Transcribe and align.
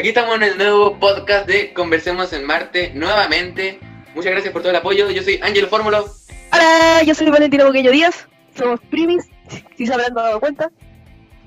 aquí 0.00 0.08
estamos 0.08 0.36
en 0.36 0.44
el 0.44 0.56
nuevo 0.56 0.98
podcast 0.98 1.46
de 1.46 1.74
Conversemos 1.74 2.32
en 2.32 2.46
Marte 2.46 2.90
nuevamente. 2.94 3.78
Muchas 4.14 4.32
gracias 4.32 4.50
por 4.50 4.62
todo 4.62 4.70
el 4.70 4.76
apoyo. 4.76 5.10
Yo 5.10 5.22
soy 5.22 5.38
Ángel 5.42 5.66
Fórmulo. 5.66 6.06
Hola, 6.54 7.02
yo 7.04 7.14
soy 7.14 7.28
Valentina 7.28 7.66
Boqueño 7.66 7.90
Díaz. 7.90 8.26
Somos 8.56 8.80
primis, 8.90 9.28
si 9.76 9.86
se 9.86 9.92
habrán 9.92 10.14
dado 10.14 10.40
cuenta. 10.40 10.70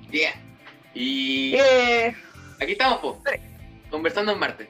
Bien. 0.08 0.34
Y 0.94 1.56
Eh, 1.56 2.16
aquí 2.62 2.74
estamos, 2.74 3.00
po, 3.00 3.24
conversando 3.90 4.34
en 4.34 4.38
Marte. 4.40 4.70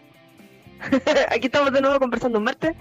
aquí 1.30 1.48
estamos 1.48 1.74
de 1.74 1.82
nuevo 1.82 2.00
conversando 2.00 2.38
en 2.38 2.44
Marte. 2.46 2.76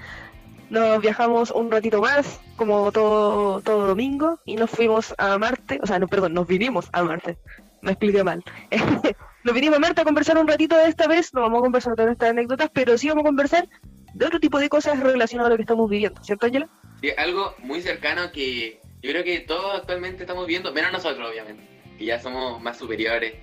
Nos 0.71 1.01
viajamos 1.01 1.51
un 1.51 1.69
ratito 1.69 2.01
más, 2.01 2.39
como 2.55 2.93
todo, 2.93 3.61
todo 3.63 3.89
domingo, 3.89 4.39
y 4.45 4.55
nos 4.55 4.71
fuimos 4.71 5.17
a 5.19 5.37
Marte. 5.37 5.81
O 5.83 5.87
sea, 5.89 5.99
no, 5.99 6.07
perdón, 6.07 6.33
nos 6.33 6.47
vinimos 6.47 6.89
a 6.93 7.03
Marte. 7.03 7.39
Me 7.81 7.91
expliqué 7.91 8.23
mal. 8.23 8.45
nos 9.45 9.55
vinimos 9.55 9.77
a 9.77 9.81
Marte 9.81 10.01
a 10.01 10.05
conversar 10.05 10.39
un 10.39 10.47
ratito 10.49 10.77
de 10.77 10.89
esta 10.89 11.07
vez. 11.07 11.33
No 11.35 11.41
vamos 11.43 11.59
a 11.59 11.63
conversar 11.63 11.95
de 11.97 12.05
nuestras 12.07 12.31
anécdotas, 12.31 12.71
pero 12.73 12.97
sí 12.99 13.09
vamos 13.09 13.23
a 13.23 13.27
conversar 13.27 13.69
de 14.15 14.27
otro 14.27 14.39
tipo 14.41 14.59
de 14.59 14.69
cosas 14.69 14.99
relacionadas 15.01 15.49
a 15.49 15.51
lo 15.51 15.57
que 15.57 15.63
estamos 15.63 15.89
viviendo, 15.89 16.23
¿cierto, 16.23 16.47
Angela? 16.47 16.69
Sí, 17.01 17.11
algo 17.17 17.55
muy 17.59 17.81
cercano 17.81 18.31
que 18.31 18.81
yo 19.03 19.11
creo 19.11 19.25
que 19.25 19.41
todos 19.41 19.75
actualmente 19.81 20.23
estamos 20.23 20.47
viendo, 20.47 20.73
menos 20.73 20.93
nosotros, 20.93 21.29
obviamente, 21.31 21.63
que 21.99 22.05
ya 22.05 22.21
somos 22.21 22.61
más 22.63 22.77
superiores. 22.79 23.35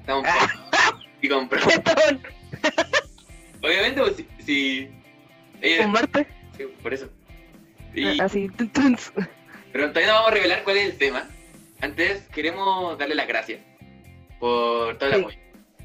Estamos 0.00 0.26
y 1.22 1.28
con 1.28 1.48
pro- 1.48 1.60
¿Estamos 1.68 2.04
Obviamente, 3.62 4.00
pues, 4.00 4.16
si. 4.44 4.88
si 5.62 5.86
Marte? 5.88 6.26
sí, 6.56 6.64
por 6.82 6.94
eso. 6.94 7.08
Y- 7.94 8.20
Así. 8.20 8.48
Pero 9.72 9.88
todavía 9.90 10.06
no 10.08 10.14
vamos 10.14 10.30
a 10.30 10.34
revelar 10.34 10.62
cuál 10.64 10.76
es 10.78 10.86
el 10.92 10.98
tema. 10.98 11.28
Antes 11.80 12.22
queremos 12.28 12.96
darle 12.98 13.14
las 13.14 13.28
gracias 13.28 13.60
por 14.38 14.96
todo 14.98 15.08
el 15.10 15.14
Sí. 15.14 15.20
apoyo. 15.20 15.38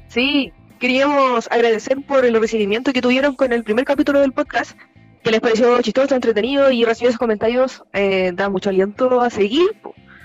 Sí, 0.08 0.52
queríamos 0.78 1.50
agradecer 1.50 1.98
por 2.06 2.24
el 2.24 2.38
recibimiento 2.40 2.92
que 2.92 3.00
tuvieron 3.02 3.34
con 3.34 3.52
el 3.52 3.64
primer 3.64 3.84
capítulo 3.84 4.20
del 4.20 4.32
podcast, 4.32 4.78
que 5.22 5.30
les 5.30 5.40
pareció 5.40 5.80
chistoso, 5.82 6.14
entretenido 6.14 6.70
y 6.70 6.84
recibir 6.84 7.08
esos 7.08 7.18
comentarios 7.18 7.82
eh, 7.92 8.30
da 8.34 8.48
mucho 8.48 8.70
aliento 8.70 9.20
a 9.20 9.30
seguir, 9.30 9.68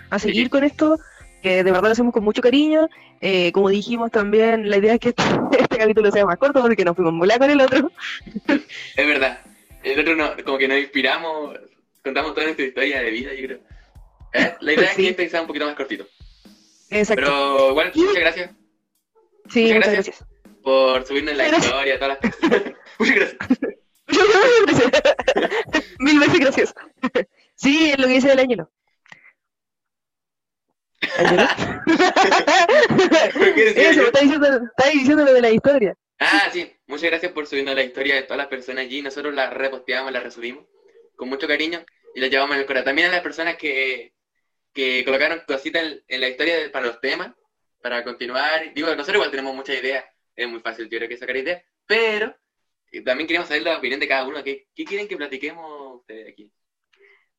a 0.10 0.20
seguir 0.20 0.46
Sí. 0.46 0.50
con 0.50 0.64
esto, 0.64 0.98
que 1.42 1.64
de 1.64 1.72
verdad 1.72 1.84
lo 1.84 1.92
hacemos 1.92 2.14
con 2.14 2.24
mucho 2.24 2.42
cariño. 2.42 2.90
Eh, 3.22 3.52
como 3.54 3.70
dijimos 3.70 4.12
también, 4.12 4.70
la 4.70 4.78
idea 4.78 4.94
es 4.96 5.00
que 5.00 5.10
este, 5.10 5.24
este 5.60 5.78
capítulo 5.78 6.12
sea 6.12 6.26
más 6.26 6.38
corto 6.38 6.62
porque 6.62 6.84
nos 6.86 6.96
fuimos 6.96 7.14
muy 7.14 7.30
con 7.30 7.50
el 7.50 7.62
otro. 7.62 7.92
Es 8.96 9.08
verdad. 9.08 9.40
El 9.84 10.00
otro 10.02 10.16
no, 10.16 10.32
como 10.44 10.58
que 10.58 10.68
nos 10.68 10.78
inspiramos, 10.80 11.58
contamos 12.04 12.34
toda 12.34 12.46
nuestra 12.48 12.66
historia 12.66 13.02
de 13.02 13.12
vida, 13.12 13.32
yo 13.34 13.46
creo. 13.48 13.60
¿Eh? 14.34 14.54
La 14.60 14.74
idea 14.74 14.86
es 14.90 14.96
que 14.96 15.08
este 15.10 15.30
sea 15.30 15.42
un 15.42 15.48
poquito 15.48 15.66
más 15.66 15.76
cortito. 15.76 16.06
Exacto. 16.90 17.24
Pero 17.24 17.92
Y- 17.94 18.00
muchas 18.02 18.16
gracias 18.20 18.52
sí, 19.50 19.62
muchas 19.62 19.76
muchas 19.78 19.94
gracias. 19.94 20.06
gracias. 20.20 20.30
por 20.64 21.06
subirnos 21.06 21.36
la 21.38 21.48
Gracias. 21.48 21.66
historia, 21.66 22.00
todas 22.00 22.18
las 22.22 22.34
cosas. 22.34 22.62
muchas 23.00 23.16
gracias. 23.16 23.38
Mil 26.00 26.20
veces 26.20 26.40
gracias. 26.40 26.74
Sí, 27.56 27.92
es 27.92 28.00
lo 28.00 28.08
que 28.08 28.14
dice 28.14 28.32
el 28.32 28.40
Ángelo. 28.40 28.72
¿Ángelo? 31.18 31.48
¿Qué 33.56 33.64
decía 33.66 33.90
Eso, 33.92 34.02
está 34.04 34.20
diciendo, 34.22 34.48
está 34.48 34.90
diciendo 34.92 35.26
lo 35.26 35.34
de 35.34 35.42
la 35.42 35.50
historia. 35.52 35.96
Ah, 36.20 36.50
sí. 36.52 36.72
Muchas 36.88 37.10
gracias 37.10 37.32
por 37.32 37.48
subirnos 37.48 37.76
la 37.76 37.84
historia 37.84 38.16
de 38.16 38.24
todas 38.24 38.38
las 38.38 38.48
personas 38.48 38.84
allí. 38.86 39.02
Nosotros 39.02 39.34
la 39.34 39.50
reposteamos, 39.50 40.12
la 40.12 40.20
resubimos 40.20 40.66
con 41.16 41.30
mucho 41.30 41.48
cariño 41.48 41.84
y 42.16 42.20
la 42.20 42.28
llevamos 42.28 42.56
en 42.56 42.62
el 42.62 42.66
corazón. 42.66 42.86
También 42.86 43.10
a 43.10 43.12
las 43.14 43.22
personas 43.22 43.56
que, 43.58 44.14
que 44.74 45.04
colocaron 45.06 45.42
cositas 45.48 45.84
en, 45.84 46.04
en 46.08 46.22
la 46.22 46.30
historia 46.30 46.58
de- 46.58 46.70
para 46.70 46.88
los 46.88 47.00
temas, 47.02 47.32
para 47.82 48.04
continuar. 48.04 48.74
Digo, 48.74 48.88
nosotros 48.90 49.16
igual 49.16 49.32
tenemos 49.32 49.56
muchas 49.56 49.78
ideas. 49.82 50.06
Es 50.36 50.48
muy 50.48 50.60
fácil, 50.62 50.90
yo 50.90 50.98
creo 50.98 51.10
que 51.10 51.18
sacar 51.18 51.38
ideas. 51.38 51.64
Pero 51.86 52.36
eh, 52.92 53.02
también 53.02 53.28
queremos 53.28 53.48
saber 53.48 53.64
la 53.64 53.78
opinión 53.78 54.00
de 54.00 54.08
cada 54.08 54.26
uno. 54.28 54.44
¿Qué, 54.44 54.68
qué 54.76 54.86
quieren 54.86 55.08
que 55.08 55.18
platiquemos 55.18 55.98
ustedes 56.00 56.30
aquí? 56.32 56.52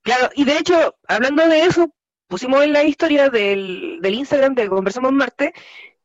Claro, 0.03 0.31
y 0.35 0.45
de 0.45 0.59
hecho, 0.59 0.97
hablando 1.09 1.47
de 1.47 1.63
eso, 1.63 1.95
pusimos 2.27 2.63
en 2.65 2.73
la 2.73 2.85
historia 2.85 3.29
del, 3.29 3.99
del 4.01 4.15
Instagram 4.15 4.55
de 4.55 4.69
Conversamos 4.69 5.13
Marte 5.13 5.53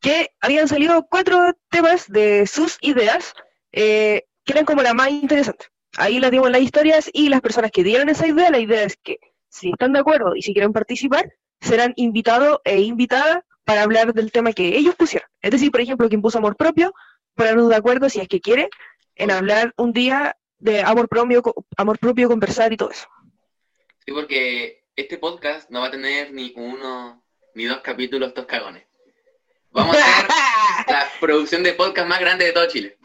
que 0.00 0.30
habían 0.40 0.68
salido 0.68 1.06
cuatro 1.08 1.54
temas 1.70 2.06
de 2.08 2.46
sus 2.46 2.76
ideas 2.82 3.32
eh, 3.72 4.26
que 4.44 4.52
eran 4.52 4.66
como 4.66 4.82
la 4.82 4.92
más 4.94 5.10
interesante. 5.10 5.66
Ahí 5.96 6.20
las 6.20 6.30
dimos 6.30 6.48
en 6.48 6.52
las 6.52 6.60
historias 6.62 7.08
y 7.12 7.30
las 7.30 7.40
personas 7.40 7.70
que 7.70 7.82
dieron 7.82 8.10
esa 8.10 8.26
idea, 8.26 8.50
la 8.50 8.58
idea 8.58 8.82
es 8.82 8.98
que 9.02 9.18
si 9.48 9.70
están 9.70 9.92
de 9.92 10.00
acuerdo 10.00 10.34
y 10.34 10.42
si 10.42 10.52
quieren 10.52 10.72
participar, 10.72 11.32
serán 11.60 11.92
invitados 11.96 12.60
e 12.64 12.80
invitadas 12.80 13.38
para 13.64 13.82
hablar 13.82 14.12
del 14.12 14.30
tema 14.30 14.52
que 14.52 14.76
ellos 14.76 14.94
pusieron. 14.94 15.28
Es 15.42 15.50
decir, 15.50 15.70
por 15.70 15.80
ejemplo, 15.80 16.08
quien 16.08 16.22
puso 16.22 16.38
amor 16.38 16.56
propio, 16.56 16.94
ponernos 17.34 17.68
de 17.68 17.76
acuerdo 17.76 18.08
si 18.08 18.20
es 18.20 18.28
que 18.28 18.40
quiere 18.40 18.68
en 19.16 19.30
hablar 19.30 19.74
un 19.76 19.92
día 19.92 20.36
de 20.58 20.82
amor 20.82 21.08
propio, 21.08 21.42
amor 21.76 21.98
propio, 21.98 22.28
conversar 22.28 22.72
y 22.72 22.76
todo 22.76 22.90
eso. 22.90 23.06
Sí, 24.04 24.12
porque 24.12 24.84
este 24.94 25.18
podcast 25.18 25.68
no 25.70 25.80
va 25.80 25.88
a 25.88 25.90
tener 25.90 26.32
ni 26.32 26.52
uno 26.56 27.24
ni 27.54 27.64
dos 27.64 27.80
capítulos, 27.80 28.34
dos 28.34 28.46
cagones. 28.46 28.86
Vamos 29.70 29.96
a 29.96 30.00
hacer 30.00 30.28
la 30.88 31.06
producción 31.20 31.62
de 31.62 31.72
podcast 31.72 32.08
más 32.08 32.20
grande 32.20 32.46
de 32.46 32.52
todo 32.52 32.68
Chile. 32.68 32.96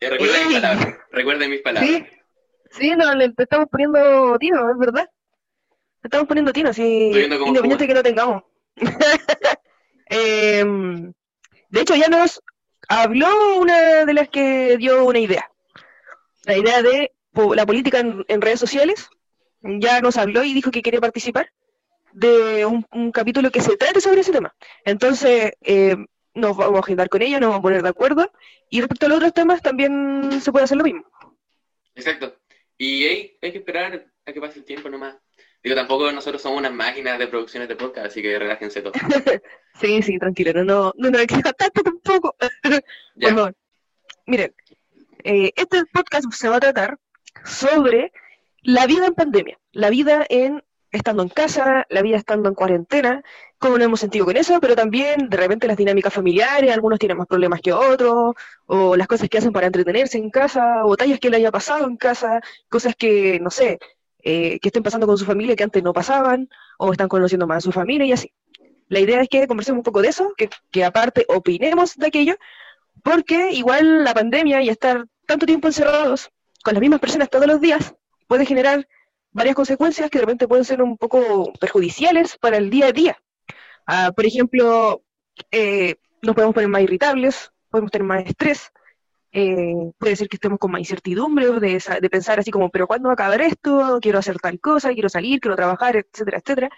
Eh, 0.00 0.10
recuerden 0.10 0.48
mis 0.48 0.60
palabras. 0.60 0.98
Recuerden 1.10 1.50
mis 1.50 1.60
palabras. 1.60 1.90
Sí, 1.90 2.06
sí, 2.70 2.92
le 2.94 3.32
estamos 3.36 3.68
poniendo 3.70 4.36
tino, 4.38 4.70
es 4.70 4.78
verdad. 4.78 5.08
Estamos 6.02 6.26
poniendo 6.26 6.52
tino, 6.52 6.72
sí, 6.72 7.06
Estoy 7.06 7.20
viendo 7.20 7.38
cómo 7.38 7.48
independiente 7.48 7.86
que 7.86 7.94
no 7.94 8.02
tengamos. 8.02 8.42
Em, 10.14 11.10
de 11.70 11.80
hecho, 11.80 11.94
ya 11.94 12.08
nos 12.08 12.42
habló 12.86 13.56
una 13.58 14.04
de 14.04 14.12
las 14.12 14.28
que 14.28 14.76
dio 14.76 15.06
una 15.06 15.18
idea. 15.18 15.50
La 16.44 16.58
idea 16.58 16.82
de 16.82 17.12
la 17.54 17.64
política 17.64 18.00
en, 18.00 18.22
en 18.28 18.42
redes 18.42 18.60
sociales. 18.60 19.08
Ya 19.62 20.02
nos 20.02 20.18
habló 20.18 20.44
y 20.44 20.52
dijo 20.52 20.70
que 20.70 20.82
quería 20.82 21.00
participar 21.00 21.50
de 22.12 22.66
un, 22.66 22.84
un 22.92 23.10
capítulo 23.10 23.50
que 23.50 23.60
se 23.60 23.76
trate 23.76 24.00
sobre 24.00 24.20
ese 24.20 24.32
tema. 24.32 24.54
Entonces, 24.84 25.52
eh, 25.62 25.96
nos 26.34 26.56
vamos 26.56 26.76
a 26.76 26.80
agendar 26.80 27.08
con 27.08 27.22
ella, 27.22 27.40
nos 27.40 27.48
vamos 27.48 27.60
a 27.60 27.62
poner 27.62 27.82
de 27.82 27.88
acuerdo. 27.88 28.30
Y 28.68 28.80
respecto 28.80 29.06
a 29.06 29.08
los 29.08 29.18
otros 29.18 29.34
temas, 29.34 29.62
también 29.62 30.40
se 30.40 30.52
puede 30.52 30.64
hacer 30.64 30.78
lo 30.78 30.84
mismo. 30.84 31.04
Exacto. 31.94 32.36
Y 32.78 33.04
hay, 33.04 33.38
hay 33.40 33.52
que 33.52 33.58
esperar 33.58 34.06
a 34.24 34.32
que 34.32 34.40
pase 34.40 34.58
el 34.58 34.64
tiempo 34.64 34.88
nomás. 34.88 35.16
Digo, 35.62 35.76
tampoco 35.76 36.10
nosotros 36.10 36.42
somos 36.42 36.58
unas 36.58 36.72
máquinas 36.72 37.18
de 37.18 37.28
producciones 37.28 37.68
de 37.68 37.76
podcast, 37.76 38.08
así 38.08 38.20
que 38.20 38.38
relájense 38.38 38.82
todos. 38.82 38.96
Sí, 39.80 40.02
sí, 40.02 40.18
tranquilo, 40.18 40.52
no, 40.64 40.92
no, 40.96 41.10
no 41.10 41.18
tanto 41.56 41.82
tampoco. 41.82 42.36
Por 43.20 43.34
favor. 43.34 43.56
Miren, 44.26 44.54
eh, 45.24 45.52
este 45.56 45.84
podcast 45.92 46.30
se 46.32 46.48
va 46.48 46.56
a 46.56 46.60
tratar 46.60 46.98
sobre 47.44 48.12
la 48.60 48.86
vida 48.86 49.06
en 49.06 49.14
pandemia, 49.14 49.58
la 49.72 49.90
vida 49.90 50.24
en 50.28 50.62
estando 50.92 51.22
en 51.22 51.30
casa, 51.30 51.86
la 51.88 52.02
vida 52.02 52.18
estando 52.18 52.50
en 52.50 52.54
cuarentena, 52.54 53.22
cómo 53.58 53.78
nos 53.78 53.86
hemos 53.86 54.00
sentido 54.00 54.26
con 54.26 54.36
eso, 54.36 54.60
pero 54.60 54.76
también 54.76 55.30
de 55.30 55.36
repente 55.38 55.66
las 55.66 55.78
dinámicas 55.78 56.12
familiares, 56.12 56.70
algunos 56.70 56.98
tienen 56.98 57.16
más 57.16 57.26
problemas 57.26 57.62
que 57.62 57.72
otros, 57.72 58.34
o 58.66 58.94
las 58.94 59.08
cosas 59.08 59.28
que 59.30 59.38
hacen 59.38 59.52
para 59.52 59.66
entretenerse 59.68 60.18
en 60.18 60.30
casa, 60.30 60.84
o 60.84 60.96
tallas 60.96 61.18
que 61.18 61.30
le 61.30 61.38
haya 61.38 61.50
pasado 61.50 61.86
en 61.86 61.96
casa, 61.96 62.40
cosas 62.68 62.94
que, 62.94 63.40
no 63.40 63.50
sé, 63.50 63.78
eh, 64.22 64.58
que 64.60 64.68
estén 64.68 64.82
pasando 64.82 65.06
con 65.06 65.18
su 65.18 65.24
familia 65.24 65.56
que 65.56 65.64
antes 65.64 65.82
no 65.82 65.92
pasaban, 65.92 66.48
o 66.78 66.92
están 66.92 67.08
conociendo 67.08 67.46
más 67.46 67.58
a 67.58 67.60
su 67.60 67.72
familia 67.72 68.06
y 68.06 68.12
así. 68.12 68.32
La 68.88 69.00
idea 69.00 69.20
es 69.22 69.28
que 69.28 69.46
conversemos 69.46 69.78
un 69.78 69.84
poco 69.84 70.02
de 70.02 70.08
eso, 70.08 70.34
que, 70.36 70.50
que 70.70 70.84
aparte 70.84 71.24
opinemos 71.28 71.96
de 71.96 72.06
aquello, 72.06 72.36
porque 73.02 73.52
igual 73.52 74.04
la 74.04 74.14
pandemia 74.14 74.62
y 74.62 74.68
estar 74.68 75.06
tanto 75.26 75.46
tiempo 75.46 75.68
encerrados 75.68 76.30
con 76.62 76.74
las 76.74 76.80
mismas 76.80 77.00
personas 77.00 77.30
todos 77.30 77.46
los 77.46 77.60
días 77.60 77.94
puede 78.28 78.46
generar 78.46 78.86
varias 79.32 79.54
consecuencias 79.54 80.10
que 80.10 80.18
de 80.18 80.24
repente 80.24 80.48
pueden 80.48 80.64
ser 80.64 80.82
un 80.82 80.96
poco 80.96 81.52
perjudiciales 81.58 82.36
para 82.38 82.58
el 82.58 82.70
día 82.70 82.86
a 82.86 82.92
día. 82.92 83.16
Ah, 83.86 84.12
por 84.14 84.26
ejemplo, 84.26 85.02
eh, 85.50 85.96
nos 86.20 86.34
podemos 86.34 86.54
poner 86.54 86.68
más 86.68 86.82
irritables, 86.82 87.52
podemos 87.70 87.90
tener 87.90 88.06
más 88.06 88.24
estrés, 88.26 88.72
eh, 89.32 89.92
puede 89.98 90.16
ser 90.16 90.28
que 90.28 90.36
estemos 90.36 90.58
con 90.58 90.70
más 90.70 90.80
incertidumbre 90.80 91.50
de, 91.58 91.82
de 92.00 92.10
pensar 92.10 92.38
así 92.38 92.50
como, 92.50 92.70
pero 92.70 92.86
¿cuándo 92.86 93.08
va 93.08 93.12
a 93.12 93.14
acabar 93.14 93.40
esto? 93.40 93.98
Quiero 94.00 94.18
hacer 94.18 94.38
tal 94.38 94.60
cosa, 94.60 94.92
quiero 94.92 95.08
salir, 95.08 95.40
quiero 95.40 95.56
trabajar, 95.56 95.96
etcétera, 95.96 96.38
etcétera. 96.38 96.70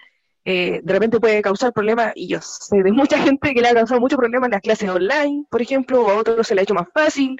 Eh, 0.45 0.79
de 0.83 0.93
repente 0.93 1.19
puede 1.19 1.41
causar 1.41 1.73
problemas, 1.73 2.13
y 2.15 2.27
yo 2.27 2.39
sé 2.41 2.81
de 2.83 2.91
mucha 2.91 3.17
gente 3.23 3.53
que 3.53 3.61
le 3.61 3.69
ha 3.69 3.73
causado 3.73 3.99
mucho 3.99 4.15
problema 4.17 4.45
en 4.45 4.51
las 4.53 4.61
clases 4.61 4.89
online, 4.89 5.45
por 5.49 5.61
ejemplo, 5.61 6.03
o 6.03 6.09
a 6.09 6.15
otros 6.15 6.47
se 6.47 6.55
le 6.55 6.61
ha 6.61 6.63
hecho 6.63 6.73
más 6.75 6.87
fácil. 6.93 7.35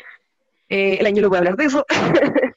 Eh, 0.67 0.97
el 0.99 1.05
año 1.05 1.21
no 1.21 1.29
puede 1.29 1.39
hablar 1.39 1.55
de 1.57 1.65
eso. 1.65 1.85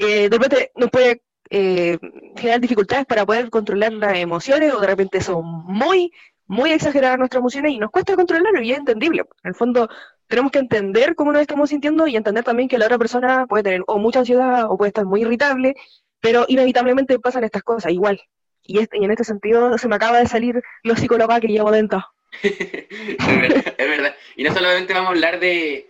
Eh, 0.00 0.28
de 0.28 0.38
repente 0.38 0.70
nos 0.76 0.90
puede 0.90 1.22
eh, 1.50 1.98
generar 2.36 2.60
dificultades 2.60 3.04
para 3.04 3.26
poder 3.26 3.50
controlar 3.50 3.92
las 3.92 4.16
emociones, 4.16 4.72
o 4.72 4.78
de 4.80 4.86
repente 4.86 5.20
son 5.20 5.44
muy, 5.44 6.12
muy 6.46 6.70
exageradas 6.70 7.18
nuestras 7.18 7.40
emociones 7.40 7.72
y 7.72 7.78
nos 7.78 7.90
cuesta 7.90 8.14
controlarlo, 8.14 8.62
y 8.62 8.70
es 8.70 8.78
entendible. 8.78 9.22
En 9.42 9.48
el 9.48 9.54
fondo, 9.56 9.88
tenemos 10.28 10.52
que 10.52 10.58
entender 10.58 11.14
cómo 11.14 11.32
nos 11.32 11.40
estamos 11.42 11.70
sintiendo 11.70 12.06
y 12.06 12.16
entender 12.16 12.44
también 12.44 12.68
que 12.68 12.78
la 12.78 12.86
otra 12.86 12.98
persona 12.98 13.46
puede 13.46 13.62
tener 13.64 13.82
o 13.86 13.98
mucha 13.98 14.20
ansiedad 14.20 14.66
o 14.70 14.76
puede 14.76 14.88
estar 14.90 15.04
muy 15.06 15.22
irritable, 15.22 15.74
pero 16.20 16.44
inevitablemente 16.48 17.18
pasan 17.18 17.44
estas 17.44 17.62
cosas 17.62 17.92
igual. 17.92 18.20
Y, 18.62 18.78
este- 18.80 18.98
y 18.98 19.04
en 19.04 19.10
este 19.10 19.24
sentido 19.24 19.76
se 19.78 19.88
me 19.88 19.96
acaba 19.96 20.18
de 20.18 20.26
salir 20.26 20.62
lo 20.82 20.94
psicóloga 20.96 21.40
que 21.40 21.48
llevo 21.48 21.70
dentro. 21.70 22.04
es, 22.42 22.58
verdad, 23.18 23.74
es 23.78 23.88
verdad. 23.88 24.14
y 24.36 24.44
no 24.44 24.52
solamente 24.54 24.92
vamos 24.92 25.08
a 25.08 25.12
hablar 25.12 25.40
de, 25.40 25.88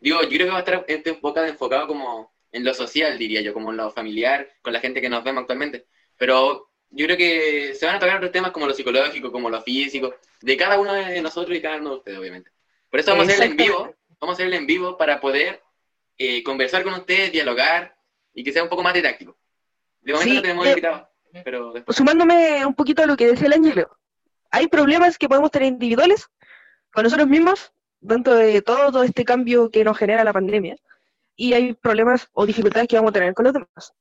digo, 0.00 0.22
yo 0.22 0.28
creo 0.28 0.46
que 0.46 0.50
va 0.52 0.56
a 0.58 0.60
estar 0.60 0.84
este 0.88 1.10
enfocado, 1.10 1.46
enfocado 1.46 1.86
como 1.86 2.32
en 2.52 2.64
lo 2.64 2.74
social, 2.74 3.18
diría 3.18 3.40
yo, 3.40 3.54
como 3.54 3.70
en 3.70 3.78
lo 3.78 3.90
familiar, 3.90 4.48
con 4.62 4.72
la 4.72 4.80
gente 4.80 5.00
que 5.00 5.08
nos 5.08 5.24
vemos 5.24 5.42
actualmente. 5.42 5.86
Pero 6.16 6.70
yo 6.90 7.06
creo 7.06 7.16
que 7.16 7.74
se 7.74 7.86
van 7.86 7.96
a 7.96 7.98
tocar 7.98 8.16
otros 8.16 8.32
temas 8.32 8.50
como 8.52 8.66
lo 8.66 8.74
psicológico, 8.74 9.32
como 9.32 9.50
lo 9.50 9.62
físico, 9.62 10.14
de 10.40 10.56
cada 10.56 10.78
uno 10.78 10.92
de 10.92 11.20
nosotros 11.22 11.56
y 11.56 11.62
cada 11.62 11.78
uno 11.78 11.90
de 11.90 11.96
ustedes, 11.96 12.18
obviamente. 12.18 12.50
Por 12.90 13.00
eso 13.00 13.10
vamos 13.10 13.28
a 13.28 13.32
hacerlo 13.32 13.50
en 13.50 13.56
vivo, 13.56 13.94
vamos 14.20 14.34
a 14.34 14.36
hacerlo 14.36 14.56
en 14.56 14.66
vivo 14.66 14.96
para 14.96 15.20
poder 15.20 15.62
eh, 16.16 16.42
conversar 16.42 16.82
con 16.82 16.94
ustedes, 16.94 17.32
dialogar 17.32 17.96
y 18.34 18.42
que 18.42 18.52
sea 18.52 18.62
un 18.62 18.68
poco 18.68 18.82
más 18.82 18.94
didáctico. 18.94 19.36
De 20.00 20.12
momento 20.12 20.34
no 20.34 20.42
tenemos 20.42 20.66
invitados, 20.66 21.08
pero 21.44 21.74
Sumándome 21.88 22.64
un 22.64 22.74
poquito 22.74 23.02
a 23.02 23.06
lo 23.06 23.16
que 23.16 23.26
decía 23.26 23.46
el 23.46 23.52
Ángelo, 23.52 23.98
hay 24.50 24.68
problemas 24.68 25.18
que 25.18 25.28
podemos 25.28 25.50
tener 25.50 25.68
individuales 25.68 26.28
con 26.92 27.04
nosotros 27.04 27.28
mismos 27.28 27.72
dentro 28.00 28.34
de 28.34 28.62
todo 28.62 29.02
este 29.02 29.24
cambio 29.24 29.70
que 29.70 29.84
nos 29.84 29.98
genera 29.98 30.24
la 30.24 30.32
pandemia 30.32 30.76
y 31.36 31.52
hay 31.52 31.74
problemas 31.74 32.28
o 32.32 32.46
dificultades 32.46 32.88
que 32.88 32.96
vamos 32.96 33.10
a 33.10 33.14
tener 33.14 33.34
con 33.34 33.44
los 33.44 33.54
demás. 33.54 33.94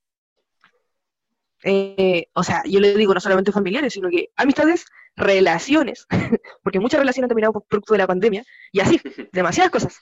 Eh, 1.64 2.28
o 2.34 2.44
sea, 2.44 2.62
yo 2.66 2.80
le 2.80 2.96
digo 2.96 3.14
no 3.14 3.20
solamente 3.20 3.52
familiares, 3.52 3.94
sino 3.94 4.10
que 4.10 4.30
amistades, 4.36 4.86
relaciones, 5.16 6.06
porque 6.64 6.80
muchas 6.80 7.00
relaciones 7.00 7.26
han 7.26 7.30
terminado 7.30 7.54
por 7.54 7.64
producto 7.64 7.94
de 7.94 8.00
la 8.00 8.08
pandemia, 8.08 8.44
y 8.72 8.80
así, 8.80 9.02
demasiadas 9.32 9.72
cosas. 9.72 10.00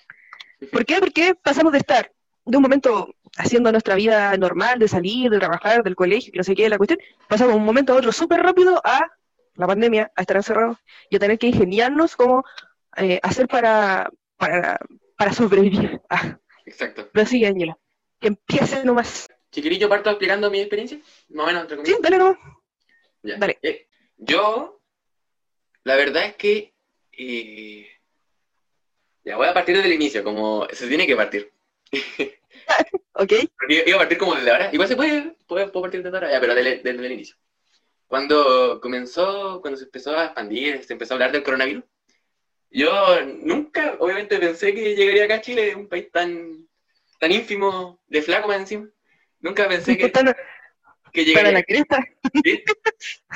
¿Por 0.72 0.86
qué? 0.86 1.00
Porque 1.00 1.36
pasamos 1.36 1.72
de 1.72 1.80
estar 1.80 2.12
de 2.46 2.58
un 2.58 2.64
momento 2.64 3.16
haciendo 3.38 3.72
nuestra 3.72 3.96
vida 3.96 4.36
normal, 4.38 4.80
de 4.80 4.88
salir, 4.88 5.32
de 5.32 5.40
trabajar, 5.40 5.84
del 5.84 5.96
colegio, 5.96 6.32
que 6.32 6.38
no 6.38 6.44
sé 6.44 6.56
qué, 6.56 6.70
la 6.70 6.78
cuestión, 6.78 7.00
pasamos 7.28 7.54
de 7.54 7.60
un 7.60 7.66
momento 7.66 7.94
a 7.94 7.98
otro 7.98 8.12
súper 8.12 8.42
rápido 8.42 8.82
a 8.84 9.10
la 9.56 9.68
pandemia, 9.68 10.12
a 10.16 10.22
estar 10.22 10.38
encerrados 10.38 10.78
y 11.10 11.16
a 11.16 11.20
tener 11.20 11.40
que 11.40 11.48
ingeniarnos 11.48 12.16
cómo 12.16 12.44
eh, 12.98 13.20
hacer 13.24 13.48
para, 13.48 14.10
para, 14.38 14.78
para 15.18 15.34
sobrevivir. 15.34 16.02
Ah. 16.10 16.38
Exacto. 16.66 17.08
Pero 17.14 17.26
sí, 17.28 17.46
Ángela, 17.46 17.78
que 18.20 18.30
empiece 18.30 18.84
nomás. 18.84 19.30
Chiquirillo, 19.56 19.88
parto 19.88 20.10
explicando 20.10 20.52
mi 20.52 20.60
experiencia, 20.60 21.00
más 21.30 21.46
o 21.46 21.48
menos, 21.48 21.62
entre 21.62 21.78
comillas. 21.78 21.96
Sí, 21.96 22.04
dale 22.04 22.18
nomás. 22.18 22.38
Ya. 23.24 23.38
Dale. 23.38 23.58
Eh, 23.62 23.88
yo, 24.18 24.82
la 25.86 25.96
verdad 25.96 26.26
es 26.26 26.36
que, 26.36 26.74
eh, 27.14 27.88
ya 29.24 29.38
voy 29.38 29.48
a 29.48 29.54
partir 29.54 29.78
desde 29.78 29.88
el 29.88 29.96
inicio, 29.96 30.26
como 30.26 30.68
se 30.74 30.90
tiene 30.90 31.08
que 31.08 31.16
partir. 31.16 31.54
ok. 33.14 33.32
Iba 33.70 33.96
a 33.96 34.00
partir 34.00 34.18
como 34.18 34.36
desde 34.36 34.52
ahora, 34.52 34.70
igual 34.74 34.90
se 34.90 34.98
puede, 34.98 35.38
puedo, 35.48 35.72
partir 35.72 36.04
desde 36.04 36.18
ahora, 36.18 36.32
ya, 36.34 36.42
pero 36.42 36.54
desde, 36.54 36.82
desde 36.84 37.06
el 37.06 37.12
inicio. 37.14 37.38
Cuando 38.08 38.82
comenzó, 38.82 39.62
cuando 39.62 39.78
se 39.78 39.86
empezó 39.86 40.18
a 40.18 40.26
expandir, 40.26 40.84
se 40.84 40.92
empezó 40.92 41.14
a 41.14 41.16
hablar 41.16 41.32
del 41.32 41.44
coronavirus, 41.44 41.86
yo 42.72 42.92
nunca, 43.26 43.96
obviamente, 44.00 44.38
pensé 44.38 44.74
que 44.74 44.98
llegaría 44.98 45.24
acá 45.24 45.36
a 45.36 45.42
Chile, 45.42 45.76
un 45.76 45.88
país 45.88 46.12
tan, 46.12 46.68
tan 47.22 47.32
ínfimo, 47.32 48.02
de 48.06 48.22
flaco 48.22 48.50
más 48.50 48.58
encima. 48.58 48.90
Nunca 49.46 49.68
pensé 49.68 49.96
que, 49.96 50.12
que 51.14 51.24
llegaría. 51.24 51.52
Para 51.52 51.60
la 51.60 51.64
cresta. 51.64 52.04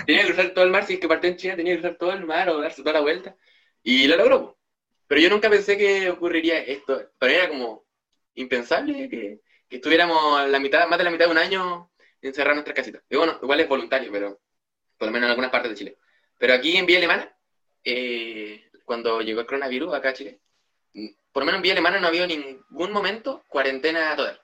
Tenía 0.07 0.21
que 0.23 0.25
cruzar 0.25 0.49
todo 0.55 0.65
el 0.65 0.71
mar, 0.71 0.83
si 0.83 0.95
es 0.95 0.99
que 0.99 1.07
partió 1.07 1.29
en 1.29 1.37
China, 1.37 1.55
tenía 1.55 1.75
que 1.75 1.81
cruzar 1.81 1.97
todo 1.99 2.13
el 2.13 2.25
mar 2.25 2.49
o 2.49 2.59
darse 2.59 2.81
toda 2.81 2.93
la 2.93 3.01
vuelta. 3.01 3.35
Y 3.83 4.07
lo 4.07 4.17
logró. 4.17 4.57
Pero 5.05 5.21
yo 5.21 5.29
nunca 5.29 5.51
pensé 5.51 5.77
que 5.77 6.09
ocurriría 6.09 6.63
esto. 6.63 6.99
Pero 7.19 7.31
era 7.31 7.49
como 7.49 7.85
impensable 8.33 9.07
que, 9.07 9.41
que 9.69 9.75
estuviéramos 9.75 10.49
la 10.49 10.59
mitad, 10.59 10.87
más 10.87 10.97
de 10.97 11.03
la 11.03 11.11
mitad 11.11 11.25
de 11.25 11.31
un 11.31 11.37
año 11.37 11.91
encerrados 12.23 12.53
en 12.53 12.55
nuestras 12.55 12.75
casitas. 12.75 13.03
Y 13.07 13.15
bueno, 13.15 13.37
igual 13.43 13.59
es 13.59 13.69
voluntario, 13.69 14.11
pero 14.11 14.39
por 14.97 15.09
lo 15.09 15.11
menos 15.11 15.27
en 15.27 15.29
algunas 15.29 15.51
partes 15.51 15.69
de 15.69 15.77
Chile. 15.77 15.97
Pero 16.39 16.55
aquí 16.55 16.75
en 16.75 16.87
Vía 16.87 16.97
Alemana, 16.97 17.31
eh, 17.83 18.67
cuando 18.83 19.21
llegó 19.21 19.41
el 19.41 19.45
coronavirus 19.45 19.93
acá 19.93 20.09
a 20.09 20.13
Chile, 20.13 20.39
por 21.31 21.43
lo 21.43 21.45
menos 21.45 21.59
en 21.59 21.61
Vía 21.61 21.73
Alemana 21.73 21.99
no 21.99 22.07
ha 22.07 22.09
habido 22.09 22.25
ningún 22.25 22.91
momento 22.91 23.43
cuarentena 23.47 24.15
total. 24.15 24.41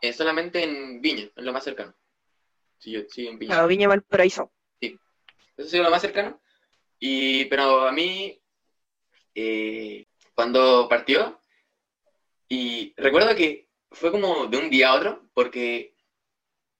Es 0.00 0.16
solamente 0.16 0.62
en 0.62 1.00
Viña, 1.00 1.30
en 1.34 1.44
lo 1.44 1.52
más 1.52 1.64
cercano. 1.64 1.94
Sí, 2.78 3.04
sí 3.10 3.26
en 3.26 3.38
Viña. 3.38 3.54
Claro, 3.54 3.68
Viña 3.68 3.88
Valparaíso. 3.88 4.52
Sí, 4.80 4.98
eso 5.56 5.68
sido 5.68 5.84
lo 5.84 5.90
más 5.90 6.02
cercano. 6.02 6.40
Y, 6.98 7.46
pero 7.46 7.86
a 7.86 7.92
mí, 7.92 8.40
eh, 9.34 10.06
cuando 10.34 10.88
partió, 10.88 11.40
y 12.48 12.94
recuerdo 12.96 13.34
que 13.34 13.68
fue 13.90 14.10
como 14.10 14.46
de 14.46 14.56
un 14.58 14.70
día 14.70 14.90
a 14.90 14.94
otro, 14.94 15.28
porque 15.34 15.94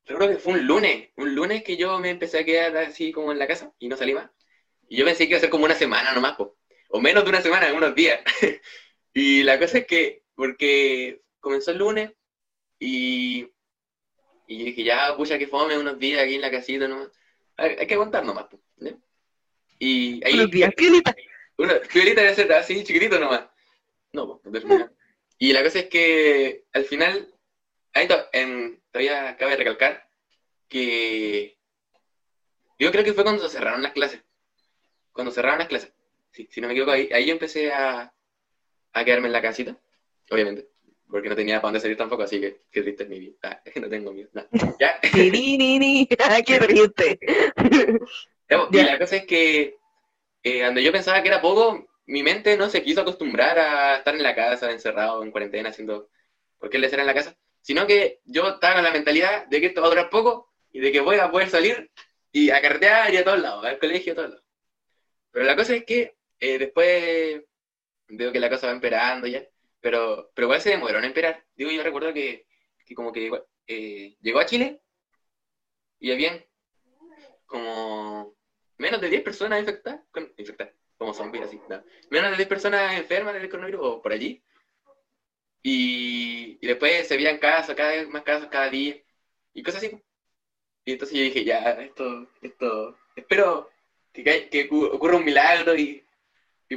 recuerdo 0.04 0.34
que 0.34 0.40
fue 0.40 0.54
un 0.54 0.66
lunes, 0.66 1.10
un 1.16 1.34
lunes 1.34 1.64
que 1.64 1.76
yo 1.76 1.98
me 1.98 2.10
empecé 2.10 2.40
a 2.40 2.44
quedar 2.44 2.76
así 2.76 3.12
como 3.12 3.32
en 3.32 3.38
la 3.38 3.46
casa 3.46 3.72
y 3.78 3.88
no 3.88 3.96
salí 3.96 4.14
más. 4.14 4.30
Y 4.88 4.96
yo 4.96 5.04
pensé 5.04 5.24
que 5.24 5.30
iba 5.30 5.38
a 5.38 5.40
ser 5.40 5.50
como 5.50 5.64
una 5.64 5.74
semana 5.74 6.12
nomás, 6.12 6.36
o 6.38 7.00
menos 7.00 7.24
de 7.24 7.30
una 7.30 7.42
semana, 7.42 7.72
unos 7.72 7.94
días. 7.94 8.20
y 9.14 9.42
la 9.42 9.58
cosa 9.58 9.78
es 9.78 9.86
que, 9.86 10.22
porque 10.34 11.22
comenzó 11.40 11.72
el 11.72 11.78
lunes 11.78 12.12
y, 12.78 13.48
y 14.46 14.64
dije, 14.64 14.84
ya, 14.84 15.16
pucha, 15.16 15.38
que 15.38 15.46
fome 15.46 15.78
unos 15.78 15.98
días 15.98 16.22
aquí 16.22 16.34
en 16.34 16.40
la 16.40 16.50
casita 16.50 16.88
nomás. 16.88 17.10
Hay, 17.56 17.86
que 17.86 17.94
aguantar 17.94 18.24
nomás, 18.24 18.46
Y 19.78 20.24
ahí... 20.24 20.34
Unos 20.34 20.50
días, 20.50 20.74
piolita. 20.74 21.14
Una 21.56 21.74
piolita 21.80 22.20
debe 22.20 22.34
ser 22.34 22.52
así, 22.52 22.84
chiquitito 22.84 23.18
nomás. 23.18 23.46
No, 24.12 24.40
pues, 24.40 24.64
Y 25.38 25.52
la 25.52 25.62
cosa 25.62 25.80
es 25.80 25.86
que 25.86 26.64
al 26.72 26.84
final, 26.84 27.34
ahí 27.92 28.08
en, 28.32 28.82
todavía 28.90 29.36
cabe 29.36 29.56
recalcar 29.56 30.08
que 30.68 31.58
yo 32.78 32.90
creo 32.90 33.04
que 33.04 33.12
fue 33.12 33.22
cuando 33.22 33.46
se 33.46 33.56
cerraron 33.56 33.82
las 33.82 33.92
clases 33.92 34.22
cuando 35.16 35.32
cerraron 35.32 35.58
las 35.58 35.68
clases. 35.68 35.92
Sí, 36.30 36.46
si 36.50 36.60
no 36.60 36.68
me 36.68 36.74
equivoco, 36.74 36.92
ahí, 36.92 37.08
ahí 37.12 37.26
yo 37.26 37.32
empecé 37.32 37.72
a, 37.72 38.12
a 38.92 39.04
quedarme 39.04 39.28
en 39.28 39.32
la 39.32 39.42
casita, 39.42 39.76
obviamente, 40.30 40.68
porque 41.08 41.28
no 41.28 41.36
tenía 41.36 41.56
para 41.56 41.68
dónde 41.68 41.80
salir 41.80 41.96
tampoco, 41.96 42.24
así 42.24 42.40
que 42.40 42.62
qué 42.70 42.82
triste 42.82 43.04
es 43.04 43.08
mi 43.08 43.18
vida. 43.18 43.34
Ah, 43.42 43.60
no 43.80 43.88
tengo 43.88 44.12
miedo. 44.12 44.30
¿Ya? 44.80 44.98
ni, 45.14 45.56
ni, 45.56 45.78
ni. 45.78 46.06
¡Qué 46.46 46.58
triste! 46.58 47.18
y 48.72 48.82
la 48.82 48.98
cosa 48.98 49.16
es 49.16 49.26
que 49.26 49.76
eh, 50.42 50.60
cuando 50.60 50.80
yo 50.80 50.92
pensaba 50.92 51.22
que 51.22 51.28
era 51.28 51.40
poco, 51.40 51.86
mi 52.06 52.22
mente 52.22 52.56
no 52.56 52.68
se 52.68 52.82
quiso 52.82 53.00
acostumbrar 53.00 53.58
a 53.58 53.96
estar 53.96 54.14
en 54.14 54.22
la 54.22 54.34
casa, 54.34 54.70
encerrado, 54.70 55.22
en 55.22 55.30
cuarentena, 55.30 55.70
haciendo 55.70 56.08
porque 56.58 56.78
le 56.78 56.88
será 56.88 57.02
en 57.02 57.08
la 57.08 57.14
casa, 57.14 57.36
sino 57.60 57.86
que 57.86 58.20
yo 58.24 58.48
estaba 58.48 58.76
con 58.76 58.84
la 58.84 58.92
mentalidad 58.92 59.46
de 59.46 59.60
que 59.60 59.66
esto 59.66 59.80
va 59.80 59.88
a 59.88 59.90
durar 59.90 60.10
poco 60.10 60.52
y 60.72 60.80
de 60.80 60.92
que 60.92 61.00
voy 61.00 61.16
a 61.16 61.30
poder 61.30 61.50
salir 61.50 61.90
y 62.32 62.50
a 62.50 62.60
carretear 62.60 63.12
y 63.12 63.16
a 63.16 63.24
todos 63.24 63.40
lados, 63.40 63.64
al 63.64 63.78
colegio, 63.78 64.12
a 64.12 64.16
todos 64.16 64.30
lados. 64.30 64.44
Pero 65.30 65.44
la 65.44 65.56
cosa 65.56 65.74
es 65.74 65.84
que 65.84 66.16
eh, 66.38 66.58
después 66.58 67.42
veo 68.08 68.32
que 68.32 68.40
la 68.40 68.50
cosa 68.50 68.68
va 68.68 68.72
empeorando 68.72 69.26
ya, 69.26 69.42
pero, 69.86 70.32
pero 70.34 70.46
igual 70.46 70.60
se 70.60 70.70
demoró 70.70 70.98
en 70.98 71.04
empeorar. 71.04 71.44
Digo, 71.54 71.70
yo 71.70 71.80
recuerdo 71.84 72.12
que, 72.12 72.44
como 72.96 73.12
que 73.12 73.30
eh, 73.68 74.16
llegó 74.20 74.40
a 74.40 74.46
Chile 74.46 74.80
y 76.00 76.10
habían 76.10 76.44
como 77.46 78.34
menos 78.78 79.00
de 79.00 79.10
10 79.10 79.22
personas 79.22 79.60
infectadas, 79.60 80.00
infectadas 80.38 80.74
como 80.98 81.14
zombies 81.14 81.44
así, 81.44 81.60
menos 82.10 82.32
de 82.32 82.36
10 82.36 82.48
personas 82.48 82.98
enfermas 82.98 83.34
del 83.34 83.48
coronavirus 83.48 83.80
o 83.84 84.02
por 84.02 84.10
allí. 84.10 84.42
Y, 85.62 86.58
y, 86.60 86.66
después 86.66 87.06
se 87.06 87.16
veían 87.16 87.38
casos, 87.38 87.76
cada 87.76 87.90
vez 87.90 88.08
más 88.08 88.24
casos 88.24 88.48
cada 88.50 88.68
día, 88.68 89.00
y 89.54 89.62
cosas 89.62 89.84
así. 89.84 90.02
Y 90.84 90.92
entonces 90.94 91.16
yo 91.16 91.22
dije, 91.22 91.44
ya, 91.44 91.58
esto, 91.80 92.28
esto, 92.42 92.98
espero 93.14 93.70
que, 94.12 94.68
ocurra 94.92 95.16
un 95.16 95.24
milagro 95.24 95.76
y, 95.76 96.04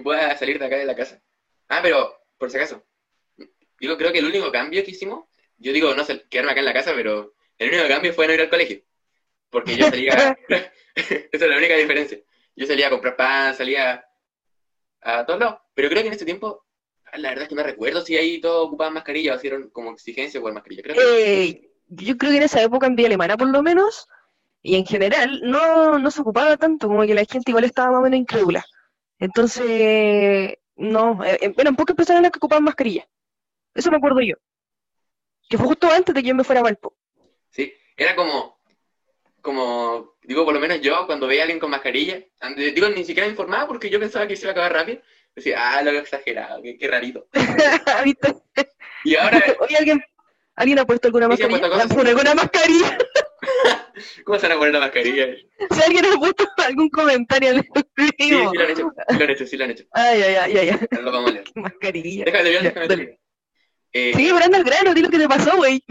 pueda 0.04 0.38
salir 0.38 0.60
de 0.60 0.66
acá 0.68 0.78
de 0.78 0.86
la 0.86 0.96
casa. 0.96 1.20
Ah, 1.70 1.80
pero, 1.82 2.22
por 2.38 2.52
si 2.52 2.58
acaso, 2.58 2.86
digo, 3.80 3.98
creo 3.98 4.12
que 4.12 4.20
el 4.20 4.26
único 4.26 4.52
cambio 4.52 4.84
que 4.84 4.92
hicimos, 4.92 5.26
yo 5.58 5.74
digo, 5.74 5.94
no 5.94 6.04
sé, 6.04 6.26
quedarme 6.30 6.52
acá 6.52 6.60
en 6.60 6.66
la 6.66 6.74
casa, 6.74 6.94
pero 6.96 7.34
el 7.58 7.70
único 7.70 7.88
cambio 7.88 8.14
fue 8.14 8.28
no 8.28 8.34
ir 8.34 8.42
al 8.42 8.50
colegio. 8.50 8.82
Porque 9.50 9.76
yo 9.76 9.90
salía, 9.90 10.38
esa 10.96 11.28
es 11.32 11.42
la 11.42 11.58
única 11.58 11.76
diferencia. 11.76 12.20
Yo 12.56 12.66
salía 12.66 12.88
a 12.88 12.92
comprar 12.92 13.16
pan, 13.16 13.56
salía 13.56 14.04
a 15.02 15.26
todos 15.26 15.40
lados. 15.40 15.60
Pero 15.74 15.90
creo 15.90 16.02
que 16.02 16.08
en 16.08 16.14
este 16.14 16.26
tiempo, 16.26 16.66
la 17.14 17.30
verdad 17.30 17.44
es 17.44 17.50
que 17.50 17.56
no 17.56 17.64
recuerdo 17.64 18.02
si 18.02 18.18
ahí 18.18 18.42
todos 18.42 18.68
ocupaban 18.68 18.94
mascarilla 18.94 19.34
o 19.34 19.38
hicieron 19.38 19.70
como 19.70 19.92
exigencia 19.92 20.40
o 20.40 20.54
mascarilla. 20.54 20.84
Creo 20.84 20.96
eh, 21.18 21.70
yo 21.88 22.18
creo 22.18 22.32
que 22.32 22.38
en 22.38 22.44
esa 22.44 22.62
época 22.62 22.88
en 22.88 22.96
Vía 22.96 23.08
Alemana, 23.08 23.38
por 23.38 23.50
lo 23.50 23.64
menos, 23.64 24.08
y 24.62 24.76
en 24.76 24.86
general 24.86 25.42
no, 25.44 25.98
no 25.98 26.12
se 26.12 26.22
ocupaba 26.22 26.58
tanto, 26.58 26.88
como 26.88 27.04
que 27.04 27.16
la 27.16 27.26
gente 27.26 27.52
igual 27.52 27.64
estaba 27.64 27.92
más 27.92 28.00
o 28.00 28.04
menos 28.04 28.20
incrédula. 28.20 28.66
Entonces, 29.18 30.58
no, 30.76 31.24
eh, 31.24 31.38
eh, 31.42 31.54
eran 31.58 31.76
pocas 31.76 31.96
personas 31.96 32.22
las 32.22 32.32
que 32.32 32.38
ocupaban 32.38 32.64
mascarilla. 32.64 33.08
Eso 33.74 33.92
me 33.92 33.98
acuerdo 33.98 34.22
yo. 34.22 34.36
Que 35.50 35.58
fue 35.58 35.68
justo 35.68 35.90
antes 35.92 36.14
de 36.14 36.22
que 36.22 36.30
yo 36.30 36.36
me 36.36 36.44
fuera 36.44 36.62
a 36.62 36.64
Valpo. 36.64 36.96
Sí, 37.50 37.74
era 37.98 38.16
como, 38.16 38.60
como, 39.42 40.16
digo, 40.24 40.46
por 40.46 40.54
lo 40.54 40.60
menos 40.60 40.82
yo 40.82 41.06
cuando 41.06 41.28
veía 41.28 41.42
a 41.42 41.44
alguien 41.44 41.60
con 41.60 41.72
mascarilla, 41.72 42.24
digo, 42.56 42.90
ni 42.90 43.04
siquiera 43.04 43.26
me 43.26 43.32
informaba 43.32 43.68
porque 43.68 43.90
yo 43.90 44.00
pensaba 44.00 44.28
que 44.28 44.36
se 44.36 44.44
iba 44.44 44.52
a 44.52 44.54
acabar 44.54 44.74
rápido. 44.74 45.02
Decía, 45.36 45.58
ah, 45.60 45.82
lo 45.82 45.92
que 45.92 46.00
exagerado, 46.00 46.62
qué, 46.62 46.88
rarito. 46.88 47.28
y 49.04 49.16
ahora... 49.16 49.44
Oye, 49.60 49.78
¿alguien, 49.78 50.04
¿alguien 50.56 50.80
ha 50.80 50.86
puesto 50.86 51.08
alguna 51.08 51.28
mascarilla? 51.28 51.66
¿Alguna 51.66 52.36
mascarilla? 52.36 52.98
¿Cómo 54.26 54.40
se 54.40 54.48
van 54.48 54.56
a 54.56 54.60
poner 54.60 54.74
la 54.74 54.80
mascarilla? 54.82 55.28
Si 55.72 55.84
alguien 55.84 56.06
ha 56.06 56.18
puesto 56.18 56.46
algún 56.58 56.90
comentario 56.90 57.50
en 57.52 57.58
el 57.58 57.64
Sí, 57.64 58.10
sí 58.18 58.30
vivo. 58.30 58.54
lo 58.54 58.62
han 58.62 58.70
hecho, 58.72 58.92
sí 59.08 59.18
lo 59.18 59.24
han 59.24 59.30
hecho, 59.30 59.48
sí 59.48 59.58
lo 59.58 59.64
han 59.64 59.72
hecho. 59.72 59.84
Ay, 59.92 60.22
ay, 60.22 60.36
ay, 60.36 60.58
ay, 60.58 60.70
ay. 60.70 61.02
Lo 61.02 61.12
vamos 61.12 61.32
a 61.32 61.34
leer. 61.34 61.46
Mascarilla. 61.56 62.26
Déjame 62.26 62.50
ver, 62.50 62.74
déjame. 62.74 63.20
Eh, 63.94 64.14
Sigue 64.16 64.34
parando 64.34 64.58
el 64.58 64.64
grano, 64.64 64.94
di 64.94 65.02
lo 65.02 65.10
que 65.10 65.18
te 65.18 65.28
pasó, 65.28 65.56
güey. 65.58 65.84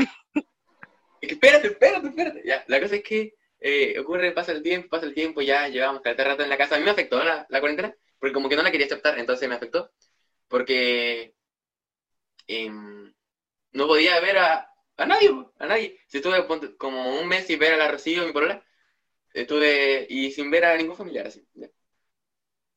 Espérate, 1.21 1.69
espérate, 1.69 2.09
espérate. 2.09 2.43
Ya, 2.45 2.65
la 2.69 2.81
cosa 2.81 2.97
es 2.97 3.03
que 3.03 3.35
eh, 3.61 3.99
ocurre, 3.99 4.33
pasa 4.33 4.53
el 4.53 4.63
tiempo, 4.63 4.89
pasa 4.89 5.07
el 5.07 5.15
tiempo, 5.15 5.41
ya 5.43 5.69
llevamos 5.69 6.03
cada 6.03 6.23
rato 6.25 6.43
en 6.43 6.49
la 6.51 6.57
casa. 6.57 6.77
A 6.77 6.79
mí 6.79 6.85
me 6.85 6.91
afectó 6.93 7.23
la, 7.25 7.47
la 7.49 7.61
cuarentena, 7.61 7.95
porque 8.19 8.33
como 8.35 8.49
que 8.49 8.57
no 8.57 8.63
la 8.63 8.71
quería 8.71 8.87
aceptar, 8.87 9.19
entonces 9.19 9.49
me 9.49 9.57
afectó. 9.57 9.91
Porque 10.49 11.35
em, 12.47 13.13
no 13.73 13.87
podía 13.87 14.21
ver 14.21 14.39
a, 14.39 14.71
a 14.97 15.07
nadie, 15.07 15.31
a 15.59 15.67
nadie. 15.67 15.99
Si 16.09 16.19
estuve 16.19 16.47
como 16.79 17.21
un 17.21 17.29
mes 17.29 17.47
sin 17.47 17.59
ver 17.59 17.75
a 17.75 17.77
la 17.77 17.91
Rocío, 17.91 18.27
mi 18.27 18.33
polola, 18.33 18.65
estuve 19.33 20.07
y 20.09 20.31
sin 20.33 20.51
ver 20.51 20.65
a 20.67 20.77
ningún 20.77 20.97
familiar, 20.97 21.27
así. 21.29 21.47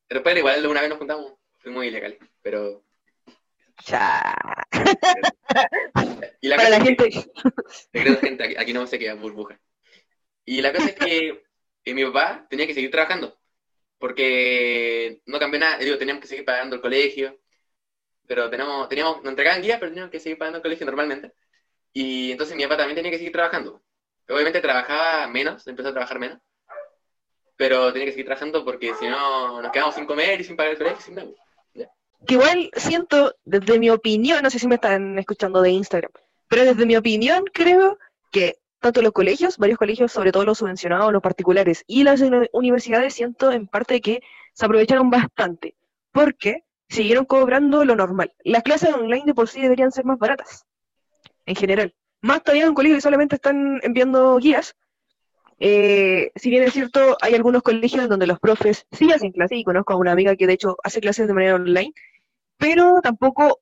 después 0.08 0.36
igual 0.36 0.66
una 0.66 0.80
vez 0.80 0.90
nos 0.90 0.98
juntamos, 0.98 1.34
fue 1.58 1.72
muy 1.72 1.88
ilegal, 1.88 2.18
pero... 2.42 2.84
Cha. 3.84 4.34
Y 6.40 6.48
la 6.48 6.56
Para 6.56 6.68
la 6.70 6.76
es 6.78 6.82
que- 6.82 6.86
gente. 7.10 7.30
Secreto, 7.92 8.20
gente, 8.20 8.44
aquí, 8.44 8.54
aquí 8.56 8.72
no 8.72 8.86
se 8.86 8.98
queda 8.98 9.14
burbuja. 9.14 9.58
Y 10.44 10.60
la 10.60 10.72
cosa 10.72 10.88
es 10.88 10.94
que 10.94 11.44
eh, 11.84 11.94
mi 11.94 12.04
papá 12.04 12.46
tenía 12.48 12.66
que 12.66 12.74
seguir 12.74 12.90
trabajando, 12.90 13.38
porque 13.98 15.20
no 15.26 15.38
cambió 15.38 15.60
nada, 15.60 15.78
digo, 15.78 15.98
teníamos 15.98 16.20
que 16.20 16.28
seguir 16.28 16.44
pagando 16.44 16.76
el 16.76 16.82
colegio, 16.82 17.38
pero 18.26 18.50
tenemos, 18.50 18.88
teníamos, 18.88 19.18
nos 19.22 19.30
entregaban 19.30 19.62
guías, 19.62 19.78
pero 19.78 19.90
teníamos 19.90 20.10
que 20.10 20.20
seguir 20.20 20.38
pagando 20.38 20.56
el 20.58 20.62
colegio 20.62 20.86
normalmente. 20.86 21.32
Y 21.92 22.32
entonces 22.32 22.56
mi 22.56 22.62
papá 22.64 22.78
también 22.78 22.96
tenía 22.96 23.10
que 23.10 23.18
seguir 23.18 23.32
trabajando. 23.32 23.82
Obviamente 24.28 24.60
trabajaba 24.60 25.26
menos, 25.28 25.66
empezó 25.66 25.88
a 25.90 25.92
trabajar 25.92 26.18
menos, 26.18 26.38
pero 27.56 27.92
tenía 27.92 28.06
que 28.06 28.12
seguir 28.12 28.26
trabajando 28.26 28.64
porque 28.64 28.94
si 28.94 29.06
no 29.06 29.60
nos 29.62 29.70
quedamos 29.72 29.94
sin 29.94 30.06
comer 30.06 30.40
y 30.40 30.44
sin 30.44 30.56
pagar 30.56 30.72
el 30.72 30.78
colegio, 30.78 31.00
sin 31.00 31.14
nada. 31.16 31.28
Que 32.26 32.34
igual 32.34 32.70
siento, 32.76 33.34
desde 33.44 33.78
mi 33.78 33.90
opinión, 33.90 34.42
no 34.42 34.50
sé 34.50 34.58
si 34.58 34.68
me 34.68 34.76
están 34.76 35.18
escuchando 35.18 35.60
de 35.60 35.70
Instagram, 35.70 36.12
pero 36.48 36.64
desde 36.64 36.86
mi 36.86 36.96
opinión 36.96 37.44
creo 37.52 37.98
que 38.30 38.58
tanto 38.78 39.02
los 39.02 39.12
colegios, 39.12 39.58
varios 39.58 39.78
colegios, 39.78 40.12
sobre 40.12 40.32
todo 40.32 40.44
los 40.44 40.58
subvencionados, 40.58 41.12
los 41.12 41.22
particulares 41.22 41.84
y 41.86 42.04
las 42.04 42.20
uni- 42.20 42.48
universidades, 42.52 43.14
siento 43.14 43.52
en 43.52 43.66
parte 43.66 44.00
que 44.00 44.22
se 44.54 44.64
aprovecharon 44.66 45.10
bastante, 45.10 45.76
porque 46.12 46.64
siguieron 46.88 47.24
cobrando 47.24 47.84
lo 47.84 47.96
normal. 47.96 48.32
Las 48.44 48.62
clases 48.62 48.92
online 48.92 49.24
de 49.26 49.34
por 49.34 49.48
sí 49.48 49.60
deberían 49.60 49.92
ser 49.92 50.04
más 50.04 50.18
baratas, 50.18 50.64
en 51.46 51.56
general. 51.56 51.94
Más 52.20 52.42
todavía 52.42 52.64
en 52.64 52.70
un 52.70 52.74
colegio 52.74 52.96
que 52.96 53.02
solamente 53.02 53.36
están 53.36 53.80
enviando 53.82 54.36
guías. 54.38 54.74
Eh, 55.58 56.32
si 56.34 56.50
bien 56.50 56.64
es 56.64 56.72
cierto, 56.72 57.16
hay 57.20 57.34
algunos 57.34 57.62
colegios 57.62 58.08
donde 58.08 58.26
los 58.26 58.40
profes 58.40 58.86
sí 58.90 59.12
hacen 59.12 59.32
clases, 59.32 59.58
y 59.58 59.64
conozco 59.64 59.92
a 59.92 59.96
una 59.96 60.12
amiga 60.12 60.34
que 60.36 60.46
de 60.46 60.54
hecho 60.54 60.76
hace 60.82 61.00
clases 61.00 61.28
de 61.28 61.34
manera 61.34 61.54
online, 61.54 61.92
pero 62.62 63.00
tampoco, 63.02 63.60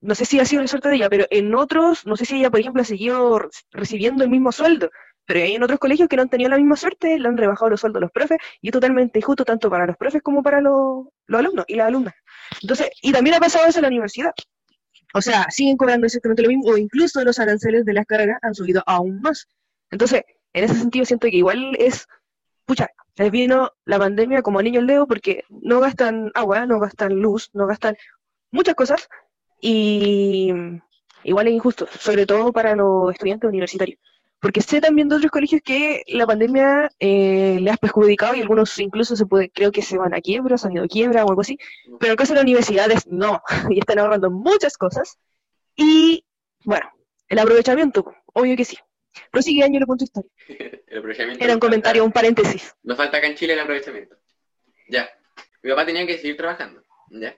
no 0.00 0.16
sé 0.16 0.24
si 0.24 0.40
ha 0.40 0.44
sido 0.44 0.62
la 0.62 0.68
suerte 0.68 0.88
de 0.88 0.96
ella, 0.96 1.08
pero 1.08 1.26
en 1.30 1.54
otros, 1.54 2.04
no 2.06 2.16
sé 2.16 2.24
si 2.24 2.38
ella, 2.38 2.50
por 2.50 2.58
ejemplo, 2.58 2.82
ha 2.82 2.84
seguido 2.84 3.38
re- 3.38 3.48
recibiendo 3.70 4.24
el 4.24 4.30
mismo 4.30 4.50
sueldo, 4.50 4.90
pero 5.24 5.38
hay 5.44 5.54
en 5.54 5.62
otros 5.62 5.78
colegios 5.78 6.08
que 6.08 6.16
no 6.16 6.22
han 6.22 6.28
tenido 6.28 6.50
la 6.50 6.56
misma 6.56 6.74
suerte, 6.74 7.20
le 7.20 7.28
han 7.28 7.36
rebajado 7.36 7.70
los 7.70 7.80
sueldos 7.80 8.02
los 8.02 8.10
profes, 8.10 8.38
y 8.60 8.66
es 8.68 8.72
totalmente 8.72 9.20
injusto 9.20 9.44
tanto 9.44 9.70
para 9.70 9.86
los 9.86 9.96
profes 9.96 10.22
como 10.22 10.42
para 10.42 10.60
los, 10.60 11.06
los 11.26 11.38
alumnos 11.38 11.64
y 11.68 11.76
las 11.76 11.86
alumnas. 11.86 12.14
Entonces, 12.60 12.90
y 13.00 13.12
también 13.12 13.36
ha 13.36 13.38
pasado 13.38 13.68
eso 13.68 13.78
en 13.78 13.82
la 13.82 13.88
universidad. 13.88 14.32
O 15.14 15.22
sea, 15.22 15.46
siguen 15.48 15.76
cobrando 15.76 16.06
exactamente 16.06 16.42
lo 16.42 16.48
mismo, 16.48 16.72
o 16.72 16.76
incluso 16.76 17.22
los 17.22 17.38
aranceles 17.38 17.84
de 17.84 17.92
las 17.92 18.06
carreras 18.06 18.40
han 18.42 18.56
subido 18.56 18.82
aún 18.86 19.20
más. 19.20 19.46
Entonces, 19.92 20.22
en 20.52 20.64
ese 20.64 20.74
sentido 20.74 21.04
siento 21.04 21.28
que 21.28 21.36
igual 21.36 21.76
es, 21.78 22.08
pucha, 22.66 22.88
les 23.14 23.30
vino 23.30 23.70
la 23.84 24.00
pandemia 24.00 24.42
como 24.42 24.60
niño 24.62 24.80
al 24.80 24.88
dedo 24.88 25.06
porque 25.06 25.44
no 25.48 25.78
gastan 25.78 26.32
agua, 26.34 26.66
no 26.66 26.80
gastan 26.80 27.14
luz, 27.20 27.50
no 27.52 27.68
gastan 27.68 27.94
muchas 28.52 28.74
cosas 28.76 29.08
y 29.60 30.52
igual 31.24 31.48
es 31.48 31.54
injusto, 31.54 31.86
sobre 31.98 32.26
todo 32.26 32.52
para 32.52 32.74
los 32.76 33.12
estudiantes 33.12 33.48
universitarios. 33.48 33.98
Porque 34.40 34.60
sé 34.60 34.80
también 34.80 35.08
de 35.08 35.14
otros 35.16 35.30
colegios 35.30 35.62
que 35.64 36.02
la 36.08 36.26
pandemia 36.26 36.90
eh, 36.98 37.58
les 37.60 37.74
ha 37.74 37.76
perjudicado 37.76 38.34
y 38.34 38.40
algunos 38.40 38.76
incluso 38.80 39.14
se 39.14 39.24
puede, 39.24 39.50
creo 39.50 39.70
que 39.70 39.82
se 39.82 39.96
van 39.98 40.14
a 40.14 40.20
quiebra, 40.20 40.58
se 40.58 40.66
han 40.66 40.72
ido 40.72 40.82
a 40.84 40.88
quiebra 40.88 41.24
o 41.24 41.28
algo 41.28 41.42
así, 41.42 41.56
pero 42.00 42.06
en 42.06 42.10
el 42.10 42.16
caso 42.16 42.32
de 42.32 42.36
las 42.36 42.42
universidades 42.44 43.06
no, 43.06 43.40
y 43.70 43.78
están 43.78 44.00
ahorrando 44.00 44.30
muchas 44.32 44.76
cosas. 44.76 45.16
Y 45.76 46.24
bueno, 46.64 46.90
el 47.28 47.38
aprovechamiento, 47.38 48.04
obvio 48.32 48.56
que 48.56 48.64
sí. 48.64 48.76
Prosigue, 49.30 49.62
Ángelo, 49.62 49.86
con 49.86 49.98
tu 49.98 50.04
historia. 50.04 50.30
El 50.88 50.98
aprovechamiento 50.98 51.44
Era 51.44 51.54
un 51.54 51.60
comentario, 51.60 52.02
falta- 52.02 52.06
un 52.06 52.12
paréntesis. 52.12 52.74
Nos 52.82 52.96
falta 52.96 53.18
acá 53.18 53.26
en 53.28 53.34
Chile 53.36 53.52
el 53.54 53.60
aprovechamiento. 53.60 54.16
Ya. 54.88 55.08
Mi 55.62 55.70
papá 55.70 55.86
tenía 55.86 56.06
que 56.06 56.18
seguir 56.18 56.36
trabajando. 56.36 56.82
¿Ya? 57.10 57.34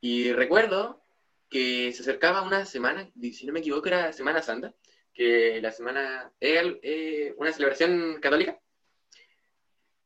Y 0.00 0.32
recuerdo 0.32 1.02
que 1.48 1.92
se 1.92 2.02
acercaba 2.02 2.42
una 2.42 2.66
semana, 2.66 3.10
si 3.32 3.46
no 3.46 3.52
me 3.52 3.60
equivoco, 3.60 3.88
era 3.88 4.12
Semana 4.12 4.42
Santa, 4.42 4.74
que 5.12 5.60
la 5.62 5.72
semana 5.72 6.32
es 6.40 6.62
eh, 6.82 7.34
una 7.38 7.52
celebración 7.52 8.20
católica, 8.20 8.60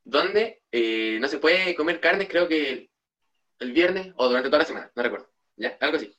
donde 0.04 0.62
eh, 0.70 1.18
no 1.20 1.28
se 1.28 1.38
puede 1.38 1.74
comer 1.74 2.00
carne, 2.00 2.28
creo 2.28 2.48
que 2.48 2.90
el, 3.58 3.72
viernes 3.72 4.12
o 4.16 4.28
durante 4.28 4.48
toda 4.48 4.60
la 4.60 4.64
semana, 4.64 4.92
no 4.94 5.02
recuerdo. 5.02 5.30
¿Ya? 5.56 5.76
Algo 5.80 5.96
así. 5.96 6.16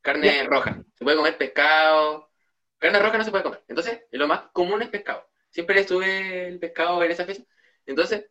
Carne 0.00 0.26
Ya. 0.28 0.44
roja. 0.44 0.82
Se 0.94 1.04
puede 1.04 1.16
comer 1.16 1.36
pescado. 1.36 2.30
Carne 2.78 2.98
roja 2.98 3.18
no 3.18 3.24
se 3.24 3.30
puede 3.30 3.44
comer. 3.44 3.62
Entonces, 3.68 4.00
lo 4.12 4.26
más 4.26 4.42
común 4.52 4.80
es 4.82 4.88
pescado. 4.88 5.28
Siempre 5.50 5.80
estuve 5.80 6.48
el 6.48 6.58
pescado 6.58 7.02
en 7.02 7.10
esa 7.10 7.26
fecha. 7.26 7.42
Entonces, 7.84 8.26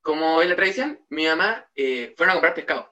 como 0.00 0.40
es 0.40 0.48
la 0.48 0.56
tradición, 0.56 1.04
mi 1.10 1.26
mamá 1.26 1.68
eh, 1.74 2.14
fueron 2.16 2.30
a 2.30 2.34
comprar 2.34 2.54
pescado. 2.54 2.90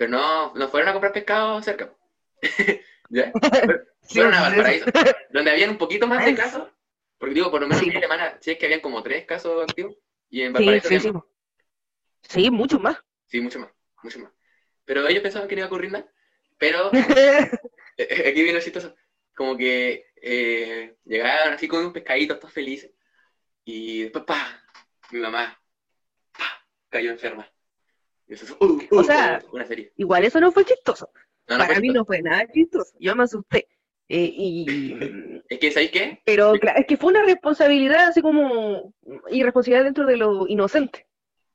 Pero 0.00 0.12
no, 0.12 0.54
no 0.54 0.68
fueron 0.68 0.88
a 0.88 0.92
comprar 0.92 1.12
pescado 1.12 1.62
cerca. 1.62 1.92
¿Ya? 3.10 3.30
Fueron 4.00 4.32
a 4.32 4.40
Valparaíso, 4.40 4.86
donde 5.28 5.50
habían 5.50 5.68
un 5.68 5.76
poquito 5.76 6.06
más 6.06 6.24
de 6.24 6.34
casos. 6.34 6.68
Porque 7.18 7.34
digo, 7.34 7.50
por 7.50 7.60
lo 7.60 7.66
menos 7.66 7.82
Sí, 7.82 7.90
en 7.90 7.96
mi 7.96 8.00
semana, 8.00 8.38
sí 8.40 8.52
es 8.52 8.56
que 8.56 8.64
habían 8.64 8.80
como 8.80 9.02
tres 9.02 9.26
casos 9.26 9.62
activos. 9.62 9.94
Y 10.30 10.40
en 10.40 10.54
Valparaíso 10.54 10.88
sí, 10.88 10.94
habían 10.94 11.22
sí. 12.22 12.50
mucho 12.50 12.80
más. 12.80 12.96
Sí, 13.26 13.42
mucho 13.42 13.58
más, 13.58 13.68
mucho 14.02 14.20
más. 14.20 14.32
Pero 14.86 15.06
ellos 15.06 15.22
pensaban 15.22 15.46
que 15.46 15.54
no 15.54 15.58
iba 15.58 15.66
a 15.66 15.68
ocurrir 15.68 15.92
nada. 15.92 16.10
Pero 16.56 16.90
eh, 16.92 17.50
aquí 17.98 18.42
viene 18.42 18.54
lo 18.54 18.60
chistoso. 18.60 18.96
Como 19.36 19.54
que 19.54 20.06
eh, 20.16 20.96
llegaban 21.04 21.52
así 21.52 21.68
con 21.68 21.84
un 21.84 21.92
pescadito, 21.92 22.38
todos 22.38 22.54
felices. 22.54 22.90
Y 23.66 24.04
después, 24.04 24.24
pa, 24.24 24.64
mi 25.10 25.20
mamá, 25.20 25.60
pa, 26.32 26.66
cayó 26.88 27.10
enferma. 27.10 27.46
Uh, 28.60 28.64
uh, 28.64 28.98
O 28.98 29.04
sea, 29.04 29.42
una 29.52 29.66
serie. 29.66 29.92
Igual 29.96 30.24
eso 30.24 30.40
no 30.40 30.52
fue 30.52 30.64
chistoso. 30.64 31.10
No, 31.48 31.56
no 31.56 31.64
Para 31.64 31.74
fue 31.74 31.82
mí 31.82 31.88
chistoso. 31.88 31.98
no 32.00 32.04
fue 32.04 32.22
nada 32.22 32.46
chistoso. 32.52 32.92
Yo 32.98 33.16
me 33.16 33.24
asusté. 33.24 33.68
Eh, 34.08 34.32
y... 34.36 35.42
Es 35.48 35.58
que, 35.58 35.70
¿sabéis 35.70 35.90
qué? 35.92 36.22
Pero 36.24 36.52
claro, 36.54 36.80
es 36.80 36.86
que 36.86 36.96
fue 36.96 37.10
una 37.10 37.22
responsabilidad 37.22 38.08
así 38.08 38.20
como 38.22 38.92
irresponsabilidad 39.30 39.84
dentro 39.84 40.06
de 40.06 40.16
lo 40.16 40.46
inocente, 40.48 41.06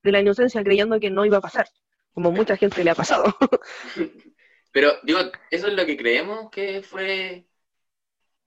de 0.04 0.12
la 0.12 0.22
inocencia, 0.22 0.64
creyendo 0.64 1.00
que 1.00 1.10
no 1.10 1.26
iba 1.26 1.38
a 1.38 1.42
pasar, 1.42 1.68
como 2.14 2.32
mucha 2.32 2.56
gente 2.56 2.84
le 2.84 2.92
ha 2.92 2.96
pasado. 2.96 3.36
Pero, 4.72 4.92
digo, 5.04 5.20
eso 5.52 5.68
es 5.68 5.74
lo 5.74 5.86
que 5.86 5.96
creemos 5.96 6.50
que 6.50 6.82
fue. 6.82 7.46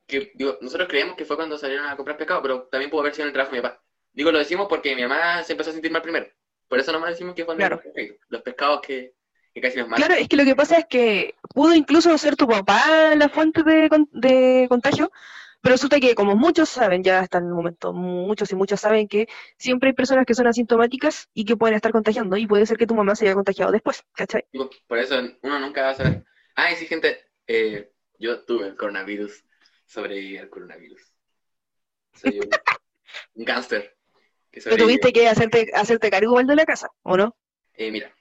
Que, 0.07 0.33
digo, 0.35 0.59
nosotros 0.61 0.89
creemos 0.89 1.17
que 1.17 1.25
fue 1.25 1.37
cuando 1.37 1.57
salieron 1.59 1.87
a 1.87 1.97
comprar 1.97 2.17
pescado, 2.17 2.41
pero 2.43 2.69
también 2.71 2.91
pudo 2.91 3.01
haber 3.03 3.15
sido 3.15 3.25
en 3.25 3.29
el 3.29 3.33
trabajo 3.35 3.55
de 3.55 3.61
mi 3.61 3.69
papá. 3.69 3.83
Digo, 4.13 4.33
lo 4.33 4.39
decimos 4.39 4.67
porque 4.69 4.95
mi 4.97 5.03
mamá 5.03 5.43
se 5.43 5.53
empezó 5.53 5.71
a 5.71 5.75
sentir 5.75 5.91
mal 5.91 6.03
primero. 6.03 6.27
Por 6.69 6.79
eso 6.79 6.93
nomás 6.93 7.11
decimos 7.11 7.35
que 7.35 7.45
fue 7.45 7.57
Claro. 7.57 7.83
los 8.29 8.43
pescados. 8.43 8.81
Que, 8.83 9.15
que 9.55 9.61
casi 9.61 9.79
nos 9.79 9.89
matan. 9.89 10.07
Claro, 10.07 10.21
es 10.21 10.29
que 10.29 10.37
lo 10.37 10.45
que 10.45 10.55
pasa 10.55 10.79
es 10.79 10.87
que 10.87 11.35
pudo 11.55 11.75
incluso 11.75 12.17
ser 12.19 12.37
tu 12.37 12.47
papá 12.47 13.15
la 13.17 13.29
fuente 13.29 13.63
de, 13.63 13.89
de 14.13 14.67
contagio, 14.69 15.11
pero 15.61 15.75
resulta 15.75 15.99
que 15.99 16.15
como 16.15 16.37
muchos 16.37 16.69
saben, 16.69 17.03
ya 17.03 17.21
hasta 17.21 17.39
el 17.39 17.45
momento, 17.45 17.93
muchos 17.93 18.53
y 18.53 18.55
muchas 18.55 18.81
saben 18.81 19.09
que 19.09 19.27
siempre 19.59 19.89
hay 19.89 19.95
personas 19.95 20.27
que 20.27 20.35
son 20.35 20.47
asintomáticas 20.47 21.29
y 21.35 21.45
que 21.45 21.57
pueden 21.57 21.75
estar 21.75 21.91
contagiando 21.91 22.37
y 22.37 22.47
puede 22.47 22.67
ser 22.67 22.77
que 22.77 22.87
tu 22.87 22.95
mamá 22.95 23.17
se 23.17 23.25
haya 23.25 23.35
contagiado 23.35 23.73
después, 23.73 24.05
¿cachai? 24.15 24.45
Por 24.87 24.99
eso 24.99 25.19
uno 25.43 25.59
nunca 25.59 25.83
va 25.83 25.91
a 25.91 25.95
saber. 25.95 26.25
Ah, 26.55 26.69
sí, 26.77 26.87
gente, 26.87 27.19
eh, 27.47 27.91
yo 28.19 28.45
tuve 28.45 28.69
el 28.69 28.77
coronavirus, 28.77 29.45
sobreviví 29.87 30.37
al 30.39 30.49
coronavirus. 30.51 31.13
Soy 32.15 32.39
un, 32.39 32.49
un 33.35 33.45
gángster 33.45 33.98
que 34.50 34.61
Pero 34.62 34.76
tuviste 34.76 35.12
que 35.12 35.28
hacerte, 35.28 35.71
hacerte 35.75 36.11
cargo 36.11 36.31
igual 36.31 36.47
de 36.47 36.57
la 36.57 36.64
casa, 36.64 36.90
¿o 37.02 37.17
no? 37.17 37.37
Eh, 37.75 37.90
mira, 37.90 38.12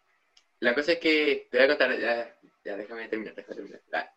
la 0.60 0.74
cosa 0.74 0.94
es 0.94 1.00
que 1.00 1.48
te 1.52 1.58
voy 1.58 1.66
a 1.66 1.70
contar, 1.70 2.00
ya, 2.00 2.38
ya 2.64 2.78
déjame 2.78 3.08
terminar, 3.08 3.36
déjame 3.36 3.56
terminar. 3.56 3.82
Ah, 3.94 4.10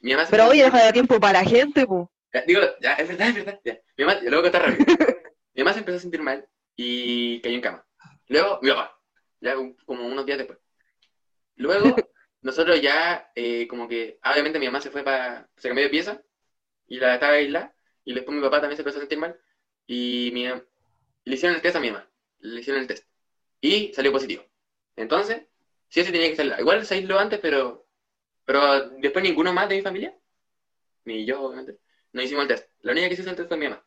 mi 0.00 0.14
mamá 0.14 0.26
Pero 0.30 0.48
oye, 0.48 0.64
deja 0.64 0.84
de 0.84 0.92
tiempo 0.92 1.20
para 1.20 1.40
la 1.40 1.48
gente. 1.48 1.86
Ya, 2.32 2.42
Digo, 2.42 2.60
ya, 2.80 2.94
es 2.94 3.08
verdad, 3.08 3.28
es 3.28 3.34
verdad. 3.34 3.60
Ya. 3.64 3.80
Mi 3.96 4.04
mamá, 4.04 4.20
lo 4.22 4.30
voy 4.30 4.38
a 4.38 4.42
contar 4.42 4.62
rápido. 4.70 4.96
mi 5.54 5.62
mamá 5.62 5.72
se 5.72 5.78
empezó 5.80 5.98
a 5.98 6.00
sentir 6.00 6.22
mal 6.22 6.48
y 6.76 7.40
cayó 7.40 7.54
en 7.54 7.60
cama. 7.60 7.86
Luego, 8.28 8.58
mi 8.62 8.70
papá, 8.70 8.98
ya 9.40 9.54
como 9.86 10.06
unos 10.06 10.26
días 10.26 10.38
después. 10.38 10.58
Luego, 11.56 11.94
nosotros 12.42 12.80
ya, 12.80 13.30
eh, 13.34 13.66
como 13.68 13.88
que, 13.88 14.18
ah, 14.22 14.32
obviamente 14.32 14.58
mi 14.58 14.66
mamá 14.66 14.80
se 14.80 14.90
fue 14.90 15.02
para, 15.02 15.48
se 15.56 15.68
cambió 15.68 15.84
de 15.84 15.90
pieza 15.90 16.22
y 16.86 16.98
la 16.98 17.14
estaba 17.14 17.34
aislada. 17.34 17.74
Y 18.04 18.14
después 18.14 18.36
mi 18.36 18.42
papá 18.42 18.60
también 18.60 18.76
se 18.76 18.82
empezó 18.82 18.98
a 18.98 19.00
sentir 19.00 19.18
mal. 19.18 19.38
y 19.86 20.30
mi, 20.32 20.46
le 21.24 21.34
hicieron 21.34 21.56
el 21.56 21.62
test 21.62 21.76
a 21.76 21.80
mi 21.80 21.90
mamá. 21.90 22.08
Le 22.40 22.60
hicieron 22.60 22.82
el 22.82 22.88
test. 22.88 23.06
Y 23.60 23.92
salió 23.94 24.12
positivo. 24.12 24.44
Entonces, 24.96 25.42
sí, 25.88 26.00
ese 26.00 26.12
tenía 26.12 26.28
que 26.30 26.36
salir. 26.36 26.54
Igual 26.58 26.84
se 26.84 26.94
aisló 26.94 27.18
antes, 27.18 27.40
pero, 27.40 27.86
pero 28.44 28.90
después 28.90 29.24
ninguno 29.24 29.52
más 29.52 29.68
de 29.68 29.76
mi 29.76 29.82
familia, 29.82 30.14
ni 31.04 31.24
yo, 31.24 31.42
obviamente, 31.42 31.78
no 32.12 32.22
hicimos 32.22 32.42
el 32.42 32.48
test. 32.48 32.70
La 32.80 32.92
única 32.92 33.08
que 33.08 33.14
hizo 33.14 33.28
el 33.28 33.36
test 33.36 33.48
fue 33.48 33.56
mi 33.56 33.68
mamá. 33.68 33.84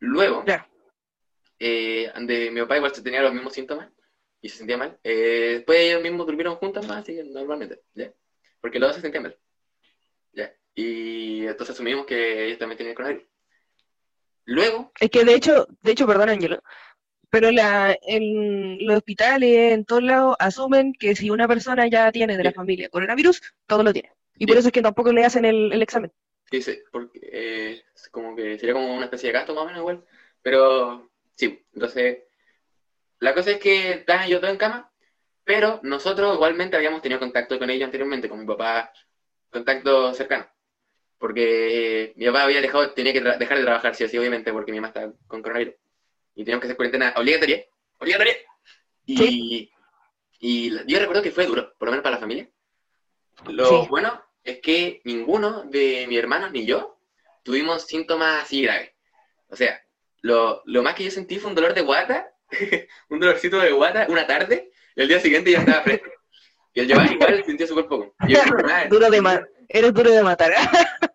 Luego, 0.00 0.44
eh, 1.58 2.12
de 2.20 2.50
mi 2.50 2.60
papá 2.60 2.76
igual 2.76 2.94
se 2.94 3.02
tenía 3.02 3.22
los 3.22 3.34
mismos 3.34 3.52
síntomas 3.52 3.90
y 4.40 4.48
se 4.48 4.58
sentía 4.58 4.76
mal. 4.76 4.98
Eh, 5.02 5.54
después 5.56 5.78
ellos 5.80 6.02
mismos 6.02 6.26
durmieron 6.26 6.56
juntos 6.56 6.86
más, 6.86 6.98
así 6.98 7.14
que 7.16 7.24
normalmente, 7.24 7.82
¿ya? 7.94 8.12
Porque 8.60 8.78
los 8.78 8.88
dos 8.88 8.96
se 8.96 9.02
sentían 9.02 9.24
mal. 9.24 9.38
¿Ya? 10.32 10.54
Y 10.74 11.46
entonces 11.46 11.74
asumimos 11.74 12.06
que 12.06 12.46
ellos 12.46 12.58
también 12.58 12.78
tenían 12.78 12.94
coronavirus. 12.94 13.28
Luego, 14.48 14.92
Es 14.98 15.10
que 15.10 15.24
de 15.24 15.34
hecho, 15.34 15.66
de 15.82 15.92
hecho, 15.92 16.06
perdón, 16.06 16.30
Ángelo, 16.30 16.62
pero 17.28 17.50
la, 17.52 17.94
en 18.00 18.78
los 18.86 18.96
hospitales, 18.96 19.74
en 19.74 19.84
todos 19.84 20.02
lados, 20.02 20.36
asumen 20.38 20.94
que 20.94 21.14
si 21.14 21.28
una 21.28 21.46
persona 21.46 21.86
ya 21.86 22.10
tiene 22.12 22.34
de 22.38 22.44
la 22.44 22.52
familia 22.52 22.88
coronavirus, 22.88 23.42
todo 23.66 23.82
lo 23.82 23.92
tiene. 23.92 24.10
Y 24.38 24.46
por 24.46 24.56
eso 24.56 24.68
es 24.68 24.72
que 24.72 24.80
tampoco 24.80 25.12
le 25.12 25.24
hacen 25.26 25.44
el, 25.44 25.70
el 25.70 25.82
examen. 25.82 26.10
sí, 26.50 26.62
sí, 26.62 26.78
porque 26.90 27.20
eh, 27.22 27.84
como 28.10 28.34
que 28.34 28.58
sería 28.58 28.72
como 28.74 28.94
una 28.94 29.04
especie 29.04 29.28
de 29.28 29.34
gasto 29.34 29.54
más 29.54 29.64
o 29.64 29.66
menos 29.66 29.80
igual. 29.80 30.04
Pero 30.40 31.10
sí, 31.34 31.66
entonces, 31.74 32.20
la 33.20 33.34
cosa 33.34 33.50
es 33.50 33.58
que 33.58 33.90
estaban 33.92 34.28
yo 34.28 34.40
todo 34.40 34.50
en 34.50 34.56
cama, 34.56 34.90
pero 35.44 35.80
nosotros 35.82 36.34
igualmente 36.36 36.76
habíamos 36.76 37.02
tenido 37.02 37.20
contacto 37.20 37.58
con 37.58 37.68
ellos 37.68 37.84
anteriormente, 37.84 38.30
con 38.30 38.40
mi 38.40 38.46
papá, 38.46 38.92
contacto 39.50 40.14
cercano. 40.14 40.48
Porque 41.18 42.04
eh, 42.04 42.12
mi 42.16 42.26
papá 42.26 42.44
había 42.44 42.60
dejado, 42.60 42.90
tenía 42.92 43.12
que 43.12 43.20
dejar 43.20 43.58
de 43.58 43.64
trabajar, 43.64 43.94
sí 43.94 44.04
o 44.04 44.08
sí, 44.08 44.16
obviamente, 44.18 44.52
porque 44.52 44.70
mi 44.72 44.78
mamá 44.78 44.88
estaba 44.88 45.12
con 45.26 45.42
coronavirus. 45.42 45.74
Y 46.36 46.44
teníamos 46.44 46.60
que 46.62 46.66
hacer 46.68 46.76
cuarentena 46.76 47.12
obligatoria. 47.16 47.64
Obligatoria. 47.98 48.34
Y, 49.06 49.70
y 50.38 50.70
yo 50.86 50.98
recuerdo 51.00 51.22
que 51.22 51.32
fue 51.32 51.46
duro, 51.46 51.74
por 51.78 51.88
lo 51.88 51.92
menos 51.92 52.02
para 52.04 52.16
la 52.16 52.20
familia. 52.20 52.48
Lo 53.46 53.82
Sí. 53.82 53.88
bueno 53.88 54.22
es 54.44 54.60
que 54.60 55.00
ninguno 55.04 55.64
de 55.64 56.06
mis 56.08 56.18
hermanos 56.18 56.52
ni 56.52 56.64
yo 56.66 57.00
tuvimos 57.42 57.86
síntomas 57.86 58.44
así 58.44 58.62
graves. 58.62 58.92
O 59.48 59.56
sea, 59.56 59.80
lo, 60.22 60.62
lo 60.66 60.82
más 60.82 60.94
que 60.94 61.04
yo 61.04 61.10
sentí 61.10 61.38
fue 61.38 61.48
un 61.50 61.54
dolor 61.56 61.74
de 61.74 61.80
guata, 61.82 62.30
un 63.08 63.18
dolorcito 63.20 63.58
de 63.58 63.72
guata 63.72 64.06
una 64.08 64.26
tarde, 64.26 64.70
y 64.94 65.02
el 65.02 65.08
día 65.08 65.20
siguiente 65.20 65.50
ya 65.50 65.58
estaba 65.60 65.82
fresco. 65.82 66.10
Y 66.74 66.80
el 66.80 66.86
Giovanni 66.88 67.14
igual 67.14 67.42
sintió 67.44 67.66
súper 67.66 67.86
poco. 67.86 68.14
Yo, 68.28 68.38
"Ah, 68.68 68.84
Duro 68.88 69.10
de 69.10 69.20
ma- 69.20 69.44
Eres 69.70 69.92
duro 69.92 70.10
de 70.10 70.22
matar. 70.22 70.52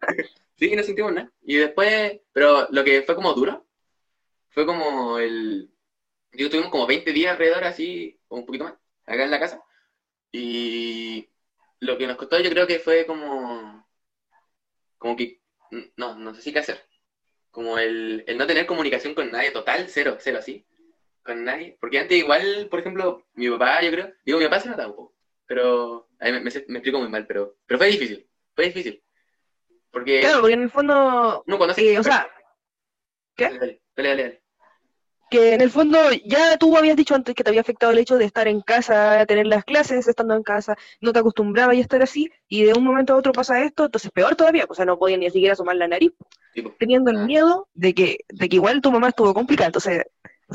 Sí, 0.63 0.73
no 0.77 0.83
sentimos 0.83 1.11
nada. 1.11 1.29
Y 1.41 1.57
después, 1.57 2.21
pero 2.31 2.69
lo 2.71 2.85
que 2.85 3.01
fue 3.01 3.15
como 3.15 3.33
duro, 3.33 3.67
fue 4.51 4.65
como 4.65 5.19
el... 5.19 5.69
Digo, 6.31 6.49
tuvimos 6.49 6.71
como 6.71 6.87
20 6.87 7.11
días 7.11 7.33
alrededor 7.33 7.65
así, 7.65 8.17
o 8.29 8.37
un 8.37 8.45
poquito 8.45 8.63
más, 8.63 8.75
acá 9.05 9.25
en 9.25 9.31
la 9.31 9.41
casa. 9.41 9.61
Y 10.31 11.29
lo 11.81 11.97
que 11.97 12.07
nos 12.07 12.15
costó 12.15 12.39
yo 12.39 12.49
creo 12.49 12.65
que 12.65 12.79
fue 12.79 13.05
como... 13.05 13.85
Como 14.97 15.17
que... 15.17 15.41
No, 15.97 16.15
no 16.17 16.33
sé 16.33 16.41
si 16.41 16.53
qué 16.53 16.59
hacer. 16.59 16.81
Como 17.51 17.77
el, 17.77 18.23
el 18.25 18.37
no 18.37 18.47
tener 18.47 18.65
comunicación 18.65 19.15
con 19.15 19.31
nadie, 19.31 19.51
total, 19.51 19.87
cero, 19.89 20.15
cero 20.21 20.37
así. 20.39 20.65
Con 21.23 21.43
nadie. 21.43 21.77
Porque 21.81 21.99
antes 21.99 22.17
igual, 22.17 22.69
por 22.69 22.79
ejemplo, 22.79 23.27
mi 23.33 23.49
papá, 23.49 23.81
yo 23.81 23.91
creo... 23.91 24.13
Digo, 24.25 24.39
mi 24.39 24.45
papá 24.45 24.61
se 24.61 24.69
notaba 24.69 24.91
un 24.91 24.95
poco. 24.95 25.15
Pero... 25.45 26.07
A 26.21 26.25
mí 26.27 26.31
me, 26.31 26.39
me, 26.39 26.51
me 26.69 26.79
explico 26.79 26.99
muy 26.99 27.09
mal, 27.09 27.27
pero, 27.27 27.57
pero 27.65 27.79
fue 27.79 27.87
difícil. 27.87 28.25
Fue 28.55 28.65
difícil. 28.67 29.03
Porque... 29.93 30.19
Claro, 30.21 30.39
porque 30.41 30.53
en 30.55 30.63
el 30.63 30.69
fondo, 30.71 31.43
No 31.47 31.57
conoce. 31.57 31.93
eh, 31.93 31.99
o 31.99 32.03
sea, 32.03 32.27
¿qué? 33.35 33.45
Dale, 33.45 33.81
dale, 33.95 34.09
dale, 34.09 34.43
que 35.29 35.53
en 35.55 35.61
el 35.61 35.71
fondo 35.71 35.97
ya 36.25 36.57
tú 36.57 36.75
habías 36.77 36.95
dicho 36.95 37.15
antes 37.15 37.33
que 37.33 37.43
te 37.43 37.49
había 37.49 37.61
afectado 37.61 37.91
el 37.91 37.97
hecho 37.97 38.17
de 38.19 38.25
estar 38.25 38.47
en 38.47 38.61
casa, 38.61 39.25
tener 39.25 39.47
las 39.47 39.63
clases 39.65 40.07
estando 40.07 40.35
en 40.35 40.43
casa, 40.43 40.75
no 41.01 41.11
te 41.11 41.19
acostumbrabas 41.19 41.75
a 41.75 41.79
estar 41.79 42.03
así, 42.03 42.29
y 42.47 42.63
de 42.65 42.73
un 42.73 42.83
momento 42.83 43.13
a 43.13 43.17
otro 43.17 43.31
pasa 43.31 43.63
esto, 43.63 43.85
entonces 43.85 44.11
peor 44.11 44.35
todavía, 44.35 44.65
o 44.69 44.75
sea, 44.75 44.85
no 44.85 44.99
podías 44.99 45.19
ni 45.19 45.29
siquiera 45.31 45.53
asomar 45.53 45.75
la 45.77 45.87
nariz, 45.87 46.11
Tipo, 46.53 46.75
teniendo 46.77 47.09
el 47.09 47.17
Ah. 47.17 47.25
miedo 47.25 47.67
de 47.73 47.95
que, 47.95 48.17
de 48.29 48.47
que 48.49 48.57
igual 48.57 48.79
tu 48.81 48.91
mamá 48.91 49.07
estuvo 49.09 49.33
complicada, 49.33 49.67
entonces 49.69 50.03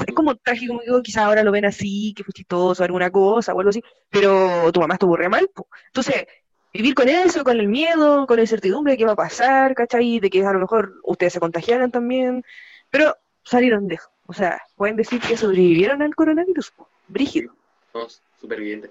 es 0.06 0.14
como 0.14 0.36
trágico, 0.36 0.74
como 0.74 0.82
digo, 0.84 1.02
quizás 1.02 1.24
ahora 1.24 1.42
lo 1.42 1.50
ven 1.50 1.64
así, 1.64 2.14
que 2.16 2.22
fue 2.22 2.32
chistoso, 2.32 2.84
alguna 2.84 3.10
cosa 3.10 3.52
o 3.54 3.58
algo 3.58 3.70
así, 3.70 3.82
pero 4.10 4.70
tu 4.70 4.78
mamá 4.78 4.94
estuvo 4.94 5.16
re 5.16 5.28
mal, 5.28 5.48
po. 5.52 5.66
entonces 5.86 6.24
vivir 6.72 6.94
con 6.94 7.08
eso, 7.08 7.44
con 7.44 7.58
el 7.58 7.68
miedo, 7.68 8.26
con 8.26 8.36
la 8.36 8.42
incertidumbre 8.42 8.92
de 8.92 8.98
qué 8.98 9.04
va 9.04 9.12
a 9.12 9.16
pasar, 9.16 9.74
¿cachai? 9.74 10.20
De 10.20 10.30
que 10.30 10.44
a 10.44 10.52
lo 10.52 10.58
mejor 10.60 11.00
ustedes 11.04 11.32
se 11.32 11.40
contagiaran 11.40 11.90
también, 11.90 12.44
pero 12.90 13.16
salieron 13.42 13.88
de 13.88 13.96
eso. 13.96 14.10
O 14.26 14.32
sea, 14.32 14.60
pueden 14.76 14.96
decir 14.96 15.20
que 15.20 15.36
sobrevivieron 15.36 16.02
al 16.02 16.14
coronavirus. 16.14 16.72
Brígido. 17.06 17.54
somos 17.92 18.22
supervivientes. 18.40 18.90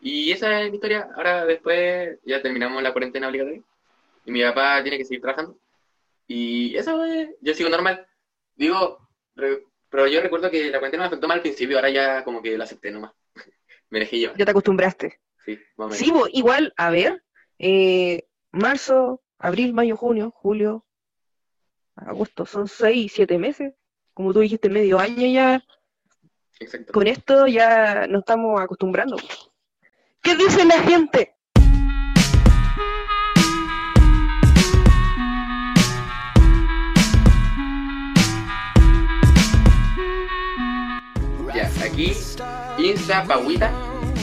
Y 0.00 0.30
esa 0.30 0.60
es 0.62 0.70
mi 0.70 0.76
historia. 0.76 1.08
Ahora 1.16 1.44
después 1.46 2.18
ya 2.24 2.40
terminamos 2.42 2.82
la 2.82 2.92
cuarentena 2.92 3.28
obligatoria. 3.28 3.62
Y 4.26 4.30
mi 4.30 4.42
papá 4.42 4.82
tiene 4.82 4.98
que 4.98 5.04
seguir 5.04 5.22
trabajando. 5.22 5.56
Y 6.26 6.76
eso 6.76 7.02
es, 7.06 7.30
yo 7.40 7.54
sigo 7.54 7.70
normal. 7.70 8.06
Digo, 8.54 9.08
re- 9.34 9.64
pero 9.88 10.06
yo 10.06 10.20
recuerdo 10.20 10.50
que 10.50 10.64
la 10.70 10.78
cuarentena 10.78 11.04
me 11.04 11.06
afectó 11.08 11.26
mal 11.26 11.38
al 11.38 11.42
principio, 11.42 11.76
ahora 11.78 11.88
ya 11.88 12.22
como 12.22 12.42
que 12.42 12.56
lo 12.58 12.64
acepté 12.64 12.90
nomás. 12.90 13.12
Me 13.90 14.00
dejé 14.00 14.18
llevar. 14.18 14.36
Ya 14.36 14.44
te 14.44 14.50
acostumbraste. 14.50 15.18
Sí, 15.44 15.58
más 15.76 16.00
igual, 16.32 16.74
a 16.76 16.90
ver, 16.90 17.22
eh, 17.58 18.28
marzo, 18.50 19.22
abril, 19.38 19.72
mayo, 19.72 19.96
junio, 19.96 20.30
julio, 20.30 20.84
agosto, 21.96 22.46
son 22.46 22.68
seis, 22.68 23.12
siete 23.14 23.38
meses. 23.38 23.74
Como 24.14 24.32
tú 24.32 24.40
dijiste, 24.40 24.68
medio 24.68 24.98
año 24.98 25.26
ya. 25.26 25.62
Exacto. 26.58 26.92
Con 26.92 27.06
esto 27.06 27.46
ya 27.46 28.06
nos 28.08 28.20
estamos 28.20 28.60
acostumbrando. 28.60 29.16
¿Qué 30.22 30.34
dice 30.36 30.64
la 30.64 30.80
gente? 30.80 31.34
Ya, 41.54 41.70
aquí, 41.84 42.12
Insta 42.78 43.24
Pauita. 43.24 43.72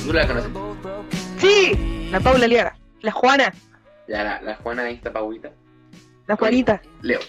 ¿Tú 0.06 0.14
la 0.14 0.28
conoces? 0.28 0.75
Sí, 1.46 2.08
la 2.12 2.20
Paula 2.20 2.48
Liaga, 2.48 2.76
la 3.02 3.12
Juana, 3.12 3.54
Ya, 4.08 4.24
la, 4.24 4.42
la 4.42 4.56
Juana 4.56 4.90
Insta 4.90 5.12
Pauita. 5.12 5.52
la 6.28 6.36
Juanita. 6.36 6.82
Leo. 7.02 7.20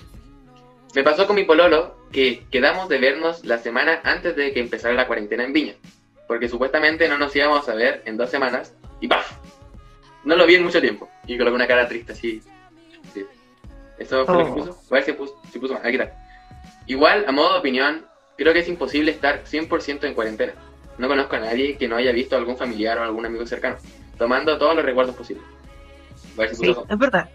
Me 0.94 1.02
pasó 1.02 1.26
con 1.26 1.36
mi 1.36 1.44
pololo 1.44 1.96
que 2.12 2.46
quedamos 2.50 2.88
de 2.88 2.98
vernos 2.98 3.44
la 3.44 3.58
semana 3.58 4.00
antes 4.04 4.34
de 4.36 4.52
que 4.54 4.60
empezara 4.60 4.94
la 4.94 5.06
cuarentena 5.06 5.44
en 5.44 5.52
Viña. 5.52 5.74
Porque 6.26 6.48
supuestamente 6.48 7.08
no 7.08 7.18
nos 7.18 7.34
íbamos 7.36 7.68
a 7.68 7.74
ver 7.74 8.02
en 8.06 8.16
dos 8.16 8.30
semanas 8.30 8.74
y 9.00 9.06
¡paf! 9.08 9.30
No 10.24 10.34
lo 10.34 10.46
vi 10.46 10.54
en 10.54 10.64
mucho 10.64 10.80
tiempo. 10.80 11.08
Y 11.26 11.36
con 11.36 11.48
una 11.52 11.66
cara 11.66 11.86
triste 11.86 12.12
así. 12.12 12.40
Sí. 13.12 13.24
Eso 13.98 14.24
fue 14.24 14.34
lo 14.38 14.44
que 14.44 14.50
Oh. 14.50 14.54
puso. 14.54 14.80
A 14.90 14.94
ver 14.94 15.04
si 15.04 15.12
puso, 15.12 15.40
si 15.52 15.58
puso 15.58 15.74
mal. 15.74 15.82
Aquí 15.84 15.96
está. 15.96 16.16
Igual, 16.86 17.24
a 17.28 17.32
modo 17.32 17.52
de 17.52 17.58
opinión, 17.58 18.06
creo 18.38 18.52
que 18.54 18.60
es 18.60 18.68
imposible 18.68 19.10
estar 19.12 19.44
100% 19.44 20.04
en 20.06 20.14
cuarentena. 20.14 20.54
No 20.98 21.08
conozco 21.08 21.36
a 21.36 21.40
nadie 21.40 21.76
que 21.76 21.86
no 21.88 21.96
haya 21.96 22.12
visto 22.12 22.34
a 22.34 22.38
algún 22.38 22.56
familiar 22.56 22.98
o 22.98 23.02
algún 23.02 23.26
amigo 23.26 23.44
cercano, 23.46 23.76
tomando 24.18 24.58
todos 24.58 24.76
los 24.76 24.84
recuerdos 24.84 25.14
posibles. 25.14 25.44
Sí, 26.52 26.74
es 26.88 26.98
verdad. 26.98 27.28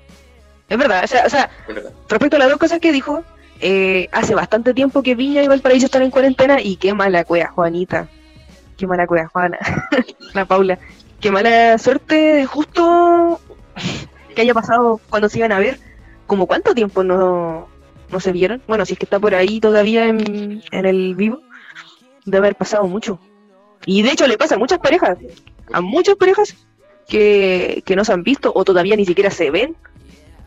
Es 0.70 0.78
verdad. 0.78 1.04
O 1.04 1.08
sea, 1.08 1.26
o 1.26 1.30
sea, 1.30 1.50
verdad. 1.68 1.92
respecto 2.08 2.36
a 2.36 2.40
las 2.40 2.50
dos 2.50 2.60
cosas 2.60 2.80
que 2.80 2.92
dijo, 2.92 3.24
eh, 3.60 4.10
hace 4.12 4.36
bastante 4.36 4.74
tiempo 4.74 5.04
que 5.04 5.16
Viña 5.16 5.44
y 5.44 5.48
Valparaíso 5.48 5.86
están 5.86 6.04
en 6.04 6.12
cuarentena 6.12 6.62
y 6.62 6.78
qué 6.78 6.94
mala 6.94 7.24
cueva, 7.24 7.50
Juanita. 7.50 8.08
Qué 8.78 8.88
mala 8.88 9.06
cueva, 9.06 9.28
Juana. 9.28 9.60
la 10.34 10.46
Paula. 10.46 10.80
Qué 11.20 11.32
mala 11.32 11.78
suerte, 11.78 12.46
justo 12.46 13.40
que 14.36 14.42
haya 14.42 14.54
pasado 14.54 15.00
cuando 15.10 15.30
se 15.30 15.40
iban 15.40 15.52
a 15.52 15.60
ver. 15.60 15.80
¿Como 16.26 16.48
cuánto 16.48 16.74
tiempo 16.74 17.04
no, 17.04 17.68
no 18.10 18.20
se 18.20 18.32
vieron? 18.32 18.62
Bueno, 18.68 18.86
si 18.86 18.94
es 18.94 19.00
que 19.00 19.06
está 19.06 19.20
por 19.20 19.36
ahí 19.36 19.60
todavía 19.60 20.06
en, 20.06 20.64
en 20.72 20.86
el 20.86 21.16
vivo, 21.16 21.42
debe 22.26 22.48
haber 22.48 22.56
pasado 22.56 22.88
mucho. 22.88 23.20
Y 23.86 24.02
de 24.04 24.12
hecho 24.12 24.28
le 24.28 24.38
pasa 24.38 24.56
a 24.56 24.60
muchas 24.60 24.80
parejas, 24.80 25.18
a 25.74 25.82
muchas 25.82 26.16
parejas 26.16 26.56
que, 27.08 27.84
que 27.86 27.96
no 27.96 28.06
se 28.06 28.14
han 28.14 28.24
visto 28.24 28.52
o 28.54 28.64
todavía 28.64 28.96
ni 28.96 29.06
siquiera 29.06 29.30
se 29.30 29.52
ven 29.52 29.76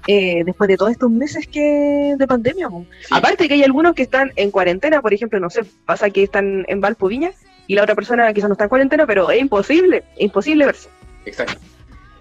eh, 0.06 0.42
después 0.44 0.68
de 0.68 0.76
todos 0.76 0.92
estos 0.92 1.10
meses 1.10 1.46
que 1.46 2.14
de 2.18 2.26
pandemia. 2.26 2.68
Sí. 2.68 3.08
Aparte 3.10 3.48
que 3.48 3.54
hay 3.54 3.62
algunos 3.62 3.94
que 3.94 4.02
están 4.02 4.32
en 4.36 4.50
cuarentena, 4.50 5.00
por 5.00 5.14
ejemplo, 5.14 5.40
no 5.40 5.50
sé, 5.50 5.64
pasa 5.86 6.10
que 6.10 6.22
están 6.22 6.64
en 6.68 6.80
Valpo 6.80 7.08
Viña 7.08 7.32
y 7.66 7.74
la 7.74 7.82
otra 7.82 7.94
persona 7.94 8.32
quizás 8.34 8.48
no 8.48 8.54
está 8.54 8.64
en 8.64 8.70
cuarentena, 8.70 9.06
pero 9.06 9.30
es 9.30 9.40
imposible, 9.40 10.04
es 10.16 10.24
imposible 10.24 10.66
verse. 10.66 10.88
Exacto. 11.24 11.58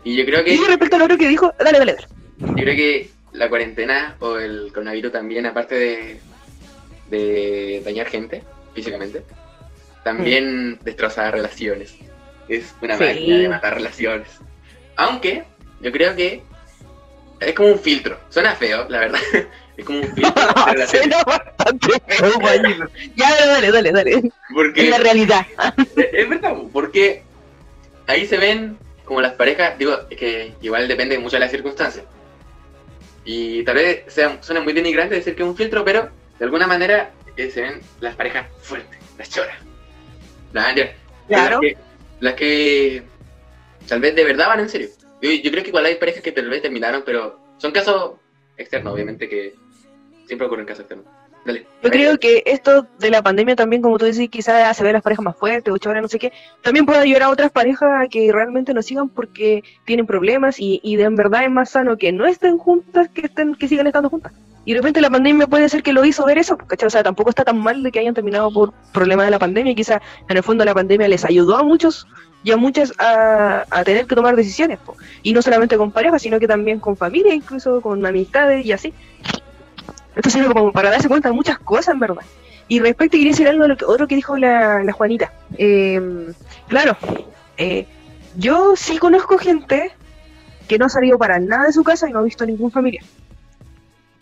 Y 0.06 0.15
yo 0.15 0.26
creo 0.26 0.43
que 0.43 0.54
Y 0.54 0.58
respecto 0.58 0.96
a 0.96 1.00
lo 1.00 1.17
que 1.17 1.28
dijo, 1.28 1.54
dale, 1.60 1.80
dale, 1.80 1.93
dale. 1.93 2.08
Yo 2.39 2.54
creo 2.63 2.76
que 2.76 3.10
la 3.34 3.50
cuarentena 3.50 4.15
o 4.19 4.38
el 4.38 4.72
coronavirus 4.72 5.12
también, 5.12 5.46
aparte 5.46 5.76
de, 5.76 6.19
de 7.10 7.82
dañar 7.84 8.08
gente 8.08 8.43
físicamente, 8.74 9.24
también 10.04 10.80
destroza 10.84 11.32
relaciones. 11.32 11.96
Es 12.48 12.74
una 12.82 12.98
Sí. 12.98 13.04
máquina 13.04 13.38
de 13.38 13.50
matar 13.50 13.74
relaciones. 13.76 14.28
Aunque 14.96 15.44
yo 15.82 15.92
creo 15.92 16.16
que 16.16 16.42
es 17.40 17.54
como 17.56 17.70
un 17.70 17.80
filtro. 17.80 18.20
Suena 18.30 18.54
feo, 18.56 18.88
la 18.90 19.00
verdad. 19.00 19.20
Es 19.76 19.86
como 19.86 20.02
un 20.02 20.14
filtro 20.14 20.46
de. 20.76 20.86
Suena 20.88 21.18
bastante 21.24 21.88
feo. 22.08 22.30
Ya, 23.16 23.36
dale, 23.48 23.72
dale, 23.72 23.92
dale. 23.92 24.22
Porque 24.54 24.84
Es 24.84 24.90
la 24.92 24.98
realidad. 25.00 25.48
Es 25.96 26.30
verdad, 26.30 26.54
porque 26.72 27.24
ahí 28.06 28.28
se 28.28 28.38
ven 28.38 28.78
como 29.04 29.20
las 29.20 29.34
parejas, 29.34 29.76
digo, 29.80 29.98
es 30.12 30.18
que 30.18 30.54
igual 30.62 30.88
depende 30.88 31.18
mucho 31.18 31.38
de 31.38 31.40
las 31.40 31.50
circunstancias. 31.52 32.06
Y 33.26 33.64
tal 33.64 33.76
vez 33.76 34.04
sea, 34.14 34.38
suene 34.42 34.62
muy 34.62 34.74
denigrante 34.74 35.16
decir 35.16 35.36
que 35.36 35.42
es 35.44 35.50
un 35.50 35.58
filtro, 35.58 35.84
pero 35.84 36.10
de 36.38 36.46
alguna 36.46 36.68
manera 36.68 37.10
eh, 37.36 37.50
se 37.50 37.62
ven 37.62 37.82
las 38.00 38.16
parejas 38.16 38.46
fuertes, 38.62 39.00
las 39.18 39.30
choras. 39.30 39.56
Las, 40.52 40.76
las 40.78 40.90
Claro. 41.28 41.60
que, 41.62 41.76
las 42.24 42.36
que 42.36 43.04
tal 43.86 44.00
vez 44.00 44.16
de 44.16 44.24
verdad 44.24 44.48
van 44.48 44.62
en 44.62 44.70
serio. 44.70 44.88
Yo, 45.22 45.30
yo 45.30 45.52
creo 45.52 45.62
que 45.62 45.70
igual 45.70 45.86
hay 45.86 45.96
parejas 45.96 46.24
que 46.24 46.32
tal 46.32 46.50
vez 46.50 46.62
terminaron, 46.62 47.04
pero 47.06 47.38
son 47.58 47.74
casos 47.74 48.14
externos, 48.56 48.94
obviamente, 48.94 49.28
que 49.28 49.56
siempre 50.26 50.48
ocurren 50.48 50.66
casos 50.66 50.82
externos. 50.82 51.06
Dale. 51.46 51.68
Yo 51.84 51.90
creo 51.90 52.18
que 52.18 52.42
esto 52.46 52.88
de 53.00 53.10
la 53.10 53.22
pandemia 53.22 53.58
también, 53.58 53.82
como 53.82 53.98
tú 53.98 54.06
decís, 54.06 54.30
quizás 54.30 54.64
hace 54.64 54.86
ver 54.86 54.94
las 54.94 55.04
parejas 55.04 55.26
más 55.26 55.36
fuertes, 55.36 55.74
o 55.74 55.78
choras, 55.78 56.02
no 56.02 56.08
sé 56.08 56.18
qué, 56.18 56.32
también 56.62 56.86
puede 56.86 57.00
ayudar 57.00 57.24
a 57.24 57.30
otras 57.30 57.52
parejas 57.52 57.90
a 57.94 58.08
que 58.08 58.32
realmente 58.32 58.74
no 58.74 58.82
sigan 58.82 59.10
porque 59.10 59.62
tienen 59.84 60.06
problemas 60.06 60.62
y, 60.62 60.80
y 60.82 60.96
de 60.96 61.04
en 61.04 61.18
verdad 61.18 61.44
es 61.44 61.52
más 61.52 61.72
sano 61.72 61.98
que 61.98 62.14
no 62.14 62.26
estén 62.26 62.58
juntas 62.58 63.10
que 63.10 63.26
estén 63.26 63.56
que 63.56 63.68
sigan 63.68 63.88
estando 63.88 64.10
juntas. 64.10 64.32
Y 64.65 64.73
de 64.73 64.80
repente 64.80 65.02
la 65.02 65.10
pandemia 65.10 65.47
puede 65.47 65.67
ser 65.67 65.84
que 65.84 65.91
lo 65.91 66.06
hizo 66.06 66.26
ver 66.26 66.38
eso, 66.38 66.58
¿cachai? 66.58 66.88
O 66.88 66.89
sea, 66.89 67.04
tampoco 67.04 67.30
está 67.30 67.43
tan 67.43 67.58
mal 67.60 67.84
de 67.84 67.91
que 67.91 67.99
hayan 67.99 68.13
terminado 68.13 68.52
por 68.52 68.73
problemas 68.93 69.26
de 69.26 69.32
la 69.32 69.39
pandemia, 69.39 69.73
y 69.73 69.76
quizás 69.76 70.02
en 70.30 70.38
el 70.38 70.43
fondo 70.43 70.63
la 70.63 70.73
pandemia 70.73 71.08
les 71.08 71.26
ayudó 71.26 71.58
a 71.58 71.63
muchos 71.63 72.08
y 72.43 72.52
a 72.52 72.58
muchas 72.58 72.93
a, 72.99 73.65
a 73.69 73.84
tener 73.84 74.06
que 74.06 74.15
tomar 74.15 74.36
decisiones, 74.36 74.80
po. 74.80 74.95
y 75.21 75.34
no 75.34 75.41
solamente 75.41 75.78
con 75.78 75.91
parejas, 75.91 76.21
sino 76.21 76.39
que 76.39 76.47
también 76.47 76.80
con 76.80 76.95
familia, 76.95 77.34
incluso 77.34 77.82
con 77.82 78.06
amistades 78.06 78.65
y 78.65 78.71
así. 78.71 78.93
Esto 80.15 80.30
sirve 80.30 80.54
como 80.54 80.71
para 80.71 80.91
darse 80.91 81.08
cuenta 81.08 81.30
de 81.30 81.36
muchas 81.36 81.58
cosas, 81.60 81.93
en 81.93 81.99
verdad. 81.99 82.23
Y 82.67 82.80
respecto, 82.80 83.17
quería 83.17 83.32
decir 83.32 83.47
algo 83.47 83.67
lo 83.67 83.76
que, 83.76 83.86
otro 83.86 84.08
que 84.08 84.15
dijo 84.15 84.38
la, 84.38 84.84
la 84.84 84.93
Juanita. 84.93 85.34
Eh, 85.58 86.32
claro, 86.67 86.97
eh, 87.58 87.88
yo 88.38 88.76
sí 88.76 88.97
conozco 88.97 89.38
gente 89.38 89.91
que 90.67 90.78
no 90.78 90.86
ha 90.86 90.89
salido 90.89 91.17
para 91.17 91.39
nada 91.39 91.65
de 91.65 91.73
su 91.73 91.84
casa 91.84 92.10
y 92.10 92.13
no 92.13 92.19
ha 92.19 92.23
visto 92.23 92.45
ningún 92.45 92.71
familiar. 92.71 93.04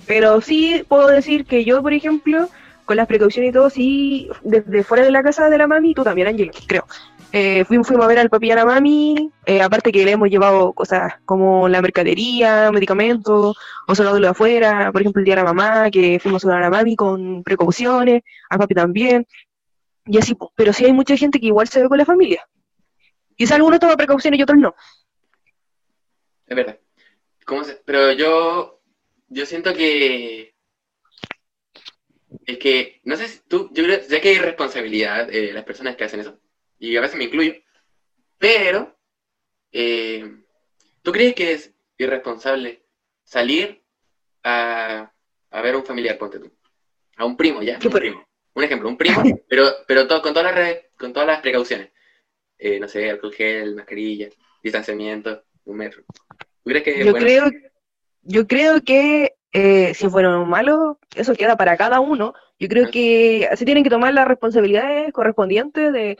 Pero 0.08 0.42
sí 0.42 0.84
puedo 0.88 1.08
decir 1.08 1.46
que 1.46 1.64
yo, 1.64 1.82
por 1.82 1.94
ejemplo, 1.94 2.50
con 2.86 2.98
las 2.98 3.08
precauciones 3.08 3.50
y 3.52 3.54
todo, 3.54 3.70
sí, 3.70 4.30
desde 4.44 4.84
fuera 4.84 5.04
de 5.04 5.12
la 5.12 5.24
casa 5.24 5.50
de 5.50 5.58
la 5.58 5.68
mami, 5.68 5.94
tú 5.94 6.04
también, 6.04 6.28
Ángel, 6.28 6.52
creo. 6.68 6.86
Eh, 7.34 7.64
fuimos, 7.64 7.88
fuimos 7.88 8.04
a 8.04 8.10
ver 8.10 8.20
al 8.20 8.30
papi 8.30 8.48
y 8.48 8.52
a 8.52 8.56
la 8.56 8.66
mami, 8.66 9.32
eh, 9.46 9.62
aparte 9.62 9.92
que 9.94 10.04
le 10.04 10.12
hemos 10.12 10.30
llevado 10.30 10.74
cosas 10.74 11.14
como 11.24 11.70
la 11.70 11.82
mercadería, 11.82 12.70
medicamentos, 12.74 13.56
o 13.88 13.96
solo 13.96 14.14
de 14.14 14.20
lo 14.20 14.26
de 14.28 14.32
afuera, 14.32 14.92
por 14.92 15.00
ejemplo 15.02 15.22
el 15.22 15.26
día 15.26 15.36
de 15.38 15.44
la 15.44 15.54
mamá, 15.54 15.90
que 15.90 16.20
fuimos 16.20 16.44
a 16.44 16.60
la 16.60 16.70
mami 16.70 16.98
con 16.98 17.42
precauciones, 17.44 18.24
al 18.50 18.60
papi 18.60 18.74
también, 18.74 19.26
y 20.06 20.18
así, 20.18 20.36
pero 20.56 20.74
sí 20.74 20.84
hay 20.84 20.92
mucha 20.92 21.16
gente 21.16 21.40
que 21.40 21.46
igual 21.46 21.70
se 21.70 21.82
ve 21.82 21.88
con 21.88 21.98
la 21.98 22.06
familia. 22.06 22.46
Quizá 23.38 23.56
algunos 23.56 23.80
toman 23.80 23.96
precauciones 23.96 24.38
y 24.38 24.44
otros 24.44 24.60
no. 24.60 24.76
Es 26.48 26.56
verdad. 26.58 26.78
¿Cómo 27.46 27.64
se- 27.64 27.82
Pero 27.86 28.12
yo, 28.12 28.81
yo 29.32 29.46
siento 29.46 29.74
que 29.74 30.54
es 32.46 32.58
que, 32.58 33.02
no 33.04 33.15
sé 33.15 33.28
si 33.28 33.39
tú, 33.48 33.70
yo 33.74 33.84
creo, 33.84 34.04
sé 34.04 34.22
que 34.22 34.30
hay 34.30 34.39
responsabilidad 34.39 35.28
de 35.28 35.54
las 35.54 35.63
personas 35.63 35.96
que 35.96 36.04
hacen 36.04 36.20
eso, 36.20 36.39
y 36.80 36.96
a 36.98 37.02
veces 37.02 37.17
me 37.17 37.26
incluyo, 37.26 37.54
pero 38.38 38.98
eh, 39.72 40.30
¿tú 41.02 41.12
crees 41.12 41.34
que 41.34 41.54
es 41.54 41.74
irresponsable 41.98 42.84
salir 43.24 43.82
a, 44.44 45.13
a 45.50 45.62
ver 45.62 45.76
a 45.76 45.78
un 45.78 45.86
familiar, 45.86 46.17
ponte 46.17 46.39
tú? 46.39 46.52
A 47.15 47.26
un 47.26 47.38
primo, 47.38 47.62
ya, 47.62 47.80
¿Qué 47.80 47.88
un 47.88 47.94
primo. 47.94 48.28
Un 48.54 48.63
ejemplo, 48.63 48.89
un 48.89 48.98
primo, 48.98 49.24
pero, 49.48 49.70
pero 49.88 50.08
todo, 50.08 50.22
con, 50.22 50.34
todas 50.34 50.54
las, 50.54 50.78
con 50.98 51.13
todas 51.13 51.28
las 51.28 51.41
precauciones. 51.41 51.91
Eh, 52.58 52.80
no 52.80 52.88
sé, 52.88 53.10
alcohol 53.10 53.34
gel, 53.34 53.76
mascarilla, 53.76 54.30
distanciamiento, 54.62 55.46
un 55.65 55.78
metro. 55.78 56.04
¿Tú 56.08 56.70
crees 56.70 56.84
que 56.84 57.00
es 57.00 57.06
Yo 57.06 57.12
bueno? 57.12 57.26
creo, 57.26 57.71
yo 58.24 58.48
creo 58.48 58.82
que 58.82 59.36
eh, 59.54 59.94
si 59.94 60.06
es 60.06 60.12
bueno 60.12 60.42
o 60.42 60.46
malo, 60.46 61.00
eso 61.16 61.34
queda 61.36 61.58
para 61.58 61.78
cada 61.78 62.00
uno. 62.00 62.34
Yo 62.60 62.68
creo 62.68 62.90
que 62.90 63.50
se 63.56 63.66
tienen 63.66 63.84
que 63.84 63.90
tomar 63.90 64.14
las 64.14 64.28
responsabilidades 64.28 65.12
correspondientes 65.14 65.92
de 65.92 66.18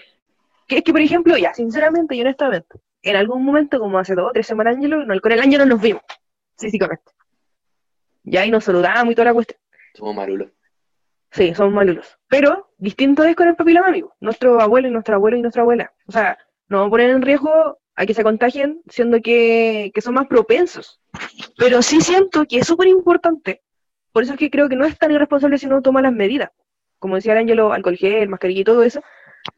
que 0.68 0.78
es 0.78 0.84
que, 0.84 0.92
por 0.92 1.02
ejemplo, 1.02 1.38
ya, 1.38 1.54
sinceramente 1.54 2.16
y 2.16 2.22
honestamente, 2.22 2.80
en 3.04 3.16
algún 3.16 3.44
momento, 3.44 3.80
como 3.80 4.00
hace 4.00 4.16
dos 4.16 4.30
o 4.30 4.32
tres 4.32 4.48
semanas, 4.48 4.76
Ángelo, 4.76 5.06
no, 5.06 5.20
con 5.20 5.32
el 5.32 5.42
Ángelo 5.42 5.66
nos 5.66 5.82
vimos, 5.82 6.02
físicamente. 6.58 7.12
Y 8.24 8.38
ahí 8.38 8.52
nos 8.52 8.64
saludamos 8.64 9.12
y 9.12 9.16
toda 9.16 9.26
la 9.26 9.34
cuestión. 9.34 9.60
Somos 9.94 10.16
marulos. 10.16 10.50
Sí, 11.32 11.54
somos 11.56 11.74
malulos. 11.74 12.18
Pero 12.28 12.72
distinto 12.78 13.24
es 13.24 13.36
con 13.36 13.48
el 13.48 13.56
papi 13.56 13.72
y 13.72 13.74
la 13.74 13.82
mami, 13.82 14.04
po. 14.04 14.14
nuestro 14.20 14.62
abuelo 14.62 14.88
y 14.88 14.92
nuestra 14.92 15.16
abuela 15.16 15.38
y 15.38 15.42
nuestra 15.42 15.64
abuela. 15.64 15.94
O 16.08 16.12
sea, 16.12 16.38
no 16.68 16.78
vamos 16.78 16.90
a 16.90 16.92
poner 16.92 17.10
en 17.10 17.22
riesgo 17.22 17.81
a 18.02 18.06
que 18.08 18.16
se 18.16 18.24
contagien, 18.24 18.82
siendo 18.90 19.22
que, 19.22 19.92
que 19.94 20.02
son 20.02 20.16
más 20.16 20.26
propensos. 20.26 21.00
Pero 21.56 21.84
sí 21.84 22.02
siento 22.02 22.46
que 22.46 22.58
es 22.58 22.66
súper 22.66 22.88
importante. 22.88 23.62
Por 24.12 24.24
eso 24.24 24.34
es 24.34 24.40
que 24.40 24.50
creo 24.50 24.68
que 24.68 24.76
no 24.76 24.86
es 24.86 24.98
tan 24.98 25.12
irresponsable 25.12 25.60
si 25.60 25.68
uno 25.68 25.84
toma 25.84 26.02
las 26.02 26.12
medidas. 26.12 26.50
Como 26.98 27.16
decía 27.16 27.34
el 27.34 27.38
Ángelo, 27.38 27.74
alcohol 27.74 27.98
gel, 27.98 28.28
mascarilla 28.28 28.62
y 28.62 28.64
todo 28.64 28.82
eso. 28.82 29.04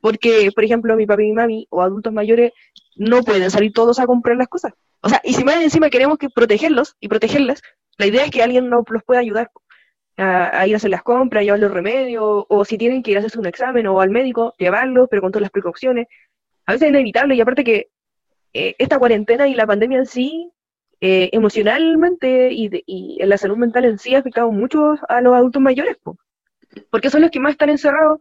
Porque, 0.02 0.52
por 0.54 0.66
ejemplo, 0.66 0.94
mi 0.98 1.06
papi 1.06 1.24
y 1.24 1.28
mi 1.28 1.34
mami 1.34 1.68
o 1.70 1.82
adultos 1.82 2.12
mayores 2.12 2.52
no 2.98 3.24
pueden 3.24 3.50
salir 3.50 3.72
todos 3.72 3.98
a 4.00 4.06
comprar 4.06 4.36
las 4.36 4.50
cosas. 4.50 4.74
O 5.00 5.08
sea, 5.08 5.22
y 5.24 5.34
si 5.34 5.46
más 5.46 5.56
encima 5.62 5.90
queremos 5.90 6.18
que 6.18 6.30
protegerlos 6.30 6.98
y 7.00 7.08
protegerlas, 7.08 7.62
la 7.98 8.08
idea 8.08 8.26
es 8.26 8.32
que 8.32 8.44
alguien 8.44 8.70
no 8.70 8.84
los 8.86 9.04
pueda 9.04 9.22
ayudar 9.22 9.52
a, 10.18 10.60
a 10.60 10.68
ir 10.68 10.74
a 10.74 10.78
hacer 10.78 10.90
las 10.90 11.04
compras, 11.04 11.46
llevar 11.46 11.62
los 11.62 11.72
remedios, 11.72 12.44
o 12.50 12.66
si 12.66 12.78
tienen 12.78 13.04
que 13.04 13.12
ir 13.12 13.18
a 13.18 13.20
hacerse 13.20 13.40
un 13.40 13.46
examen 13.46 13.88
o 13.88 14.02
al 14.02 14.10
médico, 14.10 14.54
llevarlos, 14.58 15.08
pero 15.10 15.22
con 15.22 15.32
todas 15.32 15.44
las 15.44 15.52
precauciones. 15.52 16.08
A 16.66 16.74
veces 16.74 16.88
es 16.88 16.90
inevitable, 16.90 17.36
y 17.36 17.42
aparte 17.42 17.64
que 17.64 17.88
eh, 18.54 18.76
esta 18.80 19.00
cuarentena 19.00 19.48
y 19.48 19.56
la 19.56 19.68
pandemia 19.68 20.00
en 20.00 20.06
sí, 20.06 20.52
eh, 21.02 21.30
emocionalmente 21.34 22.52
y, 22.52 22.70
de- 22.70 22.84
y 22.86 23.18
en 23.22 23.30
la 23.30 23.38
salud 23.38 23.58
mental 23.58 23.86
en 23.86 24.00
sí 24.00 24.16
ha 24.16 24.20
afectado 24.20 24.52
mucho 24.52 24.96
a 25.10 25.22
los 25.22 25.36
adultos 25.36 25.62
mayores, 25.62 25.98
po. 26.04 26.18
porque 26.90 27.10
son 27.10 27.22
los 27.22 27.32
que 27.32 27.40
más 27.40 27.52
están 27.54 27.70
encerrados, 27.70 28.20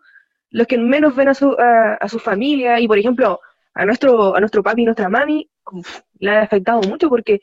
los 0.50 0.66
que 0.66 0.78
menos 0.78 1.16
ven 1.16 1.28
a 1.28 1.34
su, 1.34 1.52
a, 1.58 1.94
a 1.94 2.08
su 2.08 2.18
familia, 2.18 2.80
y 2.80 2.88
por 2.88 2.98
ejemplo, 2.98 3.40
a 3.74 3.84
nuestro, 3.86 4.36
a 4.36 4.40
nuestro 4.40 4.62
papi 4.62 4.82
y 4.82 4.84
nuestra 4.84 5.08
mami, 5.08 5.48
uf, 5.72 6.00
le 6.18 6.30
ha 6.30 6.42
afectado 6.42 6.80
mucho 6.82 7.08
porque 7.08 7.40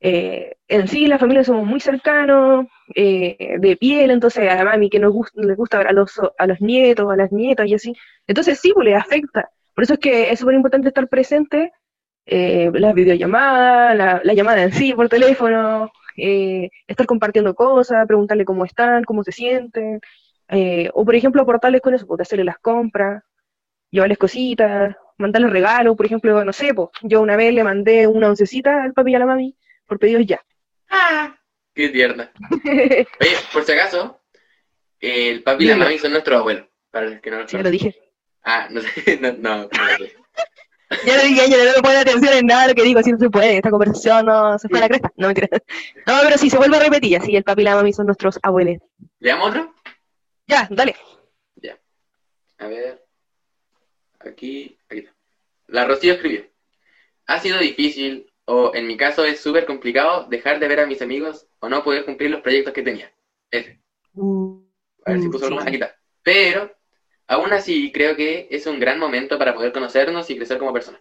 eh, 0.00 0.56
en 0.68 0.88
sí 0.88 1.06
la 1.06 1.18
familia 1.18 1.44
somos 1.44 1.66
muy 1.66 1.80
cercanos, 1.80 2.66
eh, 2.94 3.56
de 3.58 3.76
piel, 3.76 4.10
entonces 4.10 4.48
a 4.48 4.56
la 4.56 4.64
mami 4.64 4.90
que 4.90 4.98
nos 4.98 5.12
gusta, 5.12 5.40
les 5.42 5.56
gusta 5.56 5.78
ver 5.78 5.88
a 5.88 5.92
los, 5.92 6.20
a 6.38 6.46
los 6.46 6.60
nietos, 6.60 7.10
a 7.10 7.16
las 7.16 7.32
nietas 7.32 7.66
y 7.68 7.74
así. 7.74 7.94
Entonces 8.26 8.58
sí, 8.60 8.72
pues 8.74 8.86
les 8.86 8.96
afecta. 8.96 9.50
Por 9.74 9.84
eso 9.84 9.94
es 9.94 10.00
que 10.00 10.30
es 10.30 10.38
súper 10.40 10.54
importante 10.56 10.88
estar 10.88 11.08
presente, 11.08 11.72
eh, 12.26 12.70
las 12.72 12.94
videollamadas, 12.94 13.96
la, 13.96 14.20
la 14.22 14.34
llamada 14.34 14.62
en 14.62 14.72
sí 14.72 14.92
por 14.92 15.08
teléfono, 15.08 15.90
eh, 16.16 16.70
estar 16.86 17.06
compartiendo 17.06 17.54
cosas, 17.54 18.06
preguntarle 18.06 18.44
cómo 18.44 18.64
están, 18.64 19.04
cómo 19.04 19.24
se 19.24 19.32
sienten, 19.32 20.00
eh, 20.48 20.90
o 20.94 21.04
por 21.04 21.14
ejemplo 21.14 21.42
aportarles 21.42 21.80
con 21.80 21.94
eso, 21.94 22.06
de 22.16 22.22
hacerle 22.22 22.44
las 22.44 22.58
compras, 22.58 23.22
llevarles 23.90 24.18
cositas, 24.18 24.94
mandarles 25.18 25.50
regalos, 25.50 25.96
por 25.96 26.06
ejemplo, 26.06 26.44
no 26.44 26.52
sé, 26.52 26.74
pues, 26.74 26.90
yo 27.02 27.20
una 27.20 27.36
vez 27.36 27.54
le 27.54 27.64
mandé 27.64 28.06
una 28.06 28.28
oncecita 28.28 28.82
al 28.82 28.92
papi 28.92 29.12
y 29.12 29.14
a 29.14 29.18
la 29.18 29.26
mami 29.26 29.56
por 29.86 29.98
pedidos 29.98 30.26
ya. 30.26 30.40
¡Ah! 30.90 31.36
¡Qué 31.74 31.88
tierna! 31.88 32.30
Oye, 32.64 33.06
por 33.52 33.64
si 33.64 33.72
acaso, 33.72 34.20
el 35.00 35.42
papi 35.42 35.64
y 35.64 35.68
la 35.68 35.76
mami 35.76 35.98
son 35.98 36.12
nuestros 36.12 36.38
abuelos. 36.38 36.66
Para 36.90 37.06
los 37.08 37.20
que 37.22 37.30
no 37.30 37.38
lo 37.40 37.48
Sí, 37.48 37.56
ya 37.56 37.62
lo 37.62 37.70
dije. 37.70 37.96
Ah, 38.42 38.68
no 38.70 38.82
sé, 38.82 39.18
no, 39.20 39.32
no, 39.32 39.56
no 39.56 39.68
lo 39.68 39.96
sé. 39.96 40.21
Ya 41.06 41.16
lo 41.16 41.22
dije, 41.22 41.50
ya 41.50 41.56
no 41.64 41.72
me 41.76 41.82
pone 41.82 41.96
atención 41.96 42.32
en 42.34 42.46
nada 42.46 42.62
de 42.62 42.68
lo 42.68 42.74
que 42.74 42.82
digo, 42.82 43.00
así 43.00 43.10
no 43.12 43.18
se 43.18 43.30
puede, 43.30 43.56
esta 43.56 43.70
conversación 43.70 44.26
no 44.26 44.58
se 44.58 44.68
fue 44.68 44.78
a 44.78 44.82
la 44.82 44.88
cresta, 44.88 45.12
no 45.16 45.26
mentira. 45.28 45.48
No, 46.06 46.14
pero 46.22 46.38
sí, 46.38 46.50
se 46.50 46.58
vuelve 46.58 46.76
a 46.76 46.80
repetir, 46.80 47.16
así 47.16 47.34
el 47.36 47.44
papi 47.44 47.62
y 47.62 47.64
la 47.64 47.74
mami 47.76 47.92
son 47.92 48.06
nuestros 48.06 48.38
abuelos. 48.42 48.76
¿Leamos 49.20 49.48
otro? 49.50 49.74
Ya, 50.46 50.66
dale. 50.70 50.94
A 52.58 52.66
ver. 52.68 53.04
Aquí, 54.20 54.78
aquí 54.88 55.00
está. 55.00 55.12
La 55.66 55.84
Rocío 55.84 56.14
escribió. 56.14 56.44
Ha 57.26 57.40
sido 57.40 57.58
difícil, 57.58 58.30
o 58.44 58.72
en 58.74 58.86
mi 58.86 58.96
caso 58.96 59.24
es 59.24 59.40
súper 59.40 59.66
complicado, 59.66 60.26
dejar 60.28 60.60
de 60.60 60.68
ver 60.68 60.80
a 60.80 60.86
mis 60.86 61.02
amigos 61.02 61.46
o 61.58 61.68
no 61.68 61.82
poder 61.82 62.04
cumplir 62.04 62.30
los 62.30 62.40
proyectos 62.40 62.72
que 62.72 62.82
tenía. 62.82 63.12
Ese. 63.50 63.80
A 65.04 65.10
ver 65.10 65.20
si 65.20 65.28
Mm, 65.28 65.30
puso 65.32 65.46
algo 65.46 65.56
más. 65.56 65.66
Aquí 65.66 65.74
está. 65.74 65.96
Pero, 66.22 66.72
aún 67.32 67.52
así, 67.52 67.90
creo 67.92 68.14
que 68.14 68.46
es 68.50 68.66
un 68.66 68.78
gran 68.78 68.98
momento 68.98 69.38
para 69.38 69.54
poder 69.54 69.72
conocernos 69.72 70.28
y 70.28 70.36
crecer 70.36 70.58
como 70.58 70.72
personas. 70.72 71.00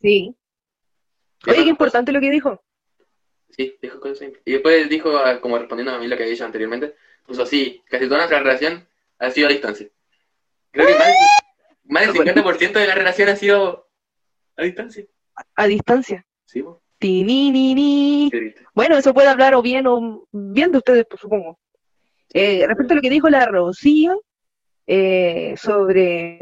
Sí. 0.00 0.34
Oye, 1.46 1.64
qué 1.64 1.70
importante 1.70 2.12
lo 2.12 2.20
que 2.20 2.30
dijo. 2.30 2.62
Sí, 3.50 3.76
dijo 3.82 3.98
cosas 3.98 4.18
simples. 4.18 4.42
Y 4.44 4.52
después 4.52 4.88
dijo, 4.88 5.16
ah, 5.16 5.40
como 5.40 5.58
respondiendo 5.58 5.92
a 5.92 5.98
mí 5.98 6.06
lo 6.06 6.16
que 6.16 6.22
había 6.22 6.32
dicho 6.32 6.44
anteriormente, 6.44 6.94
puso 7.26 7.44
sí, 7.44 7.82
casi 7.88 8.04
toda 8.06 8.18
nuestra 8.18 8.38
relación 8.38 8.86
ha 9.18 9.30
sido 9.30 9.48
a 9.48 9.50
distancia. 9.50 9.88
Creo 10.70 10.86
que 10.86 10.94
más, 10.94 11.12
más 11.84 12.06
del 12.06 12.34
50% 12.34 12.72
de 12.72 12.86
la 12.86 12.94
relación 12.94 13.28
ha 13.28 13.36
sido 13.36 13.88
a 14.56 14.62
distancia. 14.62 15.06
A 15.56 15.66
distancia. 15.66 16.24
Sí, 16.44 16.62
po. 16.62 16.82
Tininini. 16.98 18.30
Bueno, 18.74 18.96
eso 18.98 19.12
puede 19.12 19.28
hablar 19.28 19.54
o 19.54 19.62
bien 19.62 19.86
o 19.86 20.28
bien 20.30 20.70
de 20.70 20.78
ustedes, 20.78 21.06
pues, 21.08 21.20
supongo. 21.20 21.58
Eh, 22.32 22.64
respecto 22.66 22.92
a 22.92 22.96
lo 22.96 23.02
que 23.02 23.10
dijo 23.10 23.28
la 23.28 23.46
Rocío 23.46 24.22
eh, 24.92 25.54
sobre, 25.56 26.40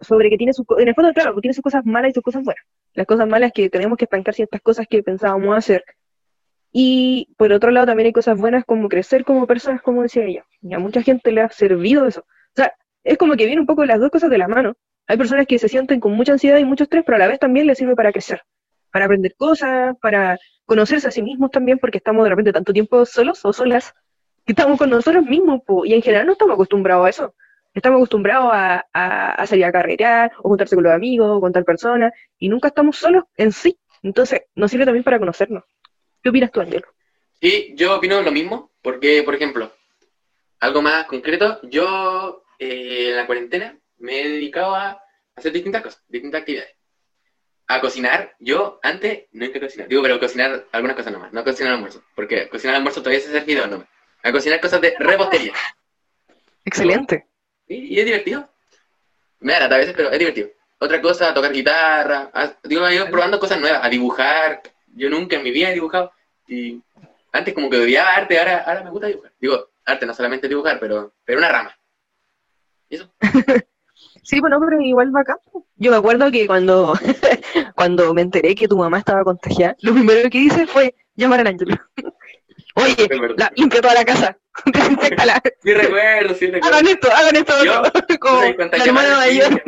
sobre 0.00 0.28
que 0.28 0.36
tiene 0.36 0.52
sus 0.52 0.66
en 0.76 0.88
el 0.88 0.94
fondo, 0.94 1.12
claro, 1.12 1.40
tiene 1.40 1.54
sus 1.54 1.62
cosas 1.62 1.86
malas 1.86 2.10
y 2.10 2.14
sus 2.14 2.22
cosas 2.24 2.42
buenas. 2.42 2.64
Las 2.94 3.06
cosas 3.06 3.28
malas 3.28 3.52
que 3.52 3.70
tenemos 3.70 3.96
que 3.96 4.06
estancar 4.06 4.34
ciertas 4.34 4.60
cosas 4.60 4.86
que 4.88 5.04
pensábamos 5.04 5.56
hacer. 5.56 5.84
Y 6.72 7.28
por 7.36 7.52
otro 7.52 7.70
lado 7.70 7.86
también 7.86 8.06
hay 8.06 8.12
cosas 8.12 8.38
buenas 8.38 8.64
como 8.64 8.88
crecer 8.88 9.24
como 9.24 9.46
personas, 9.46 9.82
como 9.82 10.02
decía 10.02 10.24
ella. 10.24 10.44
Y 10.62 10.74
a 10.74 10.80
mucha 10.80 11.02
gente 11.02 11.30
le 11.30 11.42
ha 11.42 11.50
servido 11.50 12.06
eso. 12.06 12.22
O 12.22 12.56
sea, 12.56 12.74
es 13.04 13.16
como 13.18 13.36
que 13.36 13.46
viene 13.46 13.60
un 13.60 13.66
poco 13.66 13.84
las 13.84 14.00
dos 14.00 14.10
cosas 14.10 14.30
de 14.30 14.38
la 14.38 14.48
mano. 14.48 14.74
Hay 15.06 15.16
personas 15.16 15.46
que 15.46 15.60
se 15.60 15.68
sienten 15.68 16.00
con 16.00 16.12
mucha 16.12 16.32
ansiedad 16.32 16.58
y 16.58 16.64
mucho 16.64 16.84
estrés, 16.84 17.04
pero 17.06 17.16
a 17.16 17.18
la 17.20 17.28
vez 17.28 17.38
también 17.38 17.66
les 17.68 17.78
sirve 17.78 17.94
para 17.94 18.12
crecer 18.12 18.42
para 18.90 19.04
aprender 19.04 19.34
cosas, 19.36 19.96
para 20.00 20.38
conocerse 20.64 21.08
a 21.08 21.10
sí 21.10 21.22
mismos 21.22 21.50
también, 21.50 21.78
porque 21.78 21.98
estamos 21.98 22.24
de 22.24 22.30
repente 22.30 22.52
tanto 22.52 22.72
tiempo 22.72 23.04
solos 23.06 23.44
o 23.44 23.52
solas, 23.52 23.94
que 24.48 24.52
estamos 24.52 24.78
con 24.78 24.88
nosotros 24.88 25.26
mismos, 25.26 25.60
y 25.84 25.92
en 25.92 26.00
general 26.00 26.24
no 26.24 26.32
estamos 26.32 26.54
acostumbrados 26.54 27.04
a 27.04 27.10
eso. 27.10 27.34
Estamos 27.74 27.98
acostumbrados 27.98 28.50
a, 28.50 28.86
a, 28.94 29.46
salir 29.46 29.66
a 29.66 29.70
carretear, 29.70 30.32
o 30.38 30.48
juntarse 30.48 30.74
con 30.74 30.84
los 30.84 30.92
amigos, 30.94 31.28
o 31.30 31.38
con 31.38 31.52
tal 31.52 31.66
persona, 31.66 32.10
y 32.38 32.48
nunca 32.48 32.68
estamos 32.68 32.96
solos 32.96 33.24
en 33.36 33.52
sí. 33.52 33.78
Entonces, 34.02 34.44
nos 34.54 34.70
sirve 34.70 34.86
también 34.86 35.04
para 35.04 35.18
conocernos. 35.18 35.64
¿Qué 36.22 36.30
opinas 36.30 36.50
tú, 36.50 36.62
Angelo? 36.62 36.86
Sí, 37.42 37.74
yo 37.76 37.96
opino 37.96 38.22
lo 38.22 38.32
mismo, 38.32 38.72
porque, 38.80 39.22
por 39.22 39.34
ejemplo, 39.34 39.70
algo 40.60 40.80
más 40.80 41.04
concreto, 41.04 41.60
yo 41.64 42.42
eh, 42.58 43.10
en 43.10 43.16
la 43.16 43.26
cuarentena 43.26 43.78
me 43.98 44.22
he 44.22 44.28
dedicado 44.30 44.74
a 44.74 44.98
hacer 45.36 45.52
distintas 45.52 45.82
cosas, 45.82 46.02
distintas 46.08 46.40
actividades 46.40 46.74
a 47.66 47.82
cocinar, 47.82 48.34
yo 48.38 48.80
antes 48.82 49.26
no 49.32 49.52
que 49.52 49.60
cocinar, 49.60 49.88
digo, 49.88 50.00
pero 50.00 50.18
cocinar 50.18 50.64
algunas 50.72 50.96
cosas 50.96 51.12
nomás, 51.12 51.34
no 51.34 51.44
cocinar 51.44 51.74
almuerzo, 51.74 52.02
porque 52.14 52.48
cocinar 52.48 52.76
almuerzo 52.76 53.02
todavía 53.02 53.20
se 53.20 53.30
servido, 53.30 53.66
no. 53.66 53.86
A 54.22 54.32
cocinar 54.32 54.60
cosas 54.60 54.80
de 54.80 54.94
repostería. 54.98 55.52
Excelente. 56.64 57.26
Y, 57.66 57.98
es 57.98 58.04
divertido. 58.04 58.48
Me 59.40 59.52
da 59.52 59.66
a 59.66 59.78
veces, 59.78 59.94
pero 59.96 60.10
es 60.10 60.18
divertido. 60.18 60.48
Otra 60.78 61.00
cosa, 61.00 61.34
tocar 61.34 61.52
guitarra, 61.52 62.30
digo, 62.64 62.86
he 62.86 62.94
ido 62.94 63.10
probando 63.10 63.40
cosas 63.40 63.60
nuevas, 63.60 63.84
a 63.84 63.88
dibujar. 63.88 64.62
Yo 64.94 65.10
nunca 65.10 65.36
en 65.36 65.42
mi 65.42 65.50
vida 65.50 65.70
he 65.70 65.74
dibujado. 65.74 66.12
Y 66.46 66.80
antes 67.32 67.54
como 67.54 67.68
que 67.68 67.78
odiaba 67.78 68.14
arte, 68.14 68.38
ahora, 68.38 68.58
ahora 68.58 68.84
me 68.84 68.90
gusta 68.90 69.06
dibujar. 69.08 69.32
Digo, 69.40 69.70
arte 69.84 70.06
no 70.06 70.14
solamente 70.14 70.48
dibujar, 70.48 70.78
pero, 70.78 71.14
pero 71.24 71.38
una 71.38 71.48
rama. 71.48 71.78
¿Y 72.88 72.96
eso? 72.96 73.12
Sí, 74.22 74.40
bueno, 74.40 74.60
pero 74.60 74.78
igual 74.82 75.14
va 75.14 75.20
acá. 75.22 75.38
Yo 75.76 75.90
me 75.90 75.96
acuerdo 75.96 76.30
que 76.30 76.46
cuando, 76.46 76.92
cuando 77.74 78.12
me 78.12 78.20
enteré 78.20 78.54
que 78.54 78.68
tu 78.68 78.76
mamá 78.76 78.98
estaba 78.98 79.24
contagiada, 79.24 79.74
lo 79.80 79.94
primero 79.94 80.28
que 80.28 80.36
hice 80.36 80.66
fue 80.66 80.94
llamar 81.14 81.40
al 81.40 81.46
ángel. 81.46 81.80
Oye, 82.74 82.94
la, 83.36 83.52
limpia 83.56 83.80
toda 83.80 83.94
la 83.94 84.04
casa. 84.04 84.38
Desinfectala. 84.66 85.42
Sí, 85.62 85.74
recuerdo, 85.74 86.34
sí, 86.34 86.46
recuerdo. 86.46 86.76
Hagan 86.76 86.88
esto, 86.88 87.12
hagan 87.12 87.36
esto. 87.36 87.64
Yo, 87.64 87.82
como 88.20 88.40
la 88.42 88.84
hermana 88.84 89.16
mayor. 89.16 89.62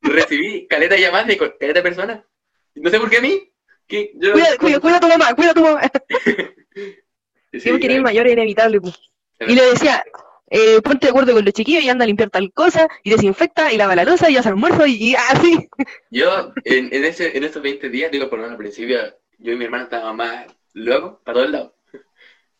Recibí 0.00 0.66
caleta 0.66 0.96
llamadas 0.96 1.28
de 1.28 1.36
caleta 1.36 1.72
de 1.78 1.82
personas. 1.82 2.20
No 2.74 2.90
sé 2.90 2.98
por 2.98 3.10
qué 3.10 3.18
a 3.18 3.20
mí. 3.20 3.52
Yo, 4.14 4.32
cuida, 4.32 4.56
cuida, 4.58 4.80
cuida, 4.80 4.96
a 4.96 5.00
tu 5.00 5.08
mamá, 5.08 5.34
cuida 5.34 5.50
a 5.50 5.54
tu 5.54 5.62
mamá. 5.62 5.80
sí, 7.52 7.60
sí, 7.60 7.78
que 7.78 7.86
el 7.86 8.02
mayor 8.02 8.26
inevitable. 8.26 8.80
Pues. 8.80 8.98
Y 9.40 9.54
le 9.54 9.62
decía, 9.66 10.02
eh, 10.54 10.80
ponte 10.82 11.06
de 11.06 11.10
acuerdo 11.10 11.34
con 11.34 11.44
los 11.44 11.54
chiquillos 11.54 11.82
y 11.82 11.88
anda 11.88 12.04
a 12.04 12.06
limpiar 12.06 12.30
tal 12.30 12.52
cosa, 12.52 12.88
y 13.02 13.10
desinfecta, 13.10 13.72
y 13.72 13.76
lava 13.76 13.96
la 13.96 14.04
losa, 14.04 14.30
y 14.30 14.36
hace 14.36 14.48
almuerzo, 14.48 14.86
y, 14.86 15.14
así. 15.14 15.68
Yo, 16.10 16.52
en, 16.64 16.88
en, 16.92 17.04
ese, 17.04 17.36
en 17.36 17.44
estos 17.44 17.62
20 17.62 17.88
días, 17.90 18.10
digo, 18.10 18.28
por 18.28 18.38
lo 18.38 18.44
menos 18.44 18.52
al 18.52 18.58
principio, 18.58 18.98
yo 19.38 19.52
y 19.52 19.56
mi 19.56 19.64
hermano 19.64 19.84
estábamos 19.84 20.16
más 20.16 20.46
locos, 20.74 21.18
para 21.24 21.34
todos 21.34 21.50
lados, 21.50 21.72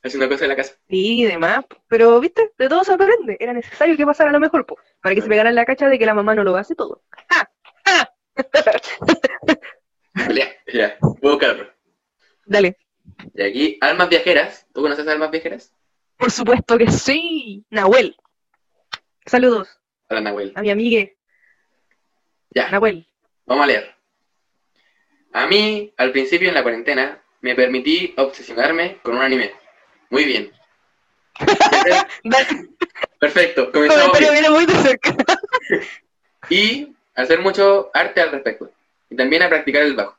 haciendo 0.03 0.29
cosas 0.29 0.43
en 0.43 0.49
la 0.49 0.57
casa. 0.57 0.75
Sí, 0.89 1.21
y 1.21 1.25
demás, 1.25 1.65
pero, 1.89 2.19
viste, 2.21 2.53
de 2.59 2.69
todo 2.69 2.85
se 2.85 2.93
aprende, 2.93 3.37
era 3.39 3.53
necesario 3.53 3.97
que 3.97 4.07
pasara 4.07 4.33
lo 4.33 4.41
mejor, 4.41 4.67
pues, 4.67 4.81
para 5.01 5.15
que 5.15 5.23
se 5.23 5.29
pegaran 5.29 5.55
la 5.55 5.65
cacha 5.65 5.89
de 5.89 5.99
que 5.99 6.07
la 6.07 6.15
mamá 6.15 6.35
no 6.35 6.45
lo 6.45 6.57
hace 6.57 6.75
todo. 6.75 7.03
¡Ja! 7.29 7.51
¡Ja! 7.85 8.15
ya, 10.35 10.49
ya, 10.73 10.99
puedo 10.99 11.35
buscarlo. 11.35 11.71
Dale. 12.45 12.77
Y 13.35 13.43
aquí, 13.43 13.79
almas 13.81 14.09
viajeras, 14.09 14.67
¿tú 14.73 14.83
conoces 14.83 15.07
almas 15.07 15.31
viajeras? 15.31 15.73
Por 16.17 16.31
supuesto 16.31 16.79
que 16.79 16.91
sí. 16.91 17.65
Nahuel. 17.71 18.17
Saludos. 19.27 19.69
Hola, 20.09 20.21
Nahuel. 20.21 20.53
A 20.55 20.63
mi 20.63 20.71
amigue. 20.71 21.17
Ya. 22.51 22.71
Nahuel. 22.71 23.07
Vamos 23.47 23.65
a 23.65 23.67
leer. 23.67 23.95
A 25.33 25.47
mí, 25.47 25.93
al 25.97 26.13
principio 26.13 26.49
en 26.49 26.55
la 26.55 26.63
cuarentena, 26.63 27.23
me 27.41 27.55
permití 27.55 28.15
obsesionarme 28.17 28.99
con 29.03 29.17
un 29.17 29.23
anime. 29.23 29.53
Muy 30.13 30.27
bien. 30.27 30.53
Perfecto, 33.19 33.73
comenzamos 33.73 34.19
Viene 34.19 34.51
muy 34.51 34.67
de 34.67 34.75
cerca. 34.75 35.17
y 36.51 36.95
hacer 37.15 37.41
mucho 37.41 37.91
arte 37.95 38.21
al 38.21 38.31
respecto. 38.31 38.71
Y 39.09 39.17
también 39.17 39.43
a 39.43 39.49
practicar 39.49 39.83
el 39.83 39.95
bajo. 39.95 40.19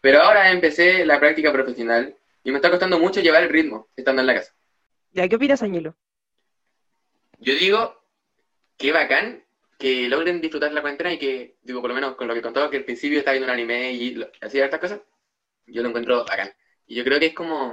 Pero 0.00 0.22
ahora 0.22 0.50
empecé 0.50 1.04
la 1.04 1.20
práctica 1.20 1.52
profesional 1.52 2.16
y 2.44 2.50
me 2.50 2.56
está 2.56 2.70
costando 2.70 2.98
mucho 2.98 3.20
llevar 3.20 3.42
el 3.42 3.50
ritmo 3.50 3.88
estando 3.94 4.22
en 4.22 4.26
la 4.26 4.36
casa. 4.36 4.54
¿Ya 5.12 5.28
qué 5.28 5.36
opinas, 5.36 5.62
Añelo? 5.62 5.94
Yo 7.40 7.54
digo 7.56 8.02
que 8.78 8.90
bacán 8.90 9.44
que 9.78 10.08
logren 10.08 10.40
disfrutar 10.40 10.72
la 10.72 10.80
cuarentena 10.80 11.12
y 11.12 11.18
que, 11.18 11.56
digo, 11.62 11.82
por 11.82 11.90
lo 11.90 11.94
menos 11.94 12.16
con 12.16 12.26
lo 12.26 12.32
que 12.32 12.40
contaba, 12.40 12.70
que 12.70 12.78
al 12.78 12.84
principio 12.84 13.18
estaba 13.18 13.34
viendo 13.34 13.52
un 13.52 13.58
anime 13.58 13.92
y 13.92 14.26
hacía 14.40 14.64
estas 14.64 14.80
cosas, 14.80 15.00
yo 15.66 15.82
lo 15.82 15.88
encuentro 15.88 16.24
bacán. 16.24 16.54
Y 16.86 16.94
yo 16.94 17.04
creo 17.04 17.20
que 17.20 17.26
es 17.26 17.34
como 17.34 17.70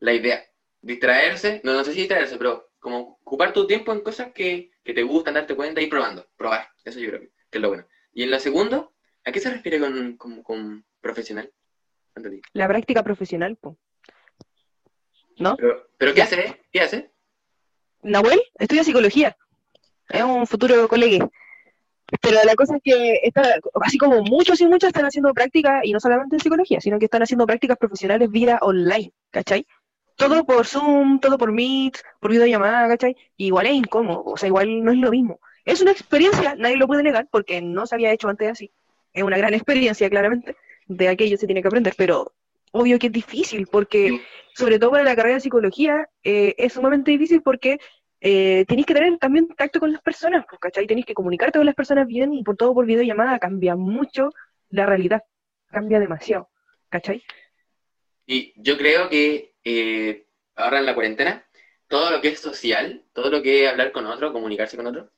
la 0.00 0.12
idea, 0.12 0.44
distraerse, 0.84 1.60
no, 1.64 1.72
no 1.72 1.84
sé 1.84 1.92
si 1.92 2.00
distraerse, 2.00 2.36
pero 2.36 2.70
como 2.78 3.18
ocupar 3.24 3.52
tu 3.52 3.66
tiempo 3.66 3.92
en 3.92 4.00
cosas 4.00 4.32
que, 4.32 4.70
te 4.84 5.02
gustan, 5.02 5.34
darte 5.34 5.56
cuenta 5.56 5.80
y 5.80 5.86
probando, 5.86 6.26
probar. 6.36 6.68
Eso 6.84 7.00
yo 7.00 7.08
creo 7.08 7.20
que, 7.20 7.32
es 7.50 7.60
lo 7.60 7.68
bueno. 7.68 7.86
Y 8.12 8.24
en 8.24 8.30
lo 8.30 8.38
segundo, 8.38 8.92
¿a 9.24 9.32
qué 9.32 9.40
se 9.40 9.50
refiere 9.50 9.80
con, 9.80 10.16
con, 10.18 10.84
profesional? 11.00 11.50
La 12.52 12.68
práctica 12.68 13.02
profesional, 13.02 13.56
pues. 13.56 13.76
¿no? 15.38 15.56
¿Pero, 15.56 16.14
qué 16.14 16.22
hace? 16.22 16.60
¿Qué 16.70 16.80
hace? 16.80 17.10
Nahuel 18.02 18.40
estudia 18.58 18.84
psicología. 18.84 19.36
Es 20.10 20.22
un 20.22 20.46
futuro 20.46 20.86
colega. 20.86 21.28
Pero 22.20 22.36
la 22.44 22.54
cosa 22.54 22.76
es 22.76 22.82
que 22.84 23.20
está, 23.22 23.58
así 23.80 23.96
como 23.96 24.22
muchos 24.22 24.60
y 24.60 24.66
muchas 24.66 24.88
están 24.88 25.06
haciendo 25.06 25.32
prácticas, 25.32 25.80
y 25.84 25.92
no 25.92 26.00
solamente 26.00 26.36
en 26.36 26.40
psicología, 26.40 26.80
sino 26.80 26.98
que 26.98 27.06
están 27.06 27.22
haciendo 27.22 27.46
prácticas 27.46 27.78
profesionales 27.78 28.30
vía 28.30 28.58
online, 28.60 29.12
¿cachai? 29.30 29.66
Todo 30.16 30.44
por 30.44 30.66
Zoom, 30.66 31.18
todo 31.20 31.38
por 31.38 31.52
Meet, 31.52 31.98
por 32.20 32.30
videollamada, 32.30 32.88
¿cachai? 32.88 33.16
igual 33.36 33.66
es 33.66 33.74
incómodo, 33.74 34.22
o 34.24 34.36
sea, 34.36 34.46
igual 34.46 34.84
no 34.84 34.92
es 34.92 34.98
lo 34.98 35.10
mismo. 35.10 35.40
Es 35.64 35.80
una 35.80 35.90
experiencia, 35.90 36.54
nadie 36.56 36.76
lo 36.76 36.86
puede 36.86 37.02
negar, 37.02 37.26
porque 37.30 37.60
no 37.60 37.86
se 37.86 37.94
había 37.94 38.12
hecho 38.12 38.28
antes 38.28 38.50
así. 38.50 38.70
Es 39.12 39.22
una 39.22 39.38
gran 39.38 39.54
experiencia, 39.54 40.08
claramente, 40.10 40.56
de 40.86 41.08
aquello 41.08 41.36
se 41.36 41.46
tiene 41.46 41.62
que 41.62 41.68
aprender, 41.68 41.94
pero 41.96 42.32
obvio 42.72 42.98
que 42.98 43.06
es 43.06 43.12
difícil, 43.12 43.66
porque 43.66 44.20
sobre 44.54 44.78
todo 44.78 44.92
para 44.92 45.04
la 45.04 45.16
carrera 45.16 45.36
de 45.36 45.40
psicología 45.40 46.08
eh, 46.22 46.54
es 46.58 46.72
sumamente 46.72 47.10
difícil 47.10 47.42
porque 47.42 47.78
eh, 48.20 48.64
tenéis 48.66 48.86
que 48.86 48.94
tener 48.94 49.18
también 49.18 49.48
tacto 49.48 49.80
con 49.80 49.92
las 49.92 50.02
personas, 50.02 50.44
pues, 50.48 50.60
¿cachai? 50.60 50.86
Tenéis 50.86 51.06
que 51.06 51.14
comunicarte 51.14 51.58
con 51.58 51.66
las 51.66 51.74
personas 51.74 52.06
bien 52.06 52.32
y 52.32 52.42
por 52.42 52.56
todo 52.56 52.74
por 52.74 52.86
videollamada 52.86 53.38
cambia 53.38 53.76
mucho 53.76 54.30
la 54.70 54.86
realidad, 54.86 55.22
cambia 55.70 56.00
demasiado, 56.00 56.48
¿cachai? 56.88 57.22
Y 58.26 58.52
yo 58.56 58.76
creo 58.76 59.08
que 59.08 59.53
eh, 59.64 60.26
ahora 60.54 60.78
en 60.78 60.86
la 60.86 60.94
cuarentena, 60.94 61.46
todo 61.88 62.10
lo 62.10 62.20
que 62.20 62.28
es 62.28 62.40
social, 62.40 63.04
todo 63.12 63.30
lo 63.30 63.42
que 63.42 63.64
es 63.64 63.70
hablar 63.70 63.92
con 63.92 64.06
otro, 64.06 64.32
comunicarse 64.32 64.76
con 64.76 64.86
otro, 64.86 65.10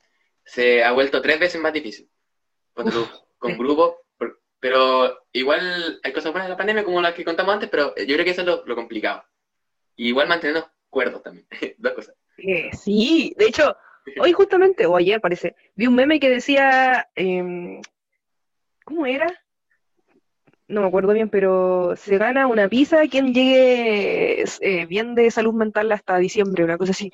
se 0.44 0.85
ha 0.85 0.92
vuelto 0.92 1.22
tres 1.22 1.38
veces 1.38 1.61
más 1.61 1.72
difícil. 1.72 2.09
Con, 2.72 2.90
con 3.38 3.56
grupos 3.56 3.96
pero 4.61 5.26
igual 5.32 6.00
hay 6.02 6.12
cosas 6.12 6.32
buenas 6.32 6.48
de 6.48 6.54
la 6.54 6.56
pandemia 6.56 6.85
como 6.85 7.00
las 7.00 7.14
que 7.14 7.24
contamos 7.24 7.54
antes, 7.54 7.68
pero 7.68 7.94
yo 7.94 8.14
creo 8.14 8.24
que 8.24 8.30
eso 8.30 8.40
es 8.40 8.46
lo, 8.66 8.74
complicado. 8.74 9.24
igual 9.96 10.28
mantenernos 10.28 10.68
cuerdos 10.90 11.22
también, 11.22 11.46
dos 11.78 11.92
cosas. 11.92 12.16
Eh, 12.38 12.70
sí, 12.72 13.35
de 13.37 13.46
hecho, 13.46 13.76
hoy 14.20 14.32
justamente, 14.32 14.87
o 14.87 14.96
ayer 14.96 15.20
parece, 15.20 15.54
vi 15.74 15.87
un 15.87 15.94
meme 15.94 16.20
que 16.20 16.30
decía, 16.30 17.09
em, 17.14 17.80
¿cómo 18.85 19.06
era? 19.06 19.26
No 20.68 20.81
me 20.81 20.88
acuerdo 20.88 21.12
bien, 21.12 21.29
pero 21.29 21.94
se 21.96 22.18
gana 22.18 22.48
una 22.48 22.68
pizza 22.68 23.07
quien 23.09 23.33
llegue 23.33 24.44
eh, 24.61 24.87
bien 24.87 25.14
de 25.14 25.31
salud 25.31 25.55
mental 25.55 25.92
hasta 25.92 26.18
diciembre, 26.18 26.64
una 26.64 26.76
cosa 26.76 26.90
así. 26.90 27.12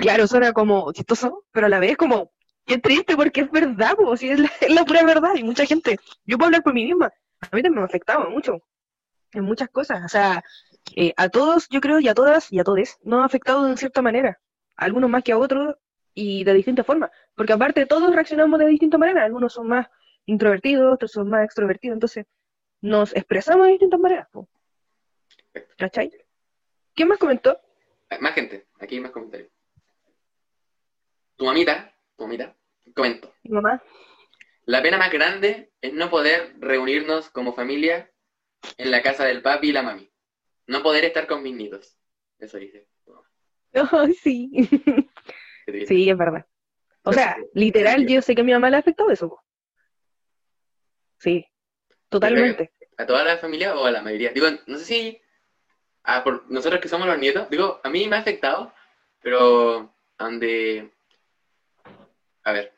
Claro, 0.00 0.26
suena 0.28 0.52
como 0.52 0.92
chistoso, 0.92 1.44
pero 1.50 1.66
a 1.66 1.68
la 1.68 1.80
vez 1.80 1.96
como 1.96 2.30
es 2.66 2.82
triste 2.82 3.16
porque 3.16 3.42
es 3.42 3.50
verdad, 3.50 3.94
pues, 3.96 4.22
es 4.22 4.38
la, 4.68 4.84
pura 4.84 5.04
verdad. 5.04 5.34
Y 5.34 5.44
mucha 5.44 5.66
gente, 5.66 5.98
yo 6.24 6.36
puedo 6.38 6.46
hablar 6.46 6.62
por 6.62 6.74
mí 6.74 6.84
misma, 6.84 7.06
a 7.40 7.56
mí 7.56 7.62
también 7.62 7.74
me 7.74 7.80
ha 7.82 7.84
afectado 7.84 8.30
mucho 8.30 8.60
en 9.32 9.44
muchas 9.44 9.68
cosas. 9.70 10.04
O 10.04 10.08
sea, 10.08 10.44
eh, 10.94 11.12
a 11.16 11.28
todos, 11.28 11.68
yo 11.70 11.80
creo, 11.80 12.00
y 12.00 12.08
a 12.08 12.14
todas 12.14 12.52
y 12.52 12.58
a 12.60 12.64
todos, 12.64 12.98
nos 13.02 13.22
ha 13.22 13.24
afectado 13.24 13.64
de 13.64 13.76
cierta 13.76 14.02
manera. 14.02 14.38
algunos 14.76 15.10
más 15.10 15.22
que 15.24 15.32
a 15.32 15.38
otros 15.38 15.76
y 16.14 16.44
de 16.44 16.54
distinta 16.54 16.84
forma. 16.84 17.10
Porque 17.34 17.52
aparte, 17.52 17.86
todos 17.86 18.14
reaccionamos 18.14 18.58
de 18.60 18.66
distinta 18.66 18.98
manera. 18.98 19.24
Algunos 19.24 19.52
son 19.52 19.68
más 19.68 19.88
introvertidos, 20.26 20.94
otros 20.94 21.12
son 21.12 21.28
más 21.30 21.44
extrovertidos. 21.44 21.94
Entonces, 21.94 22.26
nos 22.80 23.14
expresamos 23.14 23.66
de 23.66 23.72
distintas 23.72 24.00
maneras. 24.00 24.28
po. 24.30 24.48
¿Cachai? 25.76 26.10
¿Quién 26.94 27.08
más 27.08 27.18
comentó? 27.18 27.60
Más 28.20 28.34
gente, 28.34 28.66
aquí 28.78 28.96
hay 28.96 29.00
más 29.00 29.10
comentarios. 29.10 29.50
Tu 31.36 31.44
mamita, 31.44 31.94
tu 32.16 32.24
mamita, 32.24 32.56
comentó. 32.94 33.34
Mi 33.42 33.50
mamá. 33.50 33.82
La 34.64 34.82
pena 34.82 34.98
más 34.98 35.12
grande 35.12 35.72
es 35.80 35.92
no 35.92 36.10
poder 36.10 36.56
reunirnos 36.58 37.30
como 37.30 37.54
familia 37.54 38.10
en 38.78 38.90
la 38.90 39.02
casa 39.02 39.24
del 39.24 39.42
papi 39.42 39.68
y 39.68 39.72
la 39.72 39.82
mami. 39.82 40.10
No 40.66 40.82
poder 40.82 41.04
estar 41.04 41.26
con 41.26 41.42
mis 41.42 41.54
nietos. 41.54 41.98
Eso 42.38 42.58
dice. 42.58 42.88
Ay, 43.92 44.14
sí. 44.14 44.68
Sí, 45.86 46.08
es 46.08 46.16
verdad. 46.16 46.46
O 47.02 47.12
sea, 47.12 47.36
literal, 47.54 48.06
yo 48.06 48.22
sé 48.22 48.34
que 48.34 48.40
a 48.40 48.44
mi 48.44 48.52
mamá 48.52 48.70
le 48.70 48.76
ha 48.76 48.80
afectado 48.80 49.10
eso. 49.10 49.28
po. 49.28 49.42
Sí, 51.18 51.46
totalmente. 52.20 52.70
¿A 52.98 53.06
toda 53.06 53.24
la 53.24 53.36
familia 53.38 53.76
o 53.76 53.84
a 53.84 53.90
la 53.90 54.02
mayoría? 54.02 54.30
Digo, 54.32 54.46
no 54.66 54.78
sé 54.78 54.84
si 54.84 55.20
a 56.06 56.22
por 56.22 56.50
nosotros 56.50 56.80
que 56.80 56.88
somos 56.88 57.06
los 57.06 57.18
nietos, 57.18 57.50
digo, 57.50 57.80
a 57.82 57.90
mí 57.90 58.06
me 58.08 58.16
ha 58.16 58.20
afectado, 58.20 58.72
pero 59.20 59.92
donde... 60.18 60.90
A 62.44 62.52
ver, 62.52 62.72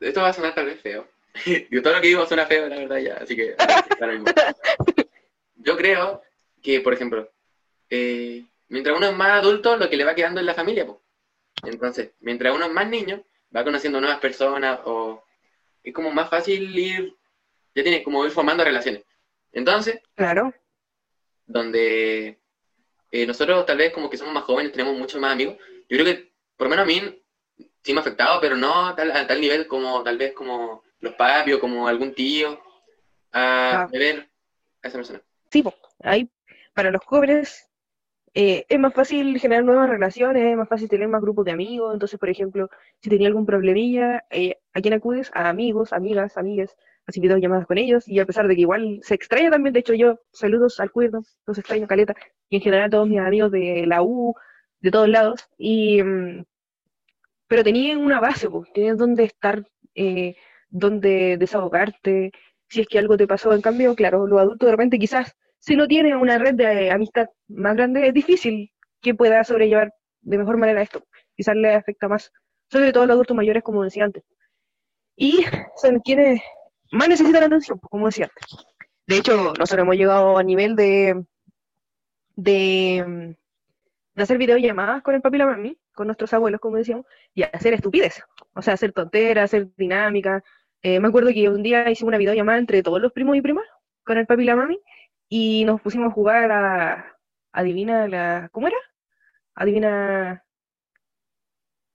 esto 0.00 0.22
va 0.22 0.28
a 0.28 0.32
sonar 0.32 0.54
tal 0.54 0.66
vez 0.66 0.80
feo. 0.80 1.06
Digo, 1.44 1.82
todo 1.82 1.94
lo 1.94 2.00
que 2.00 2.08
digo 2.08 2.26
suena 2.26 2.46
feo, 2.46 2.68
la 2.68 2.78
verdad, 2.78 2.96
ya, 2.96 3.14
así 3.16 3.36
que... 3.36 3.54
Yo 5.56 5.76
creo 5.76 6.22
que, 6.62 6.80
por 6.80 6.94
ejemplo, 6.94 7.30
eh, 7.90 8.46
mientras 8.68 8.96
uno 8.96 9.06
es 9.06 9.14
más 9.14 9.30
adulto, 9.30 9.76
lo 9.76 9.90
que 9.90 9.96
le 9.96 10.04
va 10.04 10.14
quedando 10.14 10.40
es 10.40 10.46
la 10.46 10.54
familia, 10.54 10.86
po. 10.86 11.02
Entonces, 11.64 12.12
mientras 12.20 12.54
uno 12.54 12.64
es 12.64 12.72
más 12.72 12.88
niño, 12.88 13.22
va 13.54 13.62
conociendo 13.62 14.00
nuevas 14.00 14.20
personas 14.20 14.80
o 14.84 15.22
es 15.82 15.92
como 15.92 16.10
más 16.10 16.30
fácil 16.30 16.76
ir, 16.78 17.14
ya 17.74 17.82
tiene 17.82 18.02
como 18.02 18.24
ir 18.24 18.30
formando 18.30 18.64
relaciones. 18.64 19.04
Entonces, 19.52 20.00
Claro. 20.14 20.52
donde 21.46 22.38
eh, 23.12 23.26
nosotros 23.26 23.66
tal 23.66 23.78
vez 23.78 23.92
como 23.92 24.08
que 24.08 24.16
somos 24.16 24.32
más 24.34 24.44
jóvenes, 24.44 24.72
tenemos 24.72 24.96
muchos 24.96 25.20
más 25.20 25.32
amigos, 25.32 25.56
yo 25.88 25.98
creo 25.98 26.04
que 26.04 26.32
por 26.56 26.66
lo 26.66 26.70
menos 26.70 26.84
a 26.84 26.86
mí 26.86 27.22
sí 27.82 27.92
me 27.92 27.98
ha 27.98 28.02
afectado, 28.02 28.40
pero 28.40 28.56
no 28.56 28.86
a 28.88 28.94
tal, 28.94 29.10
a 29.10 29.26
tal 29.26 29.40
nivel 29.40 29.66
como 29.66 30.02
tal 30.02 30.16
vez 30.18 30.32
como 30.32 30.82
los 31.00 31.14
papios, 31.14 31.58
como 31.58 31.88
algún 31.88 32.14
tío, 32.14 32.60
a 33.32 33.82
Ah. 33.82 33.88
ver 33.90 34.28
a 34.82 34.88
esa 34.88 34.98
persona. 34.98 35.22
Sí. 35.50 35.64
Ahí, 36.02 36.30
para 36.74 36.90
los 36.90 37.04
jóvenes, 37.04 37.68
eh, 38.34 38.64
es 38.68 38.78
más 38.78 38.94
fácil 38.94 39.38
generar 39.40 39.64
nuevas 39.64 39.88
relaciones, 39.90 40.44
es 40.44 40.56
más 40.56 40.68
fácil 40.68 40.88
tener 40.88 41.08
más 41.08 41.20
grupos 41.20 41.44
de 41.44 41.50
amigos. 41.52 41.92
Entonces, 41.92 42.18
por 42.18 42.28
ejemplo, 42.28 42.70
si 43.02 43.10
tenía 43.10 43.26
algún 43.28 43.44
problemilla, 43.46 44.24
eh, 44.30 44.58
¿a 44.72 44.80
quién 44.80 44.94
acudes? 44.94 45.30
A 45.34 45.48
amigos, 45.48 45.92
amigas, 45.92 46.36
amigas, 46.36 46.76
así 47.10 47.20
llamadas 47.20 47.66
con 47.66 47.78
ellos. 47.78 48.08
Y 48.08 48.18
a 48.20 48.26
pesar 48.26 48.48
de 48.48 48.54
que 48.54 48.62
igual 48.62 49.00
se 49.02 49.14
extraña 49.14 49.50
también, 49.50 49.72
de 49.72 49.80
hecho, 49.80 49.94
yo 49.94 50.18
saludos 50.32 50.80
al 50.80 50.90
cuerdo, 50.90 51.22
los 51.46 51.58
extraño 51.58 51.86
caleta, 51.86 52.14
y 52.48 52.56
en 52.56 52.62
general 52.62 52.86
a 52.86 52.90
todos 52.90 53.08
mis 53.08 53.20
amigos 53.20 53.52
de 53.52 53.84
la 53.86 54.02
U, 54.02 54.34
de 54.80 54.90
todos 54.90 55.08
lados. 55.08 55.48
Y, 55.58 56.02
mm, 56.02 56.44
pero 57.48 57.64
tenían 57.64 57.98
una 58.00 58.20
base, 58.20 58.48
pues, 58.50 58.72
tenían 58.72 58.96
donde 58.96 59.24
estar, 59.24 59.66
eh, 59.94 60.36
donde 60.68 61.36
desahogarte, 61.38 62.32
si 62.68 62.82
es 62.82 62.88
que 62.88 62.98
algo 62.98 63.16
te 63.16 63.26
pasó. 63.26 63.52
En 63.52 63.62
cambio, 63.62 63.94
claro, 63.94 64.26
los 64.26 64.40
adultos 64.40 64.66
de 64.66 64.72
repente 64.72 64.98
quizás, 64.98 65.34
si 65.58 65.76
no 65.76 65.88
tienen 65.88 66.16
una 66.16 66.38
red 66.38 66.54
de 66.54 66.90
amistad 66.90 67.28
más 67.48 67.76
grande, 67.76 68.08
es 68.08 68.14
difícil 68.14 68.72
que 69.02 69.14
pueda 69.14 69.44
sobrellevar 69.44 69.92
de 70.22 70.38
mejor 70.38 70.56
manera 70.58 70.82
esto. 70.82 71.04
Quizás 71.36 71.56
le 71.56 71.74
afecta 71.74 72.08
más, 72.08 72.32
sobre 72.70 72.92
todo 72.92 73.04
a 73.04 73.06
los 73.06 73.14
adultos 73.14 73.36
mayores, 73.36 73.62
como 73.62 73.84
decía 73.84 74.04
antes. 74.04 74.24
Y 75.16 75.44
son 75.76 76.00
quienes 76.00 76.40
más 76.90 77.08
necesitan 77.08 77.42
atención, 77.44 77.78
pues, 77.78 77.90
como 77.90 78.06
decía. 78.06 78.30
De 79.06 79.16
hecho, 79.16 79.36
nosotros 79.58 79.78
hemos 79.78 79.96
llegado 79.96 80.38
a 80.38 80.42
nivel 80.42 80.76
de, 80.76 81.24
de, 82.36 83.36
de 84.14 84.22
hacer 84.22 84.38
videollamadas 84.38 85.02
con 85.02 85.14
el 85.14 85.20
papi 85.20 85.36
y 85.36 85.38
la 85.38 85.46
mami, 85.46 85.78
con 85.94 86.06
nuestros 86.06 86.32
abuelos, 86.32 86.60
como 86.60 86.76
decíamos, 86.76 87.06
y 87.34 87.42
hacer 87.42 87.74
estupidez. 87.74 88.22
O 88.54 88.62
sea, 88.62 88.74
hacer 88.74 88.92
tonteras, 88.92 89.44
hacer 89.44 89.68
dinámicas. 89.76 90.42
Eh, 90.82 91.00
me 91.00 91.08
acuerdo 91.08 91.30
que 91.32 91.48
un 91.48 91.62
día 91.62 91.90
hicimos 91.90 92.08
una 92.08 92.18
videollamada 92.18 92.58
entre 92.58 92.82
todos 92.82 93.00
los 93.00 93.12
primos 93.12 93.36
y 93.36 93.42
primas, 93.42 93.66
con 94.04 94.18
el 94.18 94.26
papi 94.26 94.42
y 94.42 94.46
la 94.46 94.56
mami, 94.56 94.80
y 95.28 95.64
nos 95.64 95.80
pusimos 95.80 96.08
a 96.10 96.14
jugar 96.14 96.50
a. 96.52 97.16
Adivina 97.52 98.06
la. 98.08 98.48
¿Cómo 98.52 98.68
era? 98.68 98.76
Adivina. 99.54 100.44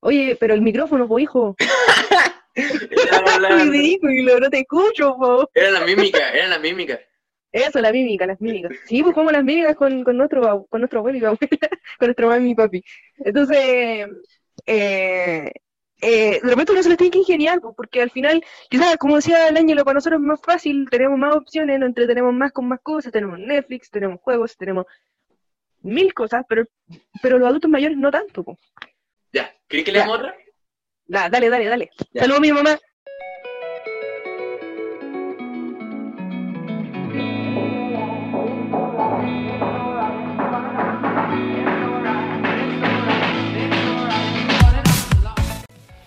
Oye, 0.01 0.37
pero 0.39 0.53
el 0.53 0.61
micrófono, 0.61 1.07
po, 1.07 1.17
hijo. 1.19 1.55
Estaba 2.55 3.33
hablando. 3.35 3.71
Ridículo, 3.71 4.39
no 4.39 4.49
te 4.49 4.59
escucho, 4.59 5.15
po. 5.17 5.49
Era 5.53 5.71
la 5.71 5.85
mímica, 5.85 6.31
era 6.31 6.47
la 6.47 6.59
mímica. 6.59 6.99
Eso, 7.51 7.79
la 7.79 7.91
mímica, 7.91 8.25
las 8.25 8.41
mímicas. 8.41 8.73
Sí, 8.85 9.01
pues 9.01 9.13
jugamos 9.13 9.33
las 9.33 9.43
mímicas 9.43 9.75
con, 9.75 10.03
con 10.03 10.17
nuestro 10.17 10.65
con 10.69 10.81
nuestro 10.81 10.99
abuelo 10.99 11.17
y 11.17 11.23
abuela, 11.23 11.39
con 11.99 12.07
nuestro 12.07 12.27
mami 12.27 12.51
y 12.51 12.55
papi. 12.55 12.83
Entonces, 13.17 13.57
eh, 14.65 15.51
eh, 16.01 16.39
de 16.43 16.49
repente 16.49 16.73
uno 16.73 16.83
se 16.83 16.89
lo 16.89 16.97
tiene 16.97 17.11
que 17.11 17.19
ingeniar, 17.19 17.61
porque 17.75 18.01
al 18.01 18.11
final, 18.11 18.43
quizás, 18.69 18.97
como 18.97 19.15
decía 19.15 19.47
el 19.47 19.55
Ángelo, 19.55 19.85
para 19.85 19.95
nosotros 19.95 20.19
es 20.19 20.27
más 20.27 20.41
fácil, 20.41 20.89
tenemos 20.89 21.17
más 21.17 21.35
opciones, 21.35 21.79
nos 21.79 21.87
entretenemos 21.87 22.33
más 22.33 22.51
con 22.51 22.67
más 22.67 22.81
cosas, 22.81 23.13
tenemos 23.13 23.39
Netflix, 23.39 23.89
tenemos 23.89 24.19
juegos, 24.19 24.57
tenemos 24.57 24.85
mil 25.81 26.13
cosas, 26.13 26.43
pero, 26.49 26.65
pero 27.21 27.37
los 27.37 27.47
adultos 27.47 27.71
mayores 27.71 27.97
no 27.97 28.11
tanto, 28.11 28.43
pues. 28.43 28.57
Ya, 29.31 29.55
¿querés 29.67 29.85
que 29.85 29.91
leamos 29.93 30.17
otra? 30.17 30.35
Da- 31.07 31.29
dale, 31.29 31.49
dale, 31.49 31.65
dale. 31.65 31.89
Saludos 32.13 32.37
a 32.37 32.41
mi 32.41 32.51
mamá. 32.51 32.79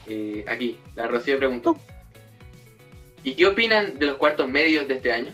Eh, 0.07 0.45
aquí, 0.49 0.79
la 0.95 1.07
Rocío 1.07 1.39
preguntó. 1.39 1.77
¿Y 3.23 3.35
qué 3.35 3.47
opinan 3.47 3.99
de 3.99 4.07
los 4.07 4.17
cuartos 4.17 4.49
medios 4.49 4.89
de 4.89 4.95
este 4.95 5.13
año? 5.13 5.33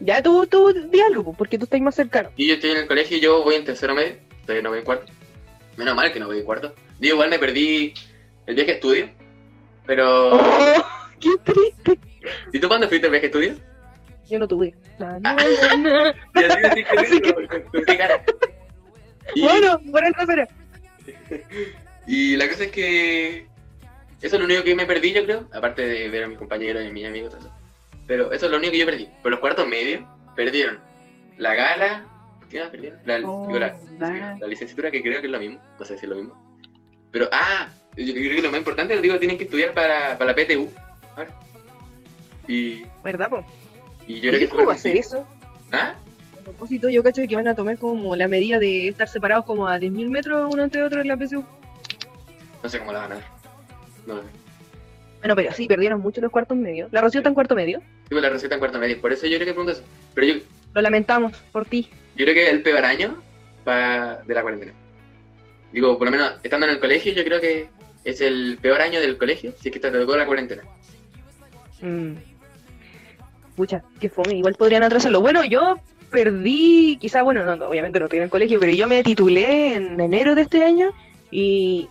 Ya 0.00 0.22
tú, 0.22 0.46
tú 0.46 0.72
di 0.90 1.00
algo, 1.00 1.24
pues, 1.24 1.36
porque 1.38 1.58
tú 1.58 1.64
estás 1.64 1.80
más 1.80 1.94
cercano. 1.94 2.30
Y 2.36 2.48
yo 2.48 2.54
estoy 2.54 2.70
en 2.72 2.78
el 2.78 2.86
colegio 2.86 3.16
y 3.16 3.20
yo 3.20 3.42
voy 3.42 3.54
en 3.54 3.64
tercero 3.64 3.94
medio, 3.94 4.16
todavía 4.42 4.62
no 4.62 4.70
voy 4.70 4.80
en 4.80 4.84
cuarto. 4.84 5.10
Menos 5.76 5.94
mal 5.96 6.12
que 6.12 6.20
no 6.20 6.26
voy 6.26 6.38
en 6.38 6.44
cuarto. 6.44 6.74
Digo, 6.98 7.14
igual 7.14 7.30
me 7.30 7.38
perdí 7.38 7.94
el 8.46 8.54
viaje 8.54 8.72
a 8.72 8.74
estudio, 8.74 9.10
pero... 9.86 10.34
Oh, 10.36 10.86
qué 11.20 11.30
triste. 11.44 11.98
¿Y 12.52 12.58
tú 12.60 12.68
cuándo 12.68 12.88
fuiste 12.88 13.06
al 13.06 13.10
viaje 13.12 13.26
a 13.26 13.28
estudio? 13.28 13.54
Yo 14.28 14.38
no 14.38 14.48
tuve. 14.48 14.74
Na, 14.98 15.18
na, 15.18 15.34
na. 15.34 16.14
Y 16.34 16.44
así 16.44 16.84
que 16.84 16.98
Así 16.98 17.20
que- 17.20 17.34
con- 17.34 17.46
con- 17.46 17.62
con 17.62 17.84
qué 17.84 17.96
cara. 17.98 18.24
Y, 19.34 19.42
Bueno, 19.42 19.80
eso 19.92 20.32
era. 20.32 20.48
y 22.06 22.36
la 22.36 22.48
cosa 22.48 22.64
es 22.64 22.70
que 22.70 23.46
eso 24.22 24.36
es 24.36 24.40
lo 24.40 24.44
único 24.46 24.62
que 24.64 24.74
me 24.74 24.86
perdí, 24.86 25.12
yo 25.12 25.24
creo, 25.24 25.48
aparte 25.52 25.82
de 25.86 26.08
ver 26.08 26.24
a 26.24 26.28
mis 26.28 26.38
compañeros 26.38 26.82
y 26.82 26.86
a 26.86 26.90
mis 26.92 27.06
amigos. 27.06 27.30
todo 27.30 27.40
eso. 27.40 27.52
Pero 28.06 28.32
eso 28.32 28.46
es 28.46 28.50
lo 28.52 28.58
único 28.58 28.72
que 28.72 28.78
yo 28.78 28.86
perdí. 28.86 29.08
Pero 29.22 29.30
los 29.30 29.40
cuartos 29.40 29.66
medios 29.66 30.02
perdieron 30.36 30.78
la 31.36 31.54
gala. 31.54 32.06
La, 33.04 33.20
Oh, 33.28 33.48
la, 33.50 33.76
verdad. 33.98 34.36
la 34.40 34.46
licenciatura, 34.46 34.90
que 34.90 35.02
creo 35.02 35.20
que 35.20 35.26
es 35.26 35.32
lo 35.32 35.38
mismo. 35.40 35.60
No 35.78 35.84
sé 35.84 35.98
si 35.98 36.06
es 36.06 36.10
lo 36.10 36.16
mismo. 36.16 36.58
Pero, 37.10 37.28
ah, 37.32 37.68
yo 37.96 38.12
creo 38.14 38.36
que 38.36 38.42
lo 38.42 38.50
más 38.50 38.58
importante, 38.58 39.00
digo, 39.00 39.18
tienen 39.18 39.38
que 39.38 39.44
estudiar 39.44 39.72
para, 39.74 40.16
para 40.18 40.32
la 40.32 40.36
PTU. 40.36 40.68
ahora. 41.16 41.30
Y, 42.48 42.84
¿Verdad, 43.02 43.30
po? 43.30 43.44
y 44.06 44.20
yo 44.20 44.30
creo 44.30 44.40
que 44.40 44.48
¿Cómo 44.48 44.66
va 44.66 44.72
a 44.72 44.76
difícil. 44.76 44.98
eso? 44.98 45.26
¿Ah? 45.72 45.94
A 46.38 46.44
propósito, 46.44 46.88
yo 46.90 47.02
cacho 47.02 47.22
que 47.26 47.36
van 47.36 47.48
a 47.48 47.54
tomar 47.54 47.78
como 47.78 48.14
la 48.16 48.28
medida 48.28 48.58
de 48.58 48.88
estar 48.88 49.08
separados 49.08 49.44
como 49.46 49.66
a 49.66 49.78
10.000 49.78 50.08
metros 50.10 50.52
uno 50.52 50.62
entre 50.62 50.82
otro 50.82 51.00
en 51.00 51.08
la 51.08 51.16
PSU. 51.16 51.42
No 52.62 52.68
sé 52.68 52.78
cómo 52.78 52.92
la 52.92 53.00
van 53.00 53.12
a 53.12 53.14
ver. 53.16 53.24
No 54.06 54.14
lo 54.16 54.22
sé. 54.22 54.28
Bueno, 55.20 55.36
pero 55.36 55.52
sí, 55.54 55.66
perdieron 55.66 56.00
mucho 56.02 56.20
los 56.20 56.30
cuartos 56.30 56.54
medios. 56.56 56.92
La 56.92 57.00
Rocío 57.00 57.20
está 57.20 57.30
en 57.30 57.34
cuarto 57.34 57.54
medio. 57.54 57.80
Digo, 58.10 58.20
la 58.20 58.28
receta 58.28 58.54
en 58.56 58.58
cuarto 58.58 58.78
medio. 58.78 59.00
Por 59.00 59.10
eso 59.10 59.26
yo 59.26 59.36
creo 59.38 59.46
que 59.46 59.54
pregunto 59.54 59.72
eso. 59.72 59.82
Pero 60.12 60.26
yo, 60.26 60.34
Lo 60.74 60.82
lamentamos 60.82 61.36
por 61.52 61.66
ti. 61.66 61.88
Yo 62.16 62.24
creo 62.24 62.34
que 62.34 62.50
el 62.50 62.62
peor 62.62 62.84
año 62.84 63.22
de 63.64 64.34
la 64.34 64.42
cuarentena. 64.42 64.72
Digo, 65.72 65.96
por 65.98 66.06
lo 66.06 66.10
menos 66.10 66.34
estando 66.42 66.66
en 66.66 66.72
el 66.72 66.80
colegio, 66.80 67.12
yo 67.12 67.24
creo 67.24 67.40
que 67.40 67.68
es 68.04 68.20
el 68.20 68.58
peor 68.60 68.80
año 68.80 69.00
del 69.00 69.16
colegio, 69.16 69.52
si 69.60 69.68
es 69.68 69.72
que 69.72 69.80
te 69.80 69.90
tocó 69.90 70.16
la 70.16 70.26
cuarentena. 70.26 70.62
Mm. 71.80 72.14
Pucha, 73.56 73.82
qué 74.00 74.08
fome. 74.08 74.34
Igual 74.36 74.54
podrían 74.54 74.82
atrasarlo. 74.82 75.20
Bueno, 75.20 75.44
yo 75.44 75.80
perdí, 76.10 76.96
quizá, 77.00 77.22
bueno, 77.22 77.44
no, 77.44 77.56
no, 77.56 77.66
obviamente 77.66 77.98
no 77.98 78.06
estoy 78.06 78.18
en 78.18 78.24
el 78.24 78.30
colegio, 78.30 78.60
pero 78.60 78.72
yo 78.72 78.86
me 78.86 79.02
titulé 79.02 79.74
en 79.74 80.00
enero 80.00 80.34
de 80.34 80.42
este 80.42 80.62
año 80.62 80.92
y, 81.30 81.88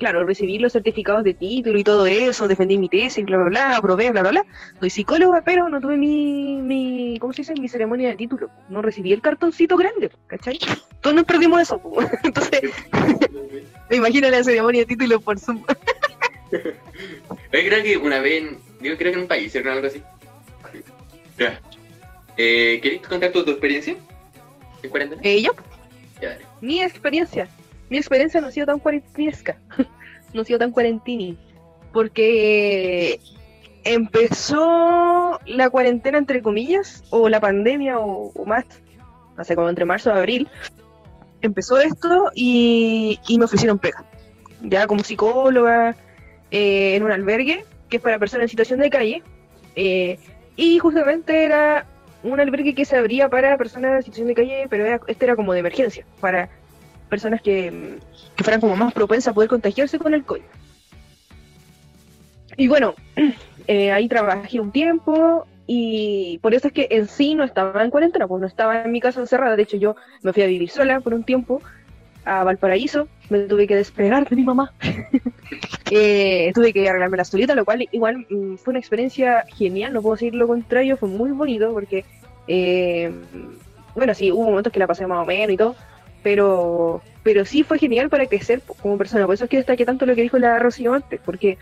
claro, 0.00 0.24
recibí 0.24 0.58
los 0.58 0.72
certificados 0.72 1.22
de 1.22 1.34
título 1.34 1.78
y 1.78 1.84
todo 1.84 2.06
eso, 2.06 2.48
defendí 2.48 2.76
mi 2.78 2.88
tesis, 2.88 3.24
bla, 3.24 3.36
bla, 3.36 3.46
bla, 3.48 3.76
aprobé, 3.76 4.10
bla, 4.10 4.22
bla, 4.22 4.30
bla. 4.30 4.46
Soy 4.80 4.90
psicóloga, 4.90 5.42
pero 5.44 5.68
no 5.68 5.80
tuve 5.80 5.96
mi, 5.96 6.56
mi, 6.60 7.18
¿cómo 7.20 7.32
se 7.32 7.42
dice? 7.42 7.54
Mi 7.54 7.68
ceremonia 7.68 8.08
de 8.08 8.16
título. 8.16 8.50
No 8.68 8.82
recibí 8.82 9.12
el 9.12 9.20
cartoncito 9.22 9.76
grande, 9.76 10.10
¿cachai? 10.26 10.58
Todos 11.00 11.14
nos 11.14 11.24
perdimos 11.24 11.60
eso. 11.60 11.78
po. 11.78 12.00
Entonces, 12.24 12.62
me 13.90 13.96
imagino 13.96 14.28
la 14.28 14.42
ceremonia 14.42 14.80
de 14.80 14.86
título 14.86 15.20
por 15.20 15.38
Zoom. 15.38 15.62
Yo 16.50 16.58
creo 17.50 17.82
que 17.82 17.96
una 17.96 18.18
vez, 18.20 18.42
en- 18.42 18.58
digo, 18.80 18.96
creo 18.96 19.12
que 19.12 19.16
en 19.18 19.22
un 19.22 19.28
país 19.28 19.46
hicieron 19.46 19.74
algo 19.74 19.86
así. 19.86 20.02
Ya. 21.38 21.60
Eh, 22.36 22.80
¿Querés 22.82 23.00
contar 23.06 23.30
tu, 23.32 23.44
tu 23.44 23.50
experiencia 23.52 23.94
en 24.82 24.90
cuarentena? 24.90 25.20
Eh, 25.24 25.42
yo, 25.42 25.52
Ya, 26.20 26.38
mi 26.60 26.80
experiencia. 26.82 27.48
Mi 27.90 27.98
experiencia 27.98 28.40
no 28.40 28.46
ha 28.46 28.50
sido 28.52 28.66
tan 28.66 28.78
cuarentinesca. 28.78 29.58
no 30.32 30.42
ha 30.42 30.44
sido 30.44 30.58
tan 30.58 30.70
cuarentini. 30.70 31.36
Porque 31.92 33.20
empezó 33.84 35.38
la 35.46 35.70
cuarentena, 35.70 36.18
entre 36.18 36.42
comillas, 36.42 37.04
o 37.10 37.28
la 37.28 37.40
pandemia, 37.40 37.98
o, 37.98 38.30
o 38.34 38.44
más, 38.46 38.64
no 39.36 39.44
sé, 39.44 39.54
como 39.54 39.68
entre 39.68 39.84
marzo 39.84 40.10
y 40.10 40.18
abril. 40.18 40.48
Empezó 41.42 41.78
esto 41.80 42.30
y, 42.34 43.18
y 43.26 43.38
me 43.38 43.44
ofrecieron 43.46 43.78
pega. 43.78 44.04
Ya 44.62 44.86
como 44.86 45.02
psicóloga 45.02 45.96
eh, 46.50 46.94
en 46.96 47.02
un 47.02 47.12
albergue 47.12 47.64
que 47.88 47.96
es 47.96 48.02
para 48.02 48.18
personas 48.18 48.44
en 48.44 48.48
situación 48.50 48.80
de 48.80 48.90
calle. 48.90 49.22
eh, 49.76 50.18
y 50.56 50.78
justamente 50.78 51.44
era 51.44 51.86
un 52.22 52.38
albergue 52.38 52.74
que 52.74 52.84
se 52.84 52.96
abría 52.96 53.30
para 53.30 53.56
personas 53.56 53.96
en 53.96 54.02
situación 54.02 54.28
de 54.28 54.34
calle, 54.34 54.66
pero 54.68 54.84
era- 54.84 55.00
este 55.06 55.24
era 55.24 55.36
como 55.36 55.54
de 55.54 55.60
emergencia, 55.60 56.04
para 56.20 56.50
personas 57.10 57.42
que, 57.42 57.98
que 58.36 58.44
fueran 58.44 58.60
como 58.60 58.76
más 58.76 58.94
propensas 58.94 59.32
a 59.32 59.34
poder 59.34 59.50
contagiarse 59.50 59.98
con 59.98 60.14
el 60.14 60.24
COVID. 60.24 60.42
Y 62.56 62.68
bueno, 62.68 62.94
eh, 63.66 63.92
ahí 63.92 64.08
trabajé 64.08 64.60
un 64.60 64.72
tiempo 64.72 65.46
y 65.66 66.38
por 66.42 66.54
eso 66.54 66.68
es 66.68 66.72
que 66.72 66.88
en 66.90 67.06
sí 67.06 67.34
no 67.34 67.44
estaba 67.44 67.84
en 67.84 67.90
cuarentena, 67.90 68.26
pues 68.26 68.40
no 68.40 68.46
estaba 68.46 68.82
en 68.82 68.92
mi 68.92 69.00
casa 69.00 69.20
encerrada. 69.20 69.56
De 69.56 69.62
hecho, 69.62 69.76
yo 69.76 69.96
me 70.22 70.32
fui 70.32 70.42
a 70.42 70.46
vivir 70.46 70.70
sola 70.70 71.00
por 71.00 71.14
un 71.14 71.24
tiempo 71.24 71.60
a 72.24 72.44
Valparaíso, 72.44 73.08
me 73.28 73.40
tuve 73.40 73.66
que 73.66 73.76
despegar 73.76 74.28
de 74.28 74.36
mi 74.36 74.44
mamá. 74.44 74.72
Eh, 75.92 76.52
tuve 76.54 76.72
que 76.72 76.88
arreglarme 76.88 77.16
la 77.16 77.24
solita, 77.24 77.56
lo 77.56 77.64
cual 77.64 77.88
igual 77.90 78.24
mm, 78.30 78.54
fue 78.58 78.70
una 78.70 78.78
experiencia 78.78 79.44
genial, 79.56 79.92
no 79.92 80.00
puedo 80.00 80.14
decir 80.14 80.36
lo 80.36 80.46
contrario, 80.46 80.96
fue 80.96 81.08
muy 81.08 81.32
bonito 81.32 81.72
porque, 81.72 82.04
eh, 82.46 83.10
bueno, 83.96 84.14
sí, 84.14 84.30
hubo 84.30 84.44
momentos 84.44 84.72
que 84.72 84.78
la 84.78 84.86
pasé 84.86 85.04
más 85.08 85.18
o 85.20 85.26
menos 85.26 85.52
y 85.52 85.56
todo, 85.56 85.74
pero, 86.22 87.02
pero 87.22 87.44
sí 87.44 87.62
fue 87.62 87.78
genial 87.78 88.08
para 88.08 88.26
crecer 88.26 88.62
como 88.82 88.98
persona. 88.98 89.26
Por 89.26 89.34
eso 89.34 89.44
es 89.44 89.50
que 89.50 89.58
destaqué 89.58 89.84
tanto 89.84 90.06
lo 90.06 90.14
que 90.14 90.22
dijo 90.22 90.38
la 90.38 90.58
Rocío 90.58 90.94
antes, 90.94 91.20
porque 91.24 91.58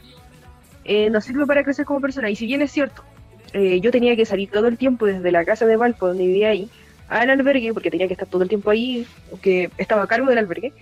eh, 0.84 1.10
nos 1.10 1.24
sirve 1.24 1.46
para 1.46 1.64
crecer 1.64 1.84
como 1.84 2.00
persona. 2.00 2.30
Y 2.30 2.36
si 2.36 2.46
bien 2.46 2.62
es 2.62 2.72
cierto, 2.72 3.02
eh, 3.52 3.80
yo 3.80 3.90
tenía 3.90 4.16
que 4.16 4.26
salir 4.26 4.50
todo 4.50 4.66
el 4.68 4.78
tiempo 4.78 5.06
desde 5.06 5.30
la 5.30 5.44
casa 5.44 5.66
de 5.66 5.76
Valpo, 5.76 6.08
donde 6.08 6.26
vivía 6.26 6.48
ahí, 6.48 6.68
al 7.08 7.30
albergue, 7.30 7.72
porque 7.72 7.90
tenía 7.90 8.06
que 8.06 8.14
estar 8.14 8.28
todo 8.28 8.42
el 8.42 8.48
tiempo 8.48 8.70
ahí, 8.70 9.06
que 9.42 9.70
estaba 9.78 10.02
a 10.02 10.06
cargo 10.06 10.28
del 10.28 10.38
albergue. 10.38 10.72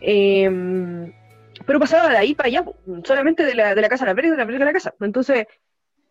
Eh, 0.00 1.10
pero 1.64 1.80
pasaba 1.80 2.10
de 2.10 2.18
ahí 2.18 2.34
para 2.34 2.48
allá, 2.48 2.64
solamente 3.04 3.44
de 3.44 3.54
la, 3.54 3.74
de 3.74 3.80
la 3.80 3.88
casa 3.88 4.04
al 4.04 4.10
albergue, 4.10 4.30
de 4.30 4.36
la 4.36 4.42
albergue 4.42 4.62
a 4.62 4.66
la 4.66 4.72
casa. 4.72 4.94
Entonces, 5.00 5.46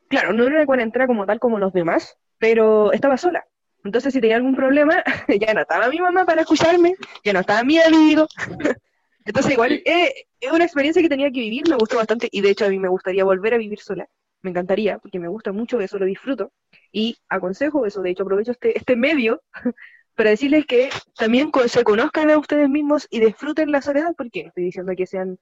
claro, 0.10 0.34
no 0.34 0.43
era 0.43 0.56
una 0.56 0.66
cuarentena 0.66 1.08
como 1.08 1.26
tal 1.26 1.39
como 1.39 1.60
los 1.60 1.74
demás, 1.74 2.18
pero 2.39 2.91
estaba 2.91 3.18
sola. 3.18 3.45
Entonces, 3.86 4.14
si 4.14 4.20
tenía 4.20 4.38
algún 4.38 4.56
problema, 4.56 5.04
ya 5.40 5.54
no 5.54 5.62
estaba 5.62 5.88
mi 5.90 6.00
mamá 6.00 6.26
para 6.26 6.42
escucharme, 6.42 6.96
ya 7.24 7.34
no 7.34 7.42
estaba 7.42 7.64
mi 7.64 7.78
amigo. 7.78 8.28
Entonces, 9.26 9.54
igual, 9.54 9.82
eh, 9.86 10.26
es 10.40 10.52
una 10.52 10.66
experiencia 10.66 11.02
que 11.02 11.10
tenía 11.10 11.32
que 11.32 11.40
vivir, 11.40 11.70
me 11.70 11.76
gustó 11.76 11.98
bastante, 11.98 12.28
y 12.32 12.42
de 12.42 12.50
hecho 12.50 12.66
a 12.66 12.70
mí 12.70 12.80
me 12.80 12.90
gustaría 12.90 13.24
volver 13.24 13.54
a 13.54 13.58
vivir 13.58 13.80
sola. 13.80 14.08
Me 14.42 14.50
encantaría, 14.50 15.00
porque 15.00 15.20
me 15.20 15.28
gusta 15.28 15.52
mucho 15.52 15.80
eso, 15.80 15.98
lo 15.98 16.06
disfruto. 16.06 16.52
Y 16.92 17.18
aconsejo 17.30 17.86
eso, 17.86 18.02
de 18.02 18.12
hecho 18.12 18.24
aprovecho 18.24 18.52
este, 18.52 18.78
este 18.78 18.96
medio 18.96 19.42
para 20.16 20.32
decirles 20.32 20.66
que 20.66 20.90
también 21.16 21.52
se 21.68 21.84
conozcan 21.84 22.30
a 22.30 22.38
ustedes 22.38 22.70
mismos 22.70 23.08
y 23.10 23.20
disfruten 23.20 23.72
la 23.72 23.82
soledad, 23.82 24.14
porque 24.18 24.44
no 24.44 24.50
estoy 24.50 24.64
diciendo 24.64 24.94
que 24.96 25.06
sean 25.06 25.40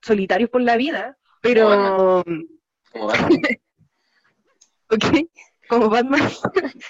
solitarios 0.00 0.50
por 0.50 0.62
la 0.62 0.76
vida, 0.76 1.16
pero... 1.40 2.24
¿Cómo 2.92 3.06
va? 3.06 3.14
¿ok? 4.90 5.04
Como 5.68 5.88
Batman. 5.88 6.20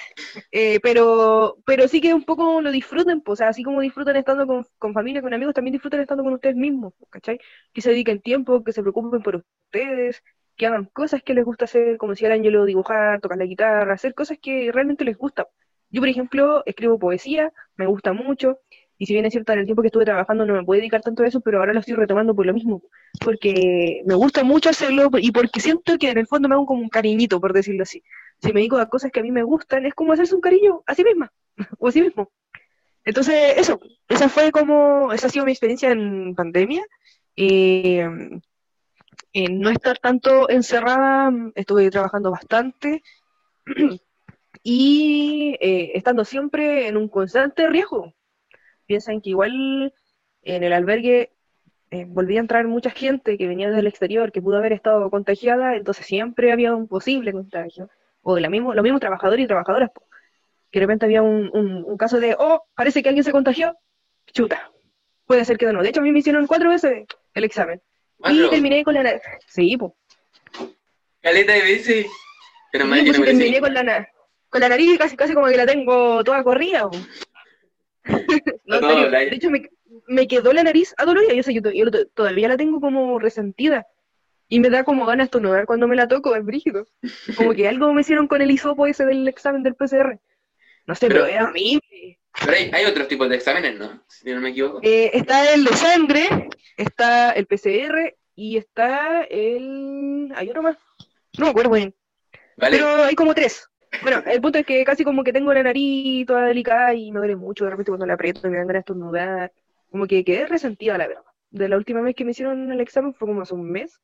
Eh, 0.51 0.79
pero, 0.83 1.57
pero 1.67 1.89
sí 1.89 2.01
que 2.01 2.15
un 2.15 2.25
poco 2.25 2.61
lo 2.61 2.71
disfruten, 2.71 3.21
pues, 3.21 3.35
o 3.35 3.39
sea, 3.39 3.49
así 3.49 3.63
como 3.65 3.81
disfrutan 3.81 4.17
estando 4.17 4.47
con, 4.47 4.65
con 4.79 4.95
familia, 4.95 5.21
con 5.21 5.35
amigos, 5.35 5.55
también 5.55 5.73
disfrutan 5.73 6.01
estando 6.01 6.23
con 6.23 6.35
ustedes 6.35 6.57
mismos, 6.57 6.93
¿cachai? 7.11 7.39
Que 7.73 7.81
se 7.81 7.91
dediquen 7.91 8.21
tiempo, 8.21 8.63
que 8.63 8.73
se 8.73 8.83
preocupen 8.83 9.23
por 9.23 9.37
ustedes, 9.37 10.23
que 10.57 10.67
hagan 10.67 10.87
cosas 10.93 11.23
que 11.23 11.35
les 11.35 11.45
gusta 11.45 11.65
hacer, 11.65 11.99
como 11.99 12.13
decía 12.13 12.29
el 12.29 12.35
Ángelo, 12.35 12.65
dibujar, 12.65 13.21
tocar 13.21 13.39
la 13.39 13.47
guitarra, 13.47 13.95
hacer 13.95 14.15
cosas 14.15 14.39
que 14.41 14.71
realmente 14.73 15.05
les 15.05 15.17
gusta. 15.19 15.49
Yo, 15.91 16.01
por 16.01 16.09
ejemplo, 16.09 16.63
escribo 16.67 16.99
poesía, 16.99 17.53
me 17.77 17.87
gusta 17.87 18.13
mucho, 18.13 18.59
y 18.99 19.07
si 19.07 19.13
bien 19.13 19.27
es 19.27 19.33
cierto, 19.33 19.53
en 19.53 19.61
el 19.61 19.65
tiempo 19.65 19.83
que 19.83 19.89
estuve 19.89 20.05
trabajando 20.05 20.47
no 20.47 20.55
me 20.55 20.65
pude 20.65 20.79
dedicar 20.79 21.01
tanto 21.01 21.23
a 21.23 21.27
eso, 21.27 21.41
pero 21.41 21.59
ahora 21.59 21.73
lo 21.73 21.81
estoy 21.81 21.95
retomando 21.95 22.35
por 22.35 22.47
lo 22.47 22.55
mismo, 22.55 22.83
porque 23.25 24.03
me 24.07 24.15
gusta 24.15 24.45
mucho 24.45 24.71
hacerlo 24.71 25.11
y 25.19 25.33
porque 25.33 25.61
siento 25.61 25.99
que 25.99 26.11
en 26.11 26.19
el 26.19 26.27
fondo 26.27 26.49
me 26.49 26.55
hago 26.55 26.67
como 26.67 26.83
un 26.83 26.89
cariñito, 26.89 27.41
por 27.41 27.53
decirlo 27.53 27.83
así. 27.83 28.03
Si 28.45 28.53
me 28.53 28.61
dedico 28.61 28.79
a 28.79 28.89
cosas 28.89 29.11
que 29.11 29.21
a 29.21 29.23
mí 29.23 29.33
me 29.33 29.43
gustan, 29.43 29.87
es 29.87 29.95
como 29.95 30.13
hacerse 30.13 30.35
un 30.35 30.41
cariño 30.41 30.83
a 30.87 30.95
sí 30.95 31.03
misma, 31.03 31.33
o 31.79 31.89
a 31.89 31.93
sí 31.93 32.03
mismo. 32.03 32.31
Entonces, 33.05 33.55
eso, 33.57 33.81
esa 34.09 34.29
fue 34.29 34.51
como, 34.53 35.13
esa 35.13 35.27
ha 35.27 35.31
sido 35.31 35.45
mi 35.45 35.53
experiencia 35.53 35.91
en 35.91 36.35
pandemia. 36.35 36.85
Eh, 37.37 38.07
en 39.33 39.61
no 39.61 39.71
estar 39.71 39.99
tanto 39.99 40.49
encerrada, 40.49 41.33
estuve 41.55 41.91
trabajando 41.91 42.31
bastante 42.31 43.03
y 44.63 45.57
eh, 45.61 45.93
estando 45.95 46.25
siempre 46.25 46.89
en 46.89 46.97
un 46.97 47.09
constante 47.09 47.69
riesgo. 47.69 48.15
Piensan 48.87 49.21
que 49.21 49.31
igual 49.31 49.93
en 50.43 50.63
el 50.63 50.73
albergue 50.73 51.33
eh, 51.91 52.05
volvía 52.07 52.41
a 52.41 52.43
entrar 52.43 52.67
mucha 52.67 52.91
gente 52.91 53.39
que 53.39 53.49
venía 53.49 53.71
del 53.71 53.87
exterior, 53.87 54.33
que 54.33 54.43
pudo 54.43 54.59
haber 54.59 54.73
estado 54.73 55.11
contagiada, 55.11 55.77
entonces 55.77 56.07
siempre 56.07 56.53
había 56.53 56.75
un 56.75 56.89
posible 56.89 57.33
contagio. 57.33 57.89
O 58.25 58.39
la 58.39 58.49
mismo, 58.51 58.75
los 58.75 58.83
mismos 58.83 59.01
trabajadores 59.01 59.45
y 59.45 59.47
trabajadoras, 59.47 59.91
po, 59.95 60.07
que 60.71 60.81
de 60.81 60.87
repente 60.87 61.05
había 61.07 61.23
un, 61.23 61.51
un- 61.53 61.85
un 61.87 61.97
caso 61.97 62.19
de, 62.19 62.35
oh, 62.39 62.65
parece 62.75 63.03
que 63.03 63.09
alguien 63.11 63.23
se 63.25 63.31
contagió, 63.33 63.77
chuta, 64.33 64.71
puede 65.27 65.45
ser 65.45 65.57
que 65.59 65.67
no. 65.73 65.83
De 65.83 65.91
hecho, 65.91 66.01
a 66.01 66.03
mí 66.03 66.11
me 66.11 66.19
hicieron 66.19 66.47
cuatro 66.47 66.71
veces 66.71 67.05
el 67.35 67.45
examen. 67.45 67.81
Y 68.27 68.49
terminé 68.49 68.83
con 68.83 68.95
la... 68.95 69.03
na- 69.03 69.21
Sí, 69.47 69.77
pues. 69.77 69.93
Caleta 71.23 71.53
de 71.53 71.61
veces. 71.63 72.07
Pero 72.73 72.85
Sí, 72.87 72.91
que 72.91 72.97
pues, 73.05 73.13
no 73.13 73.21
me 73.21 73.27
terminé 73.27 73.61
con 73.61 73.75
la, 73.75 74.09
con 74.49 74.61
la 74.61 74.69
nariz 74.69 74.99
casi, 74.99 75.17
casi 75.17 75.35
como 75.35 75.47
que 75.47 75.57
la 75.57 75.67
tengo 75.67 76.25
toda 76.25 76.43
corrida. 76.43 76.89
po. 76.91 76.97
No, 78.65 78.77
al 78.77 79.15
aire. 79.15 79.31
De 79.31 79.37
hecho, 79.37 79.51
me, 79.51 79.69
me 80.09 80.27
quedó 80.27 80.53
la 80.53 80.63
nariz 80.65 80.95
adolorida. 80.97 81.33
Yo, 81.35 81.43
sé, 81.43 81.55
yo, 81.55 81.61
yo 81.71 81.91
to- 81.91 82.07
todavía 82.09 82.49
la 82.49 82.57
tengo 82.57 82.81
como 82.81 83.19
resentida. 83.19 83.87
Y 84.55 84.61
me 84.61 84.71
da 84.71 84.85
como 84.85 85.05
ganas 85.05 85.25
de 85.25 85.27
estornudar 85.27 85.67
cuando 85.67 85.89
me 85.89 85.97
la 85.97 86.07
toco, 86.07 86.37
es 86.37 86.45
brígido. 86.45 86.87
Como 87.37 87.55
que 87.55 87.67
algo 87.67 87.93
me 87.93 88.03
hicieron 88.03 88.29
con 88.29 88.41
el 88.41 88.53
hisopo 88.53 88.87
ese 88.87 89.05
del 89.05 89.27
examen 89.27 89.65
del 89.65 89.75
PCR. 89.75 90.21
No 90.87 90.95
sé, 90.95 91.09
pero, 91.09 91.25
Pero- 91.25 91.37
es 91.37 91.43
horrible. 91.43 92.21
Pero 92.41 92.57
hay, 92.57 92.71
hay 92.73 92.85
otros 92.85 93.09
tipos 93.09 93.29
de 93.29 93.35
exámenes, 93.35 93.77
¿no? 93.77 94.05
Si 94.07 94.31
no 94.33 94.41
me 94.41 94.51
equivoco. 94.51 94.79
Eh, 94.85 95.11
está 95.13 95.53
el 95.53 95.65
de 95.65 95.73
sangre, 95.73 96.49
está 96.77 97.33
el 97.33 97.47
PCR 97.47 98.15
y 98.37 98.57
está 98.57 99.23
el... 99.23 100.33
Hay 100.37 100.51
otro 100.51 100.63
más. 100.63 100.77
No 101.37 101.47
me 101.47 101.51
acuerdo 101.51 101.71
bien. 101.71 101.93
¿Vale? 102.57 102.77
Pero 102.77 103.03
hay 103.03 103.17
como 103.17 103.35
tres. 103.35 103.69
Bueno, 104.03 104.23
el 104.25 104.41
punto 104.41 104.59
es 104.61 104.67
que 104.67 104.85
casi 104.85 105.03
como 105.03 105.25
que 105.25 105.33
tengo 105.33 105.53
la 105.53 105.65
nariz 105.65 106.27
toda 106.27 106.47
delicada 106.47 106.95
y 106.95 107.11
me 107.11 107.19
duele 107.19 107.35
mucho 107.35 107.65
de 107.65 107.71
repente 107.71 107.91
cuando 107.91 108.07
la 108.07 108.15
aprieto 108.15 108.49
me 108.49 108.57
dan 108.59 108.69
ganas 108.69 108.85
de 108.85 108.93
estornudar. 108.93 109.53
Como 109.91 110.07
que 110.07 110.25
quedé 110.25 110.47
resentida, 110.47 110.97
la 110.97 111.09
verdad. 111.09 111.25
De 111.51 111.69
la 111.69 111.77
última 111.77 112.03
vez 112.03 112.15
que 112.15 112.25
me 112.25 112.31
hicieron 112.31 112.71
el 112.71 112.81
examen 112.81 113.15
fue 113.15 113.27
como 113.27 113.43
hace 113.43 113.55
un 113.55 113.69
mes. 113.69 114.01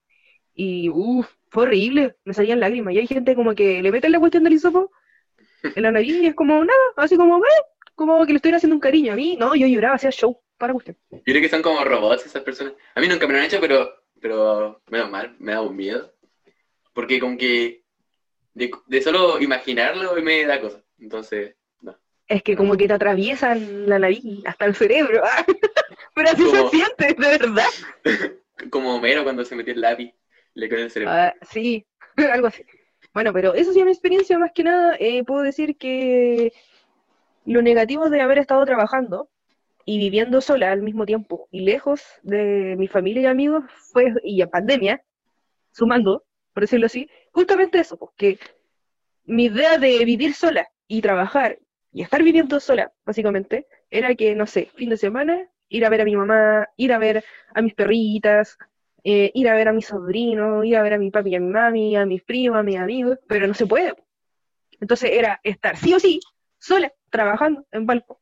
Y 0.55 0.88
uff, 0.90 1.28
fue 1.48 1.64
horrible. 1.64 2.16
Me 2.24 2.34
salían 2.34 2.61
lágrimas. 2.61 2.94
Y 2.94 2.98
hay 2.98 3.07
gente 3.07 3.34
como 3.34 3.55
que 3.55 3.82
le 3.82 3.90
meten 3.90 4.12
la 4.12 4.20
cuestión 4.20 4.44
del 4.44 4.55
hisopo 4.55 4.90
en 5.76 5.82
la 5.82 5.90
nariz 5.92 6.16
y 6.16 6.26
es 6.26 6.34
como 6.34 6.64
nada, 6.64 6.78
así 6.96 7.16
como, 7.16 7.38
"Eh", 7.38 7.62
como 7.94 8.24
que 8.26 8.32
le 8.32 8.36
estoy 8.36 8.53
haciendo 8.53 8.74
un 8.76 8.80
cariño. 8.80 9.12
A 9.12 9.16
mí, 9.16 9.36
no, 9.38 9.55
yo 9.55 9.66
lloraba, 9.66 9.96
hacía 9.96 10.11
show 10.11 10.40
para 10.59 10.74
usted. 10.74 10.96
Yo 11.11 11.20
creo 11.24 11.40
que 11.42 11.48
son 11.48 11.62
como 11.62 11.84
robots 11.84 12.26
esas 12.26 12.42
personas. 12.42 12.74
A 12.94 13.01
mí 13.01 13.09
nunca 13.09 13.26
me 13.26 13.32
lo 13.34 13.38
han 13.38 13.44
hecho, 13.46 13.61
pero, 13.61 13.90
pero 14.20 14.82
menos 14.90 15.11
mal, 15.11 15.34
me 15.38 15.53
da 15.53 15.62
un 15.62 15.76
miedo. 15.76 16.12
Porque 16.92 17.20
como 17.20 17.36
que 17.38 17.82
de, 18.55 18.70
de 18.86 19.03
solo 19.03 19.40
imaginarlo 19.40 20.14
me 20.22 20.44
da 20.44 20.61
cosa. 20.61 20.82
Entonces, 20.98 21.55
no. 21.80 21.96
Es 22.26 22.42
que 22.42 22.57
como 22.57 22.76
que 22.76 22.86
te 22.88 22.94
atraviesan 22.94 23.88
la 23.88 23.98
nariz 23.98 24.22
hasta 24.44 24.64
el 24.66 24.74
cerebro. 24.74 25.22
Pero 26.14 26.28
así 26.30 26.44
se 26.46 26.68
siente, 26.68 27.07
de 27.18 27.38
verdad. 27.38 27.66
Como 28.70 28.94
Homero 28.94 29.24
cuando 29.24 29.44
se 29.44 29.55
metió 29.55 29.72
el 29.72 29.80
lápiz, 29.80 30.12
le 30.61 30.68
quedó 30.68 30.82
el 30.82 30.90
cerebro. 30.90 31.14
Ah, 31.14 31.34
sí, 31.42 31.86
algo 32.32 32.46
así. 32.48 32.62
Bueno, 33.12 33.32
pero 33.32 33.54
eso 33.54 33.72
sí 33.72 33.82
mi 33.82 33.90
experiencia 33.90 34.38
más 34.38 34.52
que 34.52 34.62
nada. 34.62 34.96
eh, 35.00 35.24
puedo 35.24 35.42
decir 35.42 35.76
que 35.76 36.52
lo 37.44 37.62
negativo 37.62 38.08
de 38.11 38.20
haber 38.20 38.38
estado 38.38 38.64
trabajando 38.64 39.30
y 39.84 39.98
viviendo 39.98 40.40
sola 40.40 40.70
al 40.70 40.82
mismo 40.82 41.06
tiempo 41.06 41.48
y 41.50 41.61
lejos 41.61 42.02
de 42.22 42.76
mi 42.78 42.86
familia 42.86 43.22
y 43.22 43.26
amigos 43.26 43.64
fue, 43.92 44.14
y 44.22 44.42
en 44.42 44.50
pandemia, 44.50 45.02
sumando, 45.72 46.24
por 46.52 46.62
decirlo 46.62 46.86
así, 46.86 47.08
justamente 47.32 47.80
eso, 47.80 47.96
porque 47.96 48.38
mi 49.24 49.46
idea 49.46 49.78
de 49.78 50.04
vivir 50.04 50.34
sola 50.34 50.68
y 50.86 51.00
trabajar 51.00 51.58
y 51.92 52.02
estar 52.02 52.22
viviendo 52.22 52.61
sola, 52.61 52.92
básicamente, 53.04 53.66
era 53.90 54.14
que, 54.14 54.36
no 54.36 54.46
sé, 54.46 54.70
fin 54.76 54.90
de 54.90 54.96
semana, 54.96 55.48
ir 55.68 55.84
a 55.84 55.88
ver 55.88 56.02
a 56.02 56.04
mi 56.04 56.14
mamá, 56.14 56.68
ir 56.76 56.92
a 56.92 56.98
ver 56.98 57.24
a 57.54 57.62
mis 57.62 57.74
perritas, 57.74 58.56
eh, 59.05 59.30
ir 59.34 59.48
a 59.48 59.55
ver 59.55 59.68
a 59.68 59.72
mis 59.72 59.86
sobrinos, 59.86 60.64
ir 60.64 60.76
a 60.76 60.82
ver 60.82 60.94
a 60.94 60.98
mi 60.98 61.11
papi 61.11 61.30
y 61.30 61.34
a 61.36 61.40
mi 61.40 61.48
mami, 61.51 61.96
a 61.96 62.07
mis 62.07 62.22
primos, 62.22 62.59
a 62.59 62.62
mis 62.62 62.76
amigos, 62.78 63.18
pero 63.28 63.46
no 63.46 63.55
se 63.55 63.66
puede. 63.66 63.94
Entonces 64.80 65.11
era 65.12 65.40
estar 65.42 65.76
sí 65.76 65.94
o 65.94 66.01
sí, 66.01 66.20
sola, 66.59 66.92
trabajando 67.11 67.66
en 67.72 67.86
Valpo, 67.86 68.20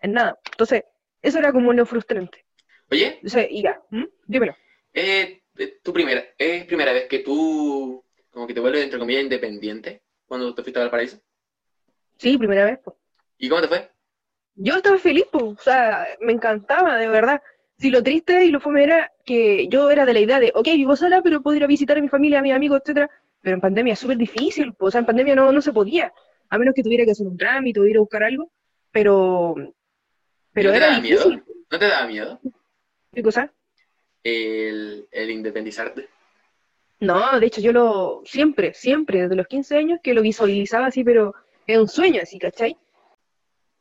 en 0.00 0.12
nada. 0.12 0.38
Entonces, 0.52 0.84
eso 1.22 1.38
era 1.38 1.52
como 1.52 1.72
lo 1.72 1.86
frustrante. 1.86 2.44
Oye, 2.90 3.14
Entonces, 3.16 3.48
y 3.50 3.62
ya, 3.62 3.80
¿m? 3.90 4.08
dímelo. 4.26 4.54
eh, 4.94 5.42
eh, 5.58 5.80
tu 5.82 5.92
primera, 5.92 6.24
¿es 6.38 6.64
primera 6.66 6.92
vez 6.92 7.06
que 7.08 7.20
tú 7.20 8.04
como 8.30 8.46
que 8.46 8.54
te 8.54 8.60
vuelves, 8.60 8.84
entre 8.84 8.98
comillas, 8.98 9.22
independiente 9.22 10.02
cuando 10.26 10.54
te 10.54 10.62
fuiste 10.62 10.78
a 10.78 10.82
Valparaíso? 10.82 11.18
Sí, 12.18 12.36
primera 12.38 12.64
vez, 12.66 12.78
pues. 12.84 12.96
¿Y 13.38 13.48
cómo 13.48 13.62
te 13.62 13.68
fue? 13.68 13.90
Yo 14.54 14.76
estaba 14.76 14.98
feliz, 14.98 15.26
pues, 15.30 15.44
o 15.44 15.56
sea, 15.58 16.06
me 16.20 16.32
encantaba, 16.32 16.96
de 16.96 17.08
verdad. 17.08 17.42
Sí, 17.78 17.90
lo 17.90 18.02
triste 18.02 18.44
y 18.44 18.50
lo 18.50 18.60
fome 18.60 18.84
era 18.84 19.12
que 19.24 19.68
yo 19.68 19.90
era 19.90 20.06
de 20.06 20.14
la 20.14 20.20
idea 20.20 20.40
de, 20.40 20.52
ok, 20.54 20.66
vivo 20.74 20.96
sola, 20.96 21.20
pero 21.22 21.42
puedo 21.42 21.56
ir 21.56 21.64
a 21.64 21.66
visitar 21.66 21.98
a 21.98 22.00
mi 22.00 22.08
familia, 22.08 22.38
a 22.38 22.42
mis 22.42 22.54
amigos, 22.54 22.80
etcétera. 22.80 23.10
Pero 23.42 23.54
en 23.54 23.60
pandemia 23.60 23.92
es 23.92 23.98
súper 23.98 24.16
difícil, 24.16 24.72
pues, 24.74 24.88
o 24.88 24.92
sea, 24.92 25.00
en 25.00 25.06
pandemia 25.06 25.34
no, 25.34 25.52
no 25.52 25.60
se 25.60 25.72
podía, 25.72 26.12
a 26.48 26.58
menos 26.58 26.74
que 26.74 26.82
tuviera 26.82 27.04
que 27.04 27.10
hacer 27.10 27.26
un 27.26 27.36
trámite 27.36 27.78
o 27.78 27.86
ir 27.86 27.96
a 27.96 28.00
buscar 28.00 28.22
algo, 28.24 28.50
pero, 28.90 29.54
pero 30.52 30.70
¿No 30.70 30.72
te 30.72 30.76
era 30.78 30.86
daba 30.88 31.00
miedo? 31.00 31.30
¿No 31.70 31.78
te 31.78 31.86
daba 31.86 32.06
miedo 32.06 32.40
¿Qué 33.12 33.22
cosa? 33.22 33.52
el, 34.24 35.06
el 35.10 35.30
independizarte? 35.30 36.08
No, 36.98 37.38
de 37.38 37.46
hecho 37.46 37.60
yo 37.60 37.72
lo, 37.72 38.22
siempre, 38.24 38.72
siempre, 38.74 39.22
desde 39.22 39.36
los 39.36 39.46
15 39.46 39.76
años 39.76 40.00
que 40.02 40.14
lo 40.14 40.22
visualizaba 40.22 40.86
así, 40.86 41.04
pero 41.04 41.34
era 41.66 41.80
un 41.80 41.88
sueño 41.88 42.22
así, 42.22 42.38
¿cachai? 42.38 42.76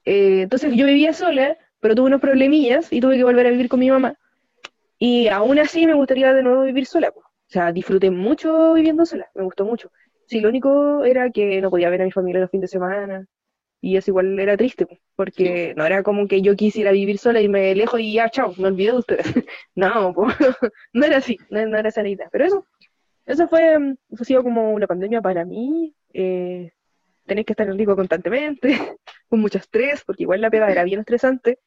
Eh, 0.04 0.42
entonces 0.42 0.74
yo 0.76 0.86
vivía 0.86 1.14
sola, 1.14 1.58
pero 1.86 1.94
tuve 1.94 2.08
unos 2.08 2.20
problemillas 2.20 2.92
y 2.92 3.00
tuve 3.00 3.16
que 3.16 3.24
volver 3.24 3.46
a 3.46 3.52
vivir 3.52 3.70
con 3.70 3.80
mi 3.80 3.92
mamá. 3.92 4.18
Y 4.98 5.28
aún 5.28 5.60
así 5.60 5.86
me 5.86 5.94
gustaría 5.94 6.34
de 6.34 6.42
nuevo 6.42 6.64
vivir 6.64 6.88
sola. 6.88 7.10
O 7.10 7.22
sea, 7.46 7.72
disfruté 7.72 8.10
mucho 8.10 8.74
viviendo 8.74 9.06
sola, 9.06 9.30
me 9.36 9.44
gustó 9.44 9.66
mucho. 9.66 9.92
Sí, 10.26 10.40
lo 10.40 10.50
único 10.50 11.06
era 11.06 11.30
que 11.30 11.62
no 11.62 11.70
podía 11.70 11.92
ver 11.92 12.02
a 12.02 12.06
mi 12.06 12.12
familia 12.12 12.42
los 12.42 12.50
fines 12.50 12.72
de 12.72 12.80
semana. 12.80 13.28
Y 13.82 13.98
eso 13.98 14.10
igual 14.10 14.40
era 14.40 14.58
triste, 14.58 14.88
po, 14.88 14.98
porque 15.16 15.76
no 15.78 15.86
era 15.86 16.02
como 16.02 16.28
que 16.28 16.42
yo 16.42 16.56
quisiera 16.56 16.92
vivir 16.92 17.20
sola 17.20 17.40
y 17.40 17.48
me 17.48 17.76
lejos 17.76 18.00
y 18.00 18.14
ya, 18.14 18.32
chao, 18.32 18.56
me 18.58 18.70
olvidé 18.70 18.94
de 18.94 18.98
ustedes. 18.98 19.28
No, 19.76 20.16
no 20.94 21.06
era 21.06 21.18
así, 21.18 21.38
no, 21.52 21.64
no 21.68 21.78
era 21.78 21.90
esa 21.90 22.02
la 22.02 22.10
idea. 22.10 22.30
Pero 22.32 22.46
eso, 22.46 22.66
eso 23.28 23.48
fue, 23.48 23.76
eso 24.10 24.24
ha 24.24 24.26
sido 24.26 24.42
como 24.42 24.72
una 24.72 24.88
pandemia 24.88 25.22
para 25.22 25.46
mí. 25.46 25.94
Eh, 26.14 26.72
tener 27.26 27.46
que 27.46 27.54
estar 27.54 27.68
en 27.68 27.78
rico 27.78 27.96
constantemente, 27.96 28.70
con 29.30 29.40
mucho 29.40 29.58
estrés, 29.58 30.04
porque 30.04 30.24
igual 30.24 30.42
la 30.42 30.50
pega 30.50 30.72
era 30.72 30.84
bien 30.84 31.02
estresante. 31.02 31.60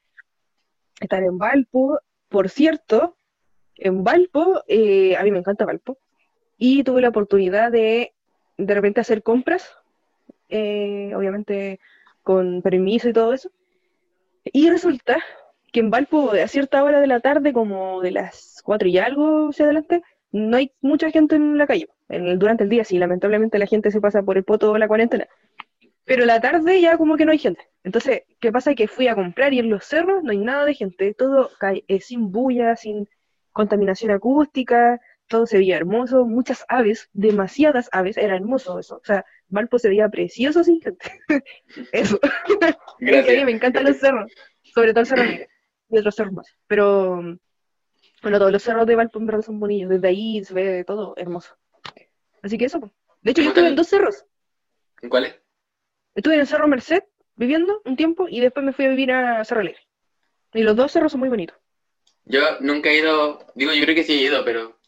Estar 1.01 1.22
en 1.22 1.38
Valpo, 1.38 2.01
por 2.28 2.49
cierto, 2.49 3.16
en 3.76 4.03
Valpo, 4.05 4.62
eh, 4.66 5.16
a 5.16 5.22
mí 5.22 5.30
me 5.30 5.38
encanta 5.38 5.64
Valpo, 5.64 5.99
y 6.57 6.82
tuve 6.82 7.01
la 7.01 7.11
oportunidad 7.11 7.70
de 7.70 8.12
de 8.57 8.74
repente 8.74 9.01
hacer 9.01 9.22
compras, 9.22 9.76
eh, 10.49 11.12
obviamente 11.14 11.78
con 12.24 12.61
permiso 12.62 13.09
y 13.09 13.12
todo 13.12 13.32
eso. 13.32 13.51
Y 14.44 14.68
resulta 14.70 15.18
que 15.72 15.80
en 15.80 15.90
Valpo, 15.90 16.32
a 16.32 16.49
cierta 16.49 16.82
hora 16.82 17.01
de 17.01 17.07
la 17.07 17.20
tarde, 17.20 17.53
como 17.53 18.01
de 18.01 18.11
las 18.11 18.61
cuatro 18.64 18.88
y 18.88 18.99
algo 18.99 19.51
hacia 19.51 19.66
adelante, 19.66 20.03
no 20.32 20.57
hay 20.57 20.72
mucha 20.80 21.11
gente 21.11 21.36
en 21.36 21.57
la 21.59 21.66
calle. 21.66 21.88
En 22.09 22.26
el- 22.26 22.38
durante 22.38 22.64
el 22.64 22.70
día 22.70 22.84
sí, 22.84 22.99
lamentablemente 22.99 23.59
la 23.59 23.66
gente 23.66 23.90
se 23.90 24.01
pasa 24.01 24.22
por 24.22 24.36
el 24.36 24.44
poto 24.44 24.72
de 24.72 24.78
la 24.80 24.88
cuarentena. 24.88 25.28
Pero 26.09 26.24
la 26.24 26.40
tarde 26.40 26.80
ya 26.80 26.96
como 26.96 27.16
que 27.16 27.26
no 27.26 27.32
hay 27.32 27.38
gente. 27.38 27.68
Entonces, 27.84 28.22
¿qué 28.40 28.50
pasa? 28.50 28.74
Que 28.74 28.88
fui 28.88 29.09
a 29.09 29.14
comprar 29.14 29.52
y 29.52 29.59
en 29.59 29.68
los 29.68 29.84
cerros 29.84 30.24
no 30.24 30.32
hay 30.32 30.38
nada 30.38 30.64
de 30.64 30.74
gente. 30.74 31.12
Todo 31.12 31.50
cae, 31.61 31.84
eh, 31.86 32.00
sin 32.00 32.32
bulla, 32.32 32.76
sin 32.76 33.06
contaminación 33.52 34.11
acústica, 34.11 35.00
todo 35.26 35.44
se 35.44 35.59
veía 35.59 35.76
hermoso, 35.76 36.24
muchas 36.24 36.64
aves, 36.68 37.11
demasiadas 37.12 37.90
aves, 37.92 38.16
era 38.16 38.34
hermoso 38.34 38.78
eso. 38.78 38.96
O 38.96 39.04
sea, 39.04 39.26
Valpo 39.48 39.78
se 39.78 39.90
veía 39.90 40.09
precioso 40.09 40.64
sin 40.64 40.80
gente. 40.80 41.20
Eso. 41.92 42.18
Mí 43.00 43.44
me 43.44 43.52
encantan 43.52 43.84
los 43.84 43.98
cerros, 43.98 44.32
sobre 44.74 44.92
todo 44.92 45.00
el 45.00 45.06
Cerro 45.06 45.24
y 45.90 45.98
otros 45.98 46.14
cerros 46.14 46.32
más. 46.32 46.46
Pero, 46.66 47.16
bueno, 48.22 48.38
todos 48.38 48.52
los 48.52 48.62
cerros 48.62 48.86
de 48.86 48.96
Valpo 48.96 49.18
en 49.18 49.26
verdad 49.26 49.42
son 49.42 49.61
bonitos. 49.61 49.90
Desde 49.90 50.09
ahí 50.09 50.42
se 50.42 50.54
ve 50.54 50.84
todo 50.84 51.14
hermoso. 51.18 51.54
Así 52.42 52.56
que 52.56 52.64
eso. 52.64 52.80
De 53.20 53.30
hecho, 53.32 53.42
yo 53.42 53.48
estuve 53.50 53.68
en 53.68 53.76
dos 53.76 53.88
cerros. 53.88 54.24
¿En 55.02 55.11
cuál 55.11 55.26
es? 55.26 55.47
Estuve 56.18 56.34
en 56.34 56.40
el 56.40 56.48
Cerro 56.48 56.66
Merced 56.66 57.04
viviendo 57.36 57.80
un 57.84 57.94
tiempo 57.94 58.26
y 58.28 58.40
después 58.40 58.66
me 58.66 58.72
fui 58.72 58.86
a 58.86 58.88
vivir 58.88 59.12
a 59.12 59.44
Cerro 59.44 59.60
Alegre. 59.60 59.86
Y 60.52 60.64
los 60.64 60.74
dos 60.74 60.90
cerros 60.90 61.12
son 61.12 61.20
muy 61.20 61.28
bonitos. 61.28 61.56
Yo 62.24 62.40
nunca 62.58 62.90
he 62.90 62.98
ido, 62.98 63.46
digo, 63.54 63.72
yo 63.72 63.84
creo 63.84 63.94
que 63.94 64.02
sí 64.02 64.14
he 64.14 64.22
ido, 64.24 64.44
pero 64.44 64.80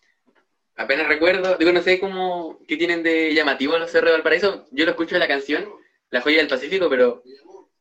apenas 0.74 1.06
recuerdo, 1.06 1.56
digo, 1.56 1.70
no 1.70 1.82
sé 1.82 2.00
cómo, 2.00 2.58
qué 2.66 2.76
tienen 2.76 3.04
de 3.04 3.32
llamativo 3.32 3.78
los 3.78 3.92
cerros 3.92 4.10
de 4.10 4.14
Valparaíso. 4.14 4.66
Yo 4.72 4.84
lo 4.84 4.90
escucho 4.90 5.14
en 5.14 5.20
la 5.20 5.28
canción, 5.28 5.66
La 6.10 6.20
Joya 6.20 6.38
del 6.38 6.48
Pacífico, 6.48 6.90
pero, 6.90 7.22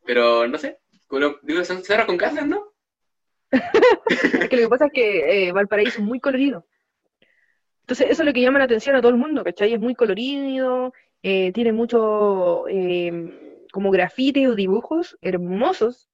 pero 0.06 0.46
no 0.46 0.56
sé, 0.56 0.78
como 1.08 1.34
digo, 1.42 1.64
son 1.64 1.82
cerros 1.82 2.06
con 2.06 2.18
casas, 2.18 2.46
¿no? 2.46 2.72
Es 4.42 4.48
que 4.48 4.56
lo 4.58 4.62
que 4.62 4.68
pasa 4.68 4.86
es 4.86 4.92
que 4.92 5.48
eh, 5.48 5.50
Valparaíso 5.50 5.98
es 5.98 6.04
muy 6.04 6.20
colorido. 6.20 6.68
Entonces, 7.80 8.10
eso 8.10 8.22
es 8.22 8.26
lo 8.26 8.32
que 8.32 8.42
llama 8.42 8.60
la 8.60 8.66
atención 8.66 8.94
a 8.94 9.00
todo 9.00 9.10
el 9.10 9.18
mundo, 9.18 9.42
¿cachai? 9.42 9.74
Es 9.74 9.80
muy 9.80 9.96
colorido, 9.96 10.92
eh, 11.22 11.52
tiene 11.52 11.72
mucho 11.72 12.66
eh, 12.68 13.62
como 13.72 13.90
grafitis 13.90 14.48
o 14.48 14.54
dibujos 14.54 15.18
hermosos. 15.22 16.08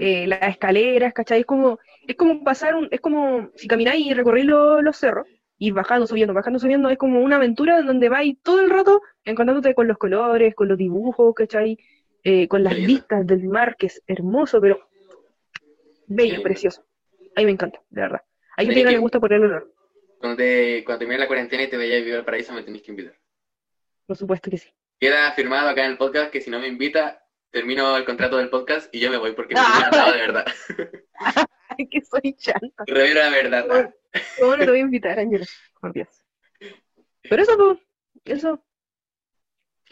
Eh, 0.00 0.26
las 0.26 0.42
escaleras, 0.48 1.12
¿cachai? 1.12 1.40
Es 1.40 1.46
como, 1.46 1.78
es 2.06 2.16
como 2.16 2.42
pasar 2.42 2.74
un, 2.74 2.88
es 2.90 3.00
como 3.00 3.50
si 3.54 3.68
camináis 3.68 4.06
y 4.06 4.14
recorréis 4.14 4.46
lo- 4.46 4.82
los 4.82 4.96
cerros, 4.96 5.26
ir 5.58 5.72
bajando, 5.72 6.06
subiendo, 6.06 6.34
bajando, 6.34 6.58
subiendo, 6.58 6.88
es 6.90 6.98
como 6.98 7.20
una 7.20 7.36
aventura 7.36 7.78
en 7.78 7.86
donde 7.86 8.08
vais 8.08 8.36
todo 8.42 8.60
el 8.60 8.70
rato 8.70 9.02
encontrándote 9.24 9.74
con 9.74 9.86
los 9.86 9.98
colores, 9.98 10.54
con 10.54 10.68
los 10.68 10.78
dibujos, 10.78 11.32
¿cachai? 11.34 11.78
Eh, 12.24 12.48
con 12.48 12.64
las 12.64 12.74
vistas 12.84 13.26
del 13.26 13.44
mar, 13.44 13.76
que 13.76 13.86
es 13.86 14.02
hermoso, 14.06 14.60
pero 14.60 14.80
bello, 16.06 16.42
precioso. 16.42 16.84
A 17.36 17.40
mí 17.40 17.46
me 17.46 17.52
encanta, 17.52 17.80
de 17.90 18.00
verdad. 18.00 18.20
Hay 18.56 18.66
gente 18.66 18.80
que 18.80 18.84
no 18.84 18.90
que- 18.90 18.96
le 18.96 19.00
gusta 19.00 19.20
por 19.20 19.32
el 19.32 19.44
olor, 19.44 19.70
Cuando, 20.18 20.36
te, 20.38 20.82
cuando 20.84 21.00
termine 21.00 21.20
la 21.20 21.26
cuarentena 21.26 21.64
y 21.64 21.68
te 21.68 21.76
vayas 21.76 21.96
a 21.96 21.98
vivir 21.98 22.14
al 22.14 22.24
paraíso, 22.24 22.52
me 22.52 22.62
tenés 22.62 22.82
que 22.82 22.90
invitar. 22.90 23.14
Por 24.06 24.16
supuesto 24.16 24.50
que 24.50 24.58
sí. 24.58 24.68
Queda 25.00 25.32
firmado 25.32 25.68
acá 25.68 25.84
en 25.84 25.92
el 25.92 25.98
podcast 25.98 26.30
que 26.30 26.40
si 26.40 26.50
no 26.50 26.58
me 26.60 26.68
invita, 26.68 27.22
termino 27.50 27.96
el 27.96 28.04
contrato 28.04 28.36
del 28.36 28.50
podcast 28.50 28.92
y 28.94 29.00
yo 29.00 29.10
me 29.10 29.16
voy 29.16 29.32
porque 29.32 29.54
me 29.54 29.60
Ah. 29.62 29.90
he 29.92 30.12
de 30.12 30.18
verdad. 30.18 30.44
Ay, 31.78 31.88
que 31.88 32.00
soy 32.02 32.34
chanta. 32.36 32.84
Reviro 32.86 33.20
la 33.20 33.30
verdad. 33.30 33.66
¿Cómo, 33.68 33.92
cómo 34.38 34.56
no 34.56 34.64
te 34.64 34.70
voy 34.70 34.78
a 34.78 34.82
invitar, 34.82 35.18
Ángela? 35.18 35.46
Por 35.80 35.92
Dios. 35.92 36.08
Pero 37.28 37.42
eso, 37.42 37.56
po, 37.56 37.80
eso. 38.24 38.64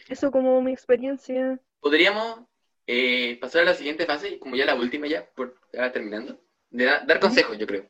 Eso 0.08 0.30
como 0.30 0.60
mi 0.62 0.72
experiencia. 0.72 1.58
Podríamos 1.80 2.40
eh, 2.86 3.38
pasar 3.40 3.62
a 3.62 3.66
la 3.66 3.74
siguiente 3.74 4.06
fase, 4.06 4.38
como 4.38 4.56
ya 4.56 4.64
la 4.66 4.74
última 4.74 5.06
ya, 5.06 5.24
por 5.34 5.58
ya 5.72 5.90
terminando, 5.92 6.40
de 6.70 6.84
da- 6.84 7.04
dar 7.06 7.20
consejos, 7.20 7.56
yo 7.58 7.66
creo. 7.66 7.88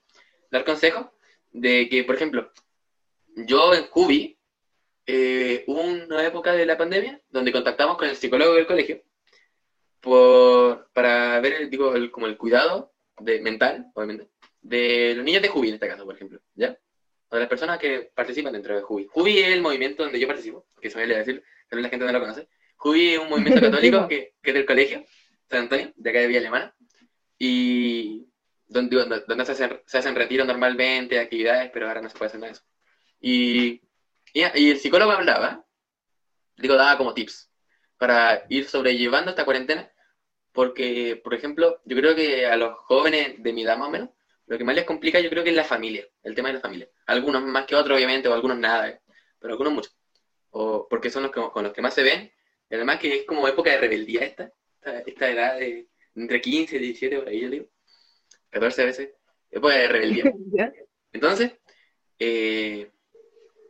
Dar 0.50 0.64
consejos 0.64 1.06
de 1.50 1.88
que, 1.88 2.04
por 2.04 2.14
ejemplo, 2.14 2.50
yo 3.34 3.74
en 3.74 3.86
Jubi 3.88 4.38
eh, 5.06 5.64
hubo 5.66 5.80
una 5.80 6.26
época 6.26 6.52
de 6.52 6.66
la 6.66 6.76
pandemia 6.78 7.20
donde 7.30 7.52
contactamos 7.52 7.96
con 7.96 8.08
el 8.08 8.16
psicólogo 8.16 8.54
del 8.54 8.66
colegio 8.66 9.02
por, 10.00 10.90
para 10.92 11.40
ver, 11.40 11.54
el, 11.54 11.70
digo, 11.70 11.94
el- 11.94 12.10
como 12.10 12.26
el 12.26 12.36
cuidado 12.36 12.92
de, 13.20 13.40
mental, 13.40 13.86
obviamente, 13.94 14.28
de 14.60 15.14
los 15.14 15.24
niños 15.24 15.42
de 15.42 15.48
Jubi 15.48 15.68
en 15.68 15.74
este 15.74 15.88
caso, 15.88 16.04
por 16.04 16.14
ejemplo, 16.14 16.40
¿ya? 16.54 16.76
O 17.28 17.34
de 17.36 17.40
las 17.40 17.48
personas 17.48 17.78
que 17.78 18.10
participan 18.14 18.52
dentro 18.52 18.74
de 18.74 18.82
Jubi. 18.82 19.06
Jubi 19.10 19.38
es 19.38 19.48
el 19.48 19.62
movimiento 19.62 20.02
donde 20.02 20.18
yo 20.20 20.26
participo, 20.26 20.66
que 20.80 20.90
se 20.90 20.96
me 20.98 21.04
olvidó 21.04 21.18
decir, 21.18 21.42
tal 21.68 21.76
vez 21.78 21.82
la 21.84 21.88
gente 21.88 22.04
no 22.06 22.12
lo 22.12 22.20
conoce. 22.20 22.48
Jubi 22.76 23.14
es 23.14 23.18
un 23.18 23.28
movimiento 23.28 23.60
católico 23.70 24.08
que, 24.08 24.34
que 24.42 24.50
es 24.50 24.54
del 24.54 24.66
colegio 24.66 25.04
San 25.48 25.60
Antonio, 25.62 25.92
de 25.96 26.10
acá 26.10 26.18
de 26.20 26.26
Villa 26.26 26.40
Alemana, 26.40 26.74
y 27.38 28.26
donde, 28.66 28.96
donde, 28.96 29.20
donde 29.26 29.44
se, 29.46 29.52
hacen, 29.52 29.80
se 29.86 29.98
hacen 29.98 30.14
retiros 30.14 30.46
normalmente, 30.46 31.18
actividades, 31.18 31.70
pero 31.72 31.88
ahora 31.88 32.00
no 32.02 32.08
se 32.08 32.16
puede 32.16 32.28
hacer 32.28 32.40
nada 32.40 32.52
de 32.52 32.58
eso. 32.58 32.64
Y, 33.20 33.82
y, 34.32 34.40
y 34.40 34.70
el 34.70 34.78
psicólogo 34.78 35.12
hablaba, 35.12 35.64
digo, 36.56 36.76
daba 36.76 36.98
como 36.98 37.14
tips 37.14 37.50
para 37.98 38.46
ir 38.48 38.68
sobrellevando 38.68 39.30
esta 39.30 39.44
cuarentena, 39.44 39.92
porque, 40.52 41.20
por 41.22 41.34
ejemplo, 41.34 41.80
yo 41.84 41.96
creo 41.96 42.14
que 42.14 42.46
a 42.46 42.56
los 42.56 42.76
jóvenes 42.80 43.42
de 43.42 43.52
mi 43.52 43.62
edad 43.62 43.78
más 43.78 43.88
o 43.88 43.92
menos, 43.92 44.10
lo 44.46 44.58
que 44.58 44.64
más 44.64 44.74
les 44.74 44.84
complica 44.84 45.20
yo 45.20 45.30
creo 45.30 45.44
que 45.44 45.50
es 45.50 45.56
la 45.56 45.64
familia, 45.64 46.06
el 46.22 46.34
tema 46.34 46.48
de 46.48 46.54
la 46.54 46.60
familia. 46.60 46.88
Algunos 47.06 47.42
más 47.42 47.64
que 47.64 47.76
otros, 47.76 47.96
obviamente, 47.96 48.28
o 48.28 48.34
algunos 48.34 48.58
nada, 48.58 48.88
¿eh? 48.88 49.00
pero 49.38 49.54
algunos 49.54 49.72
mucho. 49.72 49.90
O 50.50 50.86
porque 50.88 51.10
son 51.10 51.22
los 51.22 51.32
que, 51.32 51.40
con 51.52 51.64
los 51.64 51.72
que 51.72 51.80
más 51.80 51.94
se 51.94 52.02
ven, 52.02 52.30
y 52.68 52.74
además 52.74 52.98
que 52.98 53.20
es 53.20 53.24
como 53.24 53.48
época 53.48 53.70
de 53.70 53.78
rebeldía 53.78 54.24
esta, 54.24 54.52
esta, 54.74 54.98
esta 55.00 55.30
edad 55.30 55.58
de 55.58 55.88
entre 56.14 56.40
15 56.40 56.76
y 56.76 56.78
17, 56.80 57.18
por 57.18 57.28
ahí 57.28 57.40
yo 57.40 57.50
digo, 57.50 57.66
14 58.50 58.84
veces, 58.84 59.10
época 59.50 59.74
de 59.74 59.88
rebeldía. 59.88 60.24
Entonces, 61.12 61.52
eh, 62.18 62.90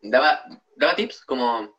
daba, 0.02 0.44
daba 0.76 0.96
tips 0.96 1.24
como, 1.24 1.78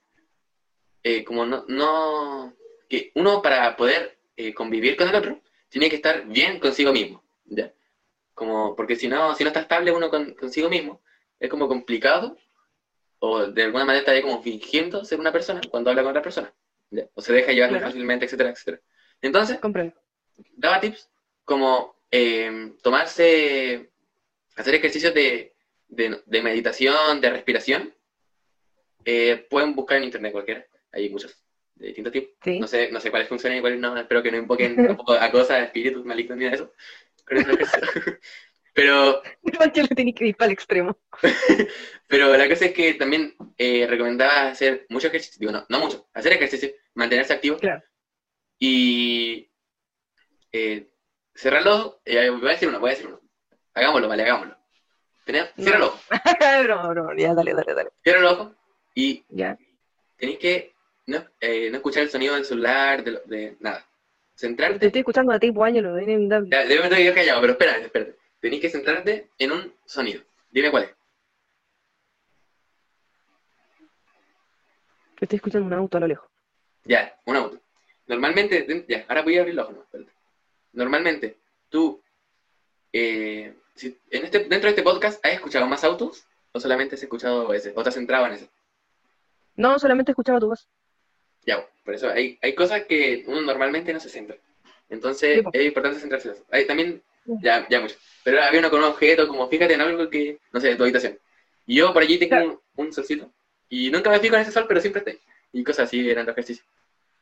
eh, 1.04 1.24
como 1.24 1.46
no, 1.46 1.66
no, 1.68 2.56
que 2.90 3.12
uno 3.16 3.42
para 3.42 3.76
poder 3.76 4.18
eh, 4.36 4.54
convivir 4.54 4.96
con 4.98 5.10
el 5.10 5.16
otro, 5.16 5.42
tiene 5.70 5.90
que 5.90 5.98
estar 5.98 6.26
bien 6.28 6.60
consigo 6.60 6.92
mismo, 6.92 7.24
¿ya? 7.46 7.72
Como, 8.34 8.76
porque 8.76 8.96
si 8.96 9.08
no, 9.08 9.36
si 9.36 9.44
no 9.44 9.50
está 9.50 9.62
estable 9.62 9.92
uno 9.92 10.10
con, 10.10 10.34
consigo 10.34 10.70
mismo, 10.70 11.02
es 11.40 11.50
como 11.50 11.68
complicado, 11.68 12.38
o 13.20 13.46
de 13.48 13.64
alguna 13.64 13.86
manera 13.86 14.06
está 14.14 14.22
como 14.28 14.42
fingiendo 14.42 15.04
ser 15.06 15.20
una 15.20 15.32
persona 15.32 15.62
cuando 15.70 15.90
habla 15.90 16.02
con 16.04 16.10
otra 16.12 16.22
persona, 16.22 16.54
¿ya? 16.90 17.08
o 17.14 17.22
se 17.22 17.34
deja 17.34 17.52
llevar 17.52 17.70
Claro. 17.70 17.86
fácilmente, 17.86 18.26
etcétera, 18.26 18.50
etcétera. 18.52 18.82
Entonces, 19.22 19.60
Comprendo. 19.60 19.96
daba 20.56 20.80
tips 20.80 21.10
como 21.46 21.96
eh, 22.12 22.74
tomarse, 22.82 23.92
hacer 24.56 24.76
ejercicios 24.76 25.14
de, 25.14 25.54
de, 25.88 26.22
de 26.26 26.42
meditación, 26.42 27.22
de 27.22 27.30
respiración. 27.30 27.94
Eh, 29.06 29.46
pueden 29.50 29.76
buscar 29.76 29.98
en 29.98 30.06
internet 30.06 30.32
cualquiera, 30.32 30.66
hay 30.92 31.10
muchos 31.10 31.44
de 31.76 31.88
distintos 31.88 32.14
tipos. 32.14 32.36
Sí. 32.44 32.60
No 32.60 32.68
sé, 32.68 32.92
no 32.92 33.00
sé 33.00 33.10
cuáles 33.10 33.28
funcionan 33.28 33.58
y 33.58 33.62
cuáles 33.62 33.80
no, 33.80 33.98
espero 33.98 34.24
que 34.24 34.32
no 34.32 34.38
invoquen 34.38 34.76
tampoco 34.88 35.14
a 35.14 35.32
cosas, 35.32 35.64
espíritus 35.64 36.06
malignos 36.06 36.38
ni 36.38 36.46
nada 36.46 36.58
de 36.58 36.64
eso. 36.64 36.74
Pero 37.26 39.22
que 39.74 39.82
lo 39.82 39.88
tenéis 39.96 40.16
que 40.16 40.28
ir 40.28 40.36
para 40.36 40.48
el 40.48 40.54
extremo. 40.54 40.98
Pero 42.08 42.36
la 42.36 42.48
cosa 42.50 42.66
es 42.66 42.74
que 42.74 42.94
también 42.96 43.36
eh, 43.58 43.86
recomendaba 43.88 44.50
hacer 44.50 44.86
mucho 44.90 45.08
ejercicio, 45.08 45.40
digo, 45.40 45.52
no, 45.52 45.66
no 45.70 45.80
mucho, 45.80 46.08
hacer 46.14 46.34
ejercicio, 46.34 46.70
mantenerse 46.96 47.34
activo 47.34 47.58
Claro. 47.58 47.84
y 48.60 49.50
eh, 50.52 50.90
cerrar 51.34 51.64
los 51.64 51.80
ojos, 51.80 52.02
eh, 52.06 52.30
voy 52.30 52.48
a 52.48 52.52
decir 52.52 52.68
uno, 52.70 52.80
voy 52.80 52.90
a 52.90 52.94
decir 52.94 53.08
uno, 53.08 53.22
hagámoslo, 53.74 54.08
vale, 54.08 54.24
hagámoslo. 54.24 54.58
Cierra 55.26 55.80
los 55.80 55.90
ojos, 55.90 56.02
no, 56.68 56.94
no, 56.94 57.16
ya, 57.16 57.34
dale, 57.34 57.54
dale, 57.54 57.74
dale. 57.74 57.90
cierra 58.04 58.22
los 58.22 58.34
ojos 58.34 58.56
y 58.94 59.24
Ya. 59.30 59.58
tenéis 60.18 60.40
que 60.40 60.74
no, 61.08 61.24
eh, 61.40 61.70
no 61.70 61.78
escuchar 61.78 62.04
el 62.04 62.10
sonido 62.10 62.36
del 62.36 62.46
celular, 62.46 63.04
de, 63.04 63.22
de 63.26 63.58
nada. 63.60 63.80
Te 64.36 64.40
Centrarte, 64.48 64.86
estoy 64.88 65.00
escuchando 65.02 65.32
a 65.32 65.40
ti, 65.40 65.54
Ángelo, 65.56 65.98
es 65.98 66.04
inevitable. 66.04 66.50
ya, 66.52 66.66
debe 66.66 66.84
estar 66.84 67.00
yo 67.00 67.14
callado, 67.14 67.42
pero 67.42 67.54
espera, 67.54 67.78
espérate. 67.78 68.18
Tenéis 68.40 68.62
que 68.62 68.70
centrarte 68.70 69.30
en 69.38 69.52
un 69.52 69.74
sonido. 69.86 70.22
Dime 70.50 70.72
cuál 70.72 70.84
es. 70.84 70.96
Estoy 75.22 75.38
escuchando 75.38 75.68
un 75.68 75.74
auto 75.74 75.98
a 75.98 76.02
lo 76.02 76.08
lejos. 76.08 76.30
Ya, 76.84 77.18
un 77.26 77.36
auto. 77.36 77.60
Normalmente, 78.08 78.86
ya, 78.88 79.06
ahora 79.08 79.22
voy 79.22 79.38
a 79.38 79.42
abrir 79.42 79.56
los 79.56 79.64
ojos, 79.66 79.76
no, 79.78 79.84
espérate. 79.84 80.12
Normalmente, 80.74 81.38
tú, 81.70 82.02
eh, 82.92 83.54
si- 83.76 83.98
en 84.12 84.26
este, 84.26 84.40
dentro 84.40 84.62
de 84.64 84.70
este 84.70 84.84
podcast, 84.84 85.26
¿has 85.26 85.34
escuchado 85.34 85.66
más 85.68 85.84
autos? 85.84 86.26
¿O 86.52 86.60
solamente 86.60 86.96
has 86.96 87.04
escuchado 87.04 87.54
ese? 87.54 87.72
¿O 87.76 87.82
te 87.84 87.90
has 87.90 87.96
centrado 87.96 88.26
en 88.28 88.34
ese? 88.34 88.50
No, 89.56 89.78
solamente 89.80 90.12
escuchaba 90.12 90.40
tu 90.40 90.48
voz. 90.48 90.68
Ya, 91.46 91.66
por 91.84 91.94
eso 91.94 92.10
hay, 92.10 92.38
hay 92.42 92.56
cosas 92.56 92.84
que 92.86 93.24
uno 93.28 93.42
normalmente 93.42 93.92
no 93.94 94.00
se 94.00 94.10
centra. 94.10 94.38
Entonces, 94.90 95.38
Sí, 95.38 95.42
po. 95.42 95.50
es 95.54 95.66
importante 95.66 96.00
centrarse 96.00 96.30
en 96.30 96.34
eso. 96.36 96.46
Hay 96.52 96.66
también, 96.66 97.02
ya, 97.42 97.68
ya 97.70 97.82
mucho. 97.82 97.96
Pero 98.24 98.42
había 98.42 98.60
uno 98.60 98.70
con 98.70 98.80
un 98.80 98.86
objeto, 98.86 99.28
como 99.28 99.48
fíjate 99.50 99.74
en 99.74 99.82
algo 99.82 100.10
que, 100.10 100.40
no 100.52 100.60
sé, 100.60 100.70
de 100.70 100.76
tu 100.76 100.84
habitación. 100.84 101.18
Y 101.66 101.76
yo 101.76 101.94
por 101.94 102.04
allí 102.04 102.18
tengo 102.18 102.30
Claro. 102.30 102.62
un, 102.78 102.86
un 102.88 102.94
solcito. 102.94 103.32
Y 103.70 103.90
nunca 103.92 104.10
me 104.10 104.20
fijo 104.20 104.36
en 104.36 104.42
ese 104.42 104.52
sol, 104.52 104.66
pero 104.68 104.80
siempre 104.82 105.00
está 105.00 105.12
ahí. 105.12 105.20
Y 105.52 105.64
cosas 105.64 105.88
así 105.88 106.10
eran 106.10 106.26
los 106.26 106.34
ejercicios. 106.34 106.66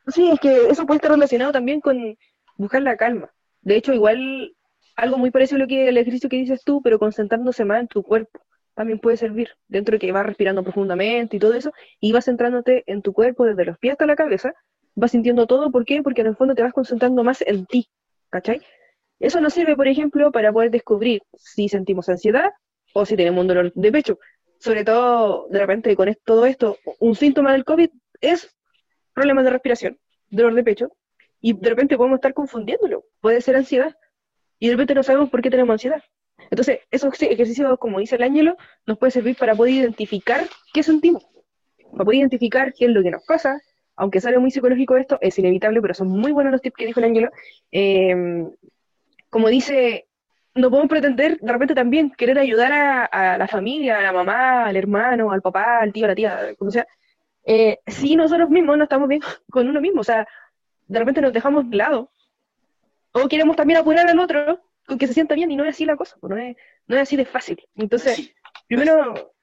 Sí, 0.08 0.30
es 0.32 0.40
que 0.40 0.68
eso 0.70 0.86
puede 0.86 0.98
estar 0.98 1.12
relacionado 1.12 1.52
también 1.52 1.80
con 1.82 2.18
buscar 2.58 2.82
la 2.82 2.98
calma. 2.98 3.32
De 3.62 3.76
hecho, 3.76 3.94
igual 3.94 4.56
algo 4.96 5.18
muy 5.18 5.32
parecido 5.32 5.58
a 5.58 5.60
lo 5.60 5.68
que 5.68 5.88
el 5.88 5.98
ejercicio 5.98 6.30
que 6.30 6.38
dices 6.38 6.64
tú, 6.64 6.82
pero 6.82 7.00
concentrándose 7.00 7.64
más 7.66 7.80
en 7.82 7.88
tu 7.88 8.04
cuerpo, 8.04 8.40
también 8.82 9.00
puede 9.00 9.18
servir. 9.18 9.50
Dentro 9.68 9.94
de 9.94 10.00
que 10.00 10.12
vas 10.12 10.26
respirando 10.26 10.64
profundamente 10.64 11.38
y 11.38 11.40
todo 11.40 11.54
eso, 11.54 11.72
y 12.00 12.12
vas 12.12 12.26
centrándote 12.26 12.84
en 12.88 13.02
tu 13.02 13.14
cuerpo 13.14 13.46
desde 13.46 13.64
los 13.66 13.78
pies 13.78 13.94
hasta 13.94 14.06
la 14.08 14.16
cabeza, 14.16 14.54
vas 14.96 15.12
sintiendo 15.12 15.46
todo. 15.46 15.72
¿Por 15.72 15.86
qué? 15.86 16.02
Porque 16.02 16.22
en 16.22 16.28
el 16.28 16.36
fondo 16.36 16.56
te 16.56 16.64
vas 16.64 16.74
concentrando 16.74 17.24
más 17.24 17.44
en 17.46 17.66
ti, 17.68 17.90
¿cachai? 18.30 18.62
Eso 19.20 19.40
nos 19.40 19.54
sirve, 19.54 19.76
por 19.76 19.88
ejemplo, 19.88 20.32
para 20.32 20.52
poder 20.52 20.72
descubrir 20.72 21.22
si 21.36 21.70
sentimos 21.70 22.10
ansiedad 22.10 22.50
o 22.94 23.06
si 23.06 23.16
tenemos 23.16 23.42
un 23.42 23.48
dolor 23.48 23.72
de 23.74 23.92
pecho. 23.92 24.18
Sobre 24.58 24.84
todo, 24.84 25.48
de 25.50 25.60
repente, 25.60 25.96
con 25.96 26.16
todo 26.26 26.46
esto, 26.48 26.78
un 27.00 27.16
síntoma 27.16 27.52
del 27.52 27.64
COVID 27.64 27.90
es 28.20 28.56
problemas 29.14 29.44
de 29.44 29.52
respiración, 29.52 30.00
dolor 30.30 30.56
de 30.56 30.64
pecho, 30.64 30.92
y 31.40 31.54
de 31.54 31.70
repente 31.70 31.98
podemos 31.98 32.18
estar 32.18 32.34
confundiéndolo. 32.34 33.06
Puede 33.20 33.42
ser 33.42 33.56
ansiedad, 33.56 33.96
y 34.58 34.68
de 34.68 34.74
repente 34.74 34.96
no 34.96 35.04
sabemos 35.04 35.30
por 35.30 35.42
qué 35.42 35.52
tenemos 35.52 35.74
ansiedad. 35.74 36.04
Entonces, 36.50 36.80
esos 36.90 37.14
eje- 37.14 37.32
ejercicios, 37.32 37.78
como 37.80 38.00
dice 38.00 38.16
el 38.16 38.24
ángelo, 38.24 38.58
nos 38.86 38.98
puede 38.98 39.12
servir 39.12 39.36
para 39.38 39.56
poder 39.56 39.74
identificar 39.76 40.42
qué 40.74 40.84
sentimos, 40.84 41.26
para 41.92 42.06
poder 42.06 42.20
identificar 42.20 42.74
qué 42.74 42.86
es 42.86 42.92
lo 42.92 43.04
que 43.04 43.12
nos 43.12 43.24
pasa, 43.26 43.62
aunque 43.96 44.20
sale 44.22 44.40
muy 44.40 44.52
psicológico 44.52 44.98
esto, 44.98 45.18
es 45.22 45.38
inevitable, 45.40 45.82
pero 45.82 45.94
son 45.94 46.08
muy 46.08 46.32
buenos 46.32 46.52
los 46.52 46.62
tips 46.62 46.76
que 46.78 46.86
dijo 46.88 47.00
el 47.00 47.06
ángelo. 47.06 47.30
Eh, 47.72 48.48
como 49.30 49.48
dice, 49.50 50.08
no 50.56 50.70
podemos 50.70 50.90
pretender 50.90 51.38
de 51.40 51.52
repente 51.54 51.76
también 51.76 52.12
querer 52.12 52.38
ayudar 52.40 52.74
a, 52.74 53.06
a 53.06 53.38
la 53.38 53.48
familia, 53.48 54.00
a 54.00 54.02
la 54.02 54.12
mamá, 54.12 54.66
al 54.66 54.76
hermano, 54.76 55.32
al 55.32 55.42
papá, 55.42 55.80
al 55.80 55.94
tío, 55.94 56.06
a 56.06 56.10
la 56.10 56.16
tía, 56.16 56.56
como 56.58 56.72
sea, 56.72 56.86
eh, 57.46 57.80
si 57.88 58.16
nosotros 58.16 58.50
mismos 58.50 58.78
no 58.78 58.84
estamos 58.84 59.08
bien 59.08 59.22
con 59.50 59.68
uno 59.70 59.80
mismo, 59.80 60.02
o 60.02 60.04
sea, 60.04 60.28
de 60.88 61.00
repente 61.00 61.22
nos 61.22 61.32
dejamos 61.34 61.70
de 61.70 61.78
lado, 61.78 62.12
o 63.14 63.28
queremos 63.28 63.56
también 63.56 63.80
apurar 63.80 64.10
al 64.10 64.20
otro 64.20 64.60
con 64.86 64.98
que 64.98 65.08
se 65.08 65.14
sienta 65.14 65.36
bien, 65.36 65.52
y 65.52 65.56
no 65.56 65.64
es 65.64 65.72
así 65.72 65.86
la 65.86 65.96
cosa, 65.96 66.16
pues, 66.20 66.30
no 66.32 66.38
es, 66.38 66.56
no 66.88 66.96
es 66.96 67.02
así 67.04 67.16
de 67.16 67.26
fácil. 67.26 67.58
Entonces, 67.76 68.16
Sí. 68.16 68.34
primero, 68.68 69.34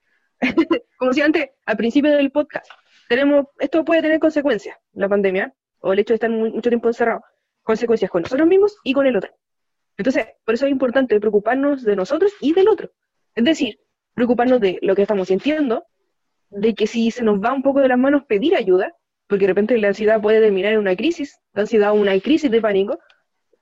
como 0.99 1.11
decía 1.11 1.25
antes, 1.25 1.51
al 1.67 1.77
principio 1.77 2.11
del 2.13 2.31
podcast, 2.31 2.67
tenemos, 3.09 3.47
esto 3.59 3.85
puede 3.85 4.03
tener 4.03 4.19
consecuencias, 4.19 4.77
la 4.93 5.09
pandemia, 5.09 5.55
o 5.81 5.93
el 5.93 5.99
hecho 6.01 6.13
de 6.13 6.17
estar 6.17 6.31
muy- 6.31 6.51
mucho 6.51 6.71
tiempo 6.71 6.89
encerrado, 6.89 7.23
consecuencias 7.63 8.11
con 8.11 8.23
nosotros 8.23 8.47
mismos 8.49 8.77
y 8.85 8.93
con 8.93 9.07
el 9.07 9.17
otro. 9.17 9.31
Entonces, 9.97 10.27
por 10.45 10.55
eso 10.55 10.67
es 10.67 10.73
importante 10.73 11.19
preocuparnos 11.19 11.83
de 11.83 11.97
nosotros 11.97 12.33
y 12.41 12.53
del 12.53 12.69
otro. 12.69 12.91
Es 13.35 13.45
decir, 13.45 13.81
preocuparnos 14.15 14.61
de 14.61 14.79
lo 14.83 14.95
que 14.95 15.03
estamos 15.03 15.29
sintiendo, 15.29 15.87
de 16.51 16.75
que 16.75 16.87
si 16.87 17.11
se 17.11 17.25
nos 17.25 17.41
va 17.41 17.53
un 17.53 17.63
poco 17.63 17.81
de 17.81 17.89
las 17.89 17.99
manos 17.99 18.25
pedir 18.27 18.55
ayuda, 18.57 18.95
porque 19.27 19.45
de 19.45 19.49
repente 19.49 19.77
la 19.79 19.89
ansiedad 19.89 20.21
puede 20.21 20.41
terminar 20.41 20.73
en 20.73 20.79
una 20.79 20.97
crisis, 20.97 21.39
la 21.53 21.63
ansiedad 21.63 21.91
o 21.91 21.95
una 21.95 22.19
crisis 22.21 22.51
de 22.51 22.61
pánico, 22.61 22.99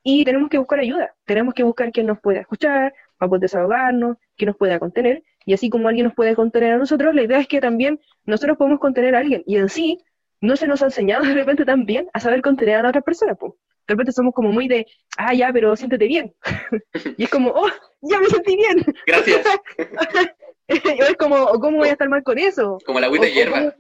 y 0.09 0.25
tenemos 0.25 0.49
que 0.49 0.59
buscar 0.59 0.79
ayuda, 0.79 1.13
tenemos 1.25 1.53
que 1.53 1.65
buscar 1.65 1.91
quien 1.91 2.07
nos 2.07 2.21
pueda 2.21 2.39
escuchar, 2.41 2.95
para 3.19 3.29
poder 3.29 3.41
desahogarnos, 3.43 4.19
que 4.37 4.47
nos 4.47 4.57
pueda 4.57 4.79
contener, 4.79 5.25
y 5.45 5.53
así 5.53 5.69
como 5.69 5.89
alguien 5.89 6.05
nos 6.07 6.15
puede 6.15 6.37
contener 6.37 6.75
a 6.75 6.79
nosotros, 6.79 7.13
la 7.13 7.23
idea 7.25 7.41
es 7.41 7.49
que 7.49 7.61
también 7.61 7.99
nosotros 8.25 8.57
podemos 8.57 8.79
contener 8.79 9.17
a 9.17 9.19
alguien, 9.19 9.43
y 9.47 9.57
en 9.57 9.69
sí, 9.69 9.99
no 10.41 10.55
se 10.57 10.69
nos 10.69 10.81
ha 10.83 10.85
enseñado 10.87 11.25
de 11.27 11.35
repente 11.35 11.65
también 11.65 12.09
a 12.13 12.21
saber 12.21 12.41
contener 12.41 12.77
a 12.77 12.83
la 12.85 12.91
otra 12.91 13.01
persona, 13.01 13.35
pues. 13.35 13.53
De 13.89 13.95
repente 13.95 14.13
somos 14.13 14.33
como 14.33 14.53
muy 14.53 14.69
de, 14.69 14.87
ah, 15.19 15.35
ya, 15.35 15.53
pero 15.53 15.75
siéntete 15.75 16.07
bien. 16.07 16.33
y 17.17 17.25
es 17.25 17.31
como, 17.31 17.51
oh, 17.51 17.69
ya 18.03 18.21
me 18.21 18.27
sentí 18.27 18.57
bien. 18.57 18.85
Gracias. 19.07 19.45
y 20.69 21.03
es 21.03 21.17
como, 21.17 21.37
"Oh, 21.37 21.59
¿cómo 21.61 21.79
voy 21.79 21.89
a 21.89 21.93
estar 21.93 22.09
mal 22.09 22.23
con 22.23 22.39
eso? 22.39 22.79
Como 22.87 23.01
la 23.01 23.07
agüita 23.07 23.27
de 23.27 23.31
O- 23.33 23.35
o 23.35 23.37
hierba. 23.37 23.75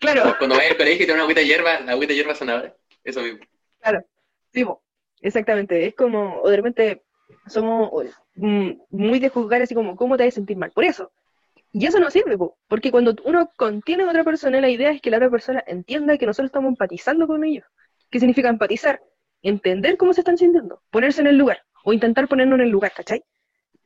Claro. 0.00 0.22
Como 0.22 0.34
Cuando 0.38 0.56
vayas 0.56 0.72
al 0.72 0.76
colegio 0.78 1.04
y 1.04 1.06
te 1.06 1.12
una 1.12 1.22
agüita 1.22 1.40
de 1.40 1.46
hierba, 1.46 1.80
la 1.80 1.92
agüita 1.92 2.12
de 2.12 2.16
hierba 2.16 2.34
sonadora. 2.34 2.74
Eso 3.04 3.20
mismo. 3.22 3.40
Sí, 4.52 4.64
po, 4.64 4.82
exactamente. 5.20 5.86
Es 5.86 5.94
como, 5.94 6.40
o 6.42 6.48
de 6.50 6.56
repente 6.56 7.02
somos 7.46 7.90
mm, 8.34 8.70
muy 8.90 9.18
de 9.18 9.28
juzgar 9.28 9.62
así 9.62 9.74
como, 9.74 9.96
¿cómo 9.96 10.16
te 10.16 10.24
vas 10.24 10.34
a 10.34 10.36
sentir 10.36 10.56
mal? 10.56 10.70
Por 10.72 10.84
eso. 10.84 11.12
Y 11.72 11.86
eso 11.86 12.00
no 12.00 12.10
sirve, 12.10 12.38
po, 12.38 12.56
porque 12.68 12.90
cuando 12.90 13.14
uno 13.24 13.50
contiene 13.56 14.04
a 14.04 14.08
otra 14.08 14.24
persona, 14.24 14.60
la 14.60 14.70
idea 14.70 14.90
es 14.90 15.02
que 15.02 15.10
la 15.10 15.18
otra 15.18 15.30
persona 15.30 15.62
entienda 15.66 16.16
que 16.16 16.26
nosotros 16.26 16.48
estamos 16.48 16.70
empatizando 16.70 17.26
con 17.26 17.44
ellos. 17.44 17.66
¿Qué 18.10 18.18
significa 18.18 18.48
empatizar? 18.48 19.02
Entender 19.42 19.96
cómo 19.96 20.14
se 20.14 20.22
están 20.22 20.38
sintiendo, 20.38 20.80
ponerse 20.90 21.20
en 21.20 21.26
el 21.26 21.36
lugar, 21.36 21.62
o 21.84 21.92
intentar 21.92 22.28
ponernos 22.28 22.58
en 22.58 22.64
el 22.64 22.70
lugar, 22.70 22.92
¿cachai? 22.96 23.22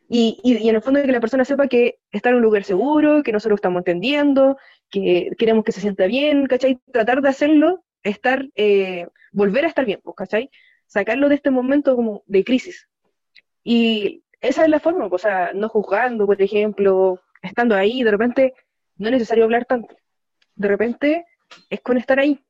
Y, 0.08 0.38
y, 0.42 0.58
y 0.58 0.68
en 0.68 0.76
el 0.76 0.82
fondo 0.82 1.02
que 1.02 1.12
la 1.12 1.20
persona 1.20 1.44
sepa 1.44 1.66
que 1.68 1.98
está 2.12 2.30
en 2.30 2.36
un 2.36 2.42
lugar 2.42 2.64
seguro, 2.64 3.22
que 3.22 3.32
nosotros 3.32 3.58
estamos 3.58 3.80
entendiendo, 3.80 4.56
que 4.90 5.30
queremos 5.38 5.64
que 5.64 5.72
se 5.72 5.80
sienta 5.80 6.06
bien, 6.06 6.46
¿cachai? 6.46 6.78
Tratar 6.92 7.22
de 7.22 7.28
hacerlo, 7.28 7.84
estar, 8.02 8.46
eh, 8.54 9.06
volver 9.32 9.64
a 9.64 9.68
estar 9.68 9.84
bien, 9.84 10.00
¿cachai? 10.16 10.50
Sacarlo 10.90 11.28
de 11.28 11.36
este 11.36 11.50
momento 11.50 11.94
como 11.94 12.24
de 12.26 12.42
crisis. 12.42 12.88
Y 13.62 14.24
esa 14.40 14.64
es 14.64 14.68
la 14.68 14.80
forma, 14.80 15.08
pues, 15.08 15.24
o 15.24 15.28
sea, 15.28 15.52
no 15.54 15.68
juzgando, 15.68 16.26
por 16.26 16.42
ejemplo, 16.42 17.20
estando 17.42 17.76
ahí, 17.76 18.02
de 18.02 18.10
repente 18.10 18.54
no 18.96 19.06
es 19.06 19.12
necesario 19.12 19.44
hablar 19.44 19.66
tanto. 19.66 19.94
De 20.56 20.66
repente 20.66 21.26
es 21.68 21.80
con 21.80 21.96
estar 21.96 22.18
ahí. 22.18 22.44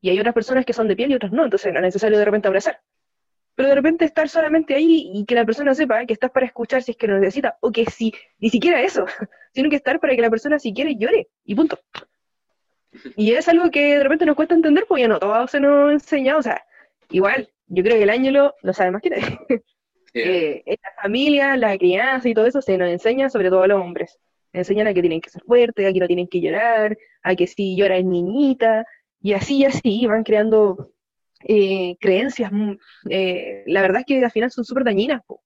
Y 0.00 0.08
hay 0.08 0.18
otras 0.18 0.34
personas 0.34 0.64
que 0.64 0.72
son 0.72 0.88
de 0.88 0.96
piel 0.96 1.10
y 1.10 1.16
otras 1.16 1.30
no, 1.30 1.44
entonces 1.44 1.70
no 1.70 1.80
es 1.80 1.84
necesario 1.84 2.16
de 2.16 2.24
repente 2.24 2.48
abrazar. 2.48 2.80
Pero 3.54 3.68
de 3.68 3.74
repente 3.74 4.06
estar 4.06 4.30
solamente 4.30 4.74
ahí 4.74 5.10
y 5.12 5.26
que 5.26 5.34
la 5.34 5.44
persona 5.44 5.74
sepa 5.74 6.06
que 6.06 6.14
estás 6.14 6.30
para 6.30 6.46
escuchar 6.46 6.82
si 6.82 6.92
es 6.92 6.96
que 6.96 7.08
lo 7.08 7.18
necesita, 7.18 7.58
o 7.60 7.70
que 7.70 7.84
si, 7.90 8.14
ni 8.38 8.48
siquiera 8.48 8.80
eso, 8.80 9.04
sino 9.52 9.68
que 9.68 9.76
estar 9.76 10.00
para 10.00 10.16
que 10.16 10.22
la 10.22 10.30
persona 10.30 10.58
si 10.58 10.72
quiere 10.72 10.96
llore, 10.96 11.28
y 11.44 11.54
punto. 11.54 11.78
Y 13.16 13.32
es 13.32 13.46
algo 13.48 13.70
que 13.70 13.98
de 13.98 14.02
repente 14.02 14.24
nos 14.24 14.34
cuesta 14.34 14.54
entender, 14.54 14.86
porque 14.88 15.02
ya 15.02 15.08
no 15.08 15.18
todo 15.18 15.46
se 15.46 15.60
nos 15.60 15.90
ha 15.90 15.92
enseñado, 15.92 16.38
o 16.38 16.42
sea, 16.42 16.64
igual, 17.10 17.50
yo 17.66 17.82
creo 17.82 17.96
que 17.96 18.02
el 18.02 18.10
año 18.10 18.30
lo, 18.30 18.72
sabe 18.72 18.90
más 18.90 19.02
que 19.02 19.10
nadie. 19.10 19.38
Sí. 20.14 20.20
Eh, 20.24 20.62
la 20.66 21.02
familia, 21.02 21.54
la 21.58 21.76
crianza 21.76 22.26
y 22.30 22.32
todo 22.32 22.46
eso 22.46 22.62
se 22.62 22.78
nos 22.78 22.88
enseña 22.88 23.28
sobre 23.28 23.50
todo 23.50 23.62
a 23.62 23.66
los 23.66 23.78
hombres. 23.78 24.18
Enseñan 24.54 24.86
a 24.86 24.94
que 24.94 25.02
tienen 25.02 25.20
que 25.20 25.28
ser 25.28 25.42
fuertes, 25.42 25.86
a 25.86 25.92
que 25.92 26.00
no 26.00 26.06
tienen 26.06 26.26
que 26.28 26.40
llorar, 26.40 26.96
a 27.22 27.36
que 27.36 27.46
si 27.46 27.76
llora 27.76 27.98
es 27.98 28.06
niñita, 28.06 28.86
y 29.20 29.34
así 29.34 29.58
y 29.58 29.64
así 29.66 30.06
van 30.06 30.24
creando 30.24 30.92
eh, 31.44 31.96
creencias. 32.00 32.50
mm, 32.52 32.72
eh, 33.10 33.64
la 33.66 33.82
verdad 33.82 34.00
es 34.00 34.06
que 34.06 34.24
al 34.24 34.30
final 34.30 34.50
son 34.50 34.64
súper 34.64 34.84
dañinas, 34.84 35.22
po, 35.26 35.42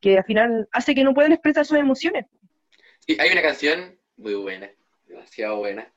que 0.00 0.18
al 0.18 0.24
final 0.24 0.68
hace 0.72 0.94
que 0.94 1.04
no 1.04 1.14
puedan 1.14 1.32
expresar 1.32 1.64
sus 1.64 1.78
emociones. 1.78 2.26
Sí, 3.06 3.16
hay 3.20 3.30
una 3.30 3.42
canción 3.42 3.98
muy 4.16 4.34
buena, 4.34 4.70
demasiado 5.06 5.58
buena, 5.58 5.92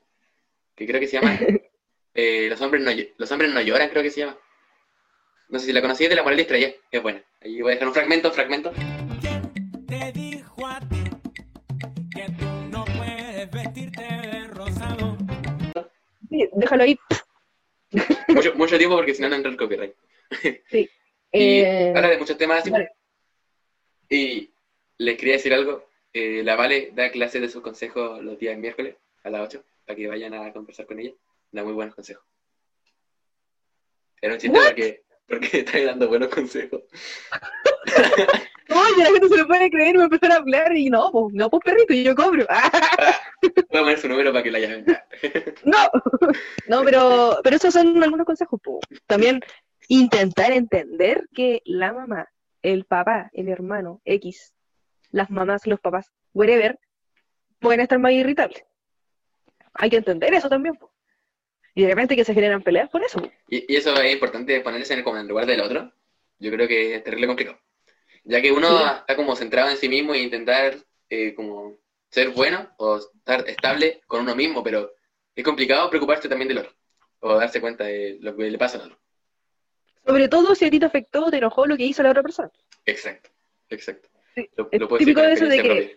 que 0.75 0.85
creo 0.85 0.99
que 0.99 1.07
se 1.07 1.19
llama 1.19 1.37
eh, 2.13 2.47
los, 2.49 2.61
hombres 2.61 2.83
no, 2.83 2.91
los 3.17 3.31
hombres 3.31 3.53
no 3.53 3.61
lloran, 3.61 3.89
creo 3.89 4.03
que 4.03 4.11
se 4.11 4.21
llama. 4.21 4.37
No 5.49 5.59
sé 5.59 5.65
si 5.67 5.73
la 5.73 5.81
conocí, 5.81 6.03
es 6.03 6.09
de 6.09 6.15
la 6.15 6.23
moral 6.23 6.39
Estrella, 6.39 6.71
es 6.91 7.01
buena. 7.01 7.23
Ahí 7.41 7.61
voy 7.61 7.71
a 7.71 7.75
dejar 7.75 7.87
un 7.87 7.93
fragmento, 7.93 8.27
un 8.29 8.33
fragmento. 8.35 8.71
¿Quién 9.21 9.85
te 9.87 10.11
dijo 10.11 10.67
a 10.67 10.79
ti 10.79 11.03
que 12.15 12.25
tú 12.37 12.45
no 12.71 12.85
puedes 12.85 13.49
vestirte 13.51 14.01
de 14.03 14.47
rosado? 14.49 15.17
Sí, 16.29 16.47
déjalo 16.53 16.83
ahí. 16.83 16.99
Mucho, 18.27 18.53
mucho 18.55 18.77
tiempo 18.77 18.95
porque 18.95 19.15
si 19.15 19.21
no, 19.23 19.29
no 19.29 19.35
entra 19.35 19.51
el 19.51 19.57
copyright. 19.57 19.93
Sí. 20.69 20.89
Y 21.31 21.59
Eh, 21.59 21.93
habla 21.95 22.09
de 22.09 22.17
muchos 22.17 22.39
temas 22.39 22.61
así. 22.61 22.71
vale. 22.71 22.89
Y 24.09 24.49
les 24.97 25.15
quería 25.15 25.33
decir 25.35 25.53
algo. 25.53 25.85
eh, 26.11 26.41
la 26.43 26.55
Vale 26.55 26.89
da 26.95 27.11
clases 27.11 27.39
de 27.39 27.49
sus 27.49 27.61
consejos 27.61 28.23
los 28.23 28.39
días 28.39 28.57
miércoles 28.57 28.95
a 29.23 29.29
las 29.29 29.41
8 29.41 29.63
para 29.85 29.95
que 29.95 30.07
vayan 30.07 30.33
a 30.33 30.51
conversar 30.51 30.87
con 30.87 30.99
ella. 30.99 31.11
Da 31.51 31.63
muy 31.63 31.73
buenos 31.73 31.93
consejos. 31.93 32.23
Era 34.19 34.33
un 34.33 34.39
chiste 34.39 34.57
What? 34.57 34.65
porque, 34.69 35.03
porque 35.29 35.59
está 35.59 35.79
dando 35.83 36.07
buenos 36.07 36.29
consejos. 36.29 36.81
Oye, 38.71 39.03
la 39.03 39.09
gente 39.11 39.29
se 39.29 39.37
lo 39.37 39.47
puede 39.47 39.69
creer, 39.71 39.97
me 39.97 40.03
empezar 40.03 40.31
a 40.31 40.35
hablar 40.35 40.75
y 40.75 40.89
no, 40.89 41.11
pues, 41.11 41.33
no, 41.33 41.49
pues 41.49 41.63
perrito, 41.63 41.93
y 41.93 42.03
yo 42.03 42.15
cobro. 42.15 42.45
Voy 43.41 43.79
a 43.79 43.79
poner 43.79 43.97
su 43.97 44.07
número 44.07 44.31
para 44.31 44.43
que 44.43 44.51
la 44.51 44.59
llamen. 44.59 44.85
no, 45.63 45.89
no, 46.67 46.83
pero, 46.83 47.39
pero 47.43 47.55
esos 47.55 47.73
son 47.73 48.01
algunos 48.03 48.27
consejos. 48.27 48.59
po. 48.61 48.79
También 49.07 49.41
intentar 49.87 50.51
entender 50.51 51.27
que 51.33 51.63
la 51.65 51.93
mamá, 51.93 52.29
el 52.61 52.85
papá, 52.85 53.31
el 53.33 53.49
hermano, 53.49 54.01
X, 54.05 54.53
las 55.11 55.31
mamás, 55.31 55.65
los 55.65 55.79
papás, 55.79 56.11
whatever, 56.33 56.79
pueden 57.59 57.79
estar 57.79 57.97
más 57.97 58.11
irritables. 58.11 58.63
Hay 59.73 59.89
que 59.89 59.97
entender 59.97 60.33
eso 60.35 60.47
también. 60.47 60.75
po. 60.75 60.91
Y 61.75 61.83
de 61.83 61.87
repente 61.89 62.15
que 62.15 62.23
se 62.25 62.33
generan 62.33 62.61
peleas 62.61 62.89
por 62.89 63.03
eso. 63.03 63.21
Y, 63.47 63.71
y 63.73 63.77
eso 63.77 63.93
es 64.01 64.11
importante 64.13 64.59
ponerse 64.61 64.93
en 64.93 64.99
el, 64.99 65.03
como 65.05 65.17
en 65.17 65.23
el 65.23 65.27
lugar 65.27 65.45
del 65.45 65.61
otro. 65.61 65.91
Yo 66.39 66.51
creo 66.51 66.67
que 66.67 66.95
es 66.95 67.03
terrible 67.03 67.27
complicado. 67.27 67.59
Ya 68.23 68.41
que 68.41 68.51
uno 68.51 68.67
Sí. 68.77 68.83
está 68.99 69.15
como 69.15 69.35
centrado 69.35 69.69
en 69.69 69.77
sí 69.77 69.87
mismo 69.89 70.13
e 70.13 70.19
intentar 70.19 70.75
eh, 71.09 71.33
como 71.35 71.77
ser 72.09 72.29
bueno 72.29 72.69
o 72.77 72.97
estar 72.97 73.47
estable 73.47 74.01
con 74.07 74.21
uno 74.21 74.35
mismo, 74.35 74.63
pero 74.63 74.91
es 75.35 75.43
complicado 75.43 75.89
preocuparse 75.89 76.27
también 76.27 76.47
del 76.49 76.59
otro. 76.59 76.71
O 77.21 77.37
darse 77.37 77.59
cuenta 77.61 77.85
de 77.85 78.17
lo 78.21 78.35
que 78.35 78.43
le 78.49 78.57
pasa 78.57 78.77
al 78.77 78.85
otro. 78.85 78.99
Sobre 80.05 80.27
todo 80.27 80.55
si 80.55 80.65
a 80.65 80.69
ti 80.71 80.79
te 80.79 80.85
afectó 80.85 81.25
o 81.25 81.31
te 81.31 81.37
enojó 81.37 81.65
lo 81.65 81.77
que 81.77 81.83
hizo 81.85 82.01
la 82.03 82.11
otra 82.11 82.23
persona. 82.23 82.49
Exacto, 82.85 83.29
exacto. 83.69 84.09
Sí, 84.35 84.49
Lo, 84.55 84.69
lo 84.71 84.87
puedo 84.87 84.99
típico 84.99 85.21
decir 85.21 85.47
de 85.49 85.55
eso 85.57 85.63
de 85.63 85.95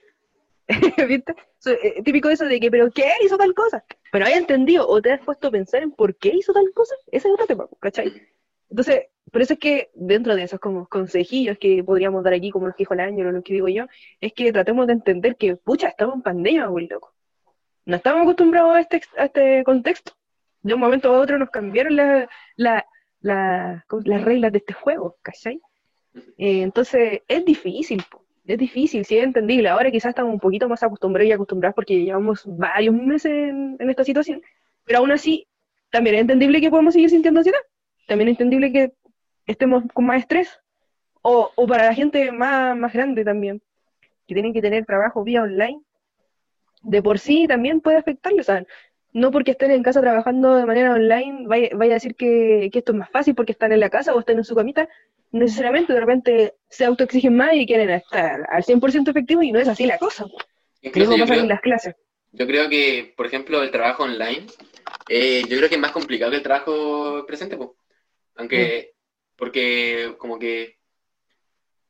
propia. 0.69 1.07
¿Viste? 1.09 1.35
Eh, 1.67 2.03
típico 2.03 2.29
de 2.29 2.35
eso 2.35 2.45
de 2.45 2.61
que, 2.61 2.71
pero 2.71 2.91
¿qué 2.91 3.11
hizo 3.25 3.37
tal 3.39 3.55
cosa? 3.55 3.85
Pero 4.13 4.27
hay 4.27 4.35
entendido 4.35 4.87
o 4.87 5.01
te 5.03 5.11
has 5.13 5.21
puesto 5.25 5.49
a 5.49 5.51
pensar 5.51 5.83
en 5.83 5.91
por 5.91 6.15
qué 6.17 6.29
hizo 6.37 6.53
tal 6.53 6.71
cosa, 6.75 6.95
ese 7.11 7.29
es 7.29 7.35
otro 7.35 7.47
tema, 7.47 7.67
¿cachai? 7.81 8.13
Entonces, 8.71 9.07
por 9.33 9.41
eso 9.43 9.55
es 9.55 9.59
que 9.59 9.91
dentro 9.95 10.37
de 10.37 10.43
esos 10.45 10.61
como 10.61 10.87
consejillos 10.87 11.57
que 11.59 11.83
podríamos 11.83 12.23
dar 12.23 12.35
aquí, 12.35 12.51
como 12.51 12.67
los 12.67 12.77
que 12.77 12.83
dijo 12.83 12.95
el 12.95 13.01
Ángel 13.01 13.27
o 13.27 13.33
los 13.33 13.43
que 13.43 13.55
digo 13.55 13.69
yo, 13.69 13.87
es 14.21 14.33
que 14.35 14.53
tratemos 14.53 14.87
de 14.87 14.93
entender 14.93 15.37
que, 15.37 15.57
pucha, 15.57 15.89
estamos 15.89 16.17
en 16.17 16.23
pandemia, 16.23 16.67
güey, 16.67 16.89
loco. 16.89 17.15
No 17.87 17.97
estamos 17.97 18.23
acostumbrados 18.23 18.77
a 18.77 18.81
este, 18.81 19.01
a 19.17 19.25
este 19.25 19.65
contexto. 19.65 20.13
De 20.63 20.75
un 20.75 20.81
momento 20.81 21.13
a 21.15 21.19
otro 21.19 21.39
nos 21.39 21.51
cambiaron 21.51 21.97
la, 21.97 22.29
la, 22.57 22.87
la- 23.21 23.85
¿cómo- 23.89 24.03
las 24.05 24.23
reglas 24.23 24.53
de 24.53 24.59
este 24.59 24.75
juego, 24.75 25.17
¿cachai? 25.23 25.61
Eh, 26.37 26.63
entonces, 26.63 27.23
es 27.27 27.45
difícil. 27.45 28.03
Es 28.45 28.59
difícil, 28.59 29.05
sí 29.05 29.19
es 29.19 29.25
entendible. 29.25 29.69
Ahora 29.69 29.91
quizás 29.91 30.11
estamos 30.11 30.33
un 30.33 30.41
poquito 30.41 30.69
más 30.69 30.83
acostumbrados 30.83 31.29
y 31.29 31.33
acostumbrados 31.33 31.75
porque 31.75 32.05
llevamos 32.05 32.43
varios 32.45 32.95
meses 32.95 33.33
en, 33.33 33.77
esta 33.79 34.05
situación, 34.05 34.43
pero 34.85 34.99
aún 34.99 35.13
así, 35.13 35.47
también 35.91 36.17
es 36.17 36.23
entendible 36.23 36.61
que 36.61 36.71
podemos 36.71 36.95
seguir 36.95 37.11
sintiendo 37.11 37.41
ansiedad. 37.41 37.61
También 38.09 38.29
es 38.29 38.33
entendible 38.33 38.73
que 38.73 38.93
estemos 39.47 39.85
con 39.93 40.07
más 40.07 40.21
estrés. 40.21 40.61
O, 41.25 41.53
para 41.69 41.87
la 41.87 41.95
gente 41.95 42.33
más, 42.33 42.93
grande 42.93 43.25
también, 43.25 43.63
que 44.27 44.35
tienen 44.35 44.53
que 44.53 44.61
tener 44.61 44.85
trabajo 44.85 45.23
vía 45.23 45.43
online, 45.43 45.81
de 46.83 47.01
por 47.01 47.21
sí 47.21 47.47
también 47.47 47.81
puede 47.81 47.99
afectarles. 47.99 48.49
O 48.49 48.53
sea, 48.53 48.67
no 49.13 49.31
porque 49.31 49.53
estén 49.53 49.71
en 49.71 49.85
casa 49.85 50.01
trabajando 50.01 50.57
de 50.57 50.67
manera 50.67 50.95
online, 50.95 51.47
vaya, 51.47 51.71
a 51.73 51.95
decir 51.95 52.17
que 52.17 52.71
esto 52.73 52.91
es 52.91 52.99
más 52.99 53.11
fácil 53.11 53.37
porque 53.37 53.53
están 53.53 53.71
en 53.71 53.79
la 53.79 53.91
casa 53.91 54.15
o 54.15 54.19
están 54.19 54.39
en 54.39 54.45
su 54.45 54.57
camita, 54.57 54.89
necesariamente 55.33 55.93
de 55.93 56.01
repente 56.01 56.55
se 56.69 56.85
autoexigen 56.85 57.37
más 57.37 57.55
y 57.55 57.67
quieren 57.67 57.91
estar 57.91 58.47
al 58.49 58.63
100% 58.65 59.11
efectivos 59.11 59.45
y 59.45 59.53
no 59.53 59.59
es 59.59 59.69
así 59.69 59.87
la 59.87 59.99
cosa. 59.99 60.27
Incluso 60.83 61.17
yo 61.17 61.25
creo, 61.27 61.41
en 61.43 61.49
las 61.49 61.61
clases. 61.61 61.95
yo 62.33 62.47
creo 62.47 62.69
que, 62.69 63.13
por 63.17 63.27
ejemplo, 63.27 63.63
el 63.63 63.71
trabajo 63.71 64.05
online, 64.05 64.47
eh, 65.09 65.43
yo 65.49 65.57
creo 65.57 65.69
que 65.69 65.77
es 65.77 65.81
más 65.81 65.93
complicado 65.93 66.31
que 66.31 66.37
el 66.39 66.43
trabajo 66.43 67.25
presente, 67.27 67.57
po. 67.57 67.77
aunque, 68.37 68.95
porque 69.37 70.15
como 70.19 70.39
que 70.39 70.79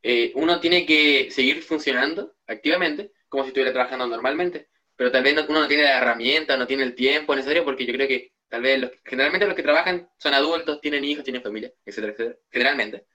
eh, 0.01 0.31
uno 0.35 0.59
tiene 0.59 0.85
que 0.85 1.31
seguir 1.31 1.61
funcionando 1.63 2.35
activamente, 2.47 3.11
como 3.29 3.43
si 3.43 3.49
estuviera 3.49 3.71
trabajando 3.71 4.05
normalmente, 4.07 4.69
pero 4.95 5.11
tal 5.11 5.23
vez 5.23 5.33
no- 5.35 5.45
uno 5.47 5.61
no 5.61 5.67
tiene 5.67 5.83
la 5.83 5.97
herramienta, 5.97 6.57
no 6.57 6.67
tiene 6.67 6.83
el 6.83 6.93
tiempo 6.95 7.35
necesario, 7.35 7.63
porque 7.63 7.85
yo 7.85 7.93
creo 7.93 8.07
que 8.07 8.33
tal 8.49 8.61
vez 8.61 8.79
los, 8.79 8.91
generalmente 9.05 9.47
los 9.47 9.55
que 9.55 9.63
trabajan 9.63 10.09
son 10.17 10.33
adultos, 10.33 10.81
tienen 10.81 11.03
hijos, 11.05 11.23
tienen 11.23 11.41
familia, 11.41 11.71
etcétera, 11.85 12.13
etcétera, 12.13 12.37
generalmente. 12.51 13.05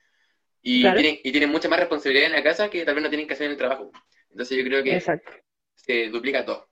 Y, 0.62 0.82
Claro. 0.82 1.00
tienen, 1.00 1.20
y 1.22 1.30
tienen 1.32 1.50
mucha 1.50 1.68
más 1.68 1.78
responsabilidad 1.78 2.26
en 2.26 2.32
la 2.32 2.42
casa 2.42 2.68
que 2.68 2.84
tal 2.84 2.94
vez 2.94 3.04
no 3.04 3.11
tienen 3.11 3.26
que 3.26 3.34
hacer 3.34 3.46
en 3.46 3.52
el 3.52 3.59
trabajo. 3.59 3.90
Entonces 4.30 4.59
yo 4.59 4.64
creo 4.64 4.82
que 4.82 4.94
Exacto. 4.96 5.30
se 5.74 6.09
duplica 6.09 6.44
todo. 6.44 6.68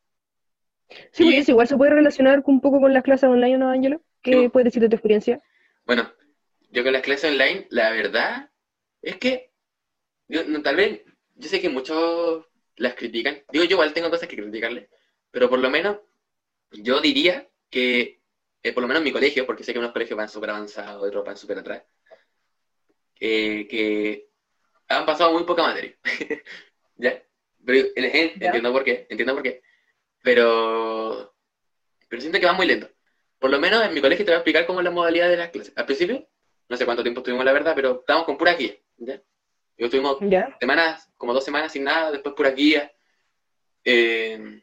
Sí, 1.13 1.25
porque 1.25 1.39
eso 1.39 1.51
igual 1.53 1.67
se 1.67 1.77
puede 1.77 1.93
relacionar 1.93 2.43
un 2.47 2.61
poco 2.61 2.81
con 2.81 2.93
las 2.93 3.03
clases 3.03 3.29
online, 3.29 3.59
¿no, 3.59 3.71
Ángelo? 3.71 4.03
¿Qué 4.23 4.33
Sí. 4.43 4.49
puedes 4.49 4.67
decir 4.67 4.83
de 4.83 4.89
tu 4.89 4.97
experiencia? 4.97 5.41
Bueno, 5.85 6.13
yo 6.71 6.83
con 6.83 6.93
las 6.93 7.03
clases 7.03 7.31
online, 7.31 7.67
la 7.71 7.91
verdad 7.91 8.51
es 9.03 9.17
que 9.17 9.51
yo, 10.29 10.45
no, 10.45 10.63
tal 10.63 10.77
vez, 10.77 11.03
yo 11.35 11.49
sé 11.49 11.61
que 11.61 11.69
muchos 11.69 12.45
las 12.77 12.95
critican. 12.95 13.43
Digo, 13.53 13.65
yo 13.65 13.73
igual 13.73 13.93
tengo 13.93 14.11
cosas 14.11 14.29
que 14.29 14.37
criticarle, 14.37 14.89
pero 15.31 15.49
por 15.49 15.59
lo 15.59 15.71
menos 15.71 15.99
yo 16.73 17.01
diría 17.01 17.49
que, 17.71 18.21
eh, 18.63 18.73
por 18.73 18.83
lo 18.83 18.89
menos 18.89 19.01
en 19.01 19.05
mi 19.05 19.13
colegio, 19.13 19.47
porque 19.47 19.65
sé 19.65 19.73
que 19.73 19.79
unos 19.79 19.93
colegios 19.93 20.17
van 20.17 20.29
súper 20.29 20.51
avanzados, 20.51 21.03
otros 21.03 21.25
van 21.25 21.37
súper 21.37 21.59
atrás, 21.59 21.83
eh, 23.21 23.67
que 23.69 24.29
han 24.89 25.07
pasado 25.07 25.33
muy 25.33 25.45
poca 25.45 25.63
materia. 25.63 25.95
¿Ya? 26.97 27.23
Pero 27.65 27.89
en- 27.97 28.05
en- 28.17 28.41
Ya. 28.41 28.47
entiendo 28.47 28.73
por 28.73 28.85
qué, 28.85 29.07
entiendo 29.11 29.35
por 29.35 29.43
qué. 29.43 29.63
Pero, 30.23 31.35
pero 32.09 32.21
siento 32.21 32.39
que 32.41 32.47
va 32.47 32.53
muy 32.53 32.67
lento. 32.67 32.89
Por 33.39 33.51
lo 33.51 33.59
menos 33.59 33.85
en 33.85 33.93
mi 33.95 34.01
colegio 34.01 34.25
te 34.25 34.31
voy 34.31 34.37
a 34.37 34.39
explicar 34.39 34.67
cómo 34.67 34.81
es 34.81 34.85
la 34.85 34.91
modalidad 34.91 35.29
de 35.29 35.37
las 35.37 35.51
clases. 35.51 35.73
Al 35.77 35.85
principio, 35.87 36.27
no 36.69 36.77
sé 36.77 36.85
cuánto 36.85 37.03
tiempo 37.03 37.21
estuvimos 37.21 37.45
la 37.45 37.53
verdad, 37.53 37.75
pero 37.75 38.01
estábamos 38.01 38.27
con 38.27 38.39
pura 38.39 38.55
guía. 38.55 38.77
¿ya? 38.97 39.21
Y 39.77 39.85
estuvimos 39.85 40.17
¿Ya? 40.23 40.57
semanas, 40.59 41.11
como 41.17 41.35
dos 41.35 41.45
semanas 41.45 41.73
sin 41.73 41.85
nada, 41.85 42.11
después 42.11 42.35
pura 42.35 42.51
guía, 42.51 42.91
eh, 43.85 44.63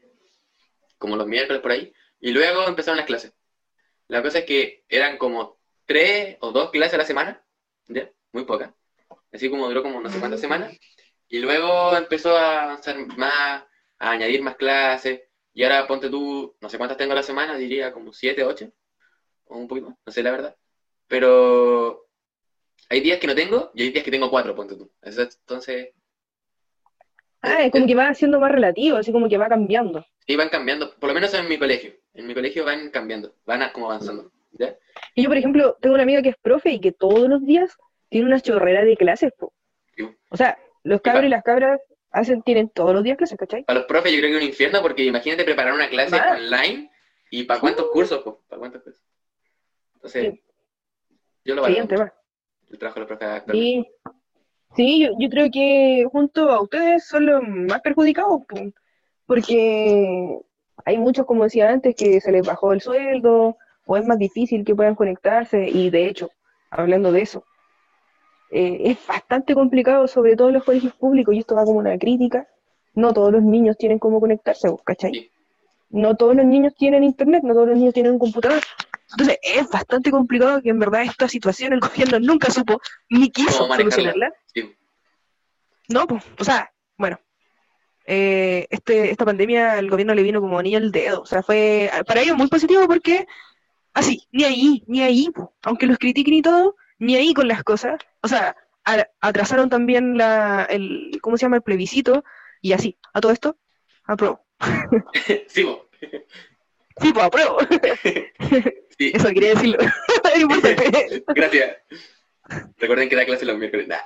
como 0.98 1.16
los 1.16 1.26
miércoles 1.26 1.62
por 1.62 1.70
ahí, 1.70 1.92
y 2.20 2.30
luego 2.32 2.66
empezaron 2.66 2.96
las 2.96 3.06
clases. 3.06 3.32
La 4.08 4.22
cosa 4.22 4.40
es 4.40 4.44
que 4.44 4.84
eran 4.88 5.16
como 5.18 5.58
tres 5.86 6.36
o 6.40 6.50
dos 6.52 6.70
clases 6.70 6.94
a 6.94 6.98
la 6.98 7.04
semana, 7.04 7.44
¿ya? 7.88 8.10
Muy 8.34 8.44
pocas, 8.44 8.70
así 9.32 9.48
como 9.48 9.68
duró 9.68 9.82
como 9.82 10.00
no 10.00 10.10
sé 10.10 10.18
cuántas 10.18 10.40
semanas, 10.40 10.76
y 11.28 11.38
luego 11.38 11.96
empezó 11.96 12.36
a 12.36 12.64
avanzar 12.64 12.96
más, 13.16 13.62
a 13.98 14.10
añadir 14.10 14.42
más 14.42 14.56
clases, 14.56 15.22
y 15.52 15.62
ahora 15.62 15.86
ponte 15.86 16.10
tú, 16.10 16.54
no 16.60 16.68
sé 16.68 16.76
cuántas 16.76 16.98
tengo 16.98 17.12
a 17.12 17.14
la 17.14 17.22
semana, 17.22 17.56
diría 17.56 17.92
como 17.92 18.12
siete, 18.12 18.42
ocho, 18.42 18.72
o 19.46 19.56
un 19.56 19.68
poquito 19.68 19.90
más, 19.90 19.98
no 20.04 20.12
sé 20.12 20.22
la 20.24 20.32
verdad, 20.32 20.56
pero 21.06 22.08
hay 22.88 23.00
días 23.00 23.20
que 23.20 23.28
no 23.28 23.36
tengo 23.36 23.70
y 23.72 23.84
hay 23.84 23.90
días 23.90 24.04
que 24.04 24.10
tengo 24.10 24.28
cuatro, 24.30 24.54
ponte 24.56 24.74
tú. 24.74 24.90
Entonces, 25.00 25.90
Ah, 27.40 27.62
es 27.62 27.70
como 27.72 27.86
que 27.86 27.94
va 27.94 28.12
siendo 28.14 28.40
más 28.40 28.50
relativo, 28.50 28.96
así 28.96 29.12
como 29.12 29.28
que 29.28 29.36
va 29.36 29.48
cambiando. 29.48 30.04
sí 30.26 30.34
van 30.34 30.48
cambiando, 30.48 30.94
por 30.96 31.08
lo 31.08 31.14
menos 31.14 31.32
en 31.34 31.46
mi 31.46 31.58
colegio. 31.58 31.92
En 32.14 32.26
mi 32.26 32.34
colegio 32.34 32.64
van 32.64 32.90
cambiando, 32.90 33.34
van 33.44 33.70
como 33.72 33.86
avanzando. 33.90 34.32
¿ya? 34.52 34.74
Y 35.14 35.22
yo, 35.22 35.28
por 35.28 35.36
ejemplo, 35.36 35.76
tengo 35.80 35.94
una 35.94 36.04
amiga 36.04 36.22
que 36.22 36.30
es 36.30 36.36
profe 36.36 36.70
y 36.72 36.80
que 36.80 36.92
todos 36.92 37.28
los 37.28 37.44
días 37.44 37.76
tiene 38.14 38.28
una 38.28 38.38
chorrera 38.38 38.84
de 38.84 38.96
clases, 38.96 39.32
po. 39.36 39.52
Sí. 39.96 40.08
O 40.28 40.36
sea, 40.36 40.56
los 40.84 41.00
cabros 41.00 41.24
y 41.24 41.28
las 41.28 41.42
cabras 41.42 41.80
hacen, 42.12 42.42
tienen 42.42 42.68
todos 42.68 42.94
los 42.94 43.02
días 43.02 43.18
clases, 43.18 43.36
¿cachai? 43.36 43.64
Para 43.64 43.80
los 43.80 43.88
profes 43.88 44.12
yo 44.12 44.18
creo 44.18 44.30
que 44.30 44.36
es 44.36 44.42
un 44.44 44.48
infierno 44.50 44.80
porque 44.82 45.02
imagínate 45.02 45.42
preparar 45.42 45.72
una 45.72 45.88
clase 45.88 46.12
Más. 46.12 46.38
online 46.38 46.92
y 47.32 47.42
para 47.42 47.58
cuántos 47.58 47.90
cursos, 47.90 48.22
pues, 48.22 48.36
para 48.48 48.60
cuántos 48.60 48.82
cursos. 48.84 49.02
Entonces, 49.96 50.32
Sí. 50.32 50.42
yo 51.44 51.56
lo 51.56 51.64
Sí, 51.64 51.72
valoro 51.72 51.88
mucho, 51.88 52.12
el 52.70 52.78
trabajo 52.78 52.94
de 52.94 53.00
los 53.00 53.08
profes 53.08 53.28
actualmente. 53.28 53.90
Sí, 54.76 54.76
sí 54.76 55.00
yo, 55.04 55.10
yo 55.18 55.28
creo 55.28 55.50
que 55.50 56.06
junto 56.12 56.50
a 56.52 56.62
ustedes 56.62 57.04
son 57.08 57.26
los 57.26 57.42
más 57.42 57.80
perjudicados, 57.80 58.42
po, 58.48 58.60
porque 59.26 60.38
hay 60.84 60.98
muchos, 60.98 61.26
como 61.26 61.42
decía 61.42 61.68
antes, 61.68 61.96
que 61.96 62.20
se 62.20 62.30
les 62.30 62.46
bajó 62.46 62.72
el 62.72 62.80
sueldo 62.80 63.56
o 63.86 63.96
es 63.96 64.06
más 64.06 64.20
difícil 64.20 64.64
que 64.64 64.76
puedan 64.76 64.94
conectarse 64.94 65.68
y 65.68 65.90
de 65.90 66.06
hecho, 66.06 66.30
hablando 66.70 67.10
de 67.10 67.22
eso, 67.22 67.44
eh, 68.54 68.92
es 68.92 69.04
bastante 69.04 69.52
complicado, 69.52 70.06
sobre 70.06 70.36
todo 70.36 70.46
en 70.46 70.54
los 70.54 70.64
colegios 70.64 70.94
públicos, 70.94 71.34
y 71.34 71.40
esto 71.40 71.56
va 71.56 71.64
como 71.64 71.80
una 71.80 71.98
crítica, 71.98 72.46
no 72.94 73.12
todos 73.12 73.32
los 73.32 73.42
niños 73.42 73.76
tienen 73.76 73.98
cómo 73.98 74.20
conectarse, 74.20 74.68
¿cachai? 74.84 75.28
No 75.90 76.14
todos 76.14 76.36
los 76.36 76.46
niños 76.46 76.72
tienen 76.76 77.02
internet, 77.02 77.42
no 77.42 77.52
todos 77.52 77.70
los 77.70 77.78
niños 77.78 77.94
tienen 77.94 78.12
un 78.12 78.20
computador. 78.20 78.62
Entonces 79.10 79.38
es 79.42 79.68
bastante 79.68 80.12
complicado 80.12 80.62
que 80.62 80.68
en 80.68 80.78
verdad 80.78 81.02
esta 81.02 81.28
situación 81.28 81.72
el 81.72 81.80
gobierno 81.80 82.20
nunca 82.20 82.52
supo 82.52 82.80
ni 83.10 83.28
quiso 83.30 83.66
solucionarla. 83.66 84.32
Sí. 84.46 84.72
No, 85.88 86.06
pues, 86.06 86.22
o 86.38 86.44
sea, 86.44 86.72
bueno, 86.96 87.18
eh, 88.06 88.68
este, 88.70 89.10
esta 89.10 89.24
pandemia 89.24 89.80
el 89.80 89.90
gobierno 89.90 90.14
le 90.14 90.22
vino 90.22 90.40
como 90.40 90.60
anillo 90.60 90.78
al 90.78 90.92
dedo, 90.92 91.22
o 91.22 91.26
sea, 91.26 91.42
fue 91.42 91.90
para 92.06 92.20
ellos 92.20 92.36
muy 92.36 92.46
positivo 92.46 92.86
porque 92.86 93.26
así, 93.94 94.28
ni 94.30 94.44
ahí, 94.44 94.84
ni 94.86 95.02
ahí, 95.02 95.28
po. 95.30 95.54
aunque 95.64 95.86
los 95.86 95.98
critiquen 95.98 96.34
y 96.34 96.42
todo, 96.42 96.76
ni 96.98 97.16
ahí 97.16 97.34
con 97.34 97.48
las 97.48 97.62
cosas, 97.64 98.00
o 98.22 98.28
sea, 98.28 98.56
a- 98.84 99.08
atrasaron 99.20 99.68
también 99.70 100.16
la, 100.18 100.64
el, 100.70 101.18
¿cómo 101.22 101.36
se 101.36 101.42
llama? 101.46 101.56
El 101.56 101.62
plebiscito 101.62 102.24
y 102.60 102.72
así, 102.72 102.98
a 103.12 103.20
todo 103.20 103.32
esto, 103.32 103.58
apruebo. 104.04 104.44
Sí, 105.48 105.64
po. 105.64 105.88
Sí, 107.00 107.12
pues 107.12 107.24
apruebo. 107.24 107.58
Sí. 108.96 109.10
Eso 109.12 109.26
quería 109.30 109.48
decirlo. 109.50 109.78
Gracias. 111.34 111.76
Recuerden 112.76 113.08
que 113.08 113.16
da 113.16 113.24
clase 113.24 113.44
los 113.44 113.58
miércoles. 113.58 113.88
Nah. 113.88 113.98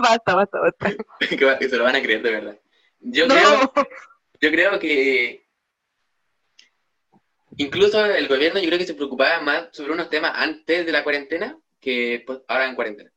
basta, 0.00 0.34
basta, 0.36 0.60
basta. 0.60 0.92
que 1.58 1.68
se 1.68 1.76
lo 1.76 1.82
van 1.82 1.96
a 1.96 2.02
creer 2.02 2.22
de 2.22 2.30
verdad. 2.30 2.58
Yo 3.00 3.26
No, 3.26 3.34
creo, 3.34 3.72
yo 4.40 4.50
creo 4.52 4.78
que 4.78 5.48
incluso 7.56 8.04
el 8.04 8.28
gobierno 8.28 8.60
yo 8.60 8.66
creo 8.66 8.78
que 8.78 8.86
se 8.86 8.94
preocupaba 8.94 9.40
más 9.40 9.68
sobre 9.72 9.92
unos 9.92 10.08
temas 10.10 10.32
antes 10.36 10.86
de 10.86 10.92
la 10.92 11.02
cuarentena 11.02 11.58
que 11.84 12.22
pues, 12.26 12.40
ahora 12.48 12.66
en 12.66 12.74
cuarentena. 12.74 13.12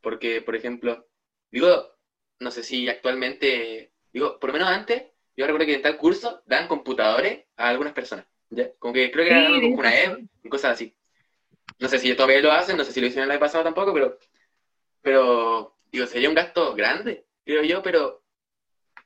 Porque, 0.00 0.42
por 0.42 0.56
ejemplo, 0.56 1.06
digo, 1.52 1.94
no 2.40 2.50
sé 2.50 2.64
si 2.64 2.88
actualmente, 2.88 3.92
digo, 4.12 4.40
por 4.40 4.50
lo 4.50 4.54
menos 4.54 4.68
antes, 4.68 5.04
yo 5.36 5.46
recuerdo 5.46 5.66
que 5.66 5.74
en 5.76 5.82
tal 5.82 5.96
curso 5.96 6.42
dan 6.46 6.66
computadores 6.66 7.44
a 7.56 7.68
algunas 7.68 7.92
personas. 7.92 8.26
¿ya? 8.50 8.72
Como 8.80 8.92
que 8.92 9.12
creo 9.12 9.24
que 9.24 9.30
era 9.30 9.46
Sí, 9.46 9.66
una 9.66 9.94
E 9.94 10.48
cosas 10.50 10.72
así. 10.72 10.96
No 11.78 11.88
sé 11.88 11.98
si 11.98 12.12
todavía 12.14 12.40
lo 12.40 12.50
hacen, 12.50 12.76
no 12.76 12.84
sé 12.84 12.92
si 12.92 13.00
lo 13.00 13.06
hicieron 13.06 13.26
el 13.26 13.32
año 13.32 13.40
pasado 13.40 13.62
tampoco, 13.62 13.94
pero, 13.94 14.18
pero 15.00 15.76
digo, 15.92 16.06
sería 16.06 16.28
un 16.28 16.34
gasto 16.34 16.74
grande, 16.74 17.24
creo 17.44 17.62
yo, 17.62 17.82
pero 17.82 18.24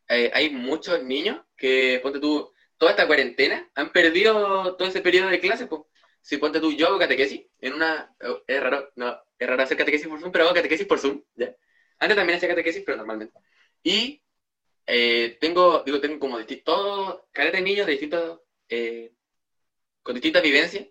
eh, 0.08 0.30
hay 0.32 0.50
muchos 0.50 1.02
niños 1.02 1.42
que, 1.56 2.00
ponte 2.02 2.18
tú, 2.18 2.50
toda 2.78 2.92
esta 2.92 3.06
cuarentena 3.06 3.70
han 3.74 3.92
perdido 3.92 4.74
todo 4.76 4.88
ese 4.88 5.02
periodo 5.02 5.28
de 5.28 5.40
clase, 5.40 5.66
pues. 5.66 5.82
Si 6.26 6.38
ponte 6.42 6.60
tú, 6.60 6.72
yo 6.72 6.88
hago 6.88 6.98
catequesis, 6.98 7.42
en 7.60 7.74
una, 7.74 7.90
oh, 8.28 8.40
es 8.46 8.60
raro, 8.62 8.90
no, 8.96 9.16
es 9.38 9.48
raro 9.48 9.62
hacer 9.62 9.76
catequesis 9.76 10.08
por 10.08 10.18
Zoom, 10.20 10.32
pero 10.32 10.44
hago 10.44 10.54
catequesis 10.54 10.86
por 10.86 10.98
Zoom, 10.98 11.22
¿ya? 11.36 11.54
Antes 12.00 12.16
también 12.16 12.36
hacía 12.36 12.48
catequesis, 12.48 12.82
pero 12.84 12.96
normalmente. 12.98 13.38
Y 13.82 14.22
eh, 14.86 15.38
tengo, 15.40 15.82
digo, 15.86 16.00
tengo 16.00 16.18
como 16.20 16.40
disti- 16.40 16.62
todo, 16.64 17.28
caleta 17.32 17.58
de 17.58 17.64
niños 17.64 17.86
de 17.86 17.92
distintos, 17.92 18.40
eh, 18.68 19.12
con 20.02 20.14
distintas 20.14 20.42
vivencias, 20.42 20.86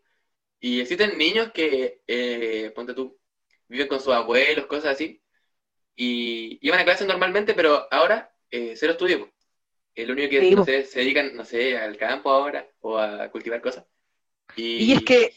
y 0.60 0.82
existen 0.82 1.18
niños 1.18 1.52
que, 1.54 2.02
eh, 2.08 2.72
ponte 2.76 2.94
tú, 2.94 3.18
viven 3.68 3.88
con 3.88 4.00
sus 4.02 4.14
abuelos, 4.14 4.68
cosas 4.68 4.94
así, 4.94 5.22
y 5.96 6.60
iban 6.68 6.80
a 6.80 6.86
clases 6.86 7.08
normalmente, 7.08 7.54
pero 7.54 7.88
ahora 7.92 8.34
eh, 8.52 8.74
cero 8.78 8.94
estudio. 8.94 9.32
El 9.96 10.12
único 10.12 10.30
que 10.30 10.42
Sí, 10.42 10.56
no 10.56 10.64
sé, 10.66 10.86
se 10.86 11.00
dedican, 11.00 11.36
no 11.36 11.46
sé, 11.46 11.78
al 11.78 11.98
campo 11.98 12.30
ahora 12.32 12.68
o 12.82 12.98
a 13.00 13.30
cultivar 13.32 13.62
cosas. 13.62 13.86
Y, 14.56 14.84
Y 14.84 14.94
es 14.94 15.04
que. 15.04 15.34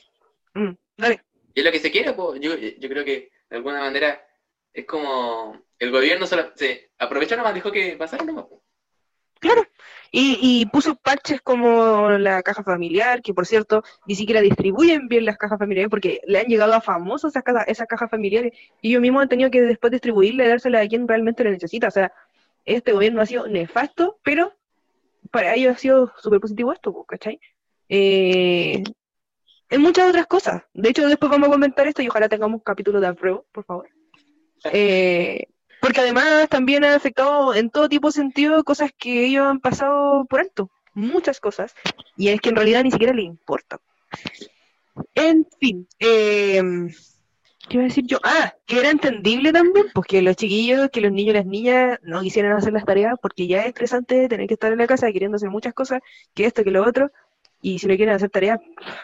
mm, 0.54 0.70
dale. 0.96 1.22
y 1.54 1.60
es 1.60 1.66
lo 1.66 1.72
que 1.72 1.80
se 1.80 1.90
quiere, 1.90 2.12
pues. 2.12 2.40
Yo, 2.40 2.56
yo 2.56 2.88
creo 2.88 3.04
que 3.04 3.30
de 3.50 3.56
alguna 3.56 3.80
manera 3.80 4.24
es 4.72 4.86
como 4.86 5.60
el 5.78 5.90
gobierno 5.90 6.26
solo 6.26 6.50
se 6.54 6.90
aprovechó 6.98 7.36
nomás, 7.36 7.54
dijo 7.54 7.72
que 7.72 7.96
pasara 7.96 8.24
nomás. 8.24 8.46
Claro. 9.40 9.66
Y, 10.10 10.38
y 10.40 10.66
puso 10.66 10.96
parches 10.96 11.40
como 11.42 12.10
la 12.10 12.42
caja 12.42 12.62
familiar, 12.64 13.22
que 13.22 13.34
por 13.34 13.46
cierto, 13.46 13.84
ni 14.06 14.14
siquiera 14.14 14.40
distribuyen 14.40 15.06
bien 15.06 15.24
las 15.24 15.36
cajas 15.36 15.58
familiares 15.58 15.90
porque 15.90 16.20
le 16.26 16.40
han 16.40 16.46
llegado 16.46 16.74
a 16.74 16.80
famosos 16.80 17.32
esas 17.32 17.44
cajas, 17.44 17.64
esas 17.68 17.86
cajas 17.86 18.10
familiares 18.10 18.52
y 18.80 18.90
ellos 18.90 19.02
mismos 19.02 19.22
han 19.22 19.28
tenido 19.28 19.50
que 19.50 19.60
después 19.60 19.92
distribuirle 19.92 20.44
y 20.44 20.48
dárselas 20.48 20.84
a 20.84 20.88
quien 20.88 21.06
realmente 21.06 21.44
lo 21.44 21.50
necesita. 21.50 21.88
O 21.88 21.90
sea, 21.92 22.12
este 22.64 22.92
gobierno 22.92 23.20
ha 23.20 23.26
sido 23.26 23.46
nefasto, 23.46 24.18
pero 24.22 24.52
para 25.30 25.54
ellos 25.54 25.76
ha 25.76 25.78
sido 25.78 26.12
súper 26.18 26.40
positivo 26.40 26.72
esto, 26.72 27.04
¿cachai? 27.04 27.38
Eh, 27.88 28.82
en 29.70 29.80
muchas 29.80 30.08
otras 30.08 30.26
cosas. 30.26 30.62
De 30.72 30.90
hecho, 30.90 31.06
después 31.06 31.30
vamos 31.30 31.48
a 31.48 31.52
comentar 31.52 31.86
esto 31.86 32.02
y 32.02 32.08
ojalá 32.08 32.28
tengamos 32.28 32.58
un 32.58 32.64
capítulo 32.64 33.00
de 33.00 33.08
apruebo, 33.08 33.46
por 33.52 33.64
favor. 33.64 33.88
Eh, 34.72 35.46
porque 35.80 36.00
además 36.00 36.48
también 36.48 36.84
ha 36.84 36.94
afectado 36.94 37.54
en 37.54 37.70
todo 37.70 37.88
tipo 37.88 38.08
de 38.08 38.12
sentido 38.12 38.64
cosas 38.64 38.90
que 38.96 39.26
ellos 39.26 39.46
han 39.46 39.60
pasado 39.60 40.24
por 40.24 40.40
alto, 40.40 40.70
muchas 40.94 41.40
cosas, 41.40 41.74
y 42.16 42.28
es 42.28 42.40
que 42.40 42.48
en 42.48 42.56
realidad 42.56 42.82
ni 42.82 42.90
siquiera 42.90 43.12
les 43.12 43.24
importa. 43.24 43.80
En 45.14 45.46
fin, 45.60 45.86
eh, 46.00 46.60
¿qué 47.68 47.76
iba 47.76 47.84
a 47.84 47.86
decir 47.86 48.04
yo? 48.06 48.18
Ah, 48.24 48.54
que 48.66 48.80
era 48.80 48.90
entendible 48.90 49.52
también, 49.52 49.86
pues 49.94 50.06
que 50.08 50.22
los 50.22 50.34
chiquillos, 50.34 50.90
que 50.90 51.00
los 51.00 51.12
niños 51.12 51.34
y 51.34 51.38
las 51.38 51.46
niñas 51.46 51.98
no 52.02 52.20
quisieran 52.20 52.52
hacer 52.52 52.72
las 52.72 52.84
tareas 52.84 53.14
porque 53.22 53.46
ya 53.46 53.60
es 53.60 53.68
estresante 53.68 54.28
tener 54.28 54.48
que 54.48 54.54
estar 54.54 54.72
en 54.72 54.78
la 54.78 54.88
casa 54.88 55.12
queriendo 55.12 55.36
hacer 55.36 55.50
muchas 55.50 55.74
cosas, 55.74 56.00
que 56.34 56.46
esto, 56.46 56.64
que 56.64 56.72
lo 56.72 56.84
otro, 56.84 57.12
y 57.60 57.78
si 57.78 57.86
no 57.86 57.96
quieren 57.96 58.14
hacer 58.14 58.30
tareas, 58.30 58.60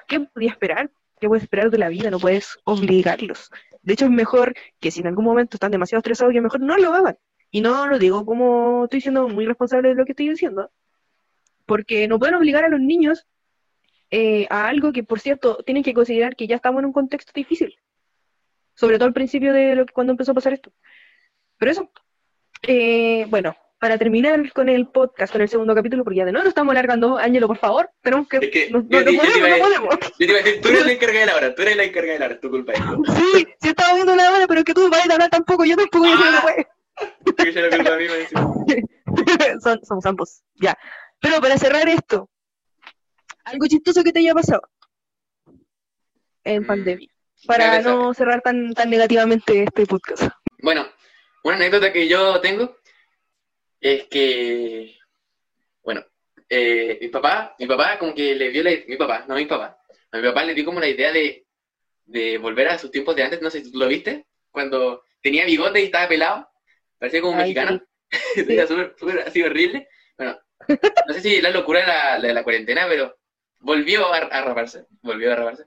¿qué 0.06 0.20
podía 0.20 0.50
esperar? 0.50 0.90
¿Qué 1.20 1.28
puedes 1.28 1.44
esperar 1.44 1.70
de 1.70 1.78
la 1.78 1.88
vida? 1.88 2.10
No 2.10 2.18
puedes 2.18 2.58
obligarlos. 2.64 3.50
De 3.82 3.94
hecho, 3.94 4.06
es 4.06 4.10
mejor 4.10 4.54
que 4.80 4.90
si 4.90 5.00
en 5.00 5.06
algún 5.06 5.24
momento 5.24 5.56
están 5.56 5.70
demasiado 5.70 5.98
estresados, 6.00 6.32
que 6.32 6.40
mejor 6.40 6.60
no 6.60 6.76
lo 6.76 6.92
hagan. 6.92 7.18
Y 7.50 7.60
no 7.60 7.86
lo 7.86 7.98
digo 7.98 8.26
como 8.26 8.84
estoy 8.84 9.00
siendo 9.00 9.28
muy 9.28 9.46
responsable 9.46 9.90
de 9.90 9.94
lo 9.94 10.04
que 10.04 10.12
estoy 10.12 10.28
diciendo, 10.28 10.70
porque 11.66 12.08
no 12.08 12.18
pueden 12.18 12.34
obligar 12.34 12.64
a 12.64 12.68
los 12.68 12.80
niños 12.80 13.26
eh, 14.10 14.46
a 14.50 14.68
algo 14.68 14.92
que, 14.92 15.02
por 15.02 15.20
cierto, 15.20 15.58
tienen 15.64 15.82
que 15.82 15.94
considerar 15.94 16.36
que 16.36 16.46
ya 16.46 16.56
estamos 16.56 16.80
en 16.80 16.86
un 16.86 16.92
contexto 16.92 17.32
difícil. 17.34 17.76
Sobre 18.74 18.96
todo 18.98 19.06
al 19.06 19.14
principio 19.14 19.52
de 19.52 19.74
lo 19.76 19.86
que 19.86 19.92
cuando 19.92 20.12
empezó 20.12 20.32
a 20.32 20.34
pasar 20.34 20.52
esto. 20.52 20.72
Pero 21.58 21.70
eso, 21.70 21.90
eh, 22.62 23.26
bueno, 23.28 23.56
para 23.84 23.98
terminar 23.98 24.50
con 24.54 24.70
el 24.70 24.86
podcast, 24.88 25.30
con 25.30 25.42
el 25.42 25.48
segundo 25.50 25.74
capítulo, 25.74 26.04
porque 26.04 26.16
ya 26.20 26.24
de 26.24 26.32
nuevo 26.32 26.48
estamos 26.48 26.72
alargando, 26.72 27.18
Ángelo, 27.18 27.46
por 27.46 27.58
favor, 27.58 27.90
tenemos 28.00 28.26
que... 28.26 28.38
Es 28.38 28.50
que 28.50 28.70
no, 28.70 28.78
no- 28.80 28.88
yo 28.88 28.98
no 29.00 29.04
podemos, 29.04 29.24
yo 29.34 29.40
no 29.40 29.46
iba 29.46 29.56
a- 29.56 29.60
podemos. 29.60 29.94
Yo 30.00 30.16
te 30.16 30.24
iba 30.24 30.38
a 30.38 30.42
decir, 30.42 30.60
tú 30.62 30.68
eres 30.68 30.86
la 30.86 30.92
encargada 30.92 31.20
de 31.20 31.26
la 31.26 31.36
hora, 31.36 31.54
tú 31.54 31.62
eres 31.62 31.76
la 31.76 31.84
encargada 31.84 32.12
de 32.14 32.18
la 32.20 32.26
hora, 32.26 32.40
tu 32.40 32.48
culpa. 32.50 32.72
Sí, 32.74 33.46
sí 33.60 33.68
estaba 33.68 33.92
viendo 33.94 34.16
la 34.16 34.32
hora, 34.32 34.46
pero 34.46 34.60
es 34.60 34.64
que 34.64 34.72
tú 34.72 34.88
vayas 34.88 35.10
a 35.10 35.12
hablar 35.12 35.28
tampoco, 35.28 35.66
yo 35.66 35.76
tampoco 35.76 35.98
voy 36.06 36.12
a 36.12 36.16
decir 36.16 36.66
Ah. 36.96 37.04
que 37.26 37.32
Porque 37.32 37.52
yo 37.52 37.60
la 37.60 37.76
culpa 37.76 37.92
a 37.92 37.96
mí 37.98 38.04
me. 38.08 39.60
Son, 39.60 39.84
somos 39.84 40.06
ambos, 40.06 40.42
ya. 40.54 40.74
Pero 41.20 41.40
para 41.42 41.58
cerrar 41.58 41.86
esto, 41.88 42.30
algo 43.44 43.66
chistoso 43.66 44.02
que 44.02 44.12
te 44.12 44.20
haya 44.20 44.32
pasado 44.32 44.62
en 46.44 46.62
Mm, 46.62 46.66
pandemia, 46.66 47.08
para 47.46 47.82
no 47.82 48.14
cerrar 48.14 48.40
tan, 48.40 48.72
tan 48.72 48.88
negativamente 48.88 49.64
este 49.64 49.84
podcast. 49.86 50.22
Bueno, 50.62 50.86
una 51.42 51.56
anécdota 51.56 51.92
que 51.92 52.08
yo 52.08 52.40
tengo 52.40 52.76
es 53.84 54.04
que, 54.04 54.96
bueno, 55.82 56.02
eh, 56.48 56.98
mi 57.02 57.08
papá, 57.08 57.54
mi 57.58 57.66
papá 57.66 57.98
como 57.98 58.14
que 58.14 58.34
le 58.34 58.50
dio 58.50 58.62
la, 58.62 58.70
mi 58.88 58.96
papá, 58.96 59.26
no 59.28 59.34
mi 59.34 59.44
papá, 59.44 59.78
a 60.10 60.16
mi 60.16 60.22
papá 60.22 60.42
le 60.44 60.54
dio 60.54 60.64
como 60.64 60.80
la 60.80 60.88
idea 60.88 61.12
de, 61.12 61.46
de 62.06 62.38
volver 62.38 62.68
a 62.68 62.78
sus 62.78 62.90
tiempos 62.90 63.14
de 63.14 63.24
antes, 63.24 63.42
no 63.42 63.50
sé 63.50 63.62
si 63.62 63.70
tú 63.70 63.78
lo 63.78 63.86
viste, 63.86 64.26
cuando 64.50 65.04
tenía 65.20 65.44
bigote 65.44 65.82
y 65.82 65.84
estaba 65.84 66.08
pelado, 66.08 66.48
parecía 66.98 67.20
como 67.20 67.34
un 67.34 67.40
Ay, 67.40 67.54
mexicano, 67.54 67.82
era 68.36 68.66
súper, 68.66 68.94
súper 68.98 69.18
así 69.20 69.42
horrible, 69.42 69.86
bueno, 70.16 70.40
no 71.06 71.12
sé 71.12 71.20
si 71.20 71.42
la 71.42 71.50
locura 71.50 71.80
de 71.80 71.86
la, 71.86 72.20
de 72.20 72.32
la 72.32 72.42
cuarentena, 72.42 72.86
pero 72.88 73.18
volvió 73.58 74.14
a, 74.14 74.16
a 74.16 74.44
raparse, 74.44 74.86
volvió 75.02 75.30
a 75.30 75.36
raparse, 75.36 75.64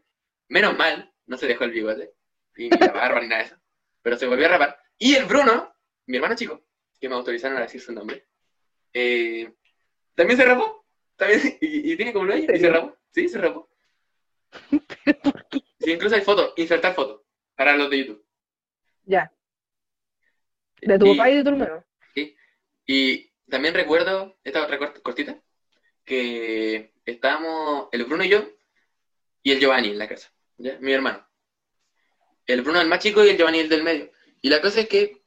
menos 0.48 0.76
mal, 0.76 1.14
no 1.28 1.38
se 1.38 1.46
dejó 1.46 1.66
el 1.66 1.72
bigote, 1.72 2.14
ni 2.56 2.72
la 2.72 2.88
barba 2.88 3.22
ni 3.22 3.28
nada 3.28 3.44
de 3.44 3.48
eso, 3.50 3.58
pero 4.02 4.18
se 4.18 4.26
volvió 4.26 4.48
a 4.48 4.50
rapar, 4.50 4.80
y 4.98 5.14
el 5.14 5.26
Bruno, 5.26 5.72
mi 6.08 6.18
hermano 6.18 6.36
chico, 6.36 6.67
que 7.00 7.10
me 7.10 7.16
autorizaron 7.16 7.58
a 7.58 7.62
decir 7.62 7.82
su 7.82 7.92
nombre, 7.94 8.26
eh, 8.94 9.52
también 10.16 10.38
se 10.40 10.46
rapó. 10.46 10.86
También, 11.16 11.42
y, 11.62 11.92
y 11.94 11.96
tiene 11.98 12.14
como 12.14 12.26
lo 12.26 12.34
¿En 12.34 12.44
y 12.56 12.60
se 12.60 12.70
rapó. 12.70 12.98
Sí, 13.12 13.28
se 13.30 13.38
rapó. 13.40 13.70
Sí, 15.80 15.92
incluso 15.94 16.16
hay 16.16 16.22
fotos, 16.22 16.54
insertar 16.58 16.94
fotos 16.96 17.22
para 17.56 17.78
los 17.78 17.90
de 17.90 18.00
YouTube. 18.00 18.26
Ya, 19.06 19.32
de 20.82 21.00
tu 21.00 21.06
Y- 21.06 21.16
papá 21.18 21.30
y 21.30 21.38
de 21.38 21.44
tu 21.44 21.50
hermano. 21.50 21.86
Y 22.86 23.32
también 23.50 23.74
recuerdo, 23.74 24.38
esta 24.44 24.64
otra 24.64 24.80
cort- 24.80 25.02
cortita, 25.02 25.42
que 26.04 26.94
estábamos 27.06 27.88
el 27.92 28.04
Bruno 28.06 28.24
y 28.26 28.30
yo 28.30 28.50
y 29.44 29.52
el 29.52 29.60
Giovanni 29.60 29.90
en 29.90 29.98
la 30.00 30.08
casa, 30.10 30.34
¿ya? 30.58 30.78
Mi 30.80 30.92
hermano. 30.94 31.26
El 32.46 32.62
Bruno 32.64 32.82
el 32.82 32.88
más 32.88 33.00
chico 33.00 33.24
y 33.24 33.30
el 33.30 33.38
Giovanni 33.38 33.60
el 33.60 33.70
del 33.70 33.84
medio. 33.84 34.12
Y 34.42 34.50
la 34.50 34.62
cosa 34.62 34.82
es 34.82 34.90
que 34.90 35.22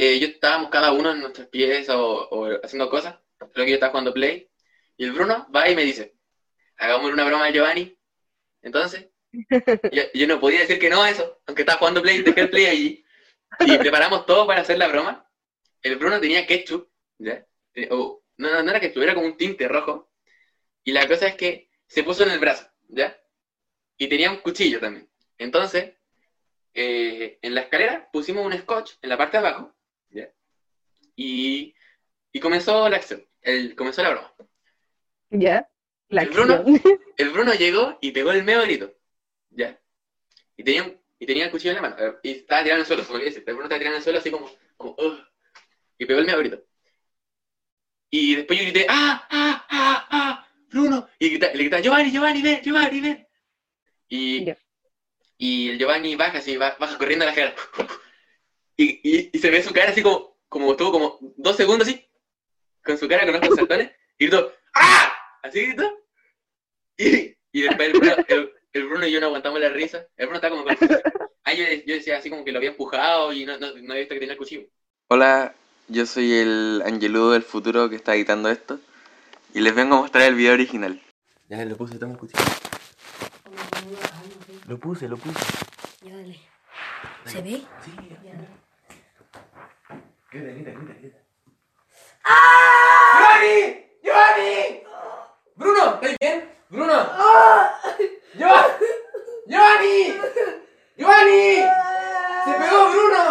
eh, 0.00 0.18
yo 0.20 0.28
estábamos 0.28 0.70
cada 0.70 0.92
uno 0.92 1.12
en 1.12 1.20
nuestras 1.20 1.48
piezas 1.48 1.96
o, 1.96 2.28
o 2.30 2.46
haciendo 2.64 2.90
cosas. 2.90 3.16
Creo 3.38 3.64
que 3.66 3.70
yo 3.70 3.74
estaba 3.74 3.90
jugando 3.92 4.14
Play. 4.14 4.48
Y 4.96 5.04
el 5.04 5.12
Bruno 5.12 5.46
va 5.54 5.68
y 5.70 5.76
me 5.76 5.84
dice, 5.84 6.16
hagamos 6.78 7.12
una 7.12 7.24
broma 7.24 7.46
al 7.46 7.52
Giovanni. 7.54 7.96
Entonces, 8.62 9.08
yo, 9.92 10.02
yo 10.14 10.26
no 10.26 10.40
podía 10.40 10.60
decir 10.60 10.78
que 10.78 10.90
no 10.90 11.02
a 11.02 11.10
eso, 11.10 11.40
aunque 11.46 11.62
estaba 11.62 11.78
jugando 11.78 12.02
Play, 12.02 12.22
dejé 12.22 12.40
el 12.42 12.50
Play 12.50 12.66
allí. 12.66 13.04
Y 13.60 13.78
preparamos 13.78 14.26
todo 14.26 14.46
para 14.46 14.62
hacer 14.62 14.78
la 14.78 14.88
broma. 14.88 15.28
El 15.82 15.96
Bruno 15.96 16.20
tenía 16.20 16.46
ketchup, 16.46 16.88
¿ya? 17.18 17.46
Eh, 17.74 17.88
o- 17.90 18.22
no, 18.38 18.50
no, 18.52 18.62
no 18.62 18.70
era 18.70 18.80
ketchup, 18.80 19.02
era 19.02 19.14
como 19.14 19.26
un 19.26 19.36
tinte 19.36 19.68
rojo. 19.68 20.10
Y 20.84 20.92
la 20.92 21.06
cosa 21.08 21.28
es 21.28 21.36
que 21.36 21.70
se 21.86 22.04
puso 22.04 22.24
en 22.24 22.30
el 22.32 22.38
brazo, 22.40 22.68
¿ya? 22.88 23.16
y 23.98 24.08
tenía 24.08 24.30
un 24.30 24.38
cuchillo 24.38 24.80
también. 24.80 25.08
Entonces, 25.38 25.94
eh, 26.74 27.38
en 27.42 27.54
la 27.54 27.62
escalera 27.62 28.08
pusimos 28.12 28.46
un 28.46 28.56
scotch 28.58 28.92
en 29.02 29.08
la 29.10 29.18
parte 29.18 29.38
de 29.38 29.46
abajo. 29.46 29.74
Y, 31.20 31.74
y 32.30 32.38
comenzó 32.38 32.88
la 32.88 32.96
acción, 32.96 33.26
el, 33.42 33.74
comenzó 33.74 34.04
la 34.04 34.10
broma. 34.10 34.34
¿Ya? 35.30 35.68
La 36.08 36.22
El 36.22 36.30
Bruno. 36.30 36.64
El 37.16 37.30
Bruno 37.30 37.52
llegó 37.54 37.98
y 38.00 38.12
pegó 38.12 38.30
el 38.30 38.44
medio 38.44 38.62
grito, 38.62 38.94
¿ya? 39.50 39.76
Y 40.56 40.62
tenía, 40.62 40.84
un- 40.84 40.96
y 41.18 41.26
tenía 41.26 41.46
el 41.46 41.50
cuchillo 41.50 41.70
en 41.70 41.82
la 41.82 41.82
mano, 41.82 41.96
eh, 41.98 42.14
y 42.22 42.30
estaba 42.30 42.62
tirado 42.62 42.80
en 42.80 42.82
el 42.82 42.86
suelo, 42.86 43.02
el 43.02 43.42
Bruno 43.44 43.64
estaba 43.64 43.78
tirado 43.80 43.94
en 43.94 43.98
el 43.98 44.02
suelo 44.04 44.18
así 44.20 44.30
como, 44.30 44.48
como 44.76 44.96
y 45.98 46.06
pegó 46.06 46.20
el 46.20 46.26
medio 46.26 46.38
grito. 46.38 46.62
Y 48.10 48.36
después 48.36 48.56
yo 48.60 48.64
grité, 48.66 48.86
¡ah, 48.88 49.26
ah, 49.28 49.66
ah, 49.68 50.06
ah! 50.10 50.48
¡Bruno! 50.70 51.08
Y 51.18 51.30
grita- 51.30 51.52
le 51.52 51.64
gritaba, 51.64 51.82
Giovanni, 51.82 52.12
Giovanni, 52.12 52.42
ven, 52.42 52.62
Giovanni, 52.62 53.00
ven. 53.00 53.28
Y, 54.08 54.44
y 55.36 55.70
el 55.70 55.78
Giovanni 55.78 56.14
baja 56.14 56.38
así, 56.38 56.56
ba- 56.56 56.76
baja 56.78 56.96
corriendo 56.96 57.26
a 57.26 57.34
la. 57.34 57.54
Y, 58.80 59.00
y, 59.02 59.30
y 59.32 59.38
se 59.40 59.50
ve 59.50 59.60
su 59.60 59.74
cara 59.74 59.90
así 59.90 60.02
como, 60.04 60.37
como 60.48 60.70
estuvo 60.72 60.92
como 60.92 61.18
dos 61.36 61.56
segundos 61.56 61.86
así, 61.88 62.04
con 62.84 62.96
su 62.98 63.08
cara 63.08 63.26
con 63.26 63.36
ojos 63.36 63.56
saltones, 63.56 63.92
y 64.18 64.26
gritó, 64.26 64.52
¡ah! 64.74 65.12
Así 65.42 65.66
gritó. 65.66 65.90
Y, 66.96 67.36
y 67.52 67.62
después 67.62 67.88
el 67.88 67.92
Bruno, 67.98 68.16
el, 68.26 68.52
el 68.72 68.86
Bruno 68.86 69.06
y 69.06 69.12
yo 69.12 69.20
no 69.20 69.26
aguantamos 69.26 69.60
la 69.60 69.68
risa. 69.68 70.06
El 70.16 70.26
Bruno 70.26 70.36
estaba 70.36 70.56
como 70.56 70.64
con... 70.64 70.76
Ah, 71.44 71.54
yo, 71.54 71.64
yo 71.86 71.94
decía 71.94 72.18
así 72.18 72.28
como 72.28 72.44
que 72.44 72.52
lo 72.52 72.58
había 72.58 72.70
empujado 72.70 73.32
y 73.32 73.46
no, 73.46 73.56
no, 73.58 73.68
no 73.68 73.92
había 73.92 74.00
visto 74.00 74.14
que 74.14 74.20
tenía 74.20 74.32
el 74.32 74.38
cuchillo. 74.38 74.66
Hola, 75.08 75.54
yo 75.86 76.04
soy 76.04 76.34
el 76.34 76.82
Angeludo 76.84 77.32
del 77.32 77.42
futuro 77.42 77.88
que 77.88 77.96
está 77.96 78.14
editando 78.14 78.50
esto 78.50 78.80
y 79.54 79.60
les 79.60 79.74
vengo 79.74 79.96
a 79.96 80.00
mostrar 80.00 80.24
el 80.24 80.34
video 80.34 80.52
original. 80.52 81.00
Ya 81.48 81.64
lo 81.64 81.76
puse, 81.76 81.98
toma 81.98 82.12
el 82.12 82.18
cuchillo. 82.18 82.44
Lo 84.66 84.78
puse, 84.78 85.08
lo 85.08 85.16
puse. 85.16 85.38
Ya 86.02 86.14
dale. 86.16 86.38
¿Se 87.24 87.40
ve? 87.40 87.62
Sí, 87.82 87.92
Ya. 88.24 88.32
Grita, 90.30 90.50
grita, 90.50 90.70
grita, 90.70 90.94
grita. 91.00 91.18
¡Giovanni! 93.18 93.88
¡Giovanni! 94.02 94.82
¡Bruno! 95.56 95.84
¿Estás 95.94 96.16
bien? 96.20 96.36
¡Bruno! 96.68 96.96
¡Giovanni! 98.34 98.74
¡Giovanni! 99.46 100.20
¡Giovanni! 100.96 101.64
¡Se 102.44 102.52
pegó 102.58 102.90
Bruno! 102.90 103.24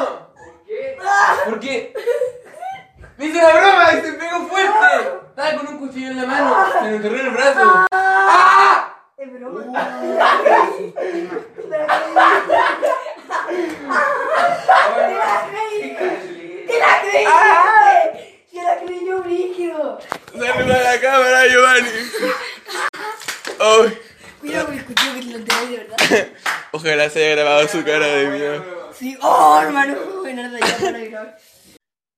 ¿Por 1.46 1.60
qué? 1.60 1.92
Porque 1.94 2.14
me 3.18 3.26
hizo 3.26 3.40
una 3.40 3.50
broma 3.54 3.94
y 3.94 4.02
se 4.02 4.14
pegó 4.14 4.48
fuerte. 4.48 4.88
Estaba 5.30 5.58
con 5.58 5.68
un 5.68 5.78
cuchillo 5.78 6.12
en 6.12 6.18
la 6.18 6.26
mano, 6.26 6.72
se 6.72 6.82
me 6.82 6.96
enterró 6.96 7.16
en 7.16 7.26
el 7.28 7.32
brazo. 7.32 7.88
¡Ah! 7.92 9.04
Es 9.18 9.34
broma. 9.34 9.64
¡Que 16.68 16.80
la 16.80 17.02
creíste! 17.02 18.46
¡Que 18.52 18.62
la 18.64 18.80
creyó 18.86 19.24
brígido! 19.24 20.00
¡Saluda 20.34 20.80
a 20.80 20.84
la 20.96 21.02
cámara, 21.02 21.48
Giovanni! 21.48 21.90
Ay, 23.60 23.98
Cuidado 24.40 24.66
con 24.68 24.78
el 24.78 24.86
cuchillo 24.86 25.14
que 25.16 25.20
te 25.22 25.26
lo 25.26 25.38
enteráis 25.38 25.70
de 25.70 25.78
verdad. 25.78 26.28
ojalá 26.72 27.10
se 27.10 27.26
haya 27.26 27.36
grabado 27.36 27.68
su 27.68 27.84
cara 27.84 28.06
de 28.06 28.28
miedo. 28.28 28.94
Sí. 28.94 29.18
¡Oh, 29.22 29.60
hermano! 29.62 29.96
Ya 30.26 30.78
para 30.78 31.00
grabar. 31.00 31.38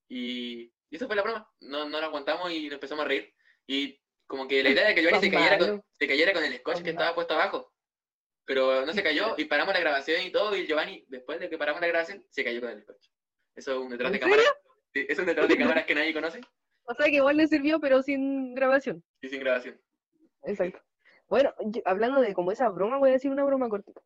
Y, 0.10 0.72
y 0.90 0.96
eso 0.96 1.08
fue 1.08 1.16
la 1.16 1.22
broma. 1.22 1.50
No, 1.62 1.88
no 1.88 2.00
lo 2.00 2.08
aguantamos 2.08 2.52
y 2.52 2.66
nos 2.66 2.74
empezamos 2.74 3.06
a 3.06 3.08
reír. 3.08 3.34
Y 3.68 4.02
como 4.28 4.48
que 4.48 4.62
la 4.64 4.70
idea 4.70 4.86
era 4.86 4.96
que 4.96 5.02
Giovanni 5.02 5.22
se 5.22 5.32
cayera, 5.32 5.58
con, 5.58 5.84
se 5.98 6.08
cayera 6.08 6.34
con 6.34 6.44
el 6.44 6.58
scotch 6.58 6.82
que 6.82 6.90
estaba 6.92 7.16
puesto 7.16 7.34
abajo. 7.36 7.74
Pero 8.46 8.86
no 8.86 8.94
se 8.94 9.04
cayó 9.04 9.36
y 9.38 9.46
paramos 9.46 9.74
la 9.74 9.80
grabación 9.80 10.22
y 10.22 10.32
todo. 10.32 10.56
Y 10.56 10.68
Giovanni, 10.68 11.06
después 11.08 11.40
de 11.40 11.50
que 11.50 11.58
paramos 11.58 11.82
la 11.82 11.88
grabación, 11.88 12.26
se 12.30 12.44
cayó 12.44 12.62
con 12.62 12.72
el 12.72 12.82
scotch. 12.82 13.08
Eso 13.60 13.74
es 13.74 13.78
un 13.80 13.90
detrás 13.90 14.10
de 14.12 14.18
¿En 14.18 14.22
cámaras. 14.22 14.46
Sí, 14.94 15.06
es 15.10 15.20
un 15.20 15.26
detrás 15.26 15.48
de 15.50 15.58
cámaras 15.58 15.86
que 15.86 15.94
nadie 15.94 16.14
conoce 16.14 16.40
O 16.86 16.94
sea 16.94 17.06
que 17.08 17.16
igual 17.18 17.36
le 17.36 17.46
sirvió, 17.48 17.82
pero 17.82 18.02
sin 18.02 18.56
grabación. 18.56 19.04
y 19.22 19.28
sin 19.28 19.42
grabación. 19.42 19.78
Exacto. 20.44 20.80
Bueno, 21.28 21.54
yo- 21.66 21.82
hablando 21.84 22.22
de 22.22 22.34
como 22.34 22.54
esa 22.54 22.70
broma, 22.70 22.98
voy 22.98 23.10
a 23.10 23.14
decir 23.14 23.30
una 23.30 23.44
broma 23.44 23.68
cortita. 23.68 24.00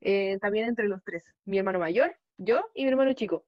Eh, 0.00 0.38
también 0.40 0.66
entre 0.68 0.88
los 0.88 1.04
tres. 1.04 1.22
Mi 1.44 1.58
hermano 1.58 1.78
mayor, 1.78 2.16
yo 2.36 2.68
y 2.74 2.82
mi 2.84 2.90
hermano 2.90 3.12
chico. 3.12 3.44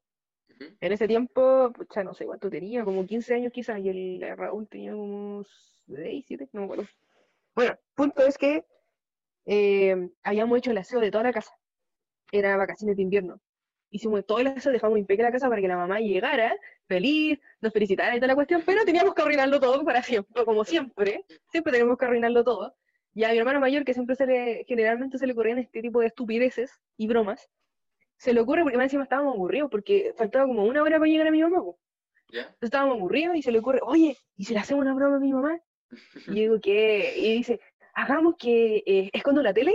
En 0.80 0.92
ese 0.92 1.08
tiempo, 1.08 1.72
pucha, 1.72 2.04
no 2.04 2.14
sé 2.14 2.24
cuánto 2.24 2.48
tenía, 2.48 2.84
como 2.84 3.04
15 3.04 3.34
años 3.34 3.52
quizás, 3.52 3.80
y 3.80 3.88
el 3.88 4.36
Raúl 4.36 4.68
tenía 4.68 4.92
como 4.92 5.42
6, 5.88 6.24
7, 6.28 6.48
no 6.52 6.60
me 6.60 6.64
acuerdo. 6.66 6.84
Bueno, 7.56 7.76
punto 7.96 8.24
es 8.24 8.38
que 8.38 8.64
eh, 9.46 10.08
habíamos 10.22 10.56
hecho 10.58 10.70
el 10.70 10.78
aseo 10.78 11.00
de 11.00 11.10
toda 11.10 11.24
la 11.24 11.32
casa. 11.32 11.52
Era 12.30 12.56
vacaciones 12.56 12.96
de 12.96 13.02
invierno. 13.02 13.40
Hicimos 13.94 14.26
todo 14.26 14.38
el 14.40 14.48
aseo, 14.48 14.72
dejamos 14.72 14.98
impecable 14.98 15.28
la 15.28 15.32
casa 15.32 15.48
para 15.48 15.60
que 15.60 15.68
la 15.68 15.76
mamá 15.76 16.00
llegara, 16.00 16.56
feliz, 16.88 17.38
nos 17.60 17.72
felicitara 17.72 18.16
y 18.16 18.18
toda 18.18 18.28
la 18.28 18.34
cuestión, 18.34 18.62
pero 18.64 18.84
teníamos 18.84 19.14
que 19.14 19.22
arruinarlo 19.22 19.60
todo 19.60 19.84
para 19.84 20.02
siempre, 20.02 20.44
como 20.44 20.64
siempre. 20.64 21.24
Siempre 21.50 21.72
tenemos 21.72 21.98
que 21.98 22.06
arruinarlo 22.06 22.42
todo. 22.42 22.74
Y 23.14 23.24
a 23.24 23.30
mi 23.30 23.38
hermano 23.38 23.60
mayor, 23.60 23.84
que 23.84 23.92
siempre 23.92 24.16
se 24.16 24.26
le, 24.26 24.64
generalmente 24.66 25.18
se 25.18 25.26
le 25.26 25.34
ocurrían 25.34 25.58
este 25.58 25.82
tipo 25.82 26.00
de 26.00 26.06
estupideces 26.06 26.80
y 26.96 27.06
bromas, 27.06 27.50
se 28.16 28.32
le 28.32 28.40
ocurre, 28.40 28.62
porque 28.62 28.78
más 28.78 28.84
encima 28.84 29.02
estábamos 29.02 29.34
aburridos, 29.34 29.70
porque 29.70 30.14
faltaba 30.16 30.46
como 30.46 30.64
una 30.64 30.82
hora 30.82 30.98
para 30.98 31.10
llegar 31.10 31.26
a 31.26 31.30
mi 31.30 31.42
mamá. 31.42 31.62
¿Ya? 32.28 32.40
Entonces 32.40 32.62
estábamos 32.62 32.96
aburridos 32.96 33.36
y 33.36 33.42
se 33.42 33.52
le 33.52 33.58
ocurre, 33.58 33.80
oye, 33.82 34.16
¿y 34.36 34.44
si 34.44 34.54
le 34.54 34.60
hacemos 34.60 34.82
una 34.82 34.94
broma 34.94 35.16
a 35.16 35.20
mi 35.20 35.32
mamá? 35.32 35.60
Y 36.28 36.40
digo, 36.40 36.58
¿qué? 36.60 37.12
Y 37.18 37.32
dice, 37.34 37.60
hagamos 37.92 38.36
que 38.38 38.82
eh, 38.86 39.10
escondo 39.12 39.42
la 39.42 39.52
tele 39.52 39.74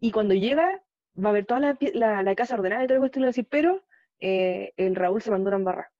y 0.00 0.10
cuando 0.10 0.34
llega 0.34 0.82
va 1.22 1.30
a 1.30 1.32
ver 1.32 1.46
toda 1.46 1.60
la, 1.60 1.78
la, 1.94 2.22
la 2.22 2.34
casa 2.34 2.54
ordenada 2.54 2.84
y 2.84 2.86
todo 2.86 2.96
el 2.96 3.00
cuestión 3.00 3.24
y 3.24 3.26
decir, 3.26 3.46
pero 3.48 3.84
eh, 4.20 4.72
el 4.76 4.94
Raúl 4.94 5.20
se 5.22 5.30
mandó 5.30 5.48
una 5.48 5.56
embarra. 5.58 5.92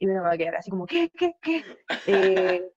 Y 0.00 0.06
me 0.06 0.18
va 0.20 0.32
a 0.32 0.38
quedar 0.38 0.56
así 0.56 0.70
como, 0.70 0.86
¿qué? 0.86 1.10
¿Qué? 1.10 1.34
¿Qué? 1.42 1.62
Eh, 2.06 2.70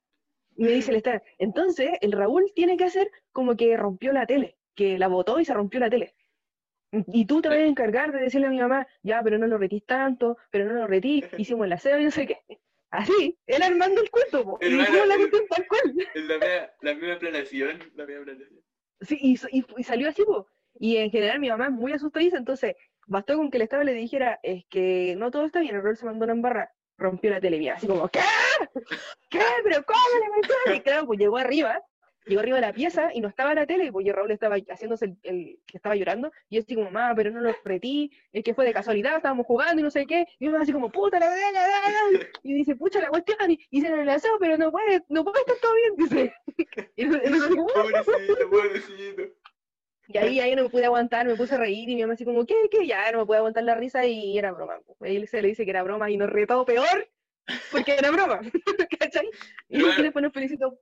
y 0.58 0.64
me 0.66 0.72
dice 0.72 0.92
el 0.92 0.98
Star, 0.98 1.24
entonces 1.38 1.92
el 2.02 2.12
Raúl 2.12 2.52
tiene 2.56 2.76
que 2.78 2.84
hacer 2.84 3.10
como 3.32 3.56
que 3.56 3.78
rompió 3.78 4.12
la 4.12 4.26
tele, 4.26 4.58
que 4.76 5.00
la 5.00 5.08
botó 5.08 5.40
y 5.40 5.46
se 5.46 5.54
rompió 5.54 5.80
la 5.80 5.90
tele. 5.90 6.14
Y 6.92 7.26
tú 7.26 7.42
te 7.42 7.48
vas 7.48 7.58
a 7.58 7.62
encargar 7.66 8.12
de 8.12 8.20
decirle 8.20 8.48
a 8.48 8.50
mi 8.50 8.60
mamá, 8.60 8.86
ya, 9.02 9.22
pero 9.24 9.38
no 9.38 9.48
lo 9.48 9.58
retís 9.58 9.86
tanto, 9.86 10.38
pero 10.52 10.66
no 10.66 10.74
lo 10.74 10.88
retís, 10.88 11.26
hicimos 11.38 11.66
el 11.66 11.72
aseo 11.74 11.98
y 12.00 12.04
no 12.04 12.12
sé 12.12 12.28
qué. 12.28 12.38
Así, 12.90 13.40
él 13.48 13.64
armando 13.64 14.02
el 14.02 14.12
cuento, 14.12 14.44
po, 14.44 14.60
y 14.62 14.66
hicimos 14.82 15.08
la 15.08 15.16
cuestión 15.16 15.44
tal 15.50 15.68
cual. 15.68 15.96
La, 16.16 16.38
mea- 16.38 16.74
la 16.82 16.94
misma 16.94 17.20
planación. 17.20 17.80
La 17.96 18.06
misma 18.06 18.24
planación. 18.26 18.60
Sí, 19.00 19.18
y, 19.22 19.40
y, 19.58 19.66
y 19.78 19.84
salió 19.84 20.10
así, 20.10 20.24
po. 20.26 20.48
Y 20.80 20.98
en 20.98 21.12
general 21.12 21.40
mi 21.40 21.50
mamá 21.50 21.66
es 21.66 21.72
muy 21.72 21.94
asustadiza, 21.94 22.38
entonces 22.38 22.76
bastó 23.08 23.36
con 23.36 23.52
que 23.52 23.58
el 23.58 23.64
Estado 23.64 23.84
le 23.84 23.94
dijera, 23.94 24.40
es 24.44 24.66
que 24.70 25.16
no 25.18 25.32
todo 25.32 25.46
está 25.46 25.60
bien, 25.60 25.76
el 25.76 25.84
Raúl 25.84 25.98
se 25.98 26.06
mandó 26.06 26.24
una 26.24 26.34
embarra, 26.34 26.72
rompió 26.98 27.30
la 27.30 27.42
tele, 27.42 27.60
mía, 27.60 27.76
así 27.76 27.88
como, 27.88 28.08
¿qué? 28.08 28.20
¿Qué? 29.30 29.42
¿Pero 29.64 29.84
cómo 29.84 30.00
le? 30.68 30.76
Y 30.76 30.82
claro, 30.82 31.06
pues 31.08 31.20
llegó 31.20 31.38
arriba, 31.38 31.82
llegó 32.26 32.42
arriba 32.42 32.58
de 32.58 32.62
la 32.62 32.74
pieza 32.74 33.10
y 33.14 33.20
no 33.20 33.28
estaba 33.28 33.54
la 33.54 33.66
tele, 33.66 33.92
pues 33.92 34.06
y 34.06 34.12
Raúl 34.12 34.32
estaba 34.32 34.56
haciéndose 34.70 35.06
el, 35.06 35.18
el 35.24 35.60
que 35.66 35.78
estaba 35.78 35.96
llorando, 35.96 36.32
y 36.50 36.56
yo 36.56 36.62
así 36.62 36.76
como, 36.76 36.90
mamá, 36.90 37.14
pero 37.16 37.32
no 37.32 37.42
lo 37.42 37.54
retí, 37.66 38.12
es 38.32 38.44
que 38.44 38.54
fue 38.54 38.66
de 38.66 38.74
casualidad, 38.74 39.18
estábamos 39.18 39.46
jugando 39.46 39.82
y 39.82 39.84
no 39.84 39.92
sé 39.92 40.06
qué, 40.06 40.26
y 40.40 40.46
mi 40.46 40.52
mamá 40.52 40.64
así 40.64 40.72
como, 40.72 40.92
puta 40.92 41.20
la 41.20 41.30
verdad, 41.30 41.52
la 41.54 42.30
y 42.44 42.54
dice, 42.54 42.76
pucha 42.76 43.02
la 43.02 43.10
cuestión, 43.10 43.52
y 43.52 43.60
hicieron 43.72 44.00
el 44.00 44.10
aseo, 44.10 44.38
pero 44.40 44.58
no 44.58 44.72
puede, 44.72 45.04
no 45.10 45.24
puede 45.24 45.40
estar 45.40 45.58
todo 45.58 45.74
bien, 45.76 45.96
dice. 45.98 46.34
Y 46.96 47.06
así 47.06 47.50
como, 47.56 47.68
Pobrecito, 47.68 48.50
pobrecito. 48.50 49.41
Y 50.14 50.18
ahí, 50.18 50.40
ahí 50.40 50.56
no 50.56 50.64
me 50.64 50.70
pude 50.70 50.86
aguantar, 50.86 51.26
me 51.26 51.36
puse 51.36 51.56
a 51.56 51.58
reír 51.58 51.90
y 51.90 51.96
mi 51.96 52.02
mamá 52.02 52.14
así 52.14 52.26
como, 52.26 52.46
¿qué? 52.46 52.56
¿Qué? 52.70 52.86
Ya 52.88 53.12
no 53.12 53.20
me 53.20 53.26
pude 53.26 53.38
aguantar 53.38 53.64
la 53.64 53.76
risa 53.76 54.06
y 54.06 54.38
era 54.38 54.52
broma. 54.52 54.80
Él 55.02 55.28
se 55.28 55.42
le 55.42 55.50
dice 55.50 55.64
que 55.66 55.72
era 55.72 55.84
broma 55.84 56.10
y 56.10 56.18
nos 56.18 56.30
retó 56.30 56.64
peor 56.66 57.08
porque 57.72 57.94
era 57.96 58.12
broma. 58.12 58.42
¿Cachai? 59.00 59.30
Y 59.70 59.80
Claro. 59.80 60.04
después 60.04 60.24
nos 60.24 60.34
felicitó. 60.34 60.80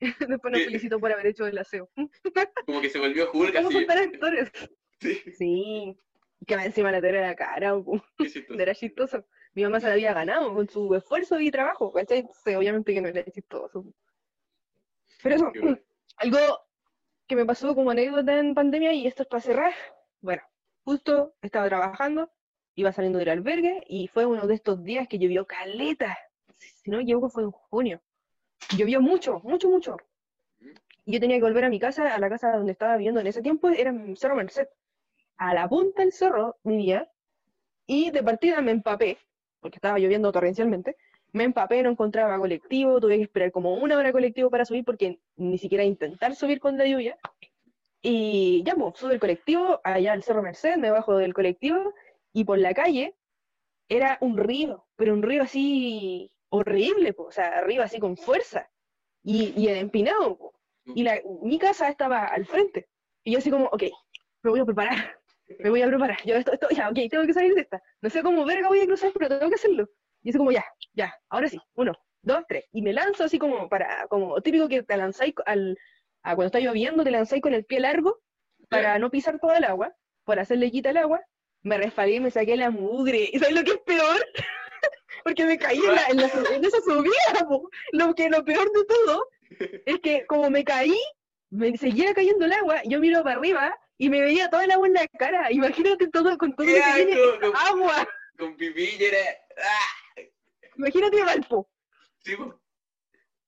Después 0.28 0.52
nos 0.52 0.64
felicitó 0.64 0.98
por 0.98 1.12
haber 1.12 1.28
hecho 1.28 1.46
el 1.46 1.56
aseo. 1.58 1.88
Como 2.66 2.80
que 2.80 2.90
se 2.90 2.98
volvió 2.98 3.30
Hulk 3.32 3.54
¿Cómo 3.54 3.68
así. 3.68 3.86
actores? 3.88 4.50
Sí, 5.00 5.14
Sí. 5.32 5.98
Que 6.46 6.54
encima 6.54 6.92
la 6.92 7.00
tele 7.00 7.18
era 7.18 7.34
cara, 7.34 7.74
era 8.58 8.74
chistoso. 8.74 9.24
Mi 9.54 9.62
mamá 9.62 9.80
se 9.80 9.86
la 9.86 9.94
había 9.94 10.12
ganado 10.12 10.52
con 10.54 10.68
su 10.68 10.94
esfuerzo 10.94 11.40
y 11.40 11.50
trabajo, 11.50 11.92
¿cachai? 11.92 12.18
Entonces, 12.18 12.56
obviamente 12.56 12.92
que 12.92 13.00
no 13.00 13.08
era 13.08 13.24
chistoso. 13.24 13.86
Pero 15.22 15.36
eso, 15.36 15.52
algo 16.18 16.38
que 17.26 17.36
me 17.36 17.44
pasó 17.44 17.74
como 17.74 17.90
anécdota 17.90 18.38
en 18.38 18.54
pandemia, 18.54 18.92
y 18.92 19.06
esto 19.06 19.22
es 19.22 19.28
para 19.28 19.40
cerrar. 19.40 19.74
Bueno, 20.20 20.42
justo 20.84 21.34
estaba 21.42 21.68
trabajando, 21.68 22.30
iba 22.74 22.92
saliendo 22.92 23.18
del 23.18 23.30
albergue, 23.30 23.82
y 23.88 24.08
fue 24.08 24.26
uno 24.26 24.46
de 24.46 24.54
estos 24.54 24.82
días 24.84 25.08
que 25.08 25.18
llovió 25.18 25.46
caleta. 25.46 26.16
Si 26.58 26.90
no 26.90 26.98
me 26.98 27.02
equivoco, 27.02 27.28
fue 27.28 27.42
en 27.42 27.50
junio. 27.50 28.02
Llovió 28.76 29.00
mucho, 29.00 29.40
mucho, 29.44 29.68
mucho. 29.68 29.96
Yo 31.04 31.20
tenía 31.20 31.36
que 31.36 31.42
volver 31.42 31.64
a 31.64 31.68
mi 31.68 31.78
casa, 31.78 32.14
a 32.14 32.18
la 32.18 32.28
casa 32.28 32.56
donde 32.56 32.72
estaba 32.72 32.96
viviendo 32.96 33.20
en 33.20 33.26
ese 33.26 33.42
tiempo, 33.42 33.68
era 33.68 33.90
en 33.90 34.16
Cerro 34.16 34.34
Merced. 34.34 34.68
A 35.36 35.54
la 35.54 35.68
punta 35.68 36.02
del 36.02 36.12
cerro 36.12 36.56
vivía, 36.64 37.10
y 37.86 38.10
de 38.10 38.22
partida 38.22 38.60
me 38.60 38.72
empapé, 38.72 39.18
porque 39.60 39.76
estaba 39.76 39.98
lloviendo 39.98 40.32
torrencialmente, 40.32 40.96
me 41.32 41.44
empapé, 41.44 41.82
no 41.82 41.90
encontraba 41.90 42.38
colectivo, 42.38 43.00
tuve 43.00 43.16
que 43.16 43.24
esperar 43.24 43.52
como 43.52 43.74
una 43.74 43.96
hora 43.96 44.12
colectivo 44.12 44.50
para 44.50 44.64
subir 44.64 44.84
porque 44.84 45.20
ni 45.36 45.58
siquiera 45.58 45.84
intentar 45.84 46.34
subir 46.34 46.60
con 46.60 46.76
la 46.78 46.86
lluvia. 46.86 47.18
Y 48.02 48.62
ya, 48.64 48.74
pues, 48.74 48.96
subo 48.96 49.10
el 49.10 49.20
colectivo, 49.20 49.80
allá 49.82 50.12
al 50.12 50.22
Cerro 50.22 50.42
Merced, 50.42 50.76
me 50.76 50.90
bajo 50.90 51.16
del 51.16 51.34
colectivo, 51.34 51.92
y 52.32 52.44
por 52.44 52.58
la 52.58 52.72
calle 52.74 53.16
era 53.88 54.18
un 54.20 54.36
río, 54.36 54.86
pero 54.96 55.12
un 55.12 55.22
río 55.22 55.42
así 55.42 56.30
horrible, 56.50 57.12
po, 57.12 57.24
o 57.24 57.32
sea, 57.32 57.58
arriba 57.58 57.84
así 57.84 57.98
con 57.98 58.16
fuerza, 58.16 58.70
y, 59.22 59.52
y 59.56 59.68
empinado, 59.68 60.36
po. 60.36 60.54
y 60.84 61.02
la, 61.02 61.20
mi 61.42 61.58
casa 61.58 61.88
estaba 61.88 62.24
al 62.26 62.46
frente, 62.46 62.88
y 63.24 63.32
yo 63.32 63.38
así 63.38 63.50
como, 63.50 63.66
ok, 63.66 63.84
me 64.42 64.50
voy 64.50 64.60
a 64.60 64.64
preparar, 64.64 65.18
me 65.58 65.70
voy 65.70 65.82
a 65.82 65.88
preparar, 65.88 66.18
yo 66.24 66.36
esto, 66.36 66.52
esto, 66.52 66.68
ya, 66.70 66.88
ok, 66.88 66.98
tengo 67.10 67.26
que 67.26 67.34
salir 67.34 67.54
de 67.54 67.62
esta, 67.62 67.82
no 68.00 68.10
sé 68.10 68.22
cómo 68.22 68.44
verga 68.44 68.68
voy 68.68 68.80
a 68.80 68.86
cruzar, 68.86 69.12
pero 69.14 69.28
tengo 69.28 69.48
que 69.48 69.56
hacerlo, 69.56 69.88
y 70.26 70.30
así 70.30 70.38
como, 70.38 70.50
ya, 70.50 70.64
ya, 70.92 71.14
ahora 71.28 71.46
sí, 71.48 71.58
uno, 71.74 71.92
dos, 72.22 72.42
tres, 72.48 72.64
y 72.72 72.82
me 72.82 72.92
lanzo 72.92 73.22
así 73.24 73.38
como 73.38 73.68
para, 73.68 74.06
como 74.08 74.40
típico 74.40 74.66
que 74.68 74.82
te 74.82 74.96
lanzáis 74.96 75.34
al, 75.46 75.78
a 76.22 76.34
cuando 76.34 76.46
está 76.46 76.58
lloviendo, 76.58 77.04
te 77.04 77.12
lanzáis 77.12 77.40
con 77.42 77.54
el 77.54 77.64
pie 77.64 77.78
largo, 77.78 78.18
para 78.68 78.98
no 78.98 79.10
pisar 79.10 79.38
todo 79.38 79.54
el 79.54 79.62
agua, 79.62 79.94
por 80.24 80.40
hacerle 80.40 80.72
quita 80.72 80.90
el 80.90 80.96
agua, 80.96 81.20
me 81.62 81.78
resbalé 81.78 82.16
y 82.16 82.20
me 82.20 82.32
saqué 82.32 82.56
la 82.56 82.70
mugre. 82.70 83.30
¿Y 83.32 83.38
sabes 83.38 83.54
lo 83.54 83.62
que 83.62 83.70
es 83.72 83.78
peor? 83.86 84.26
Porque 85.24 85.44
me 85.44 85.56
caí 85.58 85.78
en, 85.78 85.94
la- 85.94 86.06
en 86.08 86.16
la- 86.16 86.56
en 86.56 86.64
esa 86.64 86.80
subida. 86.80 87.12
po. 87.48 87.70
Lo 87.92 88.12
que 88.14 88.28
lo 88.28 88.44
peor 88.44 88.68
de 88.72 88.84
todo 88.84 89.28
es 89.86 90.00
que 90.00 90.26
como 90.26 90.50
me 90.50 90.64
caí, 90.64 90.98
me 91.50 91.76
seguía 91.76 92.12
cayendo 92.14 92.44
el 92.46 92.52
agua, 92.52 92.82
yo 92.84 92.98
miro 92.98 93.22
para 93.22 93.36
arriba 93.36 93.78
y 93.98 94.08
me 94.10 94.20
veía 94.20 94.50
todo 94.50 94.60
el 94.62 94.70
agua 94.72 94.86
en 94.88 94.94
la 94.94 95.06
cara. 95.18 95.52
Imagínate 95.52 96.08
todo 96.08 96.36
con 96.36 96.54
todo. 96.56 96.66
Con- 97.40 97.56
agua. 97.56 98.08
Con 98.38 98.56
pipí 98.56 98.96
era. 99.00 99.18
¡Ah! 99.58 100.05
Imagínate 100.76 101.22
Valpo. 101.22 101.70
Sí, 102.18 102.36
po. 102.36 102.60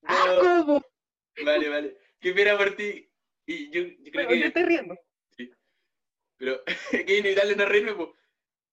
Ah, 0.05 0.65
¿cómo? 0.65 0.83
Vale, 1.45 1.69
vale. 1.69 1.99
Qué 2.21 2.33
pena 2.33 2.57
por 2.57 2.75
ti. 2.75 3.11
Y 3.47 3.71
yo, 3.71 3.83
yo 3.83 4.13
creo 4.13 4.29
Pero 4.29 4.29
que. 4.29 4.47
estoy 4.47 4.63
riendo. 4.65 4.99
Pero 6.37 6.63
que 6.91 7.19
inevitable 7.19 7.57
no 7.57 7.65
reírme, 7.67 7.95
po. 7.95 8.15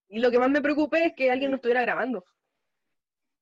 Y 0.09 0.19
lo 0.19 0.31
que 0.31 0.39
más 0.39 0.49
me 0.49 0.61
preocupé 0.61 1.05
es 1.05 1.13
que 1.15 1.31
alguien 1.31 1.51
no 1.51 1.55
estuviera 1.57 1.81
grabando. 1.81 2.23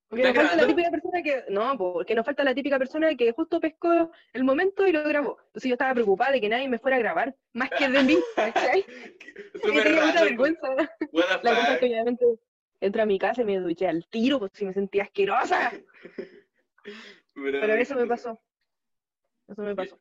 Porque 0.07 0.23
nos 0.23 0.29
¿Estás 0.29 0.47
falta 0.47 0.61
la 0.61 0.67
típica 0.67 0.91
persona 0.91 1.23
que. 1.23 1.43
No, 1.49 1.77
porque 1.77 2.15
nos 2.15 2.25
falta 2.25 2.43
la 2.43 2.53
típica 2.53 2.77
persona 2.77 3.15
que 3.15 3.31
justo 3.31 3.59
pescó 3.59 4.11
el 4.31 4.43
momento 4.43 4.85
y 4.87 4.91
lo 4.91 5.03
grabó. 5.03 5.39
Entonces 5.47 5.69
yo 5.69 5.73
estaba 5.73 5.93
preocupada 5.93 6.31
de 6.31 6.41
que 6.41 6.49
nadie 6.49 6.69
me 6.69 6.79
fuera 6.79 6.97
a 6.97 6.99
grabar, 6.99 7.35
más 7.53 7.69
que 7.71 7.89
de 7.89 8.03
mí, 8.03 8.17
¿cachai? 8.35 8.85
Y 9.55 9.59
Súper 9.59 9.83
tenía 9.83 10.05
mucha 10.05 10.23
vergüenza. 10.23 10.67
La 11.11 11.39
cosa 11.41 11.73
es 11.73 11.79
que 11.79 11.85
obviamente 11.87 12.25
entré 12.85 13.01
a 13.01 13.05
mi 13.05 13.17
casa 13.17 13.41
y 13.41 13.45
me 13.45 13.59
duché 13.59 13.87
al 13.87 14.05
tiro, 14.07 14.39
pues 14.39 14.51
si 14.53 14.65
me 14.65 14.73
sentía 14.73 15.03
asquerosa. 15.03 15.71
Pero 17.33 17.73
eso 17.75 17.95
me 17.95 18.05
pasó. 18.05 18.39
Eso 19.47 19.61
me 19.61 19.75
pasó. 19.75 19.99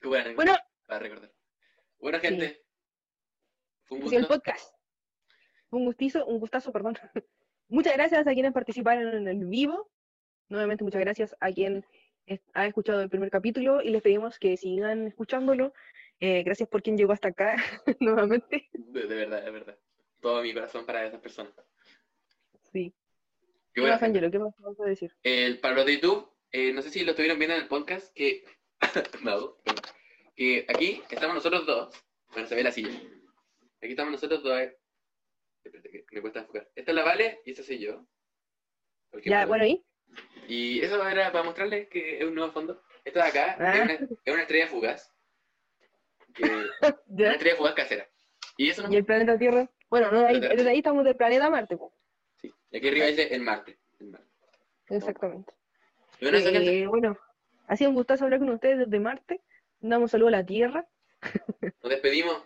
Qué 0.00 0.08
buena 0.08 0.32
Bueno, 0.34 0.56
para 0.86 1.00
recordar. 1.00 1.32
Bueno, 1.98 2.18
gente. 2.20 2.62
Fue 3.84 3.98
un 3.98 4.04
es 4.04 4.12
el 4.12 4.20
gusto. 4.20 4.34
podcast. 4.34 4.74
Un 5.70 5.84
gustizo, 5.84 6.24
un 6.26 6.40
gustazo, 6.40 6.72
perdón. 6.72 6.96
Muchas 7.68 7.94
gracias 7.94 8.26
a 8.26 8.32
quienes 8.32 8.52
participaron 8.52 9.14
en 9.14 9.28
el 9.28 9.44
vivo. 9.44 9.90
Nuevamente, 10.48 10.82
muchas 10.82 11.00
gracias 11.00 11.36
a 11.38 11.52
quien 11.52 11.84
ha 12.54 12.66
escuchado 12.66 13.00
el 13.02 13.08
primer 13.08 13.30
capítulo 13.30 13.80
y 13.82 13.90
les 13.90 14.02
pedimos 14.02 14.38
que 14.38 14.56
sigan 14.56 15.06
escuchándolo. 15.06 15.72
Eh, 16.18 16.42
gracias 16.42 16.68
por 16.68 16.82
quien 16.82 16.96
llegó 16.96 17.12
hasta 17.12 17.28
acá 17.28 17.56
nuevamente. 18.00 18.68
De, 18.72 19.06
de 19.06 19.14
verdad, 19.14 19.44
de 19.44 19.50
verdad. 19.50 19.78
Todo 20.20 20.42
mi 20.42 20.52
corazón 20.52 20.84
para 20.84 21.06
esas 21.06 21.20
personas. 21.20 21.54
Sí. 22.72 22.94
Qué 23.42 23.46
¿Qué 23.74 23.80
buena 23.82 23.96
más. 23.96 24.02
Angelo? 24.02 24.30
¿Qué 24.30 24.38
más 24.38 24.54
vas 24.58 24.80
a 24.80 24.84
decir? 24.84 25.14
El, 25.22 25.60
para 25.60 25.74
los 25.74 25.86
de 25.86 25.94
YouTube, 25.94 26.30
eh, 26.52 26.72
no 26.72 26.82
sé 26.82 26.90
si 26.90 27.04
lo 27.04 27.10
estuvieron 27.10 27.38
viendo 27.38 27.54
en 27.56 27.62
el 27.62 27.68
podcast, 27.68 28.12
que, 28.14 28.44
perdón. 29.24 29.54
que 30.36 30.66
aquí 30.68 31.02
estamos 31.10 31.34
nosotros 31.36 31.66
dos. 31.66 31.94
Bueno, 32.32 32.48
se 32.48 32.54
ve 32.54 32.62
la 32.62 32.72
silla. 32.72 32.90
Aquí 33.82 33.90
estamos 33.90 34.12
nosotros 34.12 34.42
dos. 34.42 34.58
eh. 34.60 34.76
Espérate, 35.64 35.90
que 35.90 36.04
me 36.16 36.20
cuesta 36.22 36.40
enfocar. 36.40 36.68
Esta 36.74 36.90
es 36.90 36.94
la 36.94 37.04
Vale 37.04 37.40
y 37.44 37.50
esta 37.50 37.62
soy 37.62 37.78
yo. 37.78 38.06
Ya, 39.24 39.44
bueno, 39.46 39.66
¿y? 39.66 39.84
Y 40.48 40.80
eso 40.80 41.06
era 41.08 41.30
para 41.32 41.44
mostrarles 41.44 41.88
que 41.88 42.18
es 42.18 42.24
un 42.24 42.34
nuevo 42.34 42.52
fondo. 42.52 42.82
Esta 43.04 43.24
de 43.24 43.28
acá 43.28 43.56
Ah. 43.58 43.74
es, 43.76 43.82
una, 43.82 43.92
es 44.24 44.32
una 44.34 44.42
estrella 44.42 44.66
fugaz. 44.68 45.12
Que- 46.34 46.44
una 47.08 47.32
estrella 47.32 47.56
fugaz 47.56 47.74
casera. 47.74 48.08
Y 48.56 48.70
eso 48.70 48.82
no. 48.82 48.92
¿Y 48.92 48.96
el 48.96 49.04
planeta 49.04 49.36
Tierra? 49.38 49.68
Bueno, 49.88 50.10
no, 50.12 50.24
ahí- 50.26 50.40
desde 50.40 50.70
ahí 50.70 50.78
estamos 50.78 51.04
del 51.04 51.16
planeta 51.16 51.50
Marte, 51.50 51.76
pues. 51.76 51.92
Y 52.70 52.76
aquí 52.76 52.88
arriba 52.88 53.06
dice 53.06 53.34
el 53.34 53.42
Marte. 53.42 53.78
El 53.98 54.08
Marte. 54.08 54.26
Exactamente. 54.88 55.52
Bueno, 56.20 56.38
Eh, 56.38 56.86
bueno, 56.86 57.18
ha 57.66 57.76
sido 57.76 57.90
un 57.90 57.96
gustazo 57.96 58.24
hablar 58.24 58.40
con 58.40 58.50
ustedes 58.50 58.78
desde 58.78 59.00
Marte. 59.00 59.40
Damos 59.80 60.04
un 60.04 60.08
saludo 60.10 60.28
a 60.28 60.32
la 60.32 60.46
Tierra. 60.46 60.86
nos 61.82 61.90
despedimos. 61.90 62.42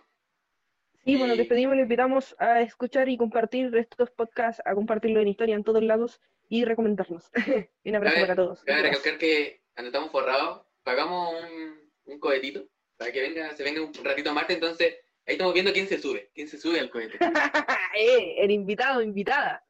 Sí, 1.03 1.17
bueno, 1.17 1.35
Y- 1.35 1.37
despedimos, 1.37 1.75
le 1.75 1.83
invitamos 1.83 2.35
a 2.39 2.61
escuchar 2.61 3.09
y 3.09 3.17
compartir 3.17 3.75
estos 3.75 4.09
podcasts, 4.11 4.61
a 4.65 4.73
compartirlo 4.73 5.19
en 5.19 5.27
historia 5.27 5.55
en 5.55 5.63
todos 5.63 5.83
lados 5.83 6.19
y 6.49 6.65
recomendarnos. 6.65 7.31
un 7.85 7.95
abrazo 7.95 8.21
para 8.21 8.35
todos. 8.35 8.63
Cabe 8.63 8.81
recalcar 8.83 9.17
que 9.17 9.61
cuando 9.73 9.89
estamos 9.89 10.11
forrados, 10.11 10.65
pagamos 10.83 11.35
un, 11.43 11.91
un 12.13 12.19
cohetito 12.19 12.67
para 12.97 13.11
que 13.11 13.21
venga, 13.21 13.51
se 13.55 13.63
venga 13.63 13.81
un 13.81 13.93
ratito 13.93 14.29
a 14.29 14.33
Marte, 14.33 14.53
entonces 14.53 14.95
ahí 15.27 15.33
estamos 15.33 15.53
viendo 15.53 15.73
quién 15.73 15.87
se 15.87 15.99
sube, 15.99 16.31
quién 16.33 16.47
se 16.47 16.57
sube 16.57 16.79
al 16.79 16.89
cohete. 16.89 17.17
eh, 17.99 18.35
el 18.37 18.51
invitado, 18.51 19.01
invitada. 19.01 19.64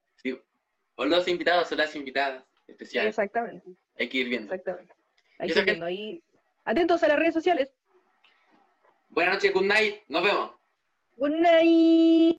O 0.96 1.06
los 1.06 1.28
invitados 1.28 1.72
o 1.72 1.76
las 1.76 1.96
invitadas 1.96 2.44
especiales. 2.68 3.10
Exactamente, 3.10 3.70
Hay 4.00 4.10
que 4.10 4.18
ir 4.20 4.30
viendo. 4.30 4.54
exactamente. 4.54 4.94
Hay 5.40 5.52
que 5.52 5.60
ir 5.60 5.66
viendo. 5.66 6.22
Atentos 6.64 7.04
a 7.04 7.08
las 7.08 7.20
redes 7.20 7.34
sociales. 7.34 7.70
Buenas 9.10 9.36
noches, 9.36 9.54
good 9.54 9.66
night, 9.66 10.02
nos 10.08 10.24
vemos. 10.24 10.52
Good 11.18 11.30
night. 11.40 12.34